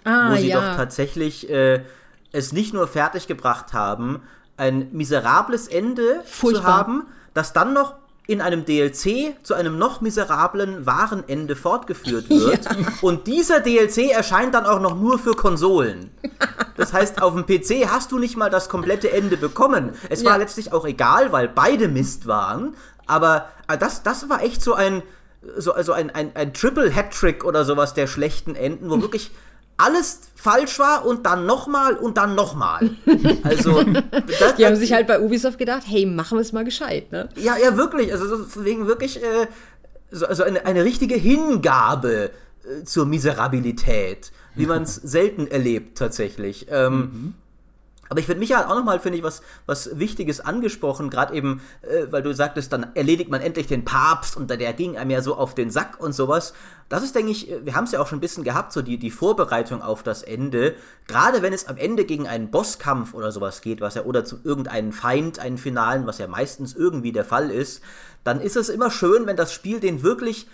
ah, 0.03 0.31
wo 0.31 0.35
sie 0.35 0.49
ja. 0.49 0.61
doch 0.61 0.77
tatsächlich 0.77 1.49
äh, 1.49 1.85
es 2.31 2.53
nicht 2.53 2.75
nur 2.75 2.87
fertiggebracht 2.87 3.73
haben, 3.73 4.21
ein 4.57 4.89
miserables 4.91 5.67
Ende 5.67 6.21
Furchtbar. 6.25 6.61
zu 6.61 6.67
haben, 6.67 7.07
das 7.33 7.53
dann 7.53 7.73
noch 7.73 7.95
in 8.27 8.41
einem 8.41 8.65
DLC 8.65 9.35
zu 9.41 9.53
einem 9.53 9.77
noch 9.77 10.01
miserablen 10.01 10.85
wahren 10.85 11.23
Ende 11.27 11.55
fortgeführt 11.55 12.29
wird. 12.29 12.65
Ja. 12.65 12.71
Und 13.01 13.25
dieser 13.25 13.61
DLC 13.61 14.11
erscheint 14.11 14.53
dann 14.53 14.65
auch 14.65 14.81
noch 14.81 14.95
nur 14.95 15.17
für 15.17 15.31
Konsolen. 15.31 16.11
Das 16.75 16.93
heißt, 16.93 17.21
auf 17.21 17.33
dem 17.33 17.45
PC 17.45 17.89
hast 17.89 18.11
du 18.11 18.19
nicht 18.19 18.35
mal 18.35 18.49
das 18.49 18.67
komplette 18.69 19.11
Ende 19.11 19.37
bekommen. 19.37 19.93
Es 20.09 20.21
ja. 20.21 20.31
war 20.31 20.37
letztlich 20.37 20.73
auch 20.73 20.85
egal, 20.85 21.31
weil 21.31 21.47
beide 21.47 21.87
Mist 21.87 22.27
waren. 22.27 22.75
Aber 23.07 23.47
äh, 23.69 23.77
das, 23.77 24.03
das 24.03 24.29
war 24.29 24.43
echt 24.43 24.61
so 24.61 24.73
ein, 24.73 25.01
so, 25.57 25.71
also 25.73 25.93
ein, 25.93 26.09
ein, 26.09 26.35
ein 26.35 26.53
Triple-Hat-Trick 26.53 27.45
oder 27.45 27.63
sowas 27.63 27.93
der 27.93 28.07
schlechten 28.07 28.55
Enden, 28.55 28.89
wo 28.89 29.01
wirklich 29.01 29.31
alles 29.77 30.21
falsch 30.35 30.79
war 30.79 31.05
und 31.05 31.25
dann 31.25 31.45
nochmal 31.45 31.95
und 31.95 32.17
dann 32.17 32.35
nochmal. 32.35 32.89
Also, 33.43 33.83
das, 34.39 34.55
die 34.55 34.65
haben 34.65 34.75
sich 34.75 34.93
halt 34.93 35.07
bei 35.07 35.19
Ubisoft 35.19 35.59
gedacht, 35.59 35.83
hey, 35.85 36.05
machen 36.05 36.37
wir 36.37 36.41
es 36.41 36.51
mal 36.51 36.65
gescheit, 36.65 37.11
ne? 37.11 37.29
Ja, 37.35 37.55
ja, 37.57 37.77
wirklich. 37.77 38.11
Also, 38.11 38.45
wegen 38.63 38.87
wirklich, 38.87 39.21
äh, 39.21 39.47
so, 40.11 40.25
also 40.25 40.43
eine, 40.43 40.65
eine 40.65 40.83
richtige 40.83 41.15
Hingabe 41.15 42.31
äh, 42.63 42.83
zur 42.83 43.05
Miserabilität, 43.05 44.31
wie 44.55 44.65
man 44.67 44.83
es 44.83 44.95
selten 44.95 45.47
erlebt, 45.47 45.97
tatsächlich. 45.97 46.67
Ähm, 46.69 46.99
mhm. 46.99 47.33
Aber 48.09 48.19
ich 48.19 48.25
finde 48.25 48.39
Michael 48.39 48.65
auch 48.65 48.75
nochmal, 48.75 48.99
finde 48.99 49.17
ich, 49.17 49.23
was, 49.23 49.41
was 49.65 49.97
Wichtiges 49.99 50.39
angesprochen, 50.39 51.09
gerade 51.09 51.33
eben, 51.33 51.61
äh, 51.81 52.11
weil 52.11 52.23
du 52.23 52.33
sagtest, 52.33 52.71
dann 52.73 52.95
erledigt 52.95 53.29
man 53.29 53.41
endlich 53.41 53.67
den 53.67 53.85
Papst 53.85 54.37
und 54.37 54.49
der 54.49 54.73
ging 54.73 54.97
einem 54.97 55.11
ja 55.11 55.21
so 55.21 55.35
auf 55.35 55.55
den 55.55 55.69
Sack 55.69 55.99
und 55.99 56.13
sowas. 56.13 56.53
Das 56.89 57.03
ist, 57.03 57.15
denke 57.15 57.31
ich, 57.31 57.51
wir 57.63 57.75
haben 57.75 57.83
es 57.83 57.91
ja 57.91 57.99
auch 57.99 58.07
schon 58.07 58.19
ein 58.19 58.21
bisschen 58.21 58.43
gehabt, 58.43 58.71
so 58.71 58.81
die, 58.81 58.97
die 58.97 59.11
Vorbereitung 59.11 59.81
auf 59.81 60.03
das 60.03 60.23
Ende. 60.23 60.75
Gerade 61.07 61.41
wenn 61.41 61.53
es 61.53 61.67
am 61.67 61.77
Ende 61.77 62.05
gegen 62.05 62.27
einen 62.27 62.49
Bosskampf 62.49 63.13
oder 63.13 63.31
sowas 63.31 63.61
geht, 63.61 63.81
was 63.81 63.95
ja, 63.95 64.03
oder 64.03 64.23
zu 64.23 64.39
irgendeinen 64.43 64.93
Feind, 64.93 65.39
einen 65.39 65.57
Finalen, 65.57 66.07
was 66.07 66.17
ja 66.17 66.27
meistens 66.27 66.75
irgendwie 66.75 67.11
der 67.11 67.25
Fall 67.25 67.51
ist, 67.51 67.81
dann 68.23 68.39
ist 68.39 68.55
es 68.55 68.69
immer 68.69 68.91
schön, 68.91 69.25
wenn 69.25 69.37
das 69.37 69.53
Spiel 69.53 69.79
den 69.79 70.03
wirklich 70.03 70.47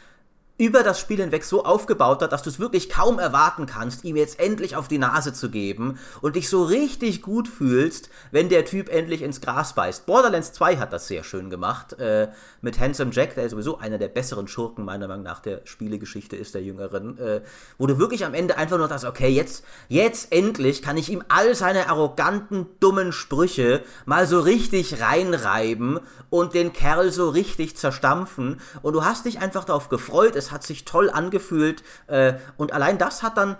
über 0.64 0.82
das 0.82 0.98
Spiel 0.98 1.18
hinweg 1.18 1.44
so 1.44 1.66
aufgebaut 1.66 2.22
hat, 2.22 2.32
dass 2.32 2.42
du 2.42 2.50
es 2.50 2.58
wirklich 2.58 2.90
kaum 2.90 3.20
erwarten 3.20 3.66
kannst, 3.66 4.06
ihm 4.06 4.16
jetzt 4.16 4.40
endlich 4.40 4.78
auf 4.78 4.88
die 4.88 4.98
Nase 4.98 5.34
zu 5.34 5.50
geben 5.50 6.00
und 6.22 6.38
dich 6.38 6.48
so 6.48 6.64
richtig 6.64 7.22
gut 7.22 7.50
fühlst, 7.50 8.10
wenn 8.32 8.48
der 8.48 8.64
Typ 8.64 8.88
endlich 8.88 9.24
ins 9.24 9.42
Gras 9.42 9.74
beißt. 9.74 10.06
Borderlands 10.06 10.54
2 10.54 10.78
hat 10.78 10.94
das 10.94 11.10
sehr 11.10 11.26
schön 11.26 11.50
gemacht, 11.50 12.00
äh, 12.00 12.30
mit 12.62 12.80
Handsome 12.80 13.12
Jack, 13.12 13.36
der 13.36 13.50
sowieso 13.50 13.78
einer 13.78 13.98
der 13.98 14.08
besseren 14.08 14.48
Schurken 14.48 14.86
meiner 14.86 15.10
Meinung 15.10 15.26
nach 15.26 15.42
der 15.42 15.60
Spielegeschichte 15.66 16.38
ist, 16.38 16.56
der 16.56 16.64
jüngeren, 16.64 17.18
äh, 17.18 17.42
wo 17.78 17.86
du 17.86 18.00
wirklich 18.00 18.26
am 18.26 18.34
Ende 18.34 18.58
einfach 18.58 18.78
nur 18.78 18.88
sagst, 18.88 19.04
okay, 19.04 19.28
jetzt, 19.28 19.66
jetzt 19.90 20.32
endlich 20.32 20.82
kann 20.82 20.96
ich 20.96 21.10
ihm 21.10 21.24
all 21.28 21.56
seine 21.56 21.90
arroganten, 21.90 22.68
dummen 22.80 23.12
Sprüche 23.12 23.84
mal 24.06 24.28
so 24.28 24.40
richtig 24.40 25.02
reinreiben 25.02 26.00
und 26.30 26.54
den 26.54 26.72
Kerl 26.72 27.12
so 27.12 27.28
richtig 27.28 27.76
zerstampfen 27.76 28.62
und 28.82 28.94
du 28.94 29.04
hast 29.04 29.26
dich 29.26 29.42
einfach 29.42 29.66
darauf 29.66 29.90
gefreut, 29.90 30.38
es 30.38 30.53
hat 30.54 30.64
sich 30.64 30.86
toll 30.86 31.10
angefühlt 31.10 31.84
äh, 32.08 32.34
und 32.58 32.72
allein 32.72 32.98
das 32.98 33.24
hat 33.24 33.38
dann, 33.38 33.58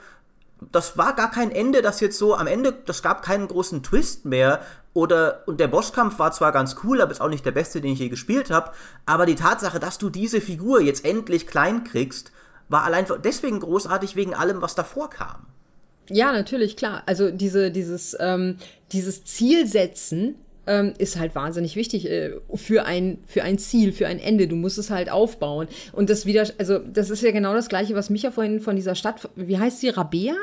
das 0.72 0.98
war 0.98 1.14
gar 1.14 1.32
kein 1.32 1.52
Ende, 1.52 1.82
das 1.82 2.00
jetzt 2.00 2.18
so 2.18 2.36
am 2.36 2.48
Ende, 2.48 2.72
das 2.72 3.02
gab 3.02 3.22
keinen 3.24 3.48
großen 3.48 3.84
Twist 3.84 4.26
mehr 4.26 4.62
oder 4.94 5.44
und 5.48 5.60
der 5.60 5.68
Bosskampf 5.68 6.20
war 6.20 6.32
zwar 6.32 6.52
ganz 6.52 6.78
cool, 6.84 7.02
aber 7.02 7.12
ist 7.12 7.22
auch 7.22 7.30
nicht 7.30 7.46
der 7.46 7.52
beste, 7.52 7.82
den 7.82 7.94
ich 7.94 8.00
je 8.00 8.10
gespielt 8.10 8.52
habe, 8.52 8.72
aber 9.06 9.26
die 9.26 9.36
Tatsache, 9.36 9.80
dass 9.80 9.98
du 9.98 10.10
diese 10.10 10.40
Figur 10.40 10.82
jetzt 10.82 11.04
endlich 11.04 11.48
klein 11.48 11.84
kriegst, 11.84 12.32
war 12.70 12.84
allein 12.84 13.06
deswegen 13.24 13.60
großartig 13.60 14.16
wegen 14.16 14.34
allem, 14.34 14.62
was 14.62 14.76
davor 14.76 15.10
kam. 15.10 15.48
Ja, 16.10 16.32
natürlich, 16.32 16.76
klar. 16.76 17.04
Also 17.06 17.32
diese, 17.32 17.72
dieses, 17.72 18.16
ähm, 18.20 18.58
dieses 18.92 19.24
Zielsetzen 19.26 20.36
ähm, 20.68 20.94
ist 20.98 21.20
halt 21.20 21.36
wahnsinnig 21.36 21.76
wichtig 21.76 22.10
äh, 22.10 22.32
für 22.56 22.86
ein 22.86 23.20
für 23.28 23.44
ein 23.44 23.58
Ziel, 23.58 23.92
für 23.92 24.08
ein 24.08 24.20
Ende. 24.20 24.48
Du 24.48 24.56
musst 24.56 24.78
es 24.78 24.90
halt 24.90 25.12
aufbauen 25.12 25.68
und 25.92 26.10
das 26.10 26.26
wieder, 26.26 26.48
also 26.58 26.80
das 26.80 27.10
ist 27.10 27.22
ja 27.22 27.32
genau 27.32 27.54
das 27.54 27.70
gleiche, 27.70 27.96
was 27.96 28.10
Micha 28.10 28.32
vorhin 28.32 28.60
von 28.60 28.76
dieser 28.76 28.96
Stadt, 28.96 29.30
wie 29.36 29.58
heißt 29.58 29.80
sie, 29.80 29.90
Rabea 29.90 30.36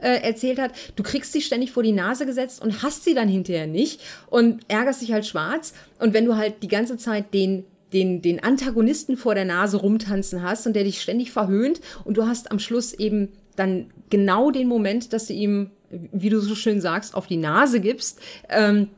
äh, 0.00 0.22
erzählt 0.22 0.58
hat. 0.58 0.72
Du 0.96 1.02
kriegst 1.02 1.32
sie 1.32 1.40
ständig 1.40 1.72
vor 1.72 1.82
die 1.82 1.92
Nase 1.92 2.26
gesetzt 2.26 2.62
und 2.62 2.82
hast 2.82 3.04
sie 3.04 3.14
dann 3.14 3.28
hinterher 3.28 3.66
nicht 3.66 4.00
und 4.28 4.62
ärgerst 4.68 5.02
dich 5.02 5.12
halt 5.12 5.26
schwarz. 5.26 5.72
Und 5.98 6.14
wenn 6.14 6.24
du 6.24 6.36
halt 6.36 6.62
die 6.62 6.68
ganze 6.68 6.96
Zeit 6.96 7.32
den 7.34 7.64
den, 7.92 8.20
den 8.20 8.42
Antagonisten 8.42 9.16
vor 9.16 9.34
der 9.34 9.46
Nase 9.46 9.78
rumtanzen 9.78 10.42
hast 10.42 10.66
und 10.66 10.74
der 10.74 10.84
dich 10.84 11.00
ständig 11.00 11.32
verhöhnt 11.32 11.80
und 12.04 12.18
du 12.18 12.26
hast 12.26 12.50
am 12.50 12.58
Schluss 12.58 12.92
eben 12.92 13.30
dann 13.56 13.90
genau 14.10 14.50
den 14.50 14.68
Moment, 14.68 15.12
dass 15.12 15.26
du 15.26 15.32
ihm, 15.32 15.70
wie 15.90 16.28
du 16.28 16.40
so 16.40 16.54
schön 16.54 16.80
sagst, 16.80 17.14
auf 17.14 17.26
die 17.26 17.36
Nase 17.36 17.80
gibst, 17.80 18.20
ähm, 18.48 18.88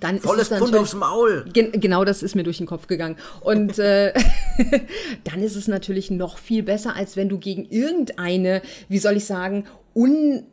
dann 0.00 0.20
Volles 0.20 0.48
Pfund 0.48 0.76
aufs 0.76 0.94
Maul. 0.94 1.44
Gen 1.52 1.72
genau 1.72 2.04
das 2.04 2.22
ist 2.22 2.34
mir 2.34 2.44
durch 2.44 2.58
den 2.58 2.66
Kopf 2.66 2.86
gegangen. 2.86 3.16
Und 3.40 3.78
äh, 3.78 4.12
dann 5.24 5.42
ist 5.42 5.56
es 5.56 5.68
natürlich 5.68 6.10
noch 6.10 6.38
viel 6.38 6.62
besser, 6.62 6.94
als 6.94 7.16
wenn 7.16 7.28
du 7.28 7.38
gegen 7.38 7.64
irgendeine, 7.64 8.62
wie 8.88 8.98
soll 8.98 9.16
ich 9.16 9.24
sagen, 9.24 9.64
un 9.94 10.44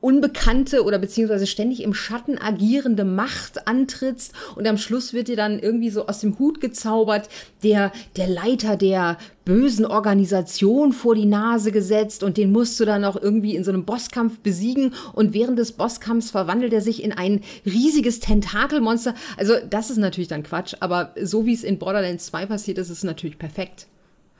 unbekannte 0.00 0.84
oder 0.84 0.98
beziehungsweise 0.98 1.46
ständig 1.46 1.82
im 1.82 1.94
Schatten 1.94 2.38
agierende 2.38 3.04
Macht 3.04 3.66
antrittst 3.66 4.32
und 4.54 4.66
am 4.66 4.78
Schluss 4.78 5.12
wird 5.12 5.28
dir 5.28 5.36
dann 5.36 5.58
irgendwie 5.58 5.90
so 5.90 6.06
aus 6.06 6.20
dem 6.20 6.38
Hut 6.38 6.60
gezaubert, 6.60 7.28
der, 7.62 7.92
der 8.16 8.28
Leiter 8.28 8.76
der 8.76 9.18
bösen 9.44 9.86
Organisation 9.86 10.92
vor 10.92 11.14
die 11.14 11.24
Nase 11.24 11.72
gesetzt 11.72 12.22
und 12.22 12.36
den 12.36 12.52
musst 12.52 12.78
du 12.78 12.84
dann 12.84 13.04
auch 13.04 13.16
irgendwie 13.20 13.56
in 13.56 13.64
so 13.64 13.70
einem 13.70 13.84
Bosskampf 13.84 14.38
besiegen 14.40 14.94
und 15.14 15.32
während 15.32 15.58
des 15.58 15.72
Bosskampfs 15.72 16.30
verwandelt 16.30 16.72
er 16.72 16.82
sich 16.82 17.02
in 17.02 17.12
ein 17.12 17.40
riesiges 17.64 18.20
Tentakelmonster. 18.20 19.14
Also 19.36 19.54
das 19.68 19.90
ist 19.90 19.96
natürlich 19.96 20.28
dann 20.28 20.42
Quatsch, 20.42 20.74
aber 20.80 21.14
so 21.20 21.46
wie 21.46 21.54
es 21.54 21.64
in 21.64 21.78
Borderlands 21.78 22.26
2 22.26 22.46
passiert 22.46 22.78
ist, 22.78 22.90
ist 22.90 22.98
es 22.98 23.04
natürlich 23.04 23.38
perfekt. 23.38 23.86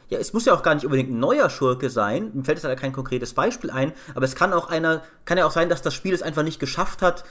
Ja, 0.08 0.18
es 0.18 0.32
muss 0.32 0.46
ja 0.46 0.54
auch 0.54 0.62
gar 0.62 0.74
nicht 0.74 0.84
unbedingt 0.84 1.10
ein 1.10 1.18
neuer 1.18 1.50
Schurke 1.50 1.90
sein. 1.90 2.30
Mir 2.32 2.44
fällt 2.44 2.58
jetzt 2.58 2.64
leider 2.64 2.80
kein 2.80 2.92
konkretes 2.92 3.34
Beispiel 3.34 3.70
ein, 3.70 3.92
aber 4.14 4.24
es 4.24 4.34
kann 4.34 4.52
auch 4.52 4.68
einer, 4.68 5.02
kann 5.24 5.38
ja 5.38 5.46
auch 5.46 5.50
sein, 5.50 5.68
dass 5.68 5.82
das 5.82 5.94
Spiel 5.94 6.14
es 6.14 6.22
einfach 6.22 6.42
nicht 6.42 6.58
geschafft 6.58 7.02
hat. 7.02 7.24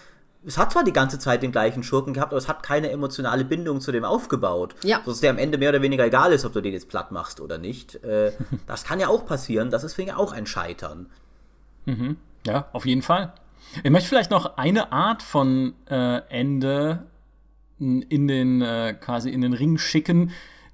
Es 0.45 0.57
hat 0.57 0.71
zwar 0.71 0.84
die 0.84 0.93
ganze 0.93 1.17
Zeit 1.17 1.41
den 1.41 1.51
gleichen 1.51 1.84
Schurken 1.84 2.13
gehabt, 2.13 2.32
aber 2.32 2.38
es 2.38 2.47
hat 2.47 2.61
keine 2.63 2.91
emotionale 2.91 3.43
Bindung 3.43 3.82
zu 3.82 3.91
dem 3.91 4.05
aufgebaut. 4.05 4.75
Ja. 4.84 5.01
Sodass 5.03 5.21
der 5.21 5.32
am 5.32 5.39
Ende 5.39 5.57
mehr 5.57 5.69
oder 5.69 5.82
weniger 5.82 6.05
egal 6.05 6.32
ist, 6.32 6.45
ob 6.45 6.53
du 6.53 6.61
den 6.61 6.73
jetzt 6.73 6.88
platt 6.88 7.11
machst 7.11 7.41
oder 7.41 7.57
nicht. 7.57 7.95
Äh, 8.03 8.32
das 8.67 8.84
kann 8.84 8.99
ja 8.99 9.07
auch 9.07 9.25
passieren. 9.25 9.71
Das 9.71 9.84
ist 9.84 9.95
für 9.95 10.03
mich 10.03 10.13
auch 10.13 10.32
ein 10.32 10.45
Scheitern. 10.45 11.07
Mhm. 11.86 12.17
Ja, 12.45 12.67
auf 12.73 12.86
jeden 12.86 13.01
Fall. 13.01 13.34
Ich 13.84 13.89
möchte 13.89 14.07
vielleicht 14.07 14.32
noch 14.32 14.57
eine 14.57 14.91
Art 14.91 15.23
von 15.23 15.73
äh, 15.89 16.21
Ende 16.30 17.03
in 17.80 18.28
den 18.28 18.61
äh, 18.61 18.95
quasi 18.99 19.30
in 19.30 19.41
den 19.41 19.53
Ring 19.53 19.78
schicken, 19.78 20.32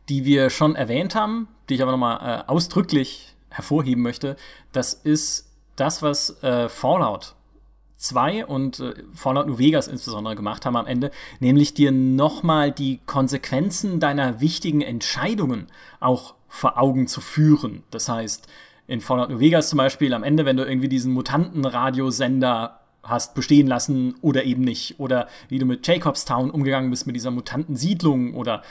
die 0.10 0.26
wir 0.26 0.50
schon 0.50 0.76
erwähnt 0.76 1.16
haben, 1.16 1.48
die 1.70 1.76
ich 1.76 1.82
aber 1.82 1.92
nochmal 1.92 2.44
äh, 2.46 2.50
ausdrücklich 2.50 3.34
hervorheben 3.50 4.04
möchte, 4.04 4.36
das 4.72 4.94
ist 4.94 5.50
das, 5.76 6.02
was 6.02 6.42
äh, 6.44 6.70
Fallout 6.70 7.36
2 7.98 8.46
und 8.46 8.80
äh, 8.80 8.94
Fallout 9.14 9.48
New 9.48 9.58
Vegas 9.58 9.88
insbesondere 9.88 10.36
gemacht 10.36 10.66
haben 10.66 10.76
am 10.76 10.88
Ende, 10.88 11.12
nämlich 11.40 11.74
dir 11.74 11.92
nochmal 11.92 12.72
die 12.72 13.00
Konsequenzen 13.06 14.00
deiner 14.00 14.42
wichtigen 14.42 14.82
Entscheidungen 14.82 15.68
auch 16.00 16.36
vor 16.48 16.78
Augen 16.78 17.08
zu 17.08 17.22
führen. 17.22 17.84
Das 17.92 18.10
heißt, 18.10 18.48
in 18.88 19.02
Fallout 19.02 19.30
New 19.30 19.40
Vegas 19.40 19.70
zum 19.70 19.78
Beispiel 19.78 20.14
am 20.14 20.24
Ende, 20.24 20.46
wenn 20.46 20.58
du 20.58 20.66
irgendwie 20.66 20.90
diesen 20.90 21.14
Mutantenradiosender 21.14 22.80
hast 23.04 23.36
bestehen 23.36 23.68
lassen 23.68 24.16
oder 24.22 24.44
eben 24.46 24.64
nicht. 24.64 25.00
Oder 25.00 25.28
wie 25.50 25.60
du 25.60 25.66
mit 25.66 25.86
Jacobstown 25.86 26.50
umgegangen 26.50 26.90
bist 26.90 27.06
mit 27.06 27.16
dieser 27.16 27.32
Mutantensiedlung 27.32 28.34
oder 28.34 28.64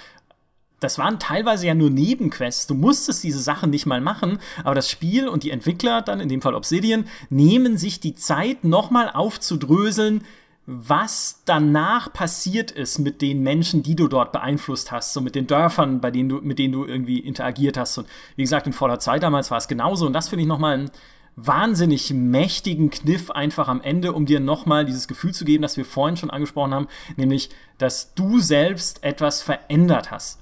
das 0.83 0.99
waren 0.99 1.19
teilweise 1.19 1.67
ja 1.67 1.75
nur 1.75 1.91
Nebenquests. 1.91 2.67
Du 2.67 2.75
musstest 2.75 3.23
diese 3.25 3.41
Sachen 3.41 3.71
nicht 3.71 3.87
mal 3.87 4.01
machen, 4.01 4.39
aber 4.65 4.75
das 4.75 4.91
Spiel 4.91 5.29
und 5.29 5.45
die 5.45 5.51
Entwickler, 5.51 6.03
dann 6.03 6.21
in 6.21 6.29
dem 6.29 6.43
Fall 6.43 6.55
Obsidian, 6.55 7.05
nehmen 7.31 7.77
sich 7.77 8.01
die 8.01 8.15
Zeit, 8.15 8.65
nochmal 8.65 9.11
aufzudröseln, 9.11 10.25
was 10.67 11.43
danach 11.45 12.13
passiert 12.13 12.71
ist 12.71 12.99
mit 12.99 13.21
den 13.21 13.43
Menschen, 13.43 13.83
die 13.83 13.97
du 13.97 14.07
dort 14.07 14.33
beeinflusst 14.33 14.93
hast, 14.93 15.13
so 15.13 15.21
mit 15.21 15.35
den 15.35 15.47
Dörfern, 15.47 16.01
bei 16.01 16.11
denen 16.11 16.29
du, 16.29 16.37
mit 16.37 16.59
denen 16.59 16.73
du 16.73 16.85
irgendwie 16.85 17.19
interagiert 17.19 17.77
hast. 17.77 17.99
Und 17.99 18.09
wie 18.37 18.43
gesagt, 18.43 18.67
in 18.67 18.73
Fallout 18.73 19.03
2 19.03 19.19
damals 19.19 19.51
war 19.51 19.59
es 19.59 19.67
genauso. 19.67 20.07
Und 20.07 20.13
das 20.13 20.29
finde 20.29 20.43
ich 20.43 20.49
nochmal 20.49 20.75
einen 20.75 20.91
wahnsinnig 21.35 22.13
mächtigen 22.13 22.91
Kniff 22.91 23.31
einfach 23.31 23.67
am 23.69 23.81
Ende, 23.81 24.13
um 24.13 24.27
dir 24.27 24.39
nochmal 24.39 24.85
dieses 24.85 25.09
Gefühl 25.09 25.33
zu 25.33 25.45
geben, 25.45 25.63
das 25.63 25.77
wir 25.77 25.85
vorhin 25.85 26.17
schon 26.17 26.31
angesprochen 26.31 26.75
haben, 26.75 26.89
nämlich, 27.17 27.51
dass 27.79 28.15
du 28.15 28.39
selbst 28.39 29.03
etwas 29.03 29.43
verändert 29.43 30.11
hast 30.11 30.42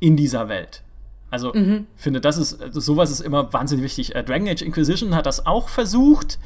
in 0.00 0.16
dieser 0.16 0.48
Welt. 0.48 0.82
Also 1.30 1.52
mhm. 1.52 1.86
finde, 1.96 2.20
das 2.20 2.38
ist 2.38 2.62
also 2.62 2.80
sowas 2.80 3.10
ist 3.10 3.20
immer 3.20 3.52
wahnsinnig 3.52 3.84
wichtig. 3.84 4.14
Äh, 4.14 4.24
Dragon 4.24 4.48
Age 4.48 4.62
Inquisition 4.62 5.14
hat 5.14 5.26
das 5.26 5.46
auch 5.46 5.68
versucht. 5.68 6.38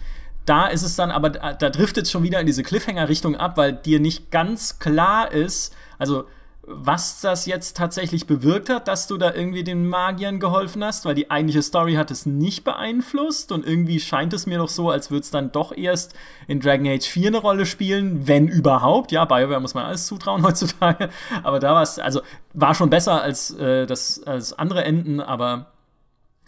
Da 0.45 0.67
ist 0.67 0.83
es 0.83 0.97
dann 0.97 1.13
aber, 1.13 1.31
da 1.31 1.71
driftet 1.71 2.07
es 2.07 2.11
schon 2.11 2.25
wieder 2.25 2.41
in 2.41 2.47
diese 2.47 2.65
Cliffhanger-Richtung 2.65 3.37
ab, 3.37 3.57
weil 3.57 3.75
dir 3.75 4.01
nicht 4.01 4.33
ganz 4.33 4.81
klar 4.81 5.31
ist, 5.31 5.73
also 5.99 6.25
was 6.65 7.21
das 7.21 7.47
jetzt 7.47 7.77
tatsächlich 7.77 8.29
bewirkt 8.29 8.69
hat, 8.69 8.87
dass 8.87 9.09
du 9.09 9.19
da 9.19 9.35
irgendwie 9.35 9.65
den 9.65 9.89
Magiern 9.89 10.39
geholfen 10.39 10.85
hast, 10.85 11.05
weil 11.05 11.17
die 11.17 11.29
eigentliche 11.29 11.61
Story 11.61 11.95
hat 11.95 12.13
es 12.13 12.25
nicht 12.25 12.63
beeinflusst 12.63 13.51
und 13.51 13.67
irgendwie 13.67 13.99
scheint 13.99 14.33
es 14.33 14.47
mir 14.47 14.59
doch 14.59 14.69
so, 14.69 14.89
als 14.89 15.11
würde 15.11 15.23
es 15.23 15.33
dann 15.33 15.51
doch 15.51 15.77
erst 15.77 16.15
in 16.47 16.61
Dragon 16.61 16.87
Age 16.87 17.05
4 17.05 17.29
eine 17.29 17.39
Rolle 17.39 17.67
spielen, 17.67 18.29
wenn 18.29 18.47
überhaupt. 18.47 19.11
Ja, 19.11 19.25
BioWare 19.25 19.61
muss 19.61 19.75
man 19.75 19.87
alles 19.87 20.07
zutrauen 20.07 20.43
heutzutage, 20.47 21.11
aber 21.43 21.59
da 21.59 21.75
war 21.75 21.83
es, 21.83 21.99
also 21.99 22.23
war 22.53 22.77
schon 22.77 22.91
besser 22.91 23.21
als, 23.21 23.51
äh, 23.55 23.85
das, 23.87 24.23
als 24.23 24.53
andere 24.53 24.85
Enden, 24.85 25.21
aber 25.21 25.73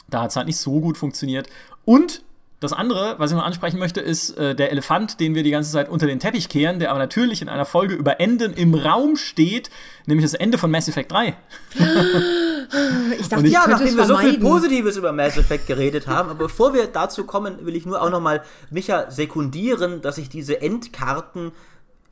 da 0.08 0.22
hat 0.22 0.30
es 0.30 0.36
halt 0.36 0.46
nicht 0.46 0.58
so 0.58 0.80
gut 0.80 0.96
funktioniert. 0.96 1.48
Und 1.84 2.22
das 2.64 2.72
andere, 2.72 3.14
was 3.18 3.30
ich 3.30 3.36
noch 3.36 3.44
ansprechen 3.44 3.78
möchte, 3.78 4.00
ist 4.00 4.36
äh, 4.36 4.54
der 4.54 4.72
Elefant, 4.72 5.20
den 5.20 5.34
wir 5.34 5.42
die 5.42 5.50
ganze 5.50 5.70
Zeit 5.70 5.88
unter 5.88 6.06
den 6.06 6.18
Teppich 6.18 6.48
kehren, 6.48 6.78
der 6.78 6.90
aber 6.90 6.98
natürlich 6.98 7.42
in 7.42 7.48
einer 7.48 7.64
Folge 7.64 7.94
über 7.94 8.20
Enden 8.20 8.52
im 8.52 8.74
Raum 8.74 9.16
steht, 9.16 9.70
nämlich 10.06 10.24
das 10.24 10.34
Ende 10.34 10.58
von 10.58 10.70
Mass 10.70 10.88
Effect 10.88 11.12
3. 11.12 11.36
ich 13.18 13.28
dachte, 13.28 13.46
ich 13.46 13.52
ja, 13.52 13.66
nachdem 13.68 13.96
wir 13.96 14.04
so 14.04 14.16
viel 14.16 14.38
Positives 14.38 14.96
über 14.96 15.12
Mass 15.12 15.36
Effect 15.36 15.66
geredet 15.66 16.06
haben, 16.06 16.30
aber 16.30 16.44
bevor 16.44 16.74
wir 16.74 16.86
dazu 16.86 17.24
kommen, 17.24 17.64
will 17.64 17.76
ich 17.76 17.86
nur 17.86 18.02
auch 18.02 18.10
noch 18.10 18.20
mal 18.20 18.42
Micha 18.70 19.10
sekundieren, 19.10 20.02
dass 20.02 20.18
ich 20.18 20.28
diese 20.28 20.60
Endkarten 20.60 21.52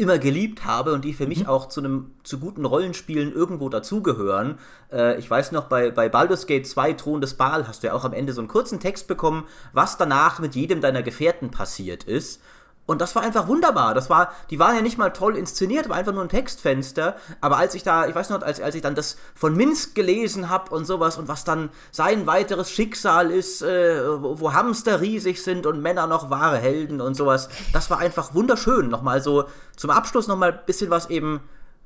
immer 0.03 0.19
geliebt 0.19 0.65
habe 0.65 0.93
und 0.93 1.05
die 1.05 1.15
für 1.15 1.27
mich 1.27 1.41
mhm. 1.41 1.47
auch 1.47 1.69
zu 1.69 1.81
einem 1.81 2.11
zu 2.23 2.39
guten 2.39 2.65
Rollenspielen 2.65 3.33
irgendwo 3.33 3.69
dazugehören. 3.69 4.59
Äh, 4.93 5.19
ich 5.19 5.31
weiß 5.31 5.53
noch, 5.53 5.65
bei, 5.65 5.91
bei 5.91 6.09
Baldur's 6.09 6.47
Gate 6.47 6.67
2 6.67 6.93
Thron 6.95 7.21
des 7.21 7.35
Baal 7.35 7.67
hast 7.67 7.83
du 7.83 7.87
ja 7.87 7.95
auch 7.95 8.05
am 8.05 8.13
Ende 8.13 8.33
so 8.33 8.41
einen 8.41 8.49
kurzen 8.49 8.81
Text 8.81 9.09
bekommen, 9.09 9.45
was 9.73 9.97
danach 9.97 10.41
mit 10.41 10.55
jedem 10.55 10.81
deiner 10.81 11.03
Gefährten 11.03 11.51
passiert 11.51 12.05
ist. 12.05 12.43
Und 12.85 13.01
das 13.01 13.15
war 13.15 13.23
einfach 13.23 13.47
wunderbar. 13.47 13.95
Das 13.95 14.11
war, 14.11 14.33
die 14.51 14.59
waren 14.59 14.75
ja 14.75 14.83
nicht 14.83 14.99
mal 14.99 15.11
toll 15.11 15.37
inszeniert, 15.37 15.89
war 15.89 15.97
einfach 15.97 16.13
nur 16.13 16.23
ein 16.23 16.29
Textfenster. 16.29 17.17
Aber 17.41 17.57
als 17.57 17.75
ich 17.75 17.85
da, 17.85 18.09
ich 18.09 18.15
weiß 18.15 18.31
noch, 18.31 18.43
als, 18.43 18.61
als 18.61 18.75
ich 18.75 18.83
dann 18.83 18.97
das 18.97 19.17
von 19.35 19.57
Minsk 19.57 19.95
gelesen 19.95 20.49
habe 20.49 20.75
und 20.75 20.85
sowas 20.85 21.17
und 21.17 21.29
was 21.29 21.45
dann 21.45 21.71
sein 21.93 22.27
weiteres 22.27 22.71
Schicksal 22.71 23.31
ist, 23.31 23.63
äh, 23.63 24.03
wo, 24.21 24.41
wo 24.41 24.53
Hamster 24.53 25.01
riesig 25.01 25.43
sind 25.43 25.65
und 25.67 25.81
Männer 25.81 26.09
noch 26.09 26.29
wahre 26.29 26.59
Helden 26.59 27.01
und 27.01 27.15
sowas, 27.15 27.49
das 27.73 27.89
war 27.89 27.99
einfach 27.99 28.35
wunderschön. 28.35 28.89
Nochmal 28.89 29.23
so 29.23 29.45
zum 29.77 29.91
Abschluss 29.91 30.27
nochmal 30.27 30.53
ein 30.53 30.61
bisschen 30.67 30.91
was 30.91 31.09
eben, 31.09 31.41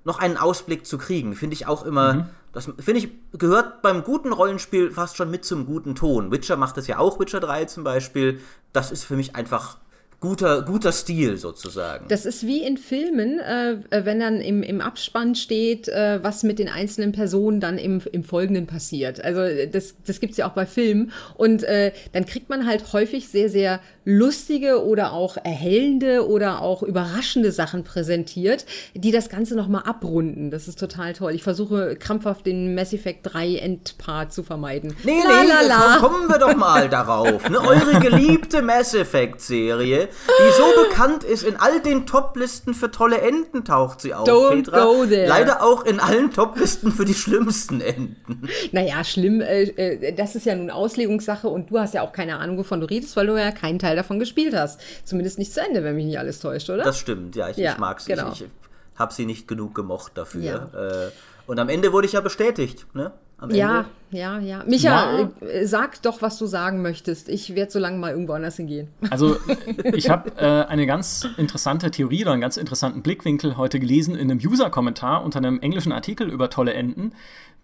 noch 0.04 0.18
einen 0.18 0.38
Ausblick 0.38 0.86
zu 0.86 0.96
kriegen. 0.98 1.34
Finde 1.34 1.54
ich 1.54 1.66
auch 1.66 1.84
immer, 1.84 2.14
mhm. 2.14 2.24
das 2.52 2.70
finde 2.78 3.00
ich, 3.00 3.08
gehört 3.32 3.82
beim 3.82 4.02
guten 4.02 4.32
Rollenspiel 4.32 4.92
fast 4.92 5.16
schon 5.16 5.30
mit 5.30 5.44
zum 5.44 5.66
guten 5.66 5.94
Ton. 5.94 6.30
Witcher 6.30 6.56
macht 6.56 6.76
das 6.76 6.86
ja 6.86 6.98
auch, 6.98 7.20
Witcher 7.20 7.40
3 7.40 7.66
zum 7.66 7.84
Beispiel. 7.84 8.40
Das 8.72 8.92
ist 8.92 9.04
für 9.04 9.16
mich 9.16 9.36
einfach 9.36 9.76
guter, 10.20 10.62
guter 10.62 10.92
Stil 10.92 11.36
sozusagen. 11.36 12.06
Das 12.08 12.26
ist 12.26 12.46
wie 12.46 12.62
in 12.62 12.78
Filmen, 12.78 13.38
äh, 13.38 13.76
wenn 13.90 14.20
dann 14.20 14.40
im, 14.40 14.62
im 14.62 14.80
Abspann 14.80 15.34
steht, 15.34 15.88
äh, 15.88 16.22
was 16.22 16.42
mit 16.42 16.58
den 16.58 16.68
einzelnen 16.68 17.12
Personen 17.12 17.60
dann 17.60 17.78
im, 17.78 18.00
im 18.12 18.24
Folgenden 18.24 18.66
passiert. 18.66 19.22
Also 19.22 19.40
das, 19.70 19.94
das 20.04 20.20
gibt 20.20 20.32
es 20.32 20.36
ja 20.38 20.48
auch 20.48 20.54
bei 20.54 20.66
Filmen. 20.66 21.12
Und 21.34 21.62
äh, 21.64 21.92
dann 22.12 22.26
kriegt 22.26 22.48
man 22.48 22.66
halt 22.66 22.92
häufig 22.92 23.28
sehr, 23.28 23.50
sehr 23.50 23.80
lustige 24.06 24.86
oder 24.86 25.12
auch 25.12 25.36
erhellende 25.36 26.26
oder 26.28 26.62
auch 26.62 26.84
überraschende 26.84 27.50
Sachen 27.50 27.82
präsentiert, 27.82 28.64
die 28.94 29.10
das 29.10 29.28
Ganze 29.28 29.56
nochmal 29.56 29.82
abrunden. 29.82 30.52
Das 30.52 30.68
ist 30.68 30.78
total 30.78 31.12
toll. 31.12 31.32
Ich 31.34 31.42
versuche 31.42 31.96
krampfhaft 31.96 32.46
den 32.46 32.76
Mass 32.76 32.92
Effect 32.92 33.20
3 33.24 33.56
Endpart 33.56 34.32
zu 34.32 34.44
vermeiden. 34.44 34.96
Nee, 35.02 35.18
la, 35.24 35.42
nee, 35.42 35.48
la, 35.48 35.62
la. 35.62 35.96
kommen 35.98 36.28
wir 36.28 36.38
doch 36.38 36.54
mal 36.54 36.88
darauf. 36.88 37.50
Ne? 37.50 37.58
Eure 37.60 37.98
geliebte 37.98 38.62
Mass 38.62 38.94
Effect-Serie, 38.94 40.08
die 40.08 40.52
so 40.56 40.88
bekannt 40.88 41.24
ist, 41.24 41.42
in 41.42 41.56
all 41.56 41.80
den 41.80 42.06
Toplisten 42.06 42.74
für 42.74 42.92
tolle 42.92 43.20
Enden 43.20 43.64
taucht 43.64 44.02
sie 44.02 44.14
auf, 44.14 44.28
Don't 44.28 44.66
Petra. 44.66 44.84
Go 44.84 45.04
there. 45.06 45.26
Leider 45.26 45.64
auch 45.64 45.84
in 45.84 45.98
allen 45.98 46.30
Toplisten 46.32 46.92
für 46.92 47.04
die 47.04 47.14
schlimmsten 47.14 47.80
Enden. 47.80 48.48
Naja, 48.70 49.02
schlimm, 49.02 49.40
äh, 49.40 49.62
äh, 49.62 50.12
das 50.12 50.36
ist 50.36 50.46
ja 50.46 50.54
nun 50.54 50.70
Auslegungssache 50.70 51.48
und 51.48 51.70
du 51.70 51.80
hast 51.80 51.94
ja 51.94 52.02
auch 52.02 52.12
keine 52.12 52.38
Ahnung, 52.38 52.58
wovon 52.58 52.80
du 52.80 52.88
redest, 52.88 53.16
weil 53.16 53.26
du 53.26 53.36
ja 53.36 53.50
keinen 53.50 53.80
Teil 53.80 53.95
davon 53.96 54.18
gespielt 54.18 54.54
hast. 54.54 54.80
Zumindest 55.04 55.38
nicht 55.38 55.52
zu 55.52 55.60
Ende, 55.60 55.82
wenn 55.84 55.96
mich 55.96 56.06
nicht 56.06 56.18
alles 56.18 56.40
täuscht, 56.40 56.70
oder? 56.70 56.84
Das 56.84 56.98
stimmt, 56.98 57.36
ja, 57.36 57.48
ich, 57.48 57.56
ja, 57.56 57.72
ich 57.72 57.78
mag 57.78 58.00
sie. 58.00 58.12
Genau. 58.12 58.32
Ich, 58.32 58.42
ich 58.42 58.48
habe 58.96 59.12
sie 59.12 59.26
nicht 59.26 59.48
genug 59.48 59.74
gemocht 59.74 60.12
dafür. 60.14 60.42
Ja. 60.42 61.06
Äh, 61.06 61.10
und 61.46 61.58
am 61.58 61.68
Ende 61.68 61.92
wurde 61.92 62.06
ich 62.06 62.12
ja 62.12 62.20
bestätigt, 62.20 62.86
ne? 62.94 63.12
ja, 63.50 63.84
ja, 64.10 64.38
ja. 64.38 64.64
Micha, 64.66 65.20
ja. 65.20 65.46
Äh, 65.46 65.66
sag 65.66 66.00
doch, 66.02 66.22
was 66.22 66.38
du 66.38 66.46
sagen 66.46 66.80
möchtest. 66.80 67.28
Ich 67.28 67.54
werde 67.54 67.70
so 67.70 67.78
lange 67.78 67.98
mal 67.98 68.10
irgendwo 68.10 68.32
anders 68.32 68.56
hingehen. 68.56 68.88
Also, 69.10 69.36
ich 69.92 70.08
habe 70.08 70.30
äh, 70.38 70.64
eine 70.66 70.86
ganz 70.86 71.28
interessante 71.36 71.90
Theorie 71.90 72.22
oder 72.22 72.32
einen 72.32 72.40
ganz 72.40 72.56
interessanten 72.56 73.02
Blickwinkel 73.02 73.56
heute 73.56 73.78
gelesen 73.78 74.14
in 74.14 74.30
einem 74.30 74.40
User-Kommentar 74.40 75.22
unter 75.22 75.38
einem 75.38 75.60
englischen 75.60 75.92
Artikel 75.92 76.30
über 76.30 76.48
tolle 76.50 76.72
Enden, 76.72 77.12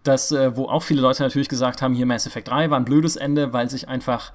das, 0.03 0.33
äh, 0.33 0.57
wo 0.57 0.67
auch 0.67 0.83
viele 0.83 1.01
Leute 1.01 1.23
natürlich 1.23 1.49
gesagt 1.49 1.81
haben, 1.81 1.95
hier 1.95 2.07
Mass 2.07 2.27
Effect 2.27 2.49
3 2.49 2.71
war 2.71 2.79
ein 2.79 2.85
blödes 2.85 3.17
Ende, 3.17 3.53
weil 3.53 3.71
sich 3.71 3.89
einfach 3.89 4.33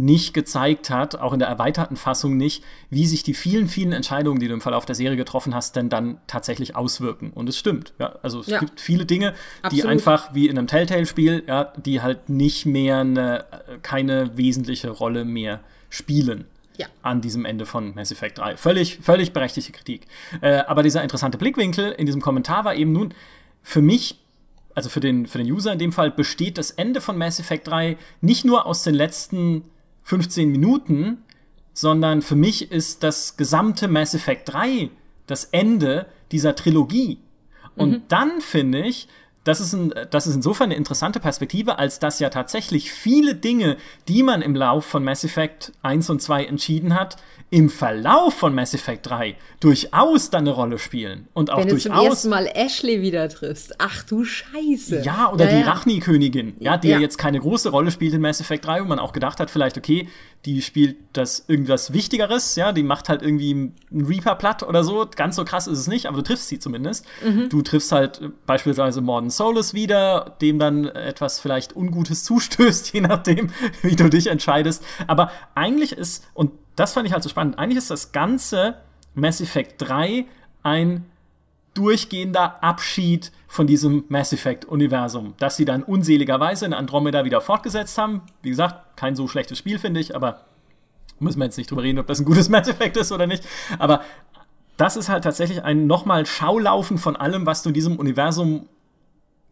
nicht 0.00 0.34
gezeigt 0.34 0.90
hat, 0.90 1.16
auch 1.16 1.32
in 1.32 1.38
der 1.38 1.48
erweiterten 1.48 1.96
Fassung 1.96 2.36
nicht, 2.36 2.64
wie 2.88 3.06
sich 3.06 3.22
die 3.22 3.34
vielen, 3.34 3.68
vielen 3.68 3.92
Entscheidungen, 3.92 4.40
die 4.40 4.48
du 4.48 4.54
im 4.54 4.60
Verlauf 4.60 4.86
der 4.86 4.94
Serie 4.94 5.16
getroffen 5.16 5.54
hast, 5.54 5.76
denn 5.76 5.88
dann 5.88 6.18
tatsächlich 6.26 6.74
auswirken. 6.74 7.30
Und 7.34 7.48
es 7.48 7.58
stimmt. 7.58 7.92
Ja, 7.98 8.18
also 8.22 8.40
es 8.40 8.46
ja. 8.46 8.58
gibt 8.58 8.80
viele 8.80 9.06
Dinge, 9.06 9.34
Absolut. 9.62 9.84
die 9.84 9.88
einfach 9.88 10.34
wie 10.34 10.48
in 10.48 10.58
einem 10.58 10.66
Telltale-Spiel, 10.66 11.44
ja, 11.46 11.72
die 11.76 12.00
halt 12.00 12.28
nicht 12.28 12.66
mehr 12.66 12.98
eine, 12.98 13.44
keine 13.82 14.36
wesentliche 14.36 14.90
Rolle 14.90 15.24
mehr 15.24 15.60
spielen. 15.88 16.46
Ja. 16.78 16.86
an 17.02 17.20
diesem 17.20 17.44
Ende 17.44 17.66
von 17.66 17.94
Mass 17.94 18.10
Effect 18.10 18.38
3. 18.38 18.56
Völlig, 18.56 19.00
völlig 19.02 19.34
berechtigte 19.34 19.70
Kritik. 19.70 20.06
Äh, 20.40 20.60
aber 20.66 20.82
dieser 20.82 21.02
interessante 21.02 21.36
Blickwinkel 21.36 21.92
in 21.92 22.06
diesem 22.06 22.22
Kommentar 22.22 22.64
war 22.64 22.74
eben 22.74 22.92
nun, 22.92 23.12
für 23.62 23.82
mich 23.82 24.16
also 24.74 24.88
für 24.88 25.00
den, 25.00 25.26
für 25.26 25.36
den 25.36 25.50
User 25.50 25.72
in 25.72 25.78
dem 25.78 25.92
Fall, 25.92 26.10
besteht 26.10 26.56
das 26.56 26.70
Ende 26.70 27.02
von 27.02 27.18
Mass 27.18 27.38
Effect 27.38 27.68
3 27.68 27.98
nicht 28.22 28.46
nur 28.46 28.64
aus 28.64 28.82
den 28.82 28.94
letzten 28.94 29.64
15 30.02 30.50
Minuten, 30.50 31.18
sondern 31.72 32.22
für 32.22 32.36
mich 32.36 32.70
ist 32.72 33.02
das 33.02 33.36
gesamte 33.36 33.88
Mass 33.88 34.14
Effect 34.14 34.52
3 34.52 34.90
das 35.26 35.44
Ende 35.44 36.06
dieser 36.32 36.56
Trilogie. 36.56 37.18
Und 37.76 37.90
mhm. 37.90 38.02
dann 38.08 38.40
finde 38.40 38.84
ich, 38.86 39.08
das 39.44 39.60
ist, 39.60 39.72
ein, 39.72 39.94
das 40.10 40.26
ist 40.26 40.34
insofern 40.34 40.66
eine 40.66 40.74
interessante 40.74 41.18
Perspektive, 41.18 41.78
als 41.78 41.98
dass 41.98 42.18
ja 42.18 42.28
tatsächlich 42.28 42.92
viele 42.92 43.34
Dinge, 43.34 43.78
die 44.06 44.22
man 44.22 44.42
im 44.42 44.54
Lauf 44.54 44.84
von 44.84 45.02
Mass 45.02 45.24
Effect 45.24 45.72
1 45.82 46.10
und 46.10 46.20
2 46.20 46.44
entschieden 46.44 46.94
hat, 46.94 47.16
im 47.48 47.68
Verlauf 47.68 48.34
von 48.34 48.54
Mass 48.54 48.74
Effect 48.74 49.08
3 49.08 49.36
durchaus 49.58 50.30
dann 50.30 50.42
eine 50.42 50.50
Rolle 50.50 50.78
spielen. 50.78 51.26
Und 51.32 51.50
auch 51.50 51.58
Wenn 51.58 51.68
durchaus. 51.68 51.86
Wenn 51.86 51.92
du 51.92 51.98
zum 51.98 52.10
ersten 52.10 52.28
Mal 52.28 52.50
Ashley 52.54 53.02
wieder 53.02 53.28
triffst. 53.28 53.74
Ach 53.78 54.04
du 54.04 54.24
Scheiße. 54.24 55.02
Ja, 55.02 55.32
oder 55.32 55.46
ja, 55.46 55.56
die 55.56 55.62
ja. 55.62 55.72
Rachni-Königin, 55.72 56.54
ja, 56.60 56.76
die 56.76 56.88
ja. 56.88 56.96
ja. 56.96 57.00
jetzt 57.00 57.18
keine 57.18 57.40
große 57.40 57.70
Rolle 57.70 57.90
spielt 57.90 58.14
in 58.14 58.20
Mass 58.20 58.40
Effect 58.40 58.66
3, 58.66 58.82
wo 58.82 58.84
man 58.84 58.98
auch 58.98 59.12
gedacht 59.12 59.40
hat, 59.40 59.50
vielleicht, 59.50 59.76
okay, 59.76 60.06
die 60.46 60.62
spielt 60.62 60.96
das 61.12 61.44
irgendwas 61.48 61.92
Wichtigeres, 61.92 62.56
ja, 62.56 62.72
die 62.72 62.82
macht 62.82 63.10
halt 63.10 63.20
irgendwie 63.20 63.52
einen 63.52 64.06
Reaper 64.06 64.36
platt 64.36 64.62
oder 64.62 64.84
so. 64.84 65.06
Ganz 65.14 65.36
so 65.36 65.44
krass 65.44 65.66
ist 65.66 65.78
es 65.78 65.86
nicht, 65.86 66.06
aber 66.06 66.16
du 66.16 66.22
triffst 66.22 66.48
sie 66.48 66.58
zumindest. 66.58 67.04
Mhm. 67.22 67.50
Du 67.50 67.60
triffst 67.60 67.92
halt 67.92 68.22
beispielsweise 68.46 69.02
Morden 69.02 69.28
Solus 69.28 69.74
wieder, 69.74 70.36
dem 70.40 70.58
dann 70.58 70.86
etwas 70.86 71.40
vielleicht 71.40 71.76
Ungutes 71.76 72.24
zustößt, 72.24 72.94
je 72.94 73.02
nachdem, 73.02 73.50
wie 73.82 73.96
du 73.96 74.08
dich 74.08 74.28
entscheidest. 74.28 74.82
Aber 75.06 75.30
eigentlich 75.54 75.92
ist, 75.92 76.26
und 76.32 76.52
das 76.74 76.94
fand 76.94 77.06
ich 77.06 77.12
halt 77.12 77.22
so 77.22 77.28
spannend. 77.28 77.58
Eigentlich 77.58 77.78
ist 77.78 77.90
das 77.90 78.12
ganze 78.12 78.76
Mass 79.14 79.42
Effect 79.42 79.74
3 79.78 80.24
ein 80.62 81.04
durchgehender 81.80 82.62
Abschied 82.62 83.32
von 83.48 83.66
diesem 83.66 84.04
Mass 84.08 84.34
Effect-Universum, 84.34 85.32
das 85.38 85.56
sie 85.56 85.64
dann 85.64 85.82
unseligerweise 85.82 86.66
in 86.66 86.74
Andromeda 86.74 87.24
wieder 87.24 87.40
fortgesetzt 87.40 87.96
haben. 87.96 88.20
Wie 88.42 88.50
gesagt, 88.50 88.98
kein 88.98 89.16
so 89.16 89.26
schlechtes 89.26 89.56
Spiel, 89.56 89.78
finde 89.78 89.98
ich, 89.98 90.14
aber 90.14 90.44
müssen 91.20 91.38
wir 91.38 91.46
jetzt 91.46 91.56
nicht 91.56 91.70
drüber 91.70 91.82
reden, 91.82 91.98
ob 91.98 92.06
das 92.06 92.20
ein 92.20 92.26
gutes 92.26 92.48
Mass 92.50 92.68
Effect 92.68 92.98
ist 92.98 93.12
oder 93.12 93.26
nicht. 93.26 93.42
Aber 93.78 94.02
das 94.76 94.98
ist 94.98 95.08
halt 95.08 95.24
tatsächlich 95.24 95.64
ein 95.64 95.86
nochmal 95.86 96.26
Schaulaufen 96.26 96.98
von 96.98 97.16
allem, 97.16 97.46
was 97.46 97.62
du 97.62 97.70
in 97.70 97.74
diesem 97.74 97.96
Universum 97.96 98.68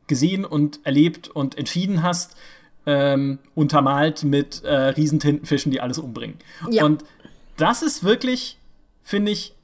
gesehen 0.06 0.44
und 0.44 0.80
erlebt 0.84 1.28
und 1.28 1.56
entschieden 1.56 2.02
hast, 2.02 2.36
ähm, 2.84 3.38
untermalt 3.54 4.22
mit 4.22 4.64
äh, 4.64 4.74
Riesentintenfischen, 4.74 5.72
die 5.72 5.80
alles 5.80 5.98
umbringen. 5.98 6.36
Ja. 6.70 6.84
Und 6.84 7.04
das 7.56 7.82
ist 7.82 8.04
wirklich, 8.04 8.58
finde 9.02 9.32
ich, 9.32 9.54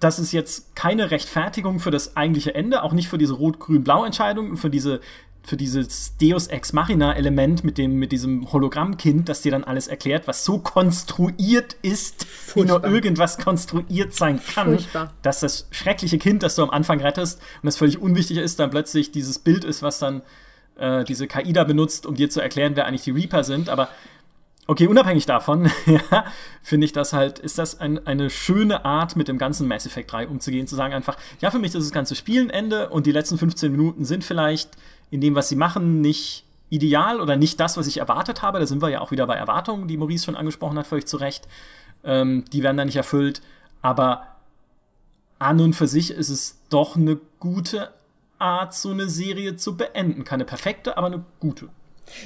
das 0.00 0.18
ist 0.18 0.32
jetzt 0.32 0.74
keine 0.74 1.10
Rechtfertigung 1.10 1.78
für 1.78 1.90
das 1.90 2.16
eigentliche 2.16 2.54
Ende, 2.54 2.82
auch 2.82 2.92
nicht 2.92 3.08
für 3.08 3.18
diese 3.18 3.34
Rot-Grün-Blau-Entscheidung, 3.34 4.56
für 4.56 4.70
diese 4.70 5.00
für 5.42 5.56
dieses 5.56 6.18
Deus 6.18 6.48
Ex 6.48 6.74
Machina 6.74 7.14
Element 7.16 7.64
mit 7.64 7.78
dem 7.78 7.94
mit 7.94 8.12
diesem 8.12 8.52
Hologrammkind, 8.52 9.26
das 9.28 9.40
dir 9.40 9.52
dann 9.52 9.64
alles 9.64 9.88
erklärt, 9.88 10.28
was 10.28 10.44
so 10.44 10.58
konstruiert 10.58 11.76
ist, 11.80 12.24
Furchtbar. 12.26 12.62
wie 12.62 12.68
nur 12.68 12.94
irgendwas 12.94 13.38
konstruiert 13.38 14.14
sein 14.14 14.38
kann, 14.42 14.74
Furchtbar. 14.74 15.14
dass 15.22 15.40
das 15.40 15.66
schreckliche 15.70 16.18
Kind, 16.18 16.42
das 16.42 16.56
du 16.56 16.62
am 16.62 16.70
Anfang 16.70 17.00
rettest 17.00 17.40
und 17.62 17.66
das 17.66 17.78
völlig 17.78 17.98
unwichtig 18.02 18.36
ist, 18.36 18.60
dann 18.60 18.70
plötzlich 18.70 19.12
dieses 19.12 19.38
Bild 19.38 19.64
ist, 19.64 19.82
was 19.82 19.98
dann 19.98 20.20
äh, 20.76 21.04
diese 21.04 21.26
KI 21.26 21.54
da 21.54 21.64
benutzt, 21.64 22.04
um 22.04 22.16
dir 22.16 22.28
zu 22.28 22.40
erklären, 22.40 22.76
wer 22.76 22.86
eigentlich 22.86 23.04
die 23.04 23.12
Reaper 23.12 23.42
sind, 23.42 23.70
aber 23.70 23.88
Okay, 24.70 24.86
unabhängig 24.86 25.26
davon, 25.26 25.68
finde 26.62 26.84
ich 26.84 26.92
das 26.92 27.12
halt, 27.12 27.40
ist 27.40 27.58
das 27.58 27.80
ein, 27.80 28.06
eine 28.06 28.30
schöne 28.30 28.84
Art, 28.84 29.16
mit 29.16 29.26
dem 29.26 29.36
ganzen 29.36 29.66
Mass 29.66 29.84
Effect 29.84 30.12
3 30.12 30.28
umzugehen, 30.28 30.68
zu 30.68 30.76
sagen 30.76 30.94
einfach, 30.94 31.16
ja, 31.40 31.50
für 31.50 31.58
mich 31.58 31.74
ist 31.74 31.86
das 31.86 31.90
ganze 31.90 32.14
Spiel 32.14 32.42
ein 32.42 32.50
Ende 32.50 32.88
und 32.88 33.06
die 33.06 33.10
letzten 33.10 33.36
15 33.36 33.72
Minuten 33.72 34.04
sind 34.04 34.22
vielleicht 34.22 34.76
in 35.10 35.20
dem, 35.20 35.34
was 35.34 35.48
sie 35.48 35.56
machen, 35.56 36.00
nicht 36.00 36.44
ideal 36.68 37.20
oder 37.20 37.34
nicht 37.34 37.58
das, 37.58 37.78
was 37.78 37.88
ich 37.88 37.98
erwartet 37.98 38.42
habe. 38.42 38.60
Da 38.60 38.66
sind 38.66 38.80
wir 38.80 38.90
ja 38.90 39.00
auch 39.00 39.10
wieder 39.10 39.26
bei 39.26 39.34
Erwartungen, 39.34 39.88
die 39.88 39.96
Maurice 39.96 40.26
schon 40.26 40.36
angesprochen 40.36 40.78
hat, 40.78 40.86
völlig 40.86 41.06
zu 41.06 41.16
Recht. 41.16 41.48
Ähm, 42.04 42.44
die 42.52 42.62
werden 42.62 42.76
da 42.76 42.84
nicht 42.84 42.94
erfüllt. 42.94 43.42
Aber 43.82 44.22
an 45.40 45.60
und 45.60 45.74
für 45.74 45.88
sich 45.88 46.12
ist 46.12 46.28
es 46.28 46.60
doch 46.68 46.94
eine 46.94 47.18
gute 47.40 47.90
Art, 48.38 48.72
so 48.72 48.92
eine 48.92 49.08
Serie 49.08 49.56
zu 49.56 49.76
beenden. 49.76 50.22
Keine 50.22 50.44
perfekte, 50.44 50.96
aber 50.96 51.08
eine 51.08 51.24
gute. 51.40 51.70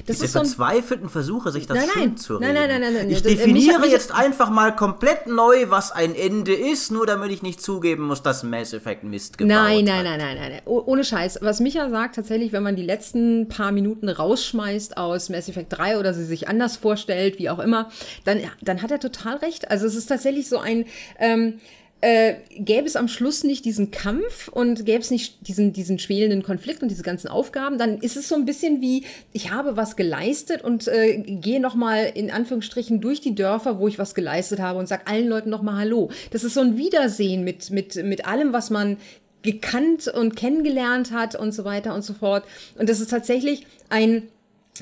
Das 0.06 0.16
Diese 0.16 0.24
ist 0.26 0.32
verzweifelten 0.32 1.08
Versuche, 1.08 1.50
sich 1.52 1.66
das 1.66 1.78
nein, 1.78 1.86
nein, 1.94 2.02
schön 2.02 2.16
zu 2.16 2.36
reden. 2.36 2.54
Nein, 2.54 2.68
nein, 2.68 2.80
nein, 2.80 2.94
nein. 2.94 3.10
Ich 3.10 3.22
definiere 3.22 3.78
mich, 3.80 3.90
jetzt 3.90 4.12
einfach 4.12 4.50
mal 4.50 4.74
komplett 4.74 5.26
neu, 5.26 5.70
was 5.70 5.92
ein 5.92 6.14
Ende 6.14 6.54
ist, 6.54 6.90
nur 6.90 7.06
damit 7.06 7.30
ich 7.30 7.42
nicht 7.42 7.62
zugeben 7.62 8.04
muss, 8.04 8.22
dass 8.22 8.42
Mass 8.42 8.72
Effect 8.72 9.04
Mist 9.04 9.38
gebaut 9.38 9.54
nein, 9.54 9.84
nein, 9.84 10.04
Nein, 10.04 10.18
nein, 10.18 10.36
nein, 10.36 10.50
nein. 10.52 10.60
Ohne 10.64 11.04
Scheiß. 11.04 11.38
Was 11.42 11.60
Micha 11.60 11.88
sagt, 11.90 12.16
tatsächlich, 12.16 12.52
wenn 12.52 12.62
man 12.62 12.76
die 12.76 12.82
letzten 12.82 13.48
paar 13.48 13.72
Minuten 13.72 14.08
rausschmeißt 14.08 14.96
aus 14.96 15.28
Mass 15.28 15.48
Effect 15.48 15.76
3 15.76 15.98
oder 15.98 16.14
sie 16.14 16.24
sich 16.24 16.48
anders 16.48 16.76
vorstellt, 16.76 17.38
wie 17.38 17.50
auch 17.50 17.58
immer, 17.58 17.90
dann, 18.24 18.40
dann 18.62 18.82
hat 18.82 18.90
er 18.90 19.00
total 19.00 19.36
recht. 19.36 19.70
Also 19.70 19.86
es 19.86 19.94
ist 19.94 20.06
tatsächlich 20.06 20.48
so 20.48 20.58
ein... 20.58 20.86
Ähm, 21.18 21.60
äh, 22.04 22.36
gäbe 22.50 22.86
es 22.86 22.96
am 22.96 23.08
Schluss 23.08 23.44
nicht 23.44 23.64
diesen 23.64 23.90
Kampf 23.90 24.48
und 24.48 24.84
gäbe 24.84 24.98
es 24.98 25.10
nicht 25.10 25.48
diesen, 25.48 25.72
diesen 25.72 25.98
schwelenden 25.98 26.42
Konflikt 26.42 26.82
und 26.82 26.90
diese 26.90 27.02
ganzen 27.02 27.28
Aufgaben, 27.28 27.78
dann 27.78 27.96
ist 27.96 28.18
es 28.18 28.28
so 28.28 28.34
ein 28.34 28.44
bisschen 28.44 28.82
wie, 28.82 29.04
ich 29.32 29.50
habe 29.50 29.78
was 29.78 29.96
geleistet 29.96 30.62
und 30.62 30.86
äh, 30.86 31.16
gehe 31.16 31.60
nochmal 31.60 32.12
in 32.14 32.30
Anführungsstrichen 32.30 33.00
durch 33.00 33.22
die 33.22 33.34
Dörfer, 33.34 33.78
wo 33.78 33.88
ich 33.88 33.98
was 33.98 34.14
geleistet 34.14 34.60
habe 34.60 34.78
und 34.78 34.86
sage 34.86 35.06
allen 35.06 35.28
Leuten 35.28 35.48
nochmal 35.48 35.78
Hallo. 35.78 36.10
Das 36.30 36.44
ist 36.44 36.52
so 36.52 36.60
ein 36.60 36.76
Wiedersehen 36.76 37.42
mit, 37.42 37.70
mit, 37.70 37.96
mit 37.96 38.26
allem, 38.26 38.52
was 38.52 38.68
man 38.68 38.98
gekannt 39.40 40.06
und 40.08 40.36
kennengelernt 40.36 41.10
hat 41.10 41.34
und 41.36 41.52
so 41.52 41.64
weiter 41.64 41.94
und 41.94 42.02
so 42.02 42.12
fort. 42.12 42.44
Und 42.78 42.90
das 42.90 43.00
ist 43.00 43.10
tatsächlich 43.10 43.66
ein 43.88 44.24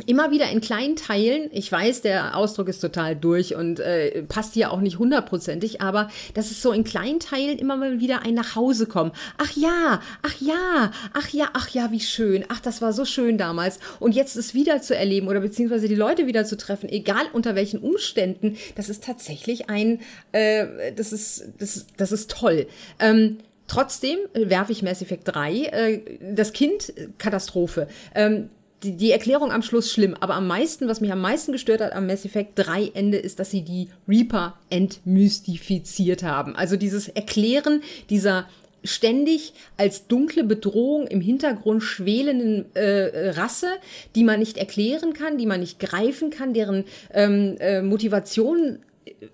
immer 0.06 0.30
wieder 0.30 0.48
in 0.50 0.62
kleinen 0.62 0.96
Teilen, 0.96 1.50
ich 1.52 1.70
weiß, 1.70 2.00
der 2.00 2.36
Ausdruck 2.36 2.68
ist 2.68 2.80
total 2.80 3.14
durch 3.14 3.54
und 3.54 3.78
äh, 3.78 4.22
passt 4.22 4.54
hier 4.54 4.72
auch 4.72 4.80
nicht 4.80 4.98
hundertprozentig, 4.98 5.82
aber 5.82 6.08
das 6.32 6.50
ist 6.50 6.62
so 6.62 6.72
in 6.72 6.82
kleinen 6.82 7.20
Teilen 7.20 7.58
immer 7.58 7.76
mal 7.76 8.00
wieder 8.00 8.22
ein 8.22 8.32
nach 8.32 8.56
Hause 8.56 8.86
kommen. 8.86 9.12
Ach 9.36 9.50
ja, 9.54 10.00
ach 10.22 10.34
ja, 10.40 10.92
ach 11.12 11.28
ja, 11.28 11.50
ach 11.52 11.68
ja, 11.68 11.92
wie 11.92 12.00
schön, 12.00 12.44
ach, 12.48 12.60
das 12.60 12.80
war 12.80 12.94
so 12.94 13.04
schön 13.04 13.36
damals 13.36 13.80
und 14.00 14.14
jetzt 14.14 14.34
es 14.36 14.54
wieder 14.54 14.80
zu 14.80 14.96
erleben 14.96 15.28
oder 15.28 15.40
beziehungsweise 15.40 15.88
die 15.88 15.94
Leute 15.94 16.26
wieder 16.26 16.46
zu 16.46 16.56
treffen, 16.56 16.88
egal 16.88 17.26
unter 17.34 17.54
welchen 17.54 17.80
Umständen, 17.80 18.56
das 18.76 18.88
ist 18.88 19.04
tatsächlich 19.04 19.68
ein, 19.68 20.00
äh, 20.32 20.92
das 20.96 21.12
ist, 21.12 21.48
das, 21.58 21.86
das 21.98 22.12
ist 22.12 22.30
toll. 22.30 22.66
Ähm, 22.98 23.38
Trotzdem 23.68 24.18
werfe 24.34 24.72
ich 24.72 24.82
Mass 24.82 25.00
Effect 25.00 25.34
3, 25.34 25.54
äh, 25.54 26.00
das 26.34 26.52
Kind, 26.52 26.92
Katastrophe. 27.16 27.88
Ähm, 28.14 28.50
die, 28.82 28.96
die 28.96 29.10
Erklärung 29.10 29.52
am 29.52 29.62
Schluss 29.62 29.90
schlimm, 29.90 30.14
aber 30.20 30.34
am 30.34 30.46
meisten, 30.46 30.88
was 30.88 31.00
mich 31.00 31.12
am 31.12 31.20
meisten 31.20 31.52
gestört 31.52 31.80
hat 31.80 31.92
am 31.92 32.06
Mass 32.06 32.24
Effect 32.24 32.52
3 32.56 32.92
Ende, 32.94 33.18
ist, 33.18 33.38
dass 33.38 33.50
sie 33.50 33.62
die 33.62 33.88
Reaper 34.08 34.58
entmystifiziert 34.70 36.22
haben. 36.22 36.56
Also 36.56 36.76
dieses 36.76 37.08
Erklären 37.08 37.82
dieser 38.10 38.48
ständig 38.84 39.52
als 39.76 40.08
dunkle 40.08 40.42
Bedrohung 40.42 41.06
im 41.06 41.20
Hintergrund 41.20 41.82
schwelenden 41.82 42.64
äh, 42.74 43.30
Rasse, 43.30 43.68
die 44.14 44.24
man 44.24 44.40
nicht 44.40 44.58
erklären 44.58 45.12
kann, 45.12 45.38
die 45.38 45.46
man 45.46 45.60
nicht 45.60 45.78
greifen 45.78 46.30
kann, 46.30 46.52
deren 46.52 46.84
ähm, 47.12 47.56
äh, 47.60 47.82
Motivation 47.82 48.80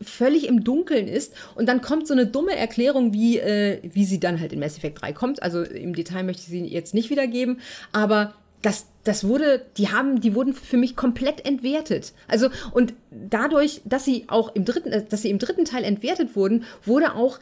völlig 0.00 0.46
im 0.46 0.64
Dunkeln 0.64 1.08
ist 1.08 1.34
und 1.54 1.66
dann 1.66 1.80
kommt 1.80 2.06
so 2.06 2.14
eine 2.14 2.26
dumme 2.26 2.56
Erklärung, 2.56 3.12
wie, 3.12 3.38
äh, 3.38 3.80
wie 3.82 4.04
sie 4.04 4.20
dann 4.20 4.40
halt 4.40 4.52
in 4.52 4.60
Mass 4.60 4.76
Effect 4.76 5.00
3 5.00 5.12
kommt. 5.12 5.42
Also 5.42 5.62
im 5.62 5.94
Detail 5.94 6.24
möchte 6.24 6.42
ich 6.42 6.48
sie 6.48 6.64
jetzt 6.64 6.94
nicht 6.94 7.10
wiedergeben, 7.10 7.60
aber 7.92 8.34
das, 8.62 8.86
das 9.04 9.26
wurde, 9.26 9.64
die 9.76 9.88
haben, 9.88 10.20
die 10.20 10.34
wurden 10.34 10.52
für 10.52 10.76
mich 10.76 10.96
komplett 10.96 11.46
entwertet. 11.46 12.12
Also, 12.26 12.48
und 12.72 12.94
dadurch, 13.10 13.80
dass 13.84 14.04
sie 14.04 14.24
auch 14.28 14.54
im 14.54 14.64
dritten, 14.64 14.90
äh, 14.90 15.04
dass 15.08 15.22
sie 15.22 15.30
im 15.30 15.38
dritten 15.38 15.64
Teil 15.64 15.84
entwertet 15.84 16.34
wurden, 16.34 16.64
wurde 16.84 17.14
auch 17.14 17.38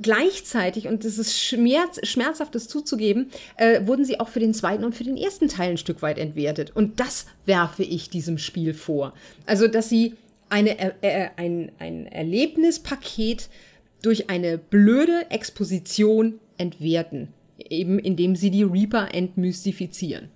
gleichzeitig, 0.00 0.88
und 0.88 1.04
das 1.04 1.18
ist 1.18 1.38
schmerz, 1.38 1.98
schmerzhaft, 2.06 2.54
das 2.54 2.68
zuzugeben, 2.68 3.30
äh, 3.56 3.86
wurden 3.86 4.04
sie 4.04 4.20
auch 4.20 4.28
für 4.28 4.40
den 4.40 4.54
zweiten 4.54 4.84
und 4.84 4.94
für 4.94 5.04
den 5.04 5.16
ersten 5.16 5.48
Teil 5.48 5.72
ein 5.72 5.78
Stück 5.78 6.02
weit 6.02 6.18
entwertet. 6.18 6.74
Und 6.74 7.00
das 7.00 7.26
werfe 7.46 7.82
ich 7.82 8.08
diesem 8.08 8.38
Spiel 8.38 8.74
vor. 8.74 9.12
Also, 9.44 9.68
dass 9.68 9.88
sie 9.88 10.14
eine, 10.48 10.78
äh, 10.78 10.92
äh 11.02 11.28
ein, 11.36 11.72
ein 11.78 12.06
Erlebnispaket 12.06 13.50
durch 14.00 14.30
eine 14.30 14.56
blöde 14.56 15.30
Exposition 15.30 16.38
entwerten. 16.56 17.28
Eben 17.58 17.98
indem 17.98 18.36
sie 18.36 18.50
die 18.50 18.62
Reaper 18.62 19.12
entmystifizieren. 19.12 20.30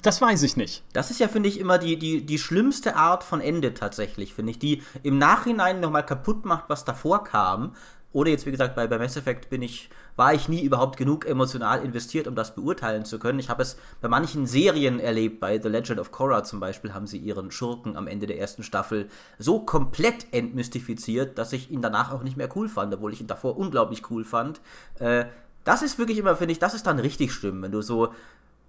Das 0.00 0.20
weiß 0.22 0.42
ich 0.44 0.56
nicht. 0.56 0.84
Das 0.92 1.10
ist 1.10 1.20
ja, 1.20 1.28
finde 1.28 1.48
ich, 1.48 1.60
immer 1.60 1.78
die, 1.78 1.98
die, 1.98 2.24
die 2.24 2.38
schlimmste 2.38 2.96
Art 2.96 3.24
von 3.24 3.40
Ende 3.40 3.74
tatsächlich, 3.74 4.32
finde 4.32 4.52
ich, 4.52 4.58
die 4.58 4.82
im 5.02 5.18
Nachhinein 5.18 5.80
nochmal 5.80 6.06
kaputt 6.06 6.44
macht, 6.44 6.64
was 6.68 6.84
davor 6.84 7.24
kam. 7.24 7.74
Oder 8.12 8.30
jetzt, 8.30 8.46
wie 8.46 8.50
gesagt, 8.50 8.74
bei, 8.74 8.86
bei 8.86 8.98
Mass 8.98 9.16
Effect 9.16 9.50
bin 9.50 9.62
ich, 9.62 9.90
war 10.16 10.34
ich 10.34 10.48
nie 10.48 10.62
überhaupt 10.62 10.98
genug 10.98 11.26
emotional 11.26 11.82
investiert, 11.82 12.26
um 12.26 12.34
das 12.34 12.54
beurteilen 12.54 13.04
zu 13.04 13.18
können. 13.18 13.38
Ich 13.38 13.48
habe 13.48 13.62
es 13.62 13.76
bei 14.00 14.08
manchen 14.08 14.46
Serien 14.46 15.00
erlebt, 15.00 15.40
bei 15.40 15.60
The 15.60 15.68
Legend 15.68 15.98
of 15.98 16.12
Korra 16.12 16.44
zum 16.44 16.60
Beispiel, 16.60 16.94
haben 16.94 17.06
sie 17.06 17.18
ihren 17.18 17.50
Schurken 17.50 17.96
am 17.96 18.06
Ende 18.06 18.26
der 18.26 18.38
ersten 18.38 18.62
Staffel 18.62 19.08
so 19.38 19.60
komplett 19.60 20.26
entmystifiziert, 20.32 21.38
dass 21.38 21.52
ich 21.52 21.70
ihn 21.70 21.82
danach 21.82 22.12
auch 22.12 22.22
nicht 22.22 22.36
mehr 22.36 22.54
cool 22.54 22.68
fand, 22.68 22.94
obwohl 22.94 23.12
ich 23.12 23.20
ihn 23.20 23.26
davor 23.26 23.56
unglaublich 23.56 24.10
cool 24.10 24.24
fand. 24.24 24.60
Äh, 24.98 25.24
das 25.64 25.82
ist 25.82 25.98
wirklich 25.98 26.18
immer, 26.18 26.36
finde 26.36 26.52
ich, 26.52 26.58
das 26.58 26.74
ist 26.74 26.86
dann 26.86 26.98
richtig 26.98 27.32
schlimm, 27.32 27.62
wenn 27.62 27.72
du 27.72 27.82
so 27.82 28.12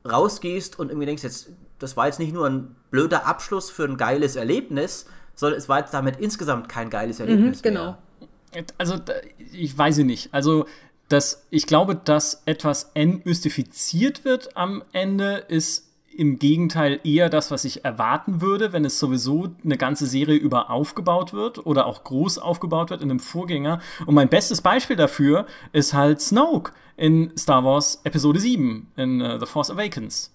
rausgehst 0.09 0.79
und 0.79 0.89
irgendwie 0.89 1.05
denkst, 1.05 1.23
jetzt, 1.23 1.49
das 1.79 1.97
war 1.97 2.07
jetzt 2.07 2.19
nicht 2.19 2.33
nur 2.33 2.47
ein 2.47 2.75
blöder 2.91 3.25
Abschluss 3.25 3.69
für 3.69 3.85
ein 3.85 3.97
geiles 3.97 4.35
Erlebnis, 4.35 5.05
sondern 5.35 5.57
es 5.57 5.69
war 5.69 5.79
jetzt 5.79 5.93
damit 5.93 6.17
insgesamt 6.19 6.69
kein 6.69 6.89
geiles 6.89 7.19
mhm, 7.19 7.25
Erlebnis. 7.25 7.59
Mhm, 7.59 7.63
genau. 7.63 7.97
Mehr. 8.53 8.65
Also, 8.77 8.95
ich 9.51 9.77
weiß 9.77 9.97
nicht. 9.99 10.33
Also, 10.33 10.65
dass 11.09 11.45
ich 11.49 11.67
glaube, 11.67 11.95
dass 11.95 12.43
etwas 12.45 12.91
entmystifiziert 12.93 14.25
wird 14.25 14.55
am 14.55 14.83
Ende, 14.93 15.43
ist 15.47 15.92
im 16.17 16.39
Gegenteil 16.39 16.99
eher 17.03 17.29
das, 17.29 17.51
was 17.51 17.65
ich 17.65 17.85
erwarten 17.85 18.41
würde, 18.41 18.73
wenn 18.73 18.85
es 18.85 18.99
sowieso 18.99 19.49
eine 19.63 19.77
ganze 19.77 20.05
Serie 20.05 20.37
über 20.37 20.69
aufgebaut 20.69 21.33
wird 21.33 21.65
oder 21.65 21.85
auch 21.85 22.03
groß 22.03 22.37
aufgebaut 22.37 22.89
wird 22.89 23.01
in 23.01 23.09
einem 23.09 23.19
Vorgänger. 23.19 23.79
Und 24.05 24.15
mein 24.15 24.29
bestes 24.29 24.61
Beispiel 24.61 24.95
dafür 24.95 25.45
ist 25.71 25.93
halt 25.93 26.21
Snoke 26.21 26.73
in 26.97 27.31
Star 27.37 27.63
Wars 27.63 28.01
Episode 28.03 28.39
7 28.39 28.91
in 28.95 29.21
uh, 29.21 29.39
The 29.39 29.45
Force 29.45 29.71
Awakens, 29.71 30.31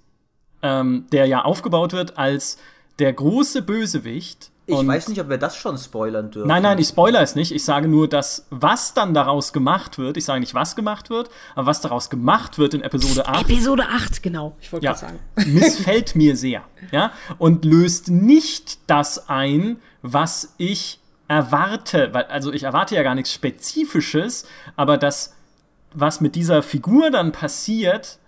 ähm, 0.63 1.07
der 1.13 1.27
ja 1.27 1.45
aufgebaut 1.45 1.93
wird 1.93 2.19
als 2.19 2.59
der 2.99 3.13
große 3.13 3.63
Bösewicht 3.63 4.51
ich 4.69 4.77
und 4.77 4.87
weiß 4.87 5.09
nicht, 5.09 5.19
ob 5.21 5.31
wir 5.31 5.39
das 5.39 5.57
schon 5.57 5.79
spoilern 5.79 6.31
dürfen. 6.31 6.47
Nein, 6.47 6.63
nein, 6.63 6.79
ich 6.79 6.89
spoilere 6.89 7.23
es 7.23 7.35
nicht. 7.35 7.53
Ich 7.53 7.65
sage 7.65 7.89
nur, 7.89 8.07
dass 8.07 8.47
was 8.51 8.93
dann 8.93 9.15
daraus 9.15 9.55
gemacht 9.55 9.97
wird, 9.97 10.19
ich 10.19 10.27
sage 10.27 10.41
nicht, 10.41 10.53
was 10.53 10.77
gemacht 10.77 11.09
wird, 11.09 11.31
aber 11.55 11.67
was 11.67 11.81
daraus 11.81 12.11
gemacht 12.11 12.59
wird 12.59 12.75
in 12.75 12.83
Episode 12.83 13.27
8. 13.27 13.49
Episode 13.49 13.87
8, 13.89 14.23
genau. 14.23 14.57
Ich 14.61 14.71
wollte 14.71 14.85
ja, 14.85 14.95
sagen. 14.95 15.19
Missfällt 15.47 16.15
mir 16.15 16.37
sehr. 16.37 16.65
Ja? 16.91 17.13
Und 17.39 17.65
löst 17.65 18.11
nicht 18.11 18.79
das 18.91 19.31
ein, 19.31 19.79
was 20.03 20.55
ich 20.59 21.01
erwarte. 21.29 22.13
Weil, 22.13 22.25
also 22.25 22.53
ich 22.53 22.65
erwarte 22.65 22.95
ja 22.95 23.03
gar 23.03 23.15
nichts 23.15 23.33
Spezifisches, 23.33 24.47
aber 24.77 24.99
das, 24.99 25.35
was 25.95 26.21
mit 26.21 26.35
dieser 26.35 26.63
Figur 26.63 27.11
dann 27.11 27.33
passiert, 27.33 28.19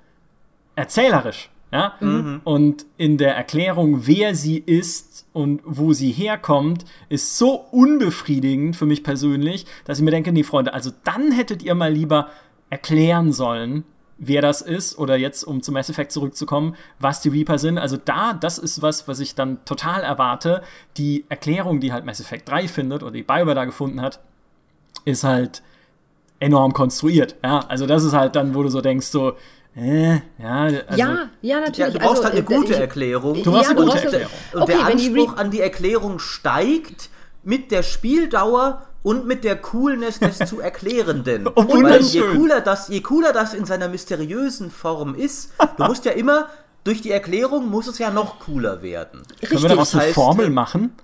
erzählerisch. 0.74 1.49
Ja? 1.72 1.94
Mhm. 2.00 2.40
Und 2.44 2.86
in 2.96 3.16
der 3.18 3.36
Erklärung, 3.36 4.06
wer 4.06 4.34
sie 4.34 4.58
ist 4.58 5.26
und 5.32 5.62
wo 5.64 5.92
sie 5.92 6.10
herkommt, 6.10 6.84
ist 7.08 7.38
so 7.38 7.54
unbefriedigend 7.70 8.76
für 8.76 8.86
mich 8.86 9.04
persönlich, 9.04 9.66
dass 9.84 9.98
ich 9.98 10.04
mir 10.04 10.10
denke, 10.10 10.32
nee, 10.32 10.42
Freunde, 10.42 10.74
also 10.74 10.90
dann 11.04 11.32
hättet 11.32 11.62
ihr 11.62 11.74
mal 11.74 11.92
lieber 11.92 12.28
erklären 12.70 13.32
sollen, 13.32 13.84
wer 14.18 14.42
das 14.42 14.60
ist, 14.60 14.98
oder 14.98 15.16
jetzt, 15.16 15.44
um 15.44 15.62
zum 15.62 15.74
Mass 15.74 15.88
Effect 15.88 16.12
zurückzukommen, 16.12 16.76
was 16.98 17.22
die 17.22 17.30
Reaper 17.30 17.58
sind. 17.58 17.78
Also 17.78 17.96
da, 17.96 18.34
das 18.34 18.58
ist 18.58 18.82
was, 18.82 19.08
was 19.08 19.18
ich 19.18 19.34
dann 19.34 19.64
total 19.64 20.02
erwarte. 20.02 20.62
Die 20.98 21.24
Erklärung, 21.28 21.80
die 21.80 21.92
halt 21.92 22.04
Mass 22.04 22.20
Effect 22.20 22.48
3 22.48 22.68
findet, 22.68 23.02
oder 23.02 23.12
die 23.12 23.22
BioWare 23.22 23.54
da 23.54 23.64
gefunden 23.64 24.02
hat, 24.02 24.20
ist 25.06 25.24
halt 25.24 25.62
enorm 26.38 26.74
konstruiert. 26.74 27.36
Ja, 27.42 27.60
also 27.60 27.86
das 27.86 28.04
ist 28.04 28.12
halt 28.12 28.36
dann, 28.36 28.54
wo 28.54 28.62
du 28.62 28.68
so 28.68 28.82
denkst, 28.82 29.06
so, 29.06 29.34
äh, 29.76 30.14
ja, 30.14 30.20
also, 30.42 30.78
ja, 30.96 31.30
ja, 31.42 31.60
natürlich. 31.60 31.78
Ja, 31.78 31.90
du 31.90 31.98
brauchst 31.98 32.24
also, 32.24 32.24
halt 32.24 32.32
eine 32.34 32.40
äh, 32.40 32.58
gute 32.58 32.72
ich, 32.72 32.78
Erklärung. 32.78 33.42
Du 33.42 33.52
brauchst 33.52 33.70
ja, 33.70 33.76
eine 33.76 33.84
gute 33.84 33.98
Erklärung. 33.98 34.30
Und 34.52 34.62
okay, 34.62 34.72
der 34.72 34.86
Anspruch 34.86 35.36
an 35.36 35.50
die 35.50 35.60
Erklärung 35.60 36.18
steigt 36.18 37.10
mit 37.42 37.70
der 37.70 37.82
Spieldauer 37.82 38.86
und 39.02 39.26
mit 39.26 39.44
der 39.44 39.56
Coolness 39.56 40.18
des 40.18 40.38
zu 40.38 40.60
Erklärenden. 40.60 41.46
oh, 41.54 41.64
Weil 41.66 42.02
je 42.02 42.20
cooler, 42.20 42.60
das, 42.60 42.88
je 42.88 43.00
cooler 43.00 43.32
das 43.32 43.54
in 43.54 43.64
seiner 43.64 43.88
mysteriösen 43.88 44.70
Form 44.70 45.14
ist, 45.14 45.52
du 45.76 45.84
musst 45.84 46.04
ja 46.04 46.12
immer, 46.12 46.48
durch 46.84 47.00
die 47.00 47.10
Erklärung 47.10 47.68
muss 47.68 47.86
es 47.86 47.98
ja 47.98 48.10
noch 48.10 48.40
cooler 48.40 48.82
werden. 48.82 49.22
Richtig. 49.30 49.48
Können 49.48 49.62
wir 49.62 49.68
daraus 49.70 49.94
eine 49.94 50.12
Formel 50.12 50.50
machen? 50.50 50.94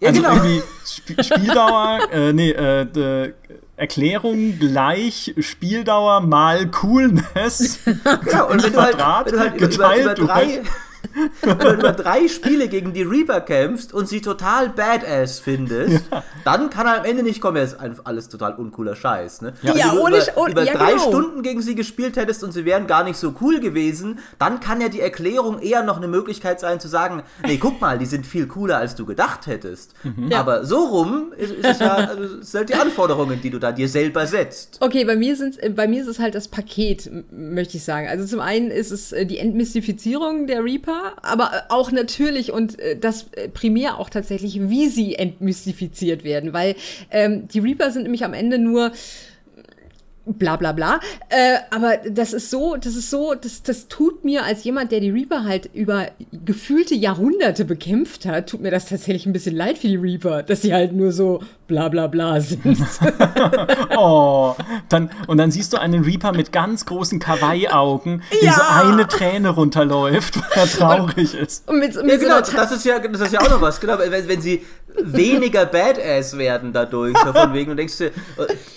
Ja, 0.00 0.08
also 0.08 0.22
genau. 0.22 0.34
irgendwie 0.34 0.62
Sp 0.82 1.22
Spieldauer, 1.22 2.00
äh, 2.12 2.32
nee, 2.32 2.50
äh, 2.50 3.32
Erklärung 3.76 4.58
gleich 4.58 5.34
Spieldauer 5.38 6.20
mal 6.20 6.66
Coolness. 6.68 7.80
Ja, 8.30 8.44
und 8.44 8.62
wenn 8.62 8.72
du 8.72 8.82
halt, 8.82 8.98
wenn 9.26 9.32
du 9.32 9.40
halt 9.40 9.54
über, 9.56 9.68
über, 9.74 10.00
über 10.00 10.14
drei, 10.14 10.62
wenn 11.42 11.58
du 11.58 11.74
über 11.74 11.92
drei 11.92 12.28
Spiele 12.28 12.68
gegen 12.68 12.92
die 12.92 13.02
Reaper 13.02 13.40
kämpfst 13.40 13.92
und 13.92 14.08
sie 14.08 14.20
total 14.20 14.68
badass 14.70 15.40
findest, 15.40 16.04
ja. 16.10 16.22
dann 16.44 16.70
kann 16.70 16.86
er 16.86 17.00
am 17.00 17.04
Ende 17.04 17.22
nicht 17.22 17.40
kommen, 17.40 17.62
ist 17.62 17.76
alles 18.04 18.28
total 18.28 18.54
uncooler 18.54 18.96
Scheiß. 18.96 19.42
Ne? 19.42 19.54
Ja, 19.62 19.74
ja 19.74 19.92
ohne, 19.92 20.18
über, 20.18 20.36
ohne, 20.36 20.50
über 20.52 20.64
ja, 20.64 20.74
drei 20.74 20.92
genau. 20.92 21.08
Stunden 21.08 21.42
gegen 21.42 21.62
sie 21.62 21.74
gespielt 21.74 22.16
hättest 22.16 22.44
und 22.44 22.52
sie 22.52 22.64
wären 22.64 22.86
gar 22.86 23.04
nicht 23.04 23.16
so 23.16 23.34
cool 23.40 23.60
gewesen, 23.60 24.18
dann 24.38 24.60
kann 24.60 24.80
ja 24.80 24.88
die 24.88 25.00
Erklärung 25.00 25.60
eher 25.60 25.82
noch 25.82 25.96
eine 25.96 26.08
Möglichkeit 26.08 26.60
sein 26.60 26.80
zu 26.80 26.88
sagen, 26.88 27.22
nee, 27.46 27.58
guck 27.58 27.80
mal, 27.80 27.98
die 27.98 28.06
sind 28.06 28.26
viel 28.26 28.46
cooler, 28.46 28.78
als 28.78 28.94
du 28.94 29.06
gedacht 29.06 29.46
hättest. 29.46 29.94
Mhm. 30.02 30.32
Aber 30.32 30.64
so 30.64 30.84
rum 30.84 31.32
ist, 31.36 31.52
ist 31.52 31.64
es 31.64 31.78
ja, 31.78 31.94
also, 31.94 32.40
sind 32.40 32.58
halt 32.58 32.68
die 32.68 32.74
Anforderungen, 32.74 33.40
die 33.40 33.50
du 33.50 33.58
da 33.58 33.72
dir 33.72 33.88
selber 33.88 34.26
setzt. 34.26 34.78
Okay, 34.80 35.04
bei 35.04 35.16
mir, 35.16 35.36
sind's, 35.36 35.58
bei 35.74 35.86
mir 35.86 36.02
ist 36.02 36.08
es 36.08 36.18
halt 36.18 36.34
das 36.34 36.48
Paket, 36.48 37.10
möchte 37.30 37.76
ich 37.76 37.84
sagen. 37.84 38.08
Also 38.08 38.26
zum 38.26 38.40
einen 38.40 38.70
ist 38.70 38.90
es 38.90 39.12
äh, 39.12 39.26
die 39.26 39.38
Entmystifizierung 39.38 40.46
der 40.46 40.64
Reaper, 40.64 40.93
aber 41.22 41.50
äh, 41.52 41.60
auch 41.68 41.90
natürlich 41.92 42.52
und 42.52 42.78
äh, 42.78 42.98
das 42.98 43.26
äh, 43.32 43.48
primär 43.48 43.98
auch 43.98 44.10
tatsächlich, 44.10 44.60
wie 44.68 44.88
sie 44.88 45.14
entmystifiziert 45.16 46.24
werden, 46.24 46.52
weil 46.52 46.76
ähm, 47.10 47.48
die 47.48 47.60
Reaper 47.60 47.90
sind 47.90 48.02
nämlich 48.02 48.24
am 48.24 48.34
Ende 48.34 48.58
nur 48.58 48.92
bla 50.26 50.56
bla 50.56 50.72
bla. 50.72 51.00
Äh, 51.28 51.58
aber 51.70 51.98
das 52.08 52.32
ist 52.32 52.50
so, 52.50 52.76
das 52.76 52.96
ist 52.96 53.10
so, 53.10 53.34
das, 53.34 53.62
das 53.62 53.88
tut 53.88 54.24
mir 54.24 54.44
als 54.44 54.64
jemand, 54.64 54.92
der 54.92 55.00
die 55.00 55.10
Reaper 55.10 55.44
halt 55.44 55.70
über 55.74 56.08
gefühlte 56.44 56.94
Jahrhunderte 56.94 57.64
bekämpft 57.64 58.26
hat, 58.26 58.48
tut 58.48 58.60
mir 58.60 58.70
das 58.70 58.86
tatsächlich 58.86 59.26
ein 59.26 59.32
bisschen 59.32 59.56
leid 59.56 59.78
für 59.78 59.88
die 59.88 59.96
Reaper, 59.96 60.42
dass 60.42 60.62
sie 60.62 60.72
halt 60.72 60.92
nur 60.92 61.12
so 61.12 61.42
bla 61.66 61.88
bla 61.88 62.06
bla 62.06 62.40
sind. 62.40 62.78
oh, 63.96 64.54
dann, 64.88 65.10
und 65.26 65.38
dann 65.38 65.50
siehst 65.50 65.72
du 65.72 65.78
einen 65.78 66.04
Reaper 66.04 66.32
mit 66.32 66.52
ganz 66.52 66.86
großen 66.86 67.18
Kawaii-Augen, 67.18 68.22
ja. 68.40 68.52
so 68.52 68.62
eine 68.62 69.06
Träne 69.08 69.50
runterläuft, 69.50 70.36
weil 70.36 70.64
er 70.64 70.66
traurig 70.66 71.34
und, 71.34 71.40
ist. 71.40 71.68
Und 71.68 71.78
mit, 71.78 71.94
mit 71.96 72.06
ja, 72.06 72.16
genau, 72.16 72.44
so 72.44 72.52
das 72.56 72.72
ist 72.72 72.84
ja, 72.84 72.98
das 72.98 73.20
ist 73.20 73.32
ja 73.32 73.40
auch 73.40 73.50
noch 73.50 73.60
was, 73.60 73.80
genau, 73.80 73.98
wenn, 73.98 74.28
wenn 74.28 74.40
sie 74.40 74.62
weniger 75.02 75.66
Badass 75.66 76.38
werden 76.38 76.72
dadurch. 76.72 77.16
So 77.24 77.32
von 77.32 77.52
wegen, 77.52 77.70
du 77.70 77.76
denkst 77.76 77.98
dir, 77.98 78.10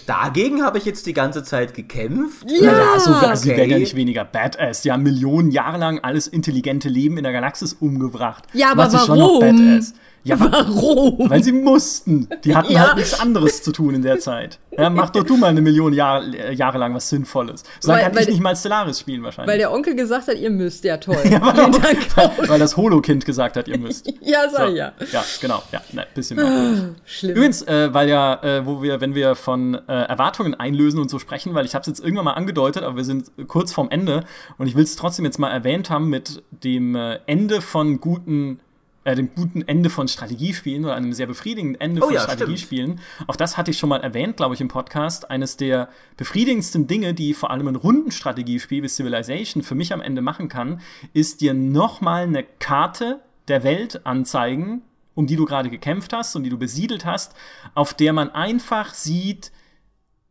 dagegen 0.06 0.64
habe 0.64 0.77
ich 0.77 0.85
jetzt 0.85 1.06
die 1.06 1.14
ganze 1.14 1.44
Zeit 1.44 1.73
gekämpft. 1.73 2.45
Ja, 2.49 2.72
ja 2.72 2.99
so, 2.99 3.11
also 3.11 3.22
okay. 3.22 3.35
sie 3.35 3.49
werden 3.49 3.69
ja 3.72 3.80
nicht 3.80 3.95
weniger 3.95 4.26
Badass. 4.26 4.81
Die 4.81 4.91
haben 4.91 5.03
Millionen 5.03 5.52
Jahre 5.52 5.77
lang 5.77 5.99
alles 5.99 6.27
intelligente 6.27 6.89
Leben 6.89 7.18
in 7.18 7.23
der 7.23 7.34
Galaxis 7.34 7.73
umgebracht. 7.73 8.45
Ja, 8.53 8.72
aber 8.72 8.91
Was 8.91 9.07
warum? 9.07 9.84
Ja, 10.27 10.39
warum? 10.51 11.29
Weil 11.29 11.43
sie 11.43 11.53
mussten. 11.53 12.27
Die 12.43 12.55
hatten 12.55 12.71
ja. 12.71 12.87
halt 12.87 12.97
nichts 12.97 13.19
anderes 13.19 13.63
zu 13.63 13.71
tun 13.71 13.95
in 13.95 14.01
der 14.01 14.19
Zeit. 14.19 14.59
Ja, 14.77 14.89
mach 14.89 15.09
doch 15.09 15.23
du 15.23 15.37
mal 15.37 15.47
eine 15.47 15.61
Million 15.61 15.91
Jahre, 15.91 16.25
äh, 16.37 16.53
Jahre 16.53 16.77
lang 16.77 16.93
was 16.93 17.09
Sinnvolles. 17.09 17.63
So 17.79 17.91
weil, 17.91 18.01
kann 18.01 18.13
weil, 18.13 18.23
ich 18.23 18.29
nicht 18.29 18.41
mal 18.41 18.55
Stellaris 18.55 18.99
spielen 18.99 19.23
wahrscheinlich. 19.23 19.51
Weil 19.51 19.57
der 19.57 19.71
Onkel 19.71 19.95
gesagt 19.95 20.27
hat, 20.27 20.37
ihr 20.37 20.51
müsst. 20.51 20.83
Ja, 20.83 20.97
toll. 20.97 21.17
ja, 21.23 21.41
weil, 21.41 21.97
auch, 22.15 22.37
weil, 22.47 22.59
das 22.59 22.77
Holo-Kind 22.77 23.25
gesagt 23.25 23.55
hat, 23.55 23.67
ihr 23.67 23.79
müsst. 23.79 24.07
ja, 24.21 24.47
sag 24.49 24.69
so. 24.69 24.75
ja. 24.75 24.93
Ja, 25.11 25.23
genau. 25.41 25.63
Ja, 25.71 25.81
ne, 25.93 26.05
bisschen 26.13 26.37
mehr. 26.37 26.95
Schlimm. 27.05 27.35
Übrigens, 27.37 27.63
äh, 27.63 27.93
weil 27.93 28.09
ja, 28.09 28.43
äh, 28.43 28.65
wo 28.65 28.83
wir, 28.83 29.01
wenn 29.01 29.15
wir 29.15 29.35
von 29.35 29.73
äh, 29.73 29.79
Erwartungen 29.87 30.53
einlösen 30.53 30.99
und 30.99 31.09
so 31.09 31.17
sprechen, 31.17 31.55
weil 31.55 31.65
ich 31.65 31.73
habe 31.73 31.81
es 31.81 31.87
jetzt 31.87 31.99
irgendwann 31.99 32.25
mal 32.25 32.33
angedeutet, 32.33 32.83
aber 32.83 32.97
wir 32.97 33.05
sind 33.05 33.31
kurz 33.47 33.73
vorm 33.73 33.89
Ende 33.89 34.25
und 34.59 34.67
ich 34.67 34.75
will 34.75 34.83
es 34.83 34.95
trotzdem 34.95 35.25
jetzt 35.25 35.39
mal 35.39 35.49
erwähnt 35.49 35.89
haben 35.89 36.09
mit 36.09 36.43
dem 36.51 36.95
äh, 36.95 37.19
Ende 37.25 37.61
von 37.61 37.99
guten 37.99 38.59
äh, 39.07 39.15
dem 39.15 39.34
guten 39.34 39.61
Ende 39.61 39.89
von 39.89 40.09
Strategiespielen 40.09 40.84
oder 40.84 40.95
einem 40.95 41.13
sehr 41.13 41.27
befriedigenden 41.27 41.79
Ende 41.79 42.01
oh, 42.01 42.07
von 42.07 42.15
ja, 42.15 42.21
Strategiespielen. 42.21 42.99
Stimmt. 42.99 43.29
Auch 43.29 43.38
das 43.38 43.55
hatte 43.55 43.71
ich 43.71 43.77
schon 43.77 43.88
mal 43.88 44.01
erwähnt, 44.01 44.35
glaube 44.35 44.53
ich, 44.53 44.59
im 44.59 44.67
Podcast. 44.67 45.31
Eines 45.31 45.55
der 45.55 45.88
befriedigendsten 46.17 46.88
Dinge, 46.88 47.13
die 47.13 47.34
vor 47.34 47.49
allem 47.49 47.69
ein 47.69 47.77
Rundenstrategiespiel 47.77 48.84
wie 48.84 48.89
Civilization 48.89 49.63
für 49.63 49.75
mich 49.75 49.93
am 49.93 50.01
Ende 50.01 50.21
machen 50.21 50.49
kann, 50.49 50.81
ist 51.13 51.39
dir 51.39 51.53
nochmal 51.53 52.23
eine 52.23 52.43
Karte 52.43 53.21
der 53.47 53.63
Welt 53.63 54.05
anzeigen, 54.05 54.81
um 55.15 55.25
die 55.25 55.38
du 55.38 55.45
gerade 55.45 55.69
gekämpft 55.69 56.11
hast 56.11 56.35
und 56.35 56.43
die 56.43 56.49
du 56.49 56.57
besiedelt 56.57 57.05
hast, 57.05 57.34
auf 57.75 57.93
der 57.93 58.11
man 58.11 58.29
einfach 58.31 58.93
sieht, 58.93 59.53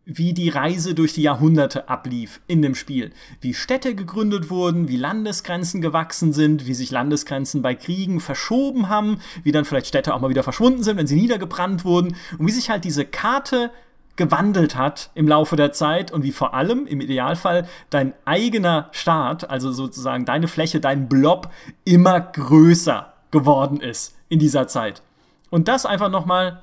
wie 0.09 0.33
die 0.33 0.49
Reise 0.49 0.95
durch 0.95 1.15
die 1.15 1.23
Jahrhunderte 1.23 1.89
ablief 1.89 2.41
in 2.47 2.63
dem 2.63 2.77
Spiel. 2.77 3.11
Wie 3.41 3.55
Städte 3.55 3.97
gegründet 3.97 4.51
wurden, 4.51 4.89
wie 4.89 4.97
Landesgrenzen 4.97 5.81
gewachsen 5.81 6.33
sind, 6.33 6.67
wie 6.67 6.75
sich 6.75 6.93
Landesgrenzen 6.93 7.61
bei 7.61 7.75
Kriegen 7.75 8.21
verschoben 8.21 8.89
haben, 8.89 9.19
wie 9.43 9.51
dann 9.51 9.65
vielleicht 9.65 9.89
Städte 9.89 10.15
auch 10.15 10.21
mal 10.21 10.31
wieder 10.31 10.45
verschwunden 10.45 10.85
sind, 10.85 10.97
wenn 10.97 11.09
sie 11.09 11.17
niedergebrannt 11.17 11.85
wurden 11.85 12.15
und 12.39 12.47
wie 12.47 12.53
sich 12.53 12.71
halt 12.71 12.85
diese 12.85 13.05
Karte 13.05 13.73
gewandelt 14.15 14.77
hat 14.77 15.11
im 15.15 15.27
Laufe 15.27 15.57
der 15.57 15.73
Zeit 15.73 16.13
und 16.13 16.23
wie 16.23 16.33
vor 16.33 16.55
allem 16.55 16.87
im 16.87 17.01
Idealfall 17.01 17.69
dein 17.91 18.15
eigener 18.25 18.89
Staat, 18.93 19.51
also 19.51 19.73
sozusagen 19.73 20.25
deine 20.25 20.47
Fläche, 20.47 20.79
dein 20.79 21.09
Blob 21.09 21.51
immer 21.85 22.21
größer 22.21 23.13
geworden 23.33 23.81
ist 23.81 24.17
in 24.29 24.39
dieser 24.39 24.69
Zeit. 24.69 25.03
Und 25.51 25.67
das 25.67 25.85
einfach 25.85 26.11
nochmal 26.11 26.63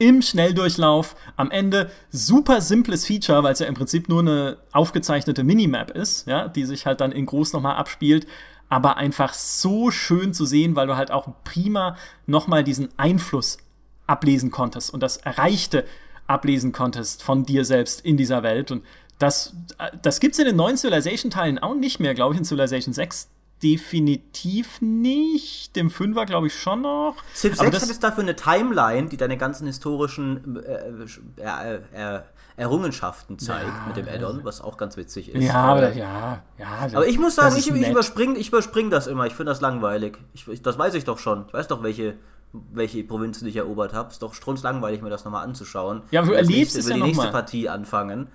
im 0.00 0.22
Schnelldurchlauf. 0.22 1.14
Am 1.36 1.50
Ende 1.50 1.90
super 2.10 2.60
simples 2.60 3.06
Feature, 3.06 3.44
weil 3.44 3.52
es 3.52 3.60
ja 3.60 3.66
im 3.66 3.74
Prinzip 3.74 4.08
nur 4.08 4.20
eine 4.20 4.56
aufgezeichnete 4.72 5.44
Minimap 5.44 5.90
ist, 5.92 6.26
ja, 6.26 6.48
die 6.48 6.64
sich 6.64 6.86
halt 6.86 7.00
dann 7.00 7.12
in 7.12 7.26
groß 7.26 7.52
nochmal 7.52 7.76
abspielt. 7.76 8.26
Aber 8.68 8.96
einfach 8.96 9.34
so 9.34 9.90
schön 9.90 10.32
zu 10.32 10.46
sehen, 10.46 10.74
weil 10.74 10.86
du 10.86 10.96
halt 10.96 11.10
auch 11.10 11.28
prima 11.44 11.96
nochmal 12.26 12.64
diesen 12.64 12.88
Einfluss 12.96 13.58
ablesen 14.06 14.50
konntest 14.50 14.92
und 14.92 15.02
das 15.02 15.18
Erreichte 15.18 15.84
ablesen 16.26 16.72
konntest 16.72 17.22
von 17.22 17.44
dir 17.44 17.64
selbst 17.64 18.00
in 18.00 18.16
dieser 18.16 18.42
Welt. 18.42 18.70
Und 18.70 18.84
das, 19.18 19.54
das 20.00 20.18
gibt 20.18 20.32
es 20.32 20.38
in 20.38 20.46
den 20.46 20.56
neuen 20.56 20.76
Civilization-Teilen 20.76 21.58
auch 21.58 21.74
nicht 21.74 22.00
mehr, 22.00 22.14
glaube 22.14 22.34
ich, 22.34 22.38
in 22.38 22.44
Civilization 22.44 22.94
6 22.94 23.28
definitiv 23.62 24.80
nicht. 24.80 25.76
Dem 25.76 25.90
Fünfer 25.90 26.26
glaube 26.26 26.48
ich 26.48 26.54
schon 26.54 26.82
noch. 26.82 27.16
Civ 27.34 27.56
6 27.56 27.82
hat 27.82 27.88
jetzt 27.88 28.02
dafür 28.02 28.22
eine 28.22 28.36
Timeline, 28.36 29.08
die 29.08 29.16
deine 29.16 29.36
ganzen 29.36 29.66
historischen 29.66 30.62
äh, 30.64 31.42
äh, 31.42 32.16
äh, 32.16 32.20
Errungenschaften 32.56 33.38
zeigt 33.38 33.66
ja, 33.66 33.84
mit 33.86 33.96
dem 33.96 34.06
Add-on, 34.06 34.44
was 34.44 34.60
auch 34.60 34.76
ganz 34.76 34.96
witzig 34.96 35.34
ist. 35.34 35.42
Ja, 35.42 35.54
aber, 35.54 35.92
ja, 35.94 36.42
ja. 36.58 36.66
Aber 36.92 37.06
ich 37.06 37.18
muss 37.18 37.34
sagen, 37.34 37.56
ich, 37.56 37.70
ich 37.70 37.88
überspringe 37.88 38.36
ich 38.36 38.48
überspring 38.48 38.90
das 38.90 39.06
immer. 39.06 39.26
Ich 39.26 39.34
finde 39.34 39.50
das 39.50 39.60
langweilig. 39.60 40.18
Ich, 40.34 40.46
ich, 40.46 40.62
das 40.62 40.78
weiß 40.78 40.94
ich 40.94 41.04
doch 41.04 41.18
schon. 41.18 41.46
Ich 41.46 41.54
weiß 41.54 41.68
doch, 41.68 41.82
welche 41.82 42.16
welche 42.52 43.04
Provinzen 43.04 43.46
ich 43.46 43.56
erobert 43.56 43.92
habe. 43.92 44.10
Ist 44.10 44.22
doch 44.22 44.34
strunzlangweilig, 44.34 45.02
mir 45.02 45.10
das 45.10 45.24
nochmal 45.24 45.44
anzuschauen. 45.44 46.02
Ja, 46.10 46.22
du 46.22 46.32
erlebst 46.32 46.76
es 46.76 46.88
ja 46.88 46.96
die 46.96 47.02
nächste 47.02 47.24
mal. 47.24 47.32
Partie 47.32 47.68
anfangen. 47.68 48.28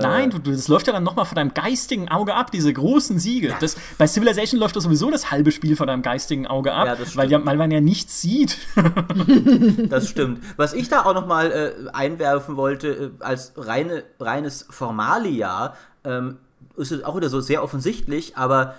Nein, 0.00 0.30
du, 0.30 0.38
das 0.38 0.68
läuft 0.68 0.86
ja 0.86 0.92
dann 0.92 1.02
nochmal 1.02 1.24
vor 1.24 1.34
deinem 1.34 1.54
geistigen 1.54 2.08
Auge 2.08 2.34
ab, 2.34 2.50
diese 2.50 2.72
großen 2.72 3.18
Siege. 3.18 3.48
Ja. 3.48 3.58
Das, 3.60 3.76
bei 3.98 4.06
Civilization 4.06 4.58
läuft 4.58 4.76
das 4.76 4.84
sowieso 4.84 5.10
das 5.10 5.30
halbe 5.30 5.52
Spiel 5.52 5.76
vor 5.76 5.86
deinem 5.86 6.02
geistigen 6.02 6.46
Auge 6.46 6.72
ab, 6.72 6.86
ja, 6.86 6.96
weil, 7.14 7.30
ja, 7.30 7.44
weil 7.44 7.56
man 7.56 7.70
ja 7.70 7.80
nichts 7.80 8.20
sieht. 8.20 8.58
das 9.88 10.08
stimmt. 10.08 10.42
Was 10.56 10.72
ich 10.72 10.88
da 10.88 11.04
auch 11.04 11.14
nochmal 11.14 11.52
äh, 11.52 11.90
einwerfen 11.92 12.56
wollte, 12.56 12.88
äh, 13.20 13.24
als 13.24 13.52
reine, 13.56 14.04
reines 14.18 14.66
Formalia, 14.70 15.74
ähm, 16.04 16.38
ist 16.76 17.04
auch 17.04 17.16
wieder 17.16 17.28
so 17.28 17.40
sehr 17.40 17.62
offensichtlich, 17.62 18.36
aber 18.36 18.74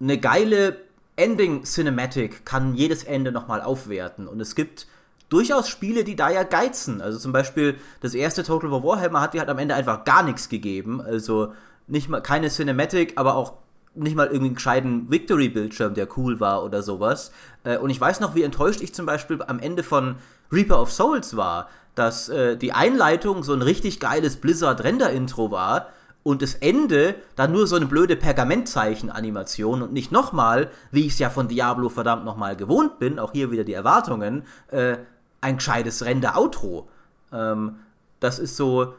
eine 0.00 0.18
geile 0.18 0.76
Ending 1.16 1.64
Cinematic 1.64 2.44
kann 2.44 2.74
jedes 2.74 3.02
Ende 3.04 3.32
nochmal 3.32 3.62
aufwerten. 3.62 4.28
Und 4.28 4.40
es 4.40 4.54
gibt 4.54 4.86
durchaus 5.28 5.68
Spiele, 5.68 6.04
die 6.04 6.16
da 6.16 6.30
ja 6.30 6.42
geizen. 6.42 7.00
Also 7.00 7.18
zum 7.18 7.32
Beispiel 7.32 7.76
das 8.00 8.14
erste 8.14 8.42
Total 8.42 8.70
War 8.70 8.84
Warhammer 8.84 9.20
hat 9.20 9.34
dir 9.34 9.40
halt 9.40 9.50
am 9.50 9.58
Ende 9.58 9.74
einfach 9.74 10.04
gar 10.04 10.22
nichts 10.22 10.48
gegeben. 10.48 11.00
Also 11.00 11.52
nicht 11.86 12.08
mal 12.08 12.20
keine 12.20 12.48
Cinematic, 12.48 13.14
aber 13.16 13.36
auch 13.36 13.54
nicht 13.94 14.16
mal 14.16 14.26
irgendwie 14.26 14.46
einen 14.46 14.54
gescheiten 14.54 15.10
Victory-Bildschirm, 15.10 15.94
der 15.94 16.08
cool 16.16 16.38
war 16.38 16.64
oder 16.64 16.82
sowas. 16.82 17.32
Äh, 17.64 17.78
und 17.78 17.90
ich 17.90 18.00
weiß 18.00 18.20
noch, 18.20 18.34
wie 18.34 18.42
enttäuscht 18.42 18.82
ich 18.82 18.94
zum 18.94 19.06
Beispiel 19.06 19.42
am 19.46 19.58
Ende 19.58 19.82
von 19.82 20.16
Reaper 20.52 20.80
of 20.80 20.92
Souls 20.92 21.36
war, 21.36 21.68
dass 21.94 22.28
äh, 22.28 22.56
die 22.56 22.72
Einleitung 22.72 23.42
so 23.42 23.52
ein 23.54 23.62
richtig 23.62 24.00
geiles 24.00 24.36
Blizzard-Render-Intro 24.36 25.50
war 25.50 25.88
und 26.22 26.42
das 26.42 26.54
Ende 26.54 27.14
dann 27.36 27.52
nur 27.52 27.66
so 27.66 27.76
eine 27.76 27.86
blöde 27.86 28.16
Pergamentzeichen-Animation 28.16 29.82
und 29.82 29.92
nicht 29.92 30.12
nochmal, 30.12 30.70
wie 30.90 31.06
ich 31.06 31.14
es 31.14 31.18
ja 31.18 31.30
von 31.30 31.48
Diablo 31.48 31.88
verdammt 31.88 32.24
nochmal 32.24 32.56
gewohnt 32.56 32.98
bin, 32.98 33.18
auch 33.18 33.32
hier 33.32 33.50
wieder 33.50 33.64
die 33.64 33.72
Erwartungen, 33.72 34.42
äh, 34.68 34.98
ein 35.40 35.56
gescheites 35.56 36.04
Render-Outro. 36.04 36.88
Ähm, 37.32 37.76
das 38.20 38.38
ist 38.38 38.56
so, 38.56 38.94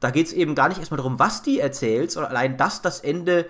da 0.00 0.10
geht 0.10 0.26
es 0.26 0.32
eben 0.32 0.54
gar 0.54 0.68
nicht 0.68 0.78
erstmal 0.78 0.98
darum, 0.98 1.18
was 1.18 1.42
die 1.42 1.60
erzählt, 1.60 2.10
sondern 2.10 2.30
allein, 2.32 2.56
dass 2.56 2.82
das 2.82 3.00
Ende 3.00 3.46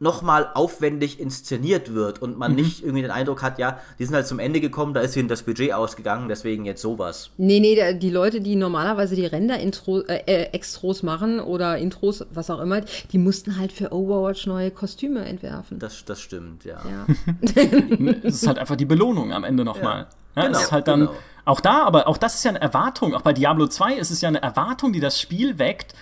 nochmal 0.00 0.50
aufwendig 0.54 1.20
inszeniert 1.20 1.94
wird 1.94 2.20
und 2.20 2.36
man 2.36 2.50
mhm. 2.50 2.56
nicht 2.58 2.82
irgendwie 2.82 3.02
den 3.02 3.12
Eindruck 3.12 3.42
hat, 3.42 3.58
ja, 3.58 3.78
die 3.98 4.04
sind 4.04 4.14
halt 4.14 4.26
zum 4.26 4.40
Ende 4.40 4.60
gekommen, 4.60 4.92
da 4.92 5.00
ist 5.00 5.16
ihnen 5.16 5.28
das 5.28 5.44
Budget 5.44 5.72
ausgegangen, 5.72 6.28
deswegen 6.28 6.64
jetzt 6.64 6.82
sowas. 6.82 7.30
Nee, 7.36 7.60
nee, 7.60 7.94
die 7.94 8.10
Leute, 8.10 8.40
die 8.40 8.56
normalerweise 8.56 9.14
die 9.14 9.24
Render-Extros 9.24 11.02
äh, 11.02 11.06
machen 11.06 11.38
oder 11.40 11.78
Intros, 11.78 12.26
was 12.32 12.50
auch 12.50 12.60
immer, 12.60 12.80
die 13.12 13.18
mussten 13.18 13.56
halt 13.56 13.72
für 13.72 13.92
Overwatch 13.92 14.46
neue 14.46 14.72
Kostüme 14.72 15.24
entwerfen. 15.24 15.78
Das, 15.78 16.04
das 16.04 16.20
stimmt, 16.20 16.64
ja. 16.64 16.80
ja. 16.84 17.06
es 18.24 18.42
ist 18.42 18.46
halt 18.46 18.58
einfach 18.58 18.76
die 18.76 18.86
Belohnung 18.86 19.32
am 19.32 19.44
Ende 19.44 19.64
nochmal. 19.64 20.06
Ja, 20.34 20.42
ja, 20.42 20.48
genau, 20.48 20.58
ist 20.58 20.72
halt 20.72 20.88
dann 20.88 21.00
genau. 21.00 21.12
Auch 21.44 21.60
da, 21.60 21.84
aber 21.84 22.08
auch 22.08 22.16
das 22.16 22.34
ist 22.34 22.44
ja 22.44 22.50
eine 22.50 22.60
Erwartung. 22.60 23.14
Auch 23.14 23.22
bei 23.22 23.32
Diablo 23.32 23.66
2 23.66 23.94
ist 23.94 24.10
es 24.10 24.20
ja 24.20 24.28
eine 24.28 24.42
Erwartung, 24.42 24.92
die 24.92 25.00
das 25.00 25.20
Spiel 25.20 25.58
weckt 25.58 25.94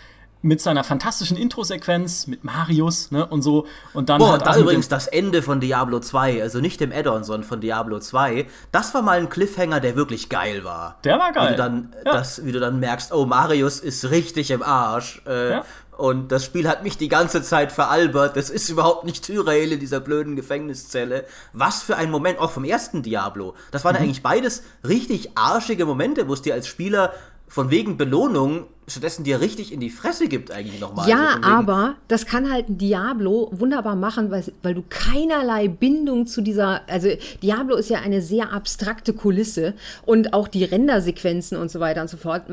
mit 0.42 0.60
seiner 0.60 0.82
fantastischen 0.82 1.36
Intro-Sequenz, 1.36 2.26
mit 2.26 2.42
Marius, 2.42 3.12
ne, 3.12 3.24
und 3.24 3.42
so. 3.42 3.66
Und 3.94 4.08
dann 4.08 4.18
Boah, 4.18 4.32
halt 4.32 4.46
da 4.46 4.56
übrigens 4.56 4.88
das 4.88 5.06
Ende 5.06 5.40
von 5.40 5.60
Diablo 5.60 6.00
2, 6.00 6.42
also 6.42 6.58
nicht 6.58 6.80
dem 6.80 6.92
Add-on, 6.92 7.22
sondern 7.22 7.48
von 7.48 7.60
Diablo 7.60 8.00
2, 8.00 8.46
das 8.72 8.92
war 8.92 9.02
mal 9.02 9.18
ein 9.18 9.28
Cliffhanger, 9.28 9.78
der 9.78 9.94
wirklich 9.94 10.28
geil 10.28 10.64
war. 10.64 10.96
Der 11.04 11.18
war 11.18 11.32
geil. 11.32 11.46
Wie 11.46 11.50
du 11.52 11.56
dann, 11.56 11.92
ja. 12.04 12.12
das, 12.12 12.44
wie 12.44 12.50
du 12.50 12.58
dann 12.58 12.80
merkst, 12.80 13.12
oh, 13.12 13.24
Marius 13.24 13.78
ist 13.78 14.10
richtig 14.10 14.50
im 14.50 14.62
Arsch. 14.62 15.22
Äh, 15.26 15.50
ja. 15.50 15.64
Und 16.02 16.32
das 16.32 16.44
Spiel 16.44 16.68
hat 16.68 16.82
mich 16.82 16.98
die 16.98 17.06
ganze 17.06 17.44
Zeit 17.44 17.70
veralbert. 17.70 18.36
Das 18.36 18.50
ist 18.50 18.68
überhaupt 18.68 19.04
nicht 19.04 19.24
Tyrael 19.24 19.70
in 19.70 19.78
dieser 19.78 20.00
blöden 20.00 20.34
Gefängniszelle. 20.34 21.26
Was 21.52 21.84
für 21.84 21.94
ein 21.94 22.10
Moment, 22.10 22.40
auch 22.40 22.50
vom 22.50 22.64
ersten 22.64 23.04
Diablo. 23.04 23.54
Das 23.70 23.84
waren 23.84 23.94
mhm. 23.94 24.02
eigentlich 24.02 24.22
beides 24.24 24.64
richtig 24.84 25.38
arschige 25.38 25.86
Momente, 25.86 26.26
wo 26.26 26.34
es 26.34 26.42
dir 26.42 26.54
als 26.54 26.66
Spieler 26.66 27.12
von 27.46 27.70
wegen 27.70 27.98
Belohnung 27.98 28.66
stattdessen 28.92 29.24
dir 29.24 29.40
richtig 29.40 29.72
in 29.72 29.80
die 29.80 29.90
Fresse 29.90 30.28
gibt 30.28 30.50
eigentlich 30.50 30.80
nochmal. 30.80 31.08
Ja, 31.08 31.36
also 31.42 31.48
aber 31.48 31.96
das 32.08 32.26
kann 32.26 32.50
halt 32.50 32.68
ein 32.68 32.78
Diablo 32.78 33.48
wunderbar 33.52 33.96
machen, 33.96 34.30
weil, 34.30 34.44
weil 34.62 34.74
du 34.74 34.84
keinerlei 34.88 35.68
Bindung 35.68 36.26
zu 36.26 36.40
dieser, 36.40 36.88
also 36.88 37.08
Diablo 37.42 37.76
ist 37.76 37.90
ja 37.90 38.00
eine 38.00 38.22
sehr 38.22 38.52
abstrakte 38.52 39.12
Kulisse 39.12 39.74
und 40.06 40.32
auch 40.32 40.48
die 40.48 40.64
Rendersequenzen 40.64 41.58
und 41.58 41.70
so 41.70 41.80
weiter 41.80 42.02
und 42.02 42.08
so 42.08 42.16
fort 42.16 42.44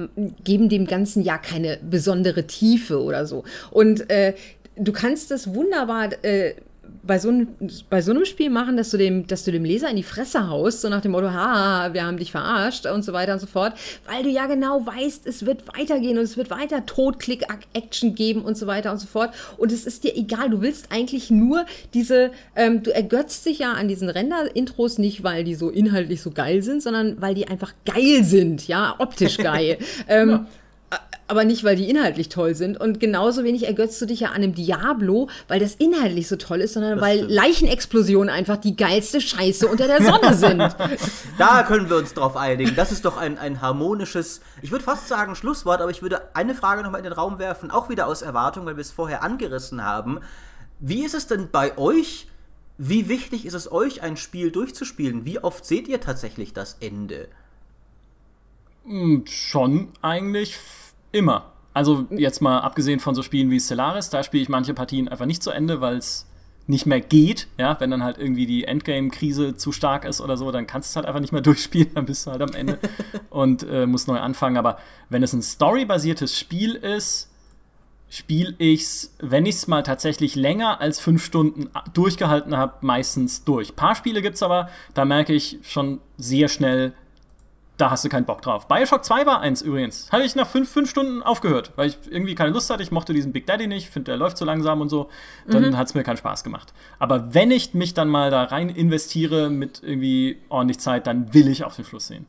geben 0.43 0.69
dem 0.69 0.87
Ganzen 0.87 1.23
ja 1.23 1.37
keine 1.37 1.77
besondere 1.77 2.47
Tiefe 2.47 3.01
oder 3.01 3.25
so. 3.25 3.43
Und 3.71 4.09
äh, 4.09 4.33
du 4.75 4.91
kannst 4.91 5.31
das 5.31 5.53
wunderbar 5.53 6.09
äh, 6.23 6.55
bei 7.09 7.17
so, 7.17 7.29
einem, 7.29 7.47
bei 7.89 8.03
so 8.03 8.11
einem 8.11 8.23
Spiel 8.23 8.51
machen, 8.51 8.77
dass 8.77 8.91
du, 8.91 8.97
dem, 8.97 9.25
dass 9.25 9.43
du 9.43 9.51
dem 9.51 9.65
Leser 9.65 9.89
in 9.89 9.95
die 9.95 10.03
Fresse 10.03 10.47
haust, 10.47 10.81
so 10.81 10.89
nach 10.89 11.01
dem 11.01 11.13
Motto, 11.13 11.31
ha, 11.31 11.89
wir 11.91 12.05
haben 12.05 12.17
dich 12.17 12.29
verarscht 12.29 12.85
und 12.85 13.03
so 13.03 13.13
weiter 13.13 13.33
und 13.33 13.39
so 13.39 13.47
fort, 13.47 13.73
weil 14.07 14.21
du 14.21 14.29
ja 14.29 14.45
genau 14.45 14.85
weißt, 14.85 15.25
es 15.25 15.43
wird 15.43 15.67
weitergehen 15.75 16.19
und 16.19 16.23
es 16.23 16.37
wird 16.37 16.51
weiter 16.51 16.85
Todklick-Action 16.85 18.13
geben 18.13 18.43
und 18.43 18.59
so 18.59 18.67
weiter 18.67 18.91
und 18.91 18.99
so 18.99 19.07
fort. 19.07 19.31
Und 19.57 19.71
es 19.71 19.87
ist 19.87 20.03
dir 20.03 20.15
egal, 20.15 20.51
du 20.51 20.61
willst 20.61 20.91
eigentlich 20.91 21.31
nur 21.31 21.65
diese, 21.95 22.29
ähm, 22.55 22.83
du 22.83 22.93
ergötzt 22.93 23.43
dich 23.47 23.57
ja 23.57 23.73
an 23.73 23.87
diesen 23.87 24.07
Render-Intros 24.07 24.99
nicht, 24.99 25.23
weil 25.23 25.43
die 25.43 25.55
so 25.55 25.71
inhaltlich 25.71 26.21
so 26.21 26.29
geil 26.29 26.61
sind, 26.61 26.83
sondern 26.83 27.19
weil 27.19 27.33
die 27.33 27.47
einfach 27.47 27.73
geil 27.85 28.23
sind, 28.23 28.67
ja, 28.67 28.93
optisch 28.99 29.39
geil. 29.39 29.79
ähm, 30.07 30.29
ja 30.29 30.45
aber 31.29 31.45
nicht, 31.45 31.63
weil 31.63 31.75
die 31.75 31.89
inhaltlich 31.89 32.29
toll 32.29 32.55
sind. 32.55 32.79
Und 32.79 32.99
genauso 32.99 33.43
wenig 33.43 33.67
ergötzt 33.67 34.01
du 34.01 34.07
dich 34.07 34.21
ja 34.21 34.29
an 34.29 34.35
einem 34.35 34.55
Diablo, 34.55 35.29
weil 35.47 35.59
das 35.59 35.75
inhaltlich 35.75 36.27
so 36.27 36.35
toll 36.35 36.61
ist, 36.61 36.73
sondern 36.73 36.93
das 36.93 37.01
weil 37.01 37.17
stimmt. 37.17 37.31
Leichenexplosionen 37.31 38.29
einfach 38.29 38.57
die 38.57 38.75
geilste 38.75 39.21
Scheiße 39.21 39.67
unter 39.67 39.87
der 39.87 40.01
Sonne 40.01 40.33
sind. 40.33 40.75
da 41.37 41.63
können 41.63 41.89
wir 41.89 41.97
uns 41.97 42.13
drauf 42.15 42.35
einigen. 42.35 42.75
Das 42.75 42.91
ist 42.91 43.05
doch 43.05 43.15
ein, 43.15 43.37
ein 43.37 43.61
harmonisches, 43.61 44.41
ich 44.61 44.71
würde 44.71 44.83
fast 44.83 45.07
sagen 45.07 45.35
Schlusswort, 45.35 45.81
aber 45.81 45.91
ich 45.91 46.01
würde 46.01 46.35
eine 46.35 46.55
Frage 46.55 46.81
nochmal 46.81 46.99
in 46.99 47.05
den 47.05 47.13
Raum 47.13 47.37
werfen, 47.37 47.69
auch 47.69 47.89
wieder 47.89 48.07
aus 48.07 48.23
Erwartung, 48.23 48.65
weil 48.65 48.75
wir 48.75 48.81
es 48.81 48.91
vorher 48.91 49.21
angerissen 49.21 49.83
haben. 49.83 50.19
Wie 50.79 51.05
ist 51.05 51.13
es 51.13 51.27
denn 51.27 51.49
bei 51.51 51.77
euch? 51.77 52.27
Wie 52.79 53.07
wichtig 53.07 53.45
ist 53.45 53.53
es 53.53 53.71
euch, 53.71 54.01
ein 54.01 54.17
Spiel 54.17 54.51
durchzuspielen? 54.51 55.25
Wie 55.25 55.39
oft 55.39 55.65
seht 55.65 55.87
ihr 55.87 56.01
tatsächlich 56.01 56.53
das 56.53 56.77
Ende? 56.79 57.27
Hm, 58.85 59.25
schon 59.27 59.89
eigentlich 60.01 60.57
Immer. 61.11 61.51
Also 61.73 62.07
jetzt 62.09 62.41
mal 62.41 62.59
abgesehen 62.59 62.99
von 62.99 63.15
so 63.15 63.21
Spielen 63.21 63.51
wie 63.51 63.59
Stellaris, 63.59 64.09
da 64.09 64.23
spiele 64.23 64.43
ich 64.43 64.49
manche 64.49 64.73
Partien 64.73 65.07
einfach 65.07 65.25
nicht 65.25 65.43
zu 65.43 65.51
Ende, 65.51 65.81
weil 65.81 65.97
es 65.97 66.25
nicht 66.69 66.85
mehr 66.85 67.01
geht, 67.01 67.47
ja, 67.57 67.79
wenn 67.79 67.89
dann 67.89 68.03
halt 68.03 68.19
irgendwie 68.19 68.45
die 68.45 68.63
Endgame-Krise 68.63 69.55
zu 69.55 69.71
stark 69.71 70.05
ist 70.05 70.21
oder 70.21 70.37
so, 70.37 70.51
dann 70.51 70.67
kannst 70.67 70.89
du 70.89 70.91
es 70.91 70.95
halt 70.97 71.07
einfach 71.07 71.19
nicht 71.19 71.31
mehr 71.31 71.41
durchspielen, 71.43 71.95
dann 71.95 72.05
bist 72.05 72.27
du 72.27 72.31
halt 72.31 72.43
am 72.43 72.53
Ende 72.53 72.77
und 73.31 73.63
äh, 73.63 73.87
musst 73.87 74.07
neu 74.07 74.19
anfangen. 74.19 74.55
Aber 74.55 74.77
wenn 75.09 75.23
es 75.23 75.33
ein 75.33 75.41
storybasiertes 75.41 76.37
Spiel 76.37 76.75
ist, 76.75 77.31
spiele 78.07 78.53
ich 78.59 78.81
es, 78.81 79.15
wenn 79.19 79.47
ich 79.47 79.55
es 79.55 79.67
mal 79.67 79.81
tatsächlich 79.81 80.35
länger 80.35 80.79
als 80.79 80.99
fünf 80.99 81.25
Stunden 81.25 81.69
durchgehalten 81.93 82.55
habe, 82.55 82.73
meistens 82.81 83.43
durch. 83.43 83.71
Ein 83.71 83.75
paar 83.75 83.95
Spiele 83.95 84.21
gibt 84.21 84.35
es 84.35 84.43
aber, 84.43 84.69
da 84.93 85.05
merke 85.05 85.33
ich 85.33 85.59
schon 85.63 86.01
sehr 86.17 86.49
schnell, 86.49 86.93
da 87.79 87.89
hast 87.89 88.03
du 88.03 88.09
keinen 88.09 88.25
Bock 88.25 88.41
drauf. 88.41 88.67
Bioshock 88.67 89.05
2 89.05 89.25
war 89.25 89.39
eins 89.39 89.61
übrigens. 89.61 90.11
Habe 90.11 90.23
ich 90.23 90.35
nach 90.35 90.47
fünf, 90.47 90.69
fünf 90.69 90.89
Stunden 90.89 91.23
aufgehört, 91.23 91.71
weil 91.77 91.89
ich 91.89 91.97
irgendwie 92.09 92.35
keine 92.35 92.51
Lust 92.51 92.69
hatte. 92.69 92.83
Ich 92.83 92.91
mochte 92.91 93.13
diesen 93.13 93.31
Big 93.31 93.47
Daddy 93.47 93.67
nicht, 93.67 93.89
finde, 93.89 94.11
der 94.11 94.17
läuft 94.17 94.37
so 94.37 94.45
langsam 94.45 94.81
und 94.81 94.89
so. 94.89 95.09
Dann 95.47 95.63
mhm. 95.63 95.77
hat 95.77 95.87
es 95.87 95.93
mir 95.93 96.03
keinen 96.03 96.17
Spaß 96.17 96.43
gemacht. 96.43 96.73
Aber 96.99 97.33
wenn 97.33 97.51
ich 97.51 97.73
mich 97.73 97.93
dann 97.93 98.09
mal 98.09 98.31
da 98.31 98.43
rein 98.43 98.69
investiere 98.69 99.49
mit 99.49 99.81
irgendwie 99.81 100.37
ordentlich 100.49 100.79
Zeit, 100.79 101.07
dann 101.07 101.33
will 101.33 101.47
ich 101.47 101.63
auf 101.63 101.75
den 101.75 101.85
Schluss 101.85 102.07
sehen. 102.07 102.25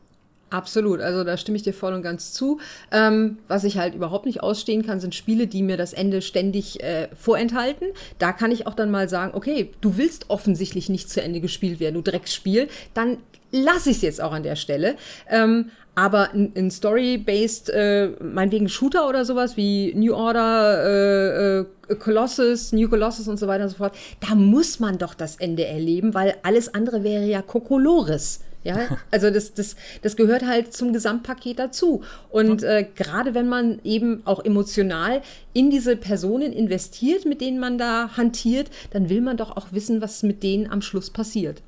Absolut, 0.50 1.00
also 1.00 1.22
da 1.22 1.36
stimme 1.36 1.56
ich 1.56 1.62
dir 1.62 1.72
voll 1.72 1.94
und 1.94 2.02
ganz 2.02 2.32
zu. 2.32 2.58
Ähm, 2.90 3.38
was 3.46 3.62
ich 3.62 3.78
halt 3.78 3.94
überhaupt 3.94 4.26
nicht 4.26 4.42
ausstehen 4.42 4.84
kann, 4.84 4.98
sind 4.98 5.14
Spiele, 5.14 5.46
die 5.46 5.62
mir 5.62 5.76
das 5.76 5.92
Ende 5.92 6.22
ständig 6.22 6.82
äh, 6.82 7.08
vorenthalten. 7.14 7.88
Da 8.18 8.32
kann 8.32 8.50
ich 8.50 8.66
auch 8.66 8.74
dann 8.74 8.90
mal 8.90 9.08
sagen, 9.08 9.32
okay, 9.34 9.70
du 9.80 9.96
willst 9.96 10.28
offensichtlich 10.28 10.88
nicht 10.88 11.08
zu 11.08 11.22
Ende 11.22 11.40
gespielt 11.40 11.78
werden, 11.78 11.94
du 11.94 12.02
Drecksspiel, 12.02 12.68
dann 12.94 13.18
lasse 13.52 13.90
ich 13.90 13.96
es 13.96 14.02
jetzt 14.02 14.20
auch 14.20 14.32
an 14.32 14.42
der 14.42 14.56
Stelle. 14.56 14.96
Ähm, 15.28 15.70
aber 15.94 16.30
ein, 16.32 16.70
Story-based, 16.70 17.68
äh, 17.70 18.10
meinetwegen 18.22 18.68
Shooter 18.68 19.08
oder 19.08 19.24
sowas 19.24 19.56
wie 19.56 19.92
New 19.94 20.14
Order, 20.14 20.84
äh, 20.84 21.58
äh, 21.60 21.96
Colossus, 21.96 22.72
New 22.72 22.88
Colossus 22.88 23.28
und 23.28 23.38
so 23.38 23.46
weiter 23.48 23.64
und 23.64 23.70
so 23.70 23.76
fort, 23.76 23.94
da 24.26 24.34
muss 24.34 24.80
man 24.80 24.98
doch 24.98 25.14
das 25.14 25.36
Ende 25.36 25.66
erleben, 25.66 26.14
weil 26.14 26.36
alles 26.42 26.72
andere 26.72 27.02
wäre 27.02 27.24
ja 27.24 27.42
Kokolores. 27.42 28.40
Ja, 28.62 28.98
also 29.10 29.30
das, 29.30 29.52
das, 29.54 29.74
das 30.02 30.16
gehört 30.16 30.46
halt 30.46 30.72
zum 30.72 30.92
Gesamtpaket 30.92 31.58
dazu. 31.58 32.02
Und 32.30 32.62
äh, 32.62 32.86
gerade 32.94 33.34
wenn 33.34 33.48
man 33.48 33.80
eben 33.84 34.22
auch 34.26 34.44
emotional 34.44 35.22
in 35.52 35.70
diese 35.70 35.96
Personen 35.96 36.52
investiert, 36.52 37.26
mit 37.26 37.40
denen 37.40 37.58
man 37.58 37.78
da 37.78 38.16
hantiert, 38.16 38.70
dann 38.92 39.10
will 39.10 39.20
man 39.20 39.36
doch 39.36 39.56
auch 39.56 39.72
wissen, 39.72 40.00
was 40.00 40.22
mit 40.22 40.42
denen 40.42 40.70
am 40.70 40.82
Schluss 40.82 41.10
passiert 41.10 41.62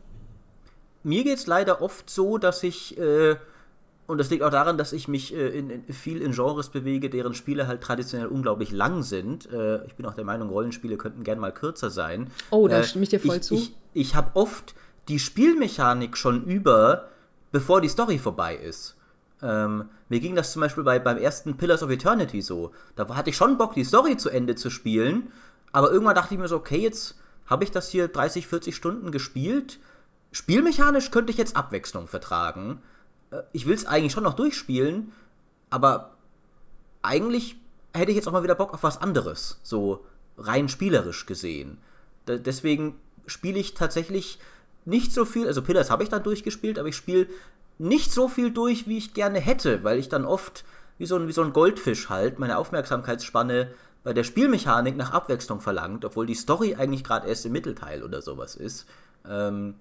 mir 1.03 1.24
geht 1.24 1.39
es 1.39 1.47
leider 1.47 1.83
oft 1.83 2.09
so, 2.09 2.39
dass 2.39 2.62
ich, 2.62 2.99
äh, 2.99 3.37
und 4.07 4.19
das 4.19 4.31
liegt 4.31 4.43
auch 4.43 4.51
daran, 4.51 4.79
dass 4.79 4.93
ich 4.93 5.09
mich 5.09 5.35
äh, 5.35 5.49
in, 5.49 5.70
in, 5.70 5.93
viel 5.93 6.23
in 6.23 6.33
Genres 6.33 6.69
bewege, 6.69 7.11
deren 7.11 7.35
Spiele 7.35 7.66
halt 7.66 7.83
traditionell 7.83 8.29
unglaublich 8.29 8.70
lang 8.70 9.03
sind. 9.03 9.51
Äh, 9.51 9.85
ich 9.87 9.95
bin 9.95 10.07
auch 10.07 10.15
der 10.15 10.24
Meinung, 10.24 10.49
Rollenspiele 10.51 10.97
könnten 10.97 11.24
gern 11.24 11.39
mal 11.39 11.53
kürzer 11.53 11.91
sein. 11.91 12.31
Oh, 12.51 12.69
da 12.69 12.81
äh, 12.81 12.85
stimme 12.85 13.05
ich 13.05 13.11
dir 13.11 13.20
voll 13.20 13.37
ich, 13.37 13.43
zu. 13.43 13.55
Ich, 13.55 13.74
ich 13.95 14.15
habe 14.15 14.31
oft 14.35 14.74
die 15.09 15.19
Spielmechanik 15.19 16.16
schon 16.16 16.45
über, 16.45 17.09
bevor 17.51 17.81
die 17.81 17.89
Story 17.89 18.19
vorbei 18.19 18.57
ist. 18.57 18.97
Ähm, 19.43 19.89
mir 20.09 20.20
ging 20.20 20.37
das 20.37 20.53
zum 20.53 20.61
Beispiel 20.61 20.85
bei, 20.85 21.01
beim 21.01 21.19
ersten 21.19 21.57
Pillars 21.57 21.83
of 21.83 21.91
Eternity 21.91 22.43
so. 22.43 22.70
Da 22.95 23.09
hatte 23.16 23.31
ich 23.31 23.37
schon 23.37 23.59
Bock, 23.59 23.74
die 23.74 23.85
Story 23.85 24.16
zu 24.16 24.31
Ende 24.31 24.55
zu 24.55 24.70
spielen, 24.70 25.33
aber 25.73 25.91
irgendwann 25.91 26.15
dachte 26.15 26.35
ich 26.35 26.41
mir 26.41 26.49
so, 26.49 26.57
okay, 26.57 26.79
jetzt 26.79 27.16
habe 27.47 27.65
ich 27.65 27.73
das 27.73 27.89
hier 27.89 28.09
30, 28.09 28.47
40 28.47 28.77
Stunden 28.77 29.11
gespielt 29.11 29.81
Spielmechanisch 30.33 31.11
könnte 31.11 31.31
ich 31.31 31.39
jetzt 31.39 31.57
Abwechslung 31.57 32.09
vertragen. 32.09 32.83
Äh, 33.31 33.43
ich 33.53 33.67
will 33.67 33.75
es 33.75 33.87
eigentlich 33.87 34.13
schon 34.13 34.25
noch 34.25 34.35
durchspielen, 34.35 35.13
aber 35.71 36.17
eigentlich 37.03 37.57
hätte 37.95 38.11
ich 38.11 38.17
jetzt 38.17 38.27
auch 38.27 38.33
mal 38.33 38.43
wieder 38.43 38.55
Bock 38.55 38.73
auf 38.73 38.83
was 38.83 39.01
anderes, 39.01 39.61
so 39.63 40.05
rein 40.39 40.69
spielerisch 40.69 41.27
gesehen. 41.27 41.79
D 42.27 42.39
deswegen 42.39 42.97
spiele 43.27 43.59
ich 43.59 43.75
tatsächlich 43.75 44.39
nicht 44.85 45.13
so 45.13 45.25
viel, 45.25 45.47
also 45.47 45.63
Pillars 45.63 45.91
habe 45.91 46.03
ich 46.03 46.09
dann 46.09 46.23
durchgespielt, 46.23 46.79
aber 46.79 46.89
ich 46.89 46.97
spiele 46.97 47.29
nicht 47.79 48.13
so 48.13 48.29
viel 48.29 48.51
durch, 48.51 48.89
wie 48.89 48.99
ich 48.99 49.15
gerne 49.15 49.41
hätte, 49.41 49.85
weil 49.85 49.99
ich 49.99 50.09
dann 50.09 50.25
oft 50.25 50.65
wie 50.99 51.07
so 51.07 51.17
ein, 51.17 51.29
wie 51.29 51.33
so 51.33 51.43
ein 51.43 51.53
Goldfisch 51.53 52.09
halt 52.09 52.39
meine 52.39 52.59
Aufmerksamkeitsspanne 52.59 53.71
bei 54.05 54.13
der 54.13 54.25
Spielmechanik 54.25 54.97
nach 54.97 55.13
Abwechslung 55.13 55.61
verlangt, 55.61 56.05
obwohl 56.05 56.27
die 56.27 56.35
Story 56.35 56.75
eigentlich 56.75 57.05
gerade 57.05 57.29
erst 57.29 57.47
im 57.47 57.53
Mittelteil 57.53 58.03
oder 58.03 58.23
sowas 58.23 58.57
ist. 58.57 58.87
Ähm, 59.29 59.75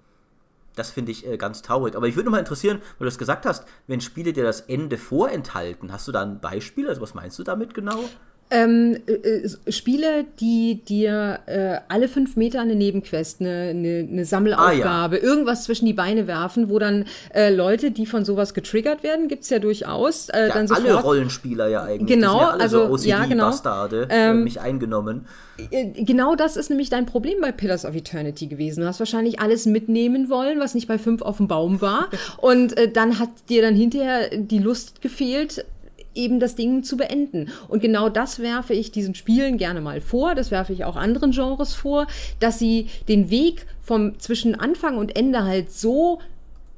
das 0.74 0.90
finde 0.90 1.12
ich 1.12 1.26
äh, 1.26 1.36
ganz 1.36 1.62
traurig. 1.62 1.96
Aber 1.96 2.06
ich 2.06 2.16
würde 2.16 2.30
mal 2.30 2.38
interessieren, 2.38 2.78
weil 2.98 3.06
du 3.06 3.08
es 3.08 3.18
gesagt 3.18 3.46
hast, 3.46 3.64
wenn 3.86 4.00
Spiele 4.00 4.32
dir 4.32 4.44
das 4.44 4.62
Ende 4.62 4.98
vorenthalten, 4.98 5.92
hast 5.92 6.08
du 6.08 6.12
da 6.12 6.22
ein 6.22 6.40
Beispiel? 6.40 6.88
Also 6.88 7.00
was 7.00 7.14
meinst 7.14 7.38
du 7.38 7.42
damit 7.42 7.74
genau? 7.74 8.04
Ähm, 8.52 8.98
äh, 9.06 9.12
äh, 9.12 9.72
Spiele, 9.72 10.26
die 10.38 10.84
dir 10.84 11.38
äh, 11.46 11.76
alle 11.88 12.06
fünf 12.06 12.36
Meter 12.36 12.60
eine 12.60 12.74
Nebenquest, 12.74 13.40
eine, 13.40 13.70
eine, 13.70 14.06
eine 14.10 14.24
Sammelaufgabe, 14.26 15.16
ah, 15.16 15.18
ja. 15.18 15.24
irgendwas 15.24 15.64
zwischen 15.64 15.86
die 15.86 15.94
Beine 15.94 16.26
werfen, 16.26 16.68
wo 16.68 16.78
dann 16.78 17.06
äh, 17.34 17.48
Leute, 17.54 17.92
die 17.92 18.04
von 18.04 18.26
sowas 18.26 18.52
getriggert 18.52 19.02
werden, 19.02 19.28
gibt 19.28 19.44
es 19.44 19.50
ja 19.50 19.58
durchaus. 19.58 20.28
Äh, 20.28 20.48
ja, 20.48 20.54
dann 20.54 20.68
sofort, 20.68 20.86
alle 20.86 21.00
Rollenspieler 21.00 21.68
ja 21.68 21.84
eigentlich. 21.84 22.14
Genau, 22.14 22.40
ja 22.40 22.48
also 22.50 22.94
so 22.94 23.08
ja, 23.08 23.24
genau. 23.24 23.46
Bastarde, 23.46 24.06
äh, 24.10 24.30
ähm, 24.30 24.44
mich 24.44 24.60
eingenommen. 24.60 25.26
Genau 25.70 26.34
das 26.34 26.56
ist 26.58 26.68
nämlich 26.68 26.90
dein 26.90 27.06
Problem 27.06 27.40
bei 27.40 27.52
Pillars 27.52 27.86
of 27.86 27.94
Eternity 27.94 28.48
gewesen. 28.48 28.80
Du 28.80 28.86
hast 28.86 28.98
wahrscheinlich 28.98 29.40
alles 29.40 29.64
mitnehmen 29.64 30.28
wollen, 30.28 30.60
was 30.60 30.74
nicht 30.74 30.88
bei 30.88 30.98
fünf 30.98 31.22
auf 31.22 31.38
dem 31.38 31.48
Baum 31.48 31.80
war. 31.80 32.08
Und 32.36 32.74
dann 32.92 33.18
hat 33.18 33.30
dir 33.48 33.62
dann 33.62 33.74
hinterher 33.74 34.28
die 34.36 34.58
Lust 34.58 35.00
gefehlt, 35.00 35.64
eben 36.14 36.40
das 36.40 36.54
Ding 36.54 36.84
zu 36.84 36.96
beenden. 36.96 37.50
Und 37.68 37.80
genau 37.80 38.08
das 38.08 38.38
werfe 38.38 38.74
ich 38.74 38.90
diesen 38.90 39.14
Spielen 39.14 39.58
gerne 39.58 39.80
mal 39.80 40.00
vor, 40.00 40.34
das 40.34 40.50
werfe 40.50 40.72
ich 40.72 40.84
auch 40.84 40.96
anderen 40.96 41.32
Genres 41.32 41.74
vor, 41.74 42.06
dass 42.40 42.58
sie 42.58 42.88
den 43.08 43.30
Weg 43.30 43.66
vom 43.80 44.18
zwischen 44.18 44.54
Anfang 44.54 44.96
und 44.96 45.16
Ende 45.16 45.44
halt 45.44 45.72
so 45.72 46.20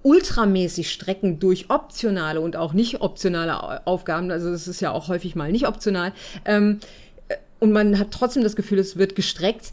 ultramäßig 0.03 0.91
strecken 0.91 1.39
durch 1.39 1.71
optionale 1.71 2.41
und 2.41 2.57
auch 2.57 2.75
nicht 2.75 3.01
optionale 3.01 3.87
Aufgaben, 3.87 4.31
also 4.31 4.51
es 4.51 4.69
ist 4.69 4.81
ja 4.81 4.93
auch 4.93 5.09
häufig 5.09 5.35
mal 5.35 5.51
nicht 5.51 5.67
optional, 5.67 6.13
ähm, 6.45 6.81
und 7.65 7.73
man 7.73 7.99
hat 7.99 8.11
trotzdem 8.11 8.43
das 8.43 8.57
Gefühl, 8.57 8.79
es 8.79 8.99
wird 8.99 9.17
gestreckt, 9.17 9.73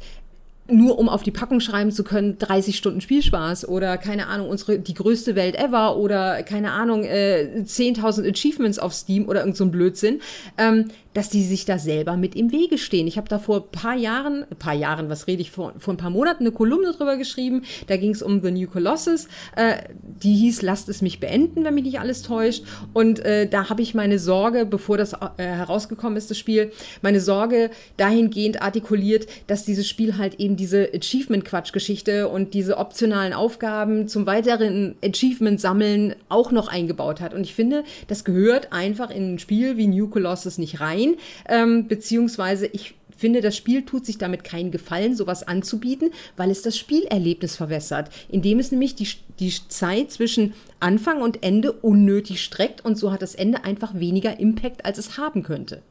nur 0.67 0.99
um 0.99 1.09
auf 1.09 1.23
die 1.23 1.31
Packung 1.31 1.59
schreiben 1.59 1.91
zu 1.91 2.03
können, 2.03 2.37
30 2.37 2.77
Stunden 2.77 3.01
Spielspaß 3.01 3.67
oder 3.67 3.97
keine 3.97 4.27
Ahnung, 4.27 4.49
unsere 4.49 4.79
die 4.79 4.93
größte 4.93 5.35
Welt 5.35 5.55
ever 5.55 5.97
oder 5.97 6.43
keine 6.43 6.71
Ahnung, 6.71 7.03
äh, 7.03 7.63
10.000 7.65 8.29
Achievements 8.29 8.79
auf 8.79 8.93
Steam 8.93 9.27
oder 9.27 9.41
irgend 9.41 9.57
so 9.57 9.65
Blödsinn. 9.65 10.21
Ähm, 10.57 10.85
dass 11.13 11.29
die 11.29 11.43
sich 11.43 11.65
da 11.65 11.77
selber 11.77 12.15
mit 12.15 12.35
im 12.35 12.51
Wege 12.51 12.77
stehen. 12.77 13.07
Ich 13.07 13.17
habe 13.17 13.27
da 13.27 13.39
vor 13.39 13.57
ein 13.57 13.71
paar 13.71 13.95
Jahren, 13.95 14.45
paar 14.59 14.73
Jahren, 14.73 15.09
was 15.09 15.27
rede 15.27 15.41
ich, 15.41 15.51
vor, 15.51 15.73
vor 15.77 15.93
ein 15.93 15.97
paar 15.97 16.09
Monaten 16.09 16.43
eine 16.43 16.51
Kolumne 16.51 16.93
drüber 16.93 17.17
geschrieben. 17.17 17.63
Da 17.87 17.97
ging 17.97 18.11
es 18.11 18.21
um 18.21 18.41
The 18.41 18.51
New 18.51 18.67
Colossus. 18.67 19.27
Äh, 19.55 19.77
die 20.01 20.33
hieß, 20.33 20.61
lasst 20.61 20.87
es 20.89 21.01
mich 21.01 21.19
beenden, 21.19 21.65
wenn 21.65 21.73
mich 21.73 21.83
nicht 21.83 21.99
alles 21.99 22.21
täuscht. 22.21 22.63
Und 22.93 23.19
äh, 23.19 23.47
da 23.47 23.69
habe 23.69 23.81
ich 23.81 23.93
meine 23.93 24.19
Sorge, 24.19 24.65
bevor 24.65 24.97
das 24.97 25.13
äh, 25.13 25.19
herausgekommen 25.37 26.17
ist, 26.17 26.29
das 26.29 26.37
Spiel, 26.37 26.71
meine 27.01 27.19
Sorge 27.19 27.71
dahingehend 27.97 28.61
artikuliert, 28.61 29.27
dass 29.47 29.65
dieses 29.65 29.87
Spiel 29.87 30.17
halt 30.17 30.35
eben 30.35 30.50
diese 30.55 30.89
Achievement-Quatsch-Geschichte 30.93 32.29
und 32.29 32.53
diese 32.53 32.77
optionalen 32.77 33.33
Aufgaben 33.33 34.07
zum 34.07 34.25
weiteren 34.25 34.95
Achievement-Sammeln 35.03 36.15
auch 36.29 36.51
noch 36.51 36.67
eingebaut 36.67 37.21
hat. 37.21 37.33
Und 37.33 37.41
ich 37.41 37.55
finde, 37.55 37.83
das 38.07 38.23
gehört 38.23 38.71
einfach 38.71 39.09
in 39.09 39.35
ein 39.35 39.39
Spiel 39.39 39.77
wie 39.77 39.87
New 39.87 40.07
Colossus 40.07 40.57
nicht 40.57 40.79
rein 40.79 40.91
rein, 40.91 41.15
ähm, 41.47 41.87
beziehungsweise 41.87 42.67
ich 42.67 42.95
finde, 43.17 43.41
das 43.41 43.55
Spiel 43.55 43.83
tut 43.83 44.05
sich 44.05 44.17
damit 44.17 44.43
keinen 44.43 44.71
Gefallen, 44.71 45.15
sowas 45.15 45.47
anzubieten, 45.47 46.09
weil 46.37 46.49
es 46.49 46.63
das 46.63 46.77
Spielerlebnis 46.77 47.55
verwässert, 47.55 48.09
indem 48.29 48.57
es 48.57 48.71
nämlich 48.71 48.95
die, 48.95 49.07
die 49.39 49.53
Zeit 49.67 50.11
zwischen 50.11 50.53
Anfang 50.79 51.21
und 51.21 51.43
Ende 51.43 51.71
unnötig 51.71 52.41
streckt 52.41 52.83
und 52.83 52.97
so 52.97 53.11
hat 53.11 53.21
das 53.21 53.35
Ende 53.35 53.63
einfach 53.63 53.93
weniger 53.93 54.39
Impact, 54.39 54.85
als 54.85 54.97
es 54.97 55.17
haben 55.17 55.43
könnte. 55.43 55.83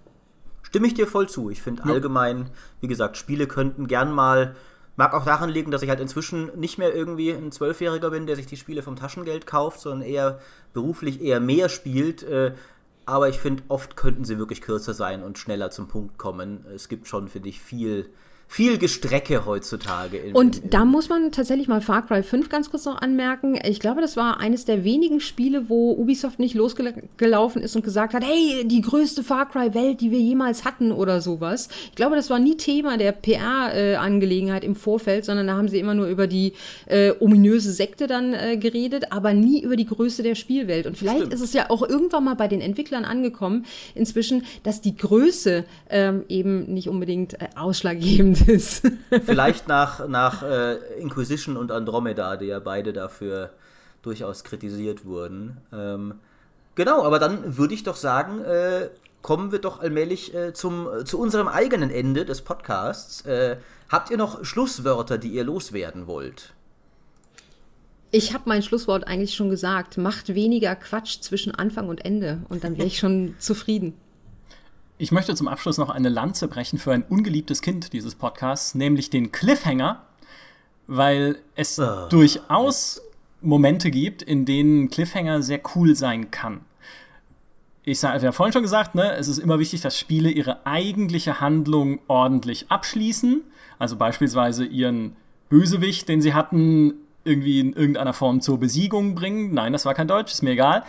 Stimme 0.71 0.87
ich 0.87 0.95
dir 0.95 1.07
voll 1.07 1.29
zu. 1.29 1.51
Ich 1.51 1.63
finde 1.63 1.83
ja. 1.85 1.93
allgemein, 1.93 2.51
wie 2.81 2.89
gesagt, 2.89 3.17
Spiele 3.17 3.47
könnten 3.47 3.87
gern 3.87 4.13
mal 4.13 4.57
Mag 5.01 5.15
auch 5.15 5.25
daran 5.25 5.49
liegen, 5.49 5.71
dass 5.71 5.81
ich 5.81 5.89
halt 5.89 6.01
inzwischen 6.01 6.51
nicht 6.59 6.77
mehr 6.77 6.95
irgendwie 6.95 7.31
ein 7.31 7.53
Zwölfjähriger 7.53 8.11
bin, 8.11 8.27
der 8.27 8.37
sich 8.37 8.45
die 8.45 8.59
Spiele 8.59 8.83
vom 8.83 8.97
Taschengeld 8.97 9.47
kauft, 9.47 9.81
sondern 9.81 10.07
eher 10.07 10.41
beruflich 10.75 11.23
eher 11.23 11.41
mehr 11.41 11.71
spielt. 11.71 12.23
Äh, 12.23 12.53
aber 13.07 13.31
ich 13.31 13.39
finde, 13.39 13.63
oft 13.69 13.97
könnten 13.97 14.27
sie 14.27 14.39
wirklich 14.39 14.61
kürzer 14.61 14.93
sein 14.93 15.23
und 15.23 15.39
schneller 15.39 15.71
zum 15.71 15.89
Punkt 15.89 16.19
kommen. 16.19 16.67
Es 16.75 16.91
gibt 16.91 17.09
schon, 17.09 17.29
finde 17.29 17.49
ich, 17.49 17.63
viel 17.63 18.11
viel 18.51 18.79
Gestrecke 18.79 19.47
heutzutage. 19.47 20.17
In, 20.17 20.35
und 20.35 20.57
in, 20.57 20.65
in 20.65 20.71
da 20.71 20.85
muss 20.85 21.09
man 21.09 21.31
tatsächlich 21.31 21.69
mal 21.69 21.81
Far 21.81 22.05
Cry 22.05 22.25
5 22.25 22.49
ganz 22.49 22.69
kurz 22.69 22.85
noch 22.85 23.01
anmerken. 23.01 23.57
Ich 23.65 23.79
glaube, 23.79 24.01
das 24.01 24.17
war 24.17 24.41
eines 24.41 24.65
der 24.65 24.83
wenigen 24.83 25.21
Spiele, 25.21 25.69
wo 25.69 25.93
Ubisoft 25.93 26.41
nicht 26.41 26.57
losgelaufen 26.57 27.63
ist 27.63 27.77
und 27.77 27.85
gesagt 27.85 28.13
hat, 28.13 28.25
hey, 28.25 28.67
die 28.67 28.81
größte 28.81 29.23
Far 29.23 29.49
Cry-Welt, 29.49 30.01
die 30.01 30.11
wir 30.11 30.19
jemals 30.19 30.65
hatten 30.65 30.91
oder 30.91 31.21
sowas. 31.21 31.69
Ich 31.91 31.95
glaube, 31.95 32.17
das 32.17 32.29
war 32.29 32.41
nie 32.41 32.57
Thema 32.57 32.99
der 32.99 33.13
PR-Angelegenheit 33.13 34.65
äh, 34.65 34.67
im 34.67 34.75
Vorfeld, 34.75 35.25
sondern 35.25 35.47
da 35.47 35.57
haben 35.57 35.69
sie 35.69 35.79
immer 35.79 35.95
nur 35.95 36.09
über 36.09 36.27
die 36.27 36.55
äh, 36.87 37.13
ominöse 37.21 37.71
Sekte 37.71 38.09
dann 38.09 38.35
äh, 38.35 38.57
geredet, 38.57 39.13
aber 39.13 39.33
nie 39.33 39.63
über 39.63 39.77
die 39.77 39.87
Größe 39.87 40.25
der 40.25 40.35
Spielwelt. 40.35 40.89
Und 40.89 40.99
vielleicht 40.99 41.19
Stimmt. 41.19 41.35
ist 41.35 41.41
es 41.43 41.53
ja 41.53 41.71
auch 41.71 41.89
irgendwann 41.89 42.25
mal 42.25 42.35
bei 42.35 42.49
den 42.49 42.61
Entwicklern 42.61 43.05
angekommen, 43.05 43.65
inzwischen, 43.95 44.43
dass 44.65 44.81
die 44.81 44.97
Größe 44.97 45.65
ähm, 45.89 46.25
eben 46.29 46.65
nicht 46.75 46.89
unbedingt 46.89 47.35
äh, 47.35 47.47
ist. 48.49 48.83
Vielleicht 49.25 49.69
nach, 49.69 50.07
nach 50.09 50.43
äh, 50.43 50.77
Inquisition 50.99 51.57
und 51.57 51.73
Andromeda, 51.73 52.37
die 52.37 52.47
ja 52.47 52.59
beide 52.59 52.93
dafür 52.93 53.51
durchaus 54.03 54.45
kritisiert 54.45 55.05
wurden. 55.05 55.59
Ähm, 55.73 56.15
genau, 56.75 57.05
aber 57.05 57.19
dann 57.19 57.57
würde 57.57 57.75
ich 57.75 57.83
doch 57.83 57.97
sagen, 57.97 58.43
äh, 58.43 58.89
kommen 59.23 59.53
wir 59.53 59.59
doch 59.59 59.81
allmählich 59.81 60.35
äh, 60.35 60.53
zum, 60.53 60.89
zu 61.05 61.19
unserem 61.19 61.49
eigenen 61.49 61.91
Ende 61.91 62.25
des 62.25 62.43
Podcasts. 62.43 63.23
Äh, 63.23 63.59
habt 63.89 64.11
ihr 64.11 64.17
noch 64.17 64.45
Schlusswörter, 64.45 65.19
die 65.19 65.29
ihr 65.29 65.45
loswerden 65.45 66.07
wollt? 66.07 66.53
Ich 68.13 68.35
habe 68.35 68.45
mein 68.47 68.63
Schlusswort 68.63 69.07
eigentlich 69.07 69.35
schon 69.35 69.51
gesagt. 69.51 69.97
Macht 69.97 70.35
weniger 70.35 70.75
Quatsch 70.75 71.21
zwischen 71.21 71.55
Anfang 71.55 71.89
und 71.89 72.05
Ende 72.05 72.43
und 72.49 72.65
dann 72.65 72.77
wäre 72.77 72.89
ich 72.89 72.99
schon 72.99 73.37
zufrieden. 73.39 73.95
Ich 75.01 75.13
möchte 75.13 75.35
zum 75.35 75.49
Abschluss 75.49 75.79
noch 75.79 75.89
eine 75.89 76.11
Lanze 76.11 76.47
brechen 76.47 76.79
für 76.79 76.93
ein 76.93 77.05
ungeliebtes 77.09 77.63
Kind 77.63 77.95
dieses 77.95 78.17
Podcasts, 78.17 78.75
nämlich 78.75 79.09
den 79.09 79.33
Cliffhanger, 79.33 80.03
weil 80.89 81.39
es 81.55 81.79
oh. 81.79 82.07
durchaus 82.11 83.01
Momente 83.41 83.91
gibt, 83.91 84.23
in 84.23 84.45
denen 84.45 84.91
Cliffhanger 84.91 85.43
sehr 85.43 85.63
cool 85.75 85.97
sein 85.97 86.31
kann. 86.31 86.61
Ich 87.83 88.05
habe 88.05 88.23
ja 88.23 88.31
vorhin 88.33 88.53
schon 88.53 88.61
gesagt, 88.61 88.95
ne, 88.95 89.15
es 89.15 89.27
ist 89.29 89.39
immer 89.39 89.59
wichtig, 89.59 89.81
dass 89.81 89.99
Spiele 89.99 90.31
ihre 90.31 90.67
eigentliche 90.67 91.41
Handlung 91.41 92.01
ordentlich 92.07 92.71
abschließen. 92.71 93.41
Also 93.79 93.97
beispielsweise 93.97 94.67
ihren 94.67 95.17
Bösewicht, 95.49 96.11
den 96.11 96.21
sie 96.21 96.35
hatten, 96.35 96.93
irgendwie 97.25 97.61
in 97.61 97.73
irgendeiner 97.73 98.13
Form 98.13 98.43
zur 98.43 98.61
Besiegung 98.61 99.15
bringen. 99.15 99.55
Nein, 99.55 99.73
das 99.73 99.87
war 99.87 99.95
kein 99.95 100.09
Deutsch, 100.09 100.33
ist 100.33 100.43
mir 100.43 100.51
egal 100.51 100.85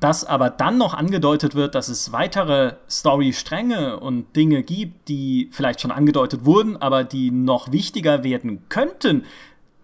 dass 0.00 0.24
aber 0.24 0.50
dann 0.50 0.78
noch 0.78 0.94
angedeutet 0.94 1.54
wird, 1.54 1.74
dass 1.74 1.88
es 1.88 2.12
weitere 2.12 2.74
Story-Stränge 2.90 4.00
und 4.00 4.34
Dinge 4.34 4.62
gibt, 4.62 5.08
die 5.08 5.48
vielleicht 5.52 5.80
schon 5.80 5.90
angedeutet 5.90 6.44
wurden, 6.44 6.76
aber 6.76 7.04
die 7.04 7.30
noch 7.30 7.72
wichtiger 7.72 8.24
werden 8.24 8.68
könnten, 8.68 9.24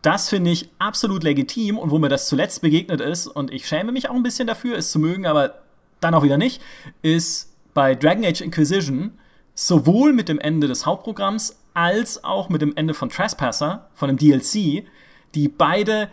das 0.02 0.28
finde 0.28 0.50
ich 0.50 0.70
absolut 0.78 1.22
legitim 1.22 1.78
und 1.78 1.90
wo 1.90 1.98
mir 1.98 2.08
das 2.08 2.26
zuletzt 2.26 2.62
begegnet 2.62 3.00
ist, 3.00 3.26
und 3.26 3.52
ich 3.52 3.68
schäme 3.68 3.92
mich 3.92 4.08
auch 4.08 4.14
ein 4.14 4.22
bisschen 4.22 4.46
dafür, 4.46 4.76
es 4.76 4.90
zu 4.90 4.98
mögen, 4.98 5.26
aber 5.26 5.56
dann 6.00 6.14
auch 6.14 6.22
wieder 6.22 6.38
nicht, 6.38 6.62
ist 7.02 7.54
bei 7.74 7.94
Dragon 7.94 8.24
Age 8.24 8.40
Inquisition 8.40 9.18
sowohl 9.54 10.12
mit 10.12 10.28
dem 10.28 10.38
Ende 10.38 10.68
des 10.68 10.86
Hauptprogramms 10.86 11.58
als 11.74 12.24
auch 12.24 12.48
mit 12.48 12.62
dem 12.62 12.74
Ende 12.76 12.94
von 12.94 13.10
Trespasser, 13.10 13.88
von 13.94 14.08
dem 14.08 14.16
DLC, 14.16 14.86
die 15.34 15.48
beide 15.48 16.08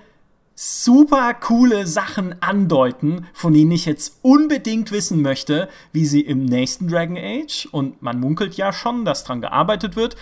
super 0.59 1.35
coole 1.35 1.85
Sachen 1.85 2.41
andeuten, 2.41 3.27
von 3.31 3.53
denen 3.53 3.69
ich 3.69 3.85
jetzt 3.85 4.17
unbedingt 4.23 4.91
wissen 4.91 5.21
möchte, 5.21 5.69
wie 5.91 6.05
sie 6.05 6.21
im 6.21 6.45
nächsten 6.45 6.87
Dragon 6.87 7.15
Age, 7.15 7.67
und 7.71 8.01
man 8.01 8.19
munkelt 8.19 8.55
ja 8.55 8.73
schon, 8.73 9.05
dass 9.05 9.23
dran 9.23 9.39
gearbeitet 9.39 9.95
wird, 9.95 10.15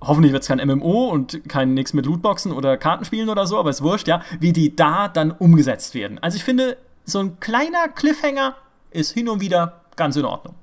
hoffentlich 0.00 0.32
wird 0.32 0.42
es 0.42 0.48
kein 0.48 0.66
MMO 0.66 1.10
und 1.10 1.46
kein 1.46 1.74
nix 1.74 1.92
mit 1.92 2.06
Lootboxen 2.06 2.52
oder 2.52 2.78
Kartenspielen 2.78 3.28
oder 3.28 3.46
so, 3.46 3.58
aber 3.58 3.68
ist 3.68 3.82
wurscht, 3.82 4.08
ja, 4.08 4.22
wie 4.40 4.54
die 4.54 4.74
da 4.74 5.08
dann 5.08 5.30
umgesetzt 5.30 5.94
werden. 5.94 6.18
Also 6.20 6.36
ich 6.36 6.44
finde, 6.44 6.78
so 7.04 7.18
ein 7.18 7.38
kleiner 7.38 7.88
Cliffhanger 7.88 8.56
ist 8.92 9.12
hin 9.12 9.28
und 9.28 9.42
wieder 9.42 9.82
ganz 9.94 10.16
in 10.16 10.24
Ordnung. 10.24 10.54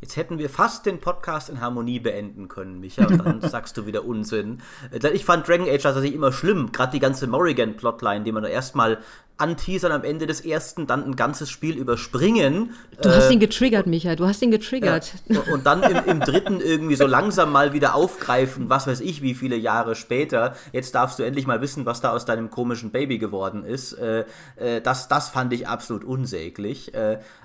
Jetzt 0.00 0.16
hätten 0.16 0.38
wir 0.38 0.48
fast 0.48 0.86
den 0.86 0.98
Podcast 0.98 1.50
in 1.50 1.60
Harmonie 1.60 2.00
beenden 2.00 2.48
können, 2.48 2.80
Micha, 2.80 3.06
und 3.06 3.18
dann 3.18 3.40
sagst 3.48 3.76
du 3.76 3.86
wieder 3.86 4.04
Unsinn. 4.04 4.62
Äh, 4.90 5.08
ich 5.10 5.24
fand 5.24 5.46
Dragon 5.46 5.68
Age 5.68 5.82
tatsächlich 5.82 6.14
immer 6.14 6.32
schlimm, 6.32 6.72
gerade 6.72 6.92
die 6.92 7.00
ganze 7.00 7.26
Morrigan-Plotline, 7.26 8.24
die 8.24 8.32
man 8.32 8.44
erstmal 8.44 8.98
anteasern 9.40 9.92
am 9.92 10.04
Ende 10.04 10.26
des 10.26 10.42
ersten, 10.42 10.86
dann 10.86 11.04
ein 11.04 11.16
ganzes 11.16 11.50
Spiel 11.50 11.76
überspringen. 11.76 12.74
Du 13.00 13.08
äh, 13.08 13.12
hast 13.12 13.30
ihn 13.30 13.40
getriggert, 13.40 13.86
Micha, 13.86 14.14
du 14.14 14.26
hast 14.26 14.42
ihn 14.42 14.50
getriggert. 14.50 15.14
Ja. 15.26 15.40
Und 15.52 15.64
dann 15.64 15.82
im, 15.82 16.04
im, 16.06 16.20
dritten 16.20 16.60
irgendwie 16.60 16.94
so 16.94 17.06
langsam 17.06 17.50
mal 17.50 17.72
wieder 17.72 17.94
aufgreifen, 17.94 18.68
was 18.68 18.86
weiß 18.86 19.00
ich, 19.00 19.22
wie 19.22 19.34
viele 19.34 19.56
Jahre 19.56 19.94
später. 19.94 20.54
Jetzt 20.72 20.94
darfst 20.94 21.18
du 21.18 21.22
endlich 21.22 21.46
mal 21.46 21.62
wissen, 21.62 21.86
was 21.86 22.00
da 22.00 22.12
aus 22.12 22.26
deinem 22.26 22.50
komischen 22.50 22.90
Baby 22.90 23.18
geworden 23.18 23.64
ist. 23.64 23.94
Äh, 23.94 24.24
äh, 24.56 24.82
das, 24.82 25.08
das 25.08 25.30
fand 25.30 25.52
ich 25.54 25.66
absolut 25.66 26.04
unsäglich. 26.04 26.92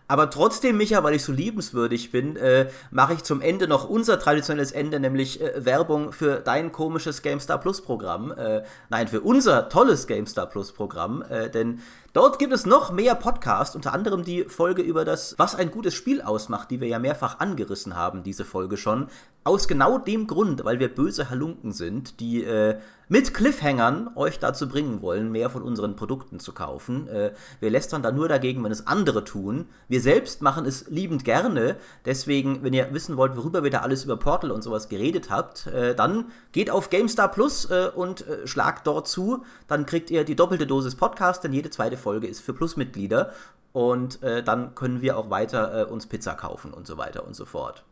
Aber 0.08 0.30
trotzdem, 0.30 0.78
Micha, 0.78 1.04
weil 1.04 1.16
ich 1.16 1.24
so 1.24 1.32
liebenswürdig 1.32 2.12
bin, 2.12 2.36
äh, 2.36 2.70
mache 2.92 3.14
ich 3.14 3.24
zum 3.24 3.42
Ende 3.42 3.68
noch 3.68 3.90
unser 3.90 4.20
traditionelles 4.20 4.72
Ende, 4.72 5.00
nämlich 5.00 5.42
äh, 5.42 5.66
Werbung 5.66 6.12
für 6.12 6.42
dein 6.42 6.72
komisches 6.72 7.24
GameStar 7.24 7.60
Plus 7.60 7.82
Programm. 7.82 8.32
Äh, 8.32 8.64
nein, 8.90 9.08
für 9.08 9.22
unser 9.22 9.68
tolles 9.68 10.06
GameStar 10.06 10.48
Plus 10.48 10.74
Programm, 10.74 11.24
äh, 11.24 11.50
denn 11.50 11.80
Dort 12.16 12.40
gibt 12.40 12.54
es 12.54 12.66
noch 12.66 12.94
mehr 12.94 13.14
Podcasts, 13.14 13.76
unter 13.76 13.92
anderem 13.92 14.24
die 14.24 14.46
Folge 14.46 14.82
über 14.82 15.04
das, 15.04 15.36
was 15.38 15.54
ein 15.54 15.70
gutes 15.70 15.94
Spiel 15.94 16.22
ausmacht, 16.22 16.72
die 16.72 16.80
wir 16.80 16.88
ja 16.88 16.98
mehrfach 16.98 17.40
angerissen 17.42 17.98
haben, 17.98 18.24
diese 18.24 18.46
Folge 18.46 18.78
schon. 18.78 19.10
Aus 19.44 19.68
genau 19.68 19.98
dem 19.98 20.26
Grund, 20.26 20.64
weil 20.64 20.80
wir 20.80 20.88
böse 20.88 21.30
Halunken 21.30 21.74
sind, 21.74 22.22
die 22.22 22.46
äh, 22.46 22.80
mit 23.08 23.34
Cliffhangern 23.34 24.10
euch 24.16 24.40
dazu 24.40 24.68
bringen 24.68 25.02
wollen, 25.02 25.32
mehr 25.32 25.50
von 25.50 25.62
unseren 25.62 25.96
Produkten 25.96 26.40
zu 26.40 26.54
kaufen. 26.54 27.08
Äh, 27.08 27.34
wir 27.60 27.70
lästern 27.70 28.02
da 28.02 28.12
nur 28.12 28.28
dagegen, 28.28 28.64
wenn 28.64 28.72
es 28.72 28.88
andere 28.88 29.24
tun. 29.24 29.68
Wir 29.88 30.02
selbst 30.02 30.42
machen 30.42 30.66
es 30.66 30.88
liebend 30.90 31.24
gerne. 31.24 31.76
Deswegen, 32.06 32.64
wenn 32.64 32.74
ihr 32.74 32.94
wissen 32.94 33.18
wollt, 33.18 33.36
worüber 33.38 33.64
wir 33.64 33.72
da 33.72 33.80
alles 33.82 34.06
über 34.06 34.18
Portal 34.18 34.52
und 34.52 34.64
sowas 34.64 34.90
geredet 34.90 35.30
habt, 35.30 35.68
äh, 35.68 35.96
dann 35.96 36.26
geht 36.52 36.70
auf 36.72 36.90
GameStar 36.90 37.30
Plus 37.30 37.70
äh, 37.70 37.90
und 37.94 38.28
äh, 38.28 38.48
schlagt 38.48 38.88
dort 38.88 39.08
zu. 39.08 39.44
Dann 39.68 39.86
kriegt 39.86 40.10
ihr 40.10 40.24
die 40.24 40.36
doppelte 40.36 40.66
Dosis 40.66 40.96
Podcast, 40.96 41.44
denn 41.44 41.54
jede 41.54 41.70
zweite 41.70 41.98
Folge 42.06 42.28
ist 42.28 42.42
für 42.42 42.54
Plus-Mitglieder. 42.54 43.32
Und 43.74 44.22
äh, 44.24 44.42
dann 44.44 44.74
können 44.76 45.02
wir 45.02 45.18
auch 45.18 45.30
weiter 45.30 45.82
äh, 45.82 45.84
uns 45.92 46.06
Pizza 46.08 46.34
kaufen 46.36 46.72
und 46.74 46.86
so 46.88 46.98
weiter 46.98 47.26
und 47.28 47.36
so 47.36 47.46
fort. 47.46 47.84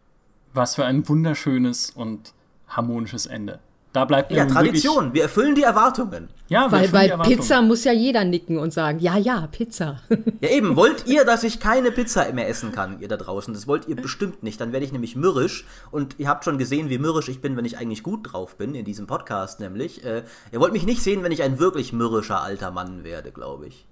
Was 0.54 0.76
für 0.76 0.86
ein 0.86 1.10
wunderschönes 1.10 1.90
und 1.90 2.34
harmonisches 2.68 3.26
Ende. 3.26 3.60
Da 3.92 4.06
bleibt 4.06 4.32
mir 4.32 4.38
Ja, 4.38 4.46
Tradition. 4.48 4.96
Wirklich, 5.06 5.14
Wir 5.14 5.24
erfüllen 5.24 5.56
die 5.56 5.62
Erwartungen. 5.64 6.30
ja, 6.48 6.72
wir 6.72 6.92
Weil 6.94 7.16
bei. 7.18 7.18
Pizza 7.24 7.62
muss 7.62 7.84
ja 7.84 7.92
jeder 7.92 8.24
nicken 8.26 8.58
und 8.58 8.74
sagen, 8.74 8.98
ja, 9.00 9.18
ja, 9.18 9.48
Pizza. 9.52 10.02
Ja, 10.42 10.50
eben. 10.50 10.76
Wollt 10.76 11.06
ihr, 11.06 11.26
dass 11.26 11.44
ich 11.44 11.60
keine 11.60 11.92
Pizza 11.92 12.32
mehr 12.34 12.50
essen 12.50 12.72
kann, 12.72 13.00
ihr 13.02 13.08
da 13.08 13.18
draußen? 13.18 13.54
Das 13.54 13.68
wollt 13.68 13.88
ihr 13.88 13.96
bestimmt 13.96 14.42
nicht. 14.42 14.60
Dann 14.60 14.72
werde 14.74 14.86
ich 14.86 14.92
nämlich 14.92 15.16
mürrisch. 15.16 15.66
Und 15.92 16.16
ihr 16.18 16.28
habt 16.28 16.44
schon 16.44 16.58
gesehen, 16.58 16.90
wie 16.90 16.98
mürrisch 16.98 17.30
ich 17.30 17.40
bin, 17.42 17.56
wenn 17.56 17.66
ich 17.66 17.78
eigentlich 17.78 18.04
gut 18.04 18.34
drauf 18.34 18.56
bin, 18.56 18.74
in 18.74 18.84
diesem 18.86 19.06
Podcast 19.06 19.60
nämlich. 19.60 20.04
Äh, 20.04 20.24
ihr 20.52 20.60
wollt 20.60 20.74
mich 20.74 20.86
nicht 20.86 21.04
sehen, 21.04 21.24
wenn 21.24 21.32
ich 21.32 21.44
ein 21.44 21.60
wirklich 21.60 21.94
mürrischer 21.94 22.42
alter 22.42 22.72
Mann 22.72 23.04
werde, 23.04 23.32
glaube 23.32 23.68
ich. 23.68 23.86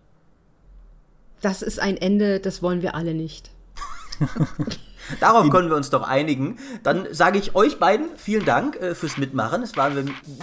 Das 1.41 1.61
ist 1.61 1.79
ein 1.79 1.97
Ende, 1.97 2.39
das 2.39 2.61
wollen 2.61 2.81
wir 2.81 2.95
alle 2.95 3.13
nicht. 3.13 3.49
Darauf 5.19 5.49
können 5.49 5.69
wir 5.69 5.75
uns 5.75 5.89
doch 5.89 6.03
einigen. 6.03 6.57
Dann 6.83 7.07
sage 7.11 7.39
ich 7.39 7.55
euch 7.55 7.79
beiden 7.79 8.05
vielen 8.17 8.45
Dank 8.45 8.75
äh, 8.75 8.95
fürs 8.95 9.17
Mitmachen. 9.17 9.63
Es 9.63 9.75
war 9.75 9.89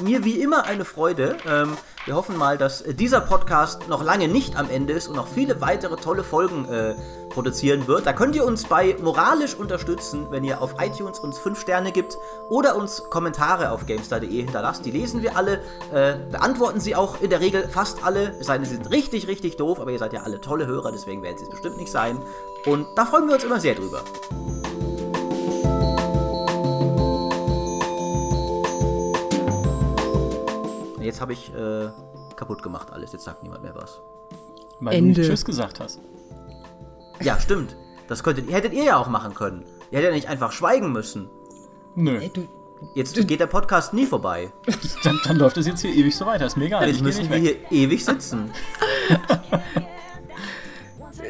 mir 0.03 0.25
wie 0.25 0.41
immer 0.41 0.65
eine 0.65 0.85
Freude. 0.85 1.37
Ähm, 1.47 1.77
wir 2.05 2.17
hoffen 2.17 2.37
mal, 2.37 2.59
dass 2.59 2.83
äh, 2.83 2.95
dieser 2.95 3.21
Podcast 3.21 3.89
noch 3.89 4.03
lange 4.03 4.29
nicht 4.29 4.57
am 4.57 4.69
Ende 4.69 4.93
ist 4.93 5.09
und 5.09 5.17
noch 5.17 5.29
viele 5.29 5.61
weitere 5.61 5.97
tolle 5.97 6.25
Folgen 6.25 6.65
äh, 6.67 6.95
produzieren 7.29 7.87
wird. 7.87 8.07
Da 8.07 8.13
könnt 8.13 8.35
ihr 8.37 8.45
uns 8.45 8.65
bei 8.65 8.97
moralisch 9.01 9.55
unterstützen, 9.55 10.27
wenn 10.31 10.45
ihr 10.45 10.61
auf 10.63 10.75
iTunes 10.81 11.21
uns 11.21 11.39
5 11.39 11.61
Sterne 11.61 11.93
gibt 11.93 12.19
oder 12.49 12.77
uns 12.77 13.05
Kommentare 13.11 13.71
auf 13.71 13.87
GameStar.de 13.87 14.29
hinterlasst. 14.29 14.85
Die 14.85 14.91
lesen 14.91 15.23
wir 15.23 15.37
alle, 15.37 15.61
äh, 15.93 16.17
beantworten 16.31 16.81
sie 16.81 16.95
auch 16.95 17.21
in 17.21 17.31
der 17.31 17.41
Regel 17.41 17.69
fast 17.69 18.05
alle. 18.05 18.37
Es 18.41 18.47
sei 18.47 18.59
denn, 18.59 18.67
sie 18.67 18.77
sind 18.77 18.91
richtig, 18.91 19.29
richtig 19.29 19.57
doof, 19.57 19.81
aber 19.81 19.91
ihr 19.93 19.99
seid 19.99 20.13
ja 20.13 20.23
alle 20.23 20.41
tolle 20.41 20.67
Hörer, 20.67 20.93
deswegen 20.93 21.23
werden 21.23 21.39
sie 21.39 21.45
es 21.45 21.51
bestimmt 21.51 21.77
nicht 21.77 21.91
sein. 21.91 22.21
Und 22.67 22.87
da 22.97 23.05
freuen 23.07 23.27
wir 23.27 23.35
uns 23.35 23.45
immer 23.45 23.61
sehr 23.61 23.75
drüber. 23.75 24.03
Jetzt 31.01 31.23
habe 31.23 31.33
ich 31.33 31.55
äh, 31.55 31.89
kaputt 32.37 32.63
gemacht 32.63 32.93
alles. 32.93 33.13
Jetzt 33.13 33.25
sagt 33.25 33.43
niemand 33.43 33.63
mehr 33.63 33.75
was. 33.75 34.01
Weil 34.81 34.93
du 34.93 34.99
Ende. 34.99 35.21
nicht 35.21 35.31
Tschüss 35.31 35.45
gesagt 35.45 35.81
hast. 35.81 36.01
Ja, 37.21 37.39
stimmt. 37.41 37.77
Das 38.09 38.23
könntet, 38.23 38.51
hättet 38.51 38.73
ihr 38.73 38.85
ja 38.85 38.97
auch 38.97 39.09
machen 39.09 39.35
können. 39.35 39.65
Ihr 39.91 39.99
hättet 39.99 40.11
ja 40.11 40.17
nicht 40.17 40.29
einfach 40.29 40.53
schweigen 40.53 40.93
müssen. 40.93 41.29
Nö. 41.95 42.19
Ey, 42.19 42.31
du, 42.33 42.49
Jetzt 42.95 43.15
geht 43.27 43.41
der 43.41 43.47
Podcast 43.47 43.93
nie 43.93 44.07
vorbei. 44.07 44.53
Dann, 45.03 45.21
dann 45.25 45.37
läuft 45.37 45.57
es 45.57 45.67
jetzt 45.67 45.81
hier 45.81 45.93
ewig 45.93 46.15
so 46.15 46.27
weiter. 46.27 46.47
Ist 46.47 46.57
mir 46.57 46.67
egal. 46.67 46.87
Jetzt 46.89 47.03
müssen 47.03 47.23
nicht 47.23 47.31
wir 47.31 47.43
weg. 47.43 47.67
hier 47.71 47.87
ewig 47.87 48.05
sitzen. 48.05 48.53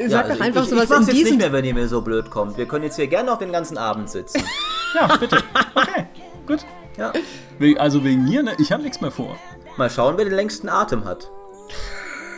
sag 0.06 0.24
also 0.24 0.34
doch 0.34 0.40
einfach 0.40 0.62
ich, 0.62 0.68
sowas 0.68 0.84
ich 0.84 0.90
mach's 0.90 1.08
in 1.08 1.16
jetzt 1.16 1.30
nicht 1.30 1.38
mehr, 1.38 1.52
wenn 1.52 1.64
ihr 1.64 1.74
mir 1.74 1.88
so 1.88 2.02
blöd 2.02 2.30
kommt. 2.30 2.56
Wir 2.56 2.66
können 2.66 2.84
jetzt 2.84 2.96
hier 2.96 3.06
gerne 3.06 3.30
noch 3.30 3.38
den 3.38 3.52
ganzen 3.52 3.78
Abend 3.78 4.10
sitzen. 4.10 4.42
Ja, 4.94 5.16
bitte. 5.16 5.42
Okay, 5.74 6.06
gut. 6.46 6.64
Ja. 6.96 7.12
Also 7.78 8.04
wegen 8.04 8.24
mir, 8.24 8.42
ne? 8.42 8.56
Ich 8.58 8.72
habe 8.72 8.82
nichts 8.82 9.00
mehr 9.00 9.10
vor. 9.10 9.36
Mal 9.76 9.90
schauen, 9.90 10.16
wer 10.16 10.24
den 10.24 10.34
längsten 10.34 10.68
Atem 10.68 11.04
hat. 11.04 11.30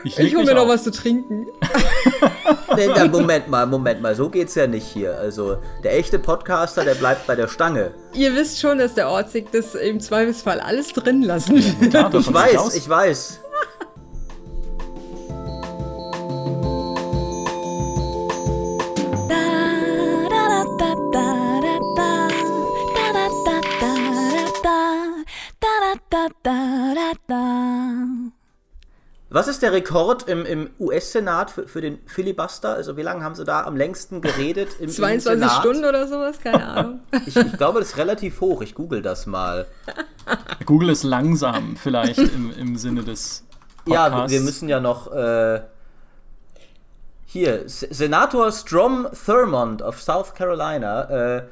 Ich, 0.04 0.18
Ich 0.18 0.32
hol 0.34 0.40
mich 0.40 0.48
mir 0.48 0.54
noch 0.54 0.62
auf. 0.62 0.68
was 0.68 0.84
zu 0.84 0.90
trinken. 0.90 1.46
Nee, 2.76 2.88
na, 2.94 3.06
Moment 3.06 3.48
mal, 3.48 3.66
Moment 3.66 4.00
mal, 4.00 4.14
so 4.14 4.28
geht's 4.28 4.54
ja 4.54 4.66
nicht 4.66 4.86
hier. 4.86 5.18
Also, 5.18 5.58
der 5.82 5.96
echte 5.98 6.18
Podcaster, 6.18 6.84
der 6.84 6.94
bleibt 6.94 7.26
bei 7.26 7.34
der 7.34 7.48
Stange. 7.48 7.92
Ihr 8.14 8.34
wisst 8.34 8.60
schon, 8.60 8.78
dass 8.78 8.94
der 8.94 9.08
Ortsig 9.08 9.50
das 9.52 9.74
im 9.74 10.00
Zweifelsfall 10.00 10.60
alles 10.60 10.92
drin 10.92 11.22
lassen 11.22 11.56
will. 11.56 11.88
Klar, 11.90 12.04
davon 12.10 12.20
Ich 12.20 12.32
weiß, 12.32 12.56
aus. 12.56 12.74
ich 12.74 12.88
weiß. 12.88 13.40
Was 29.32 29.46
ist 29.46 29.62
der 29.62 29.72
Rekord 29.72 30.28
im, 30.28 30.44
im 30.44 30.70
US-Senat 30.80 31.52
für, 31.52 31.68
für 31.68 31.80
den 31.80 32.00
Filibuster? 32.06 32.74
Also 32.74 32.96
wie 32.96 33.02
lange 33.02 33.22
haben 33.22 33.36
sie 33.36 33.44
da 33.44 33.62
am 33.62 33.76
längsten 33.76 34.20
geredet 34.20 34.70
im, 34.80 34.86
im 34.86 34.90
22 34.90 35.22
Senat? 35.40 35.52
Stunden 35.60 35.84
oder 35.84 36.08
sowas, 36.08 36.40
keine 36.42 36.66
Ahnung. 36.66 37.00
Ich, 37.26 37.36
ich 37.36 37.52
glaube, 37.56 37.78
das 37.78 37.90
ist 37.90 37.96
relativ 37.96 38.40
hoch. 38.40 38.60
Ich 38.62 38.74
google 38.74 39.02
das 39.02 39.26
mal. 39.26 39.66
Google 40.66 40.90
ist 40.90 41.04
langsam, 41.04 41.76
vielleicht 41.76 42.18
im, 42.18 42.52
im 42.58 42.76
Sinne 42.76 43.04
des 43.04 43.44
Ja, 43.86 44.04
Podcasts. 44.08 44.32
wir 44.32 44.40
müssen 44.40 44.68
ja 44.68 44.80
noch. 44.80 45.12
Äh, 45.12 45.60
hier, 47.24 47.62
Senator 47.68 48.50
Strom 48.50 49.06
Thurmond 49.24 49.82
of 49.82 50.02
South 50.02 50.34
Carolina 50.34 51.36
äh, 51.36 51.42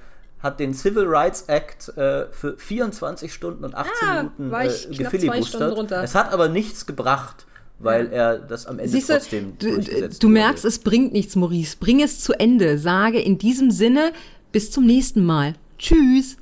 hat 0.42 0.58
den 0.58 0.74
Civil 0.74 1.04
Rights 1.06 1.42
Act 1.42 1.96
äh, 1.96 2.26
für 2.32 2.56
24 2.58 3.32
Stunden 3.32 3.64
und 3.64 3.76
18 3.76 3.92
Ah, 4.08 4.14
Minuten 4.22 4.52
äh, 4.52 4.96
gefilibustert. 4.96 5.76
drunter. 5.76 6.02
Es 6.02 6.16
hat 6.16 6.32
aber 6.32 6.48
nichts 6.48 6.84
gebracht, 6.86 7.46
weil 7.78 8.12
er 8.12 8.38
das 8.38 8.66
am 8.66 8.78
Ende 8.78 8.90
Siehst 8.90 9.08
du, 9.08 9.12
trotzdem 9.14 9.52
du, 9.58 9.74
durchgesetzt 9.74 10.22
du 10.22 10.28
merkst, 10.28 10.64
es 10.64 10.78
bringt 10.78 11.12
nichts, 11.12 11.36
Maurice. 11.36 11.76
Bring 11.78 12.02
es 12.02 12.20
zu 12.20 12.32
Ende. 12.32 12.78
Sage 12.78 13.20
in 13.20 13.38
diesem 13.38 13.70
Sinne, 13.70 14.12
bis 14.52 14.70
zum 14.70 14.86
nächsten 14.86 15.24
Mal. 15.24 15.54
Tschüss. 15.78 16.36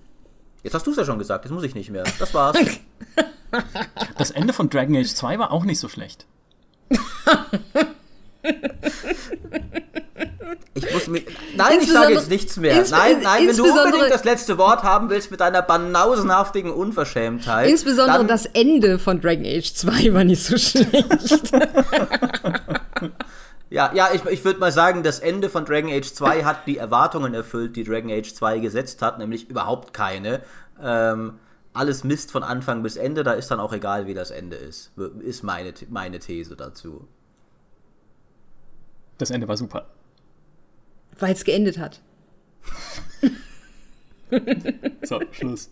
Jetzt 0.63 0.75
hast 0.75 0.87
du 0.87 0.91
es 0.91 0.97
ja 0.97 1.05
schon 1.05 1.19
gesagt, 1.19 1.45
jetzt 1.45 1.53
muss 1.53 1.63
ich 1.63 1.75
nicht 1.75 1.91
mehr. 1.91 2.05
Das 2.19 2.33
war's. 2.35 2.57
Das 4.19 4.33
Ende 4.33 4.53
von 4.53 4.69
Dragon 4.69 4.97
Age 4.97 5.07
2 5.07 5.39
war 5.39 5.53
auch 5.53 5.65
nicht 5.65 5.79
so 5.79 5.89
schlecht. 5.89 6.27
Ich 10.75 10.93
muss 10.93 11.07
mir. 11.09 11.23
Nein, 11.57 11.79
ich 11.81 11.91
sage 11.91 12.13
jetzt 12.13 12.29
nichts 12.29 12.59
mehr. 12.59 12.85
Nein, 12.91 13.21
nein, 13.23 13.49
wenn 13.49 13.57
du 13.57 13.65
unbedingt 13.65 14.11
das 14.11 14.25
letzte 14.25 14.59
Wort 14.59 14.83
haben 14.83 15.09
willst 15.09 15.31
mit 15.31 15.41
deiner 15.41 15.63
banausenhaftigen 15.63 16.71
Unverschämtheit. 16.71 17.71
Insbesondere 17.71 18.27
das 18.27 18.45
Ende 18.45 18.99
von 18.99 19.21
Dragon 19.21 19.47
Age 19.47 19.73
2 19.73 20.13
war 20.13 20.25
nicht 20.25 20.45
so 20.45 20.59
schlecht. 20.59 21.53
Ja, 23.69 23.93
ja, 23.93 24.11
ich, 24.15 24.25
ich 24.27 24.45
würde 24.45 24.61
mal 24.61 24.71
sagen, 24.71 25.03
das 25.03 25.19
Ende 25.19 25.51
von 25.51 25.65
Dragon 25.65 25.91
Age 25.91 26.07
2 26.07 26.45
hat 26.45 26.69
die 26.69 26.79
Erwartungen 26.79 27.35
erfüllt, 27.35 27.75
die 27.75 27.83
Dragon 27.83 28.13
Age 28.13 28.33
2 28.33 28.61
gesetzt 28.61 29.03
hat, 29.03 29.19
nämlich 29.19 29.51
überhaupt 29.51 29.93
keine. 29.93 30.41
Ähm, 30.81 31.41
alles 31.73 32.05
Mist 32.05 32.31
von 32.31 32.45
Anfang 32.45 32.85
bis 32.85 32.97
Ende, 32.97 33.25
da 33.25 33.33
ist 33.33 33.51
dann 33.51 33.59
auch 33.59 33.73
egal, 33.73 34.07
wie 34.07 34.15
das 34.15 34.31
Ende 34.31 34.55
ist. 34.57 34.93
Ist 35.21 35.43
meine, 35.43 35.75
meine 35.91 36.21
These 36.21 36.55
dazu. 36.55 37.09
Das 39.19 39.31
Ende 39.31 39.49
war 39.49 39.57
super. 39.57 39.87
Weil 41.19 41.33
es 41.33 41.45
geendet 41.45 41.79
hat. 41.79 42.01
So, 45.03 45.21
Schluss. 45.31 45.71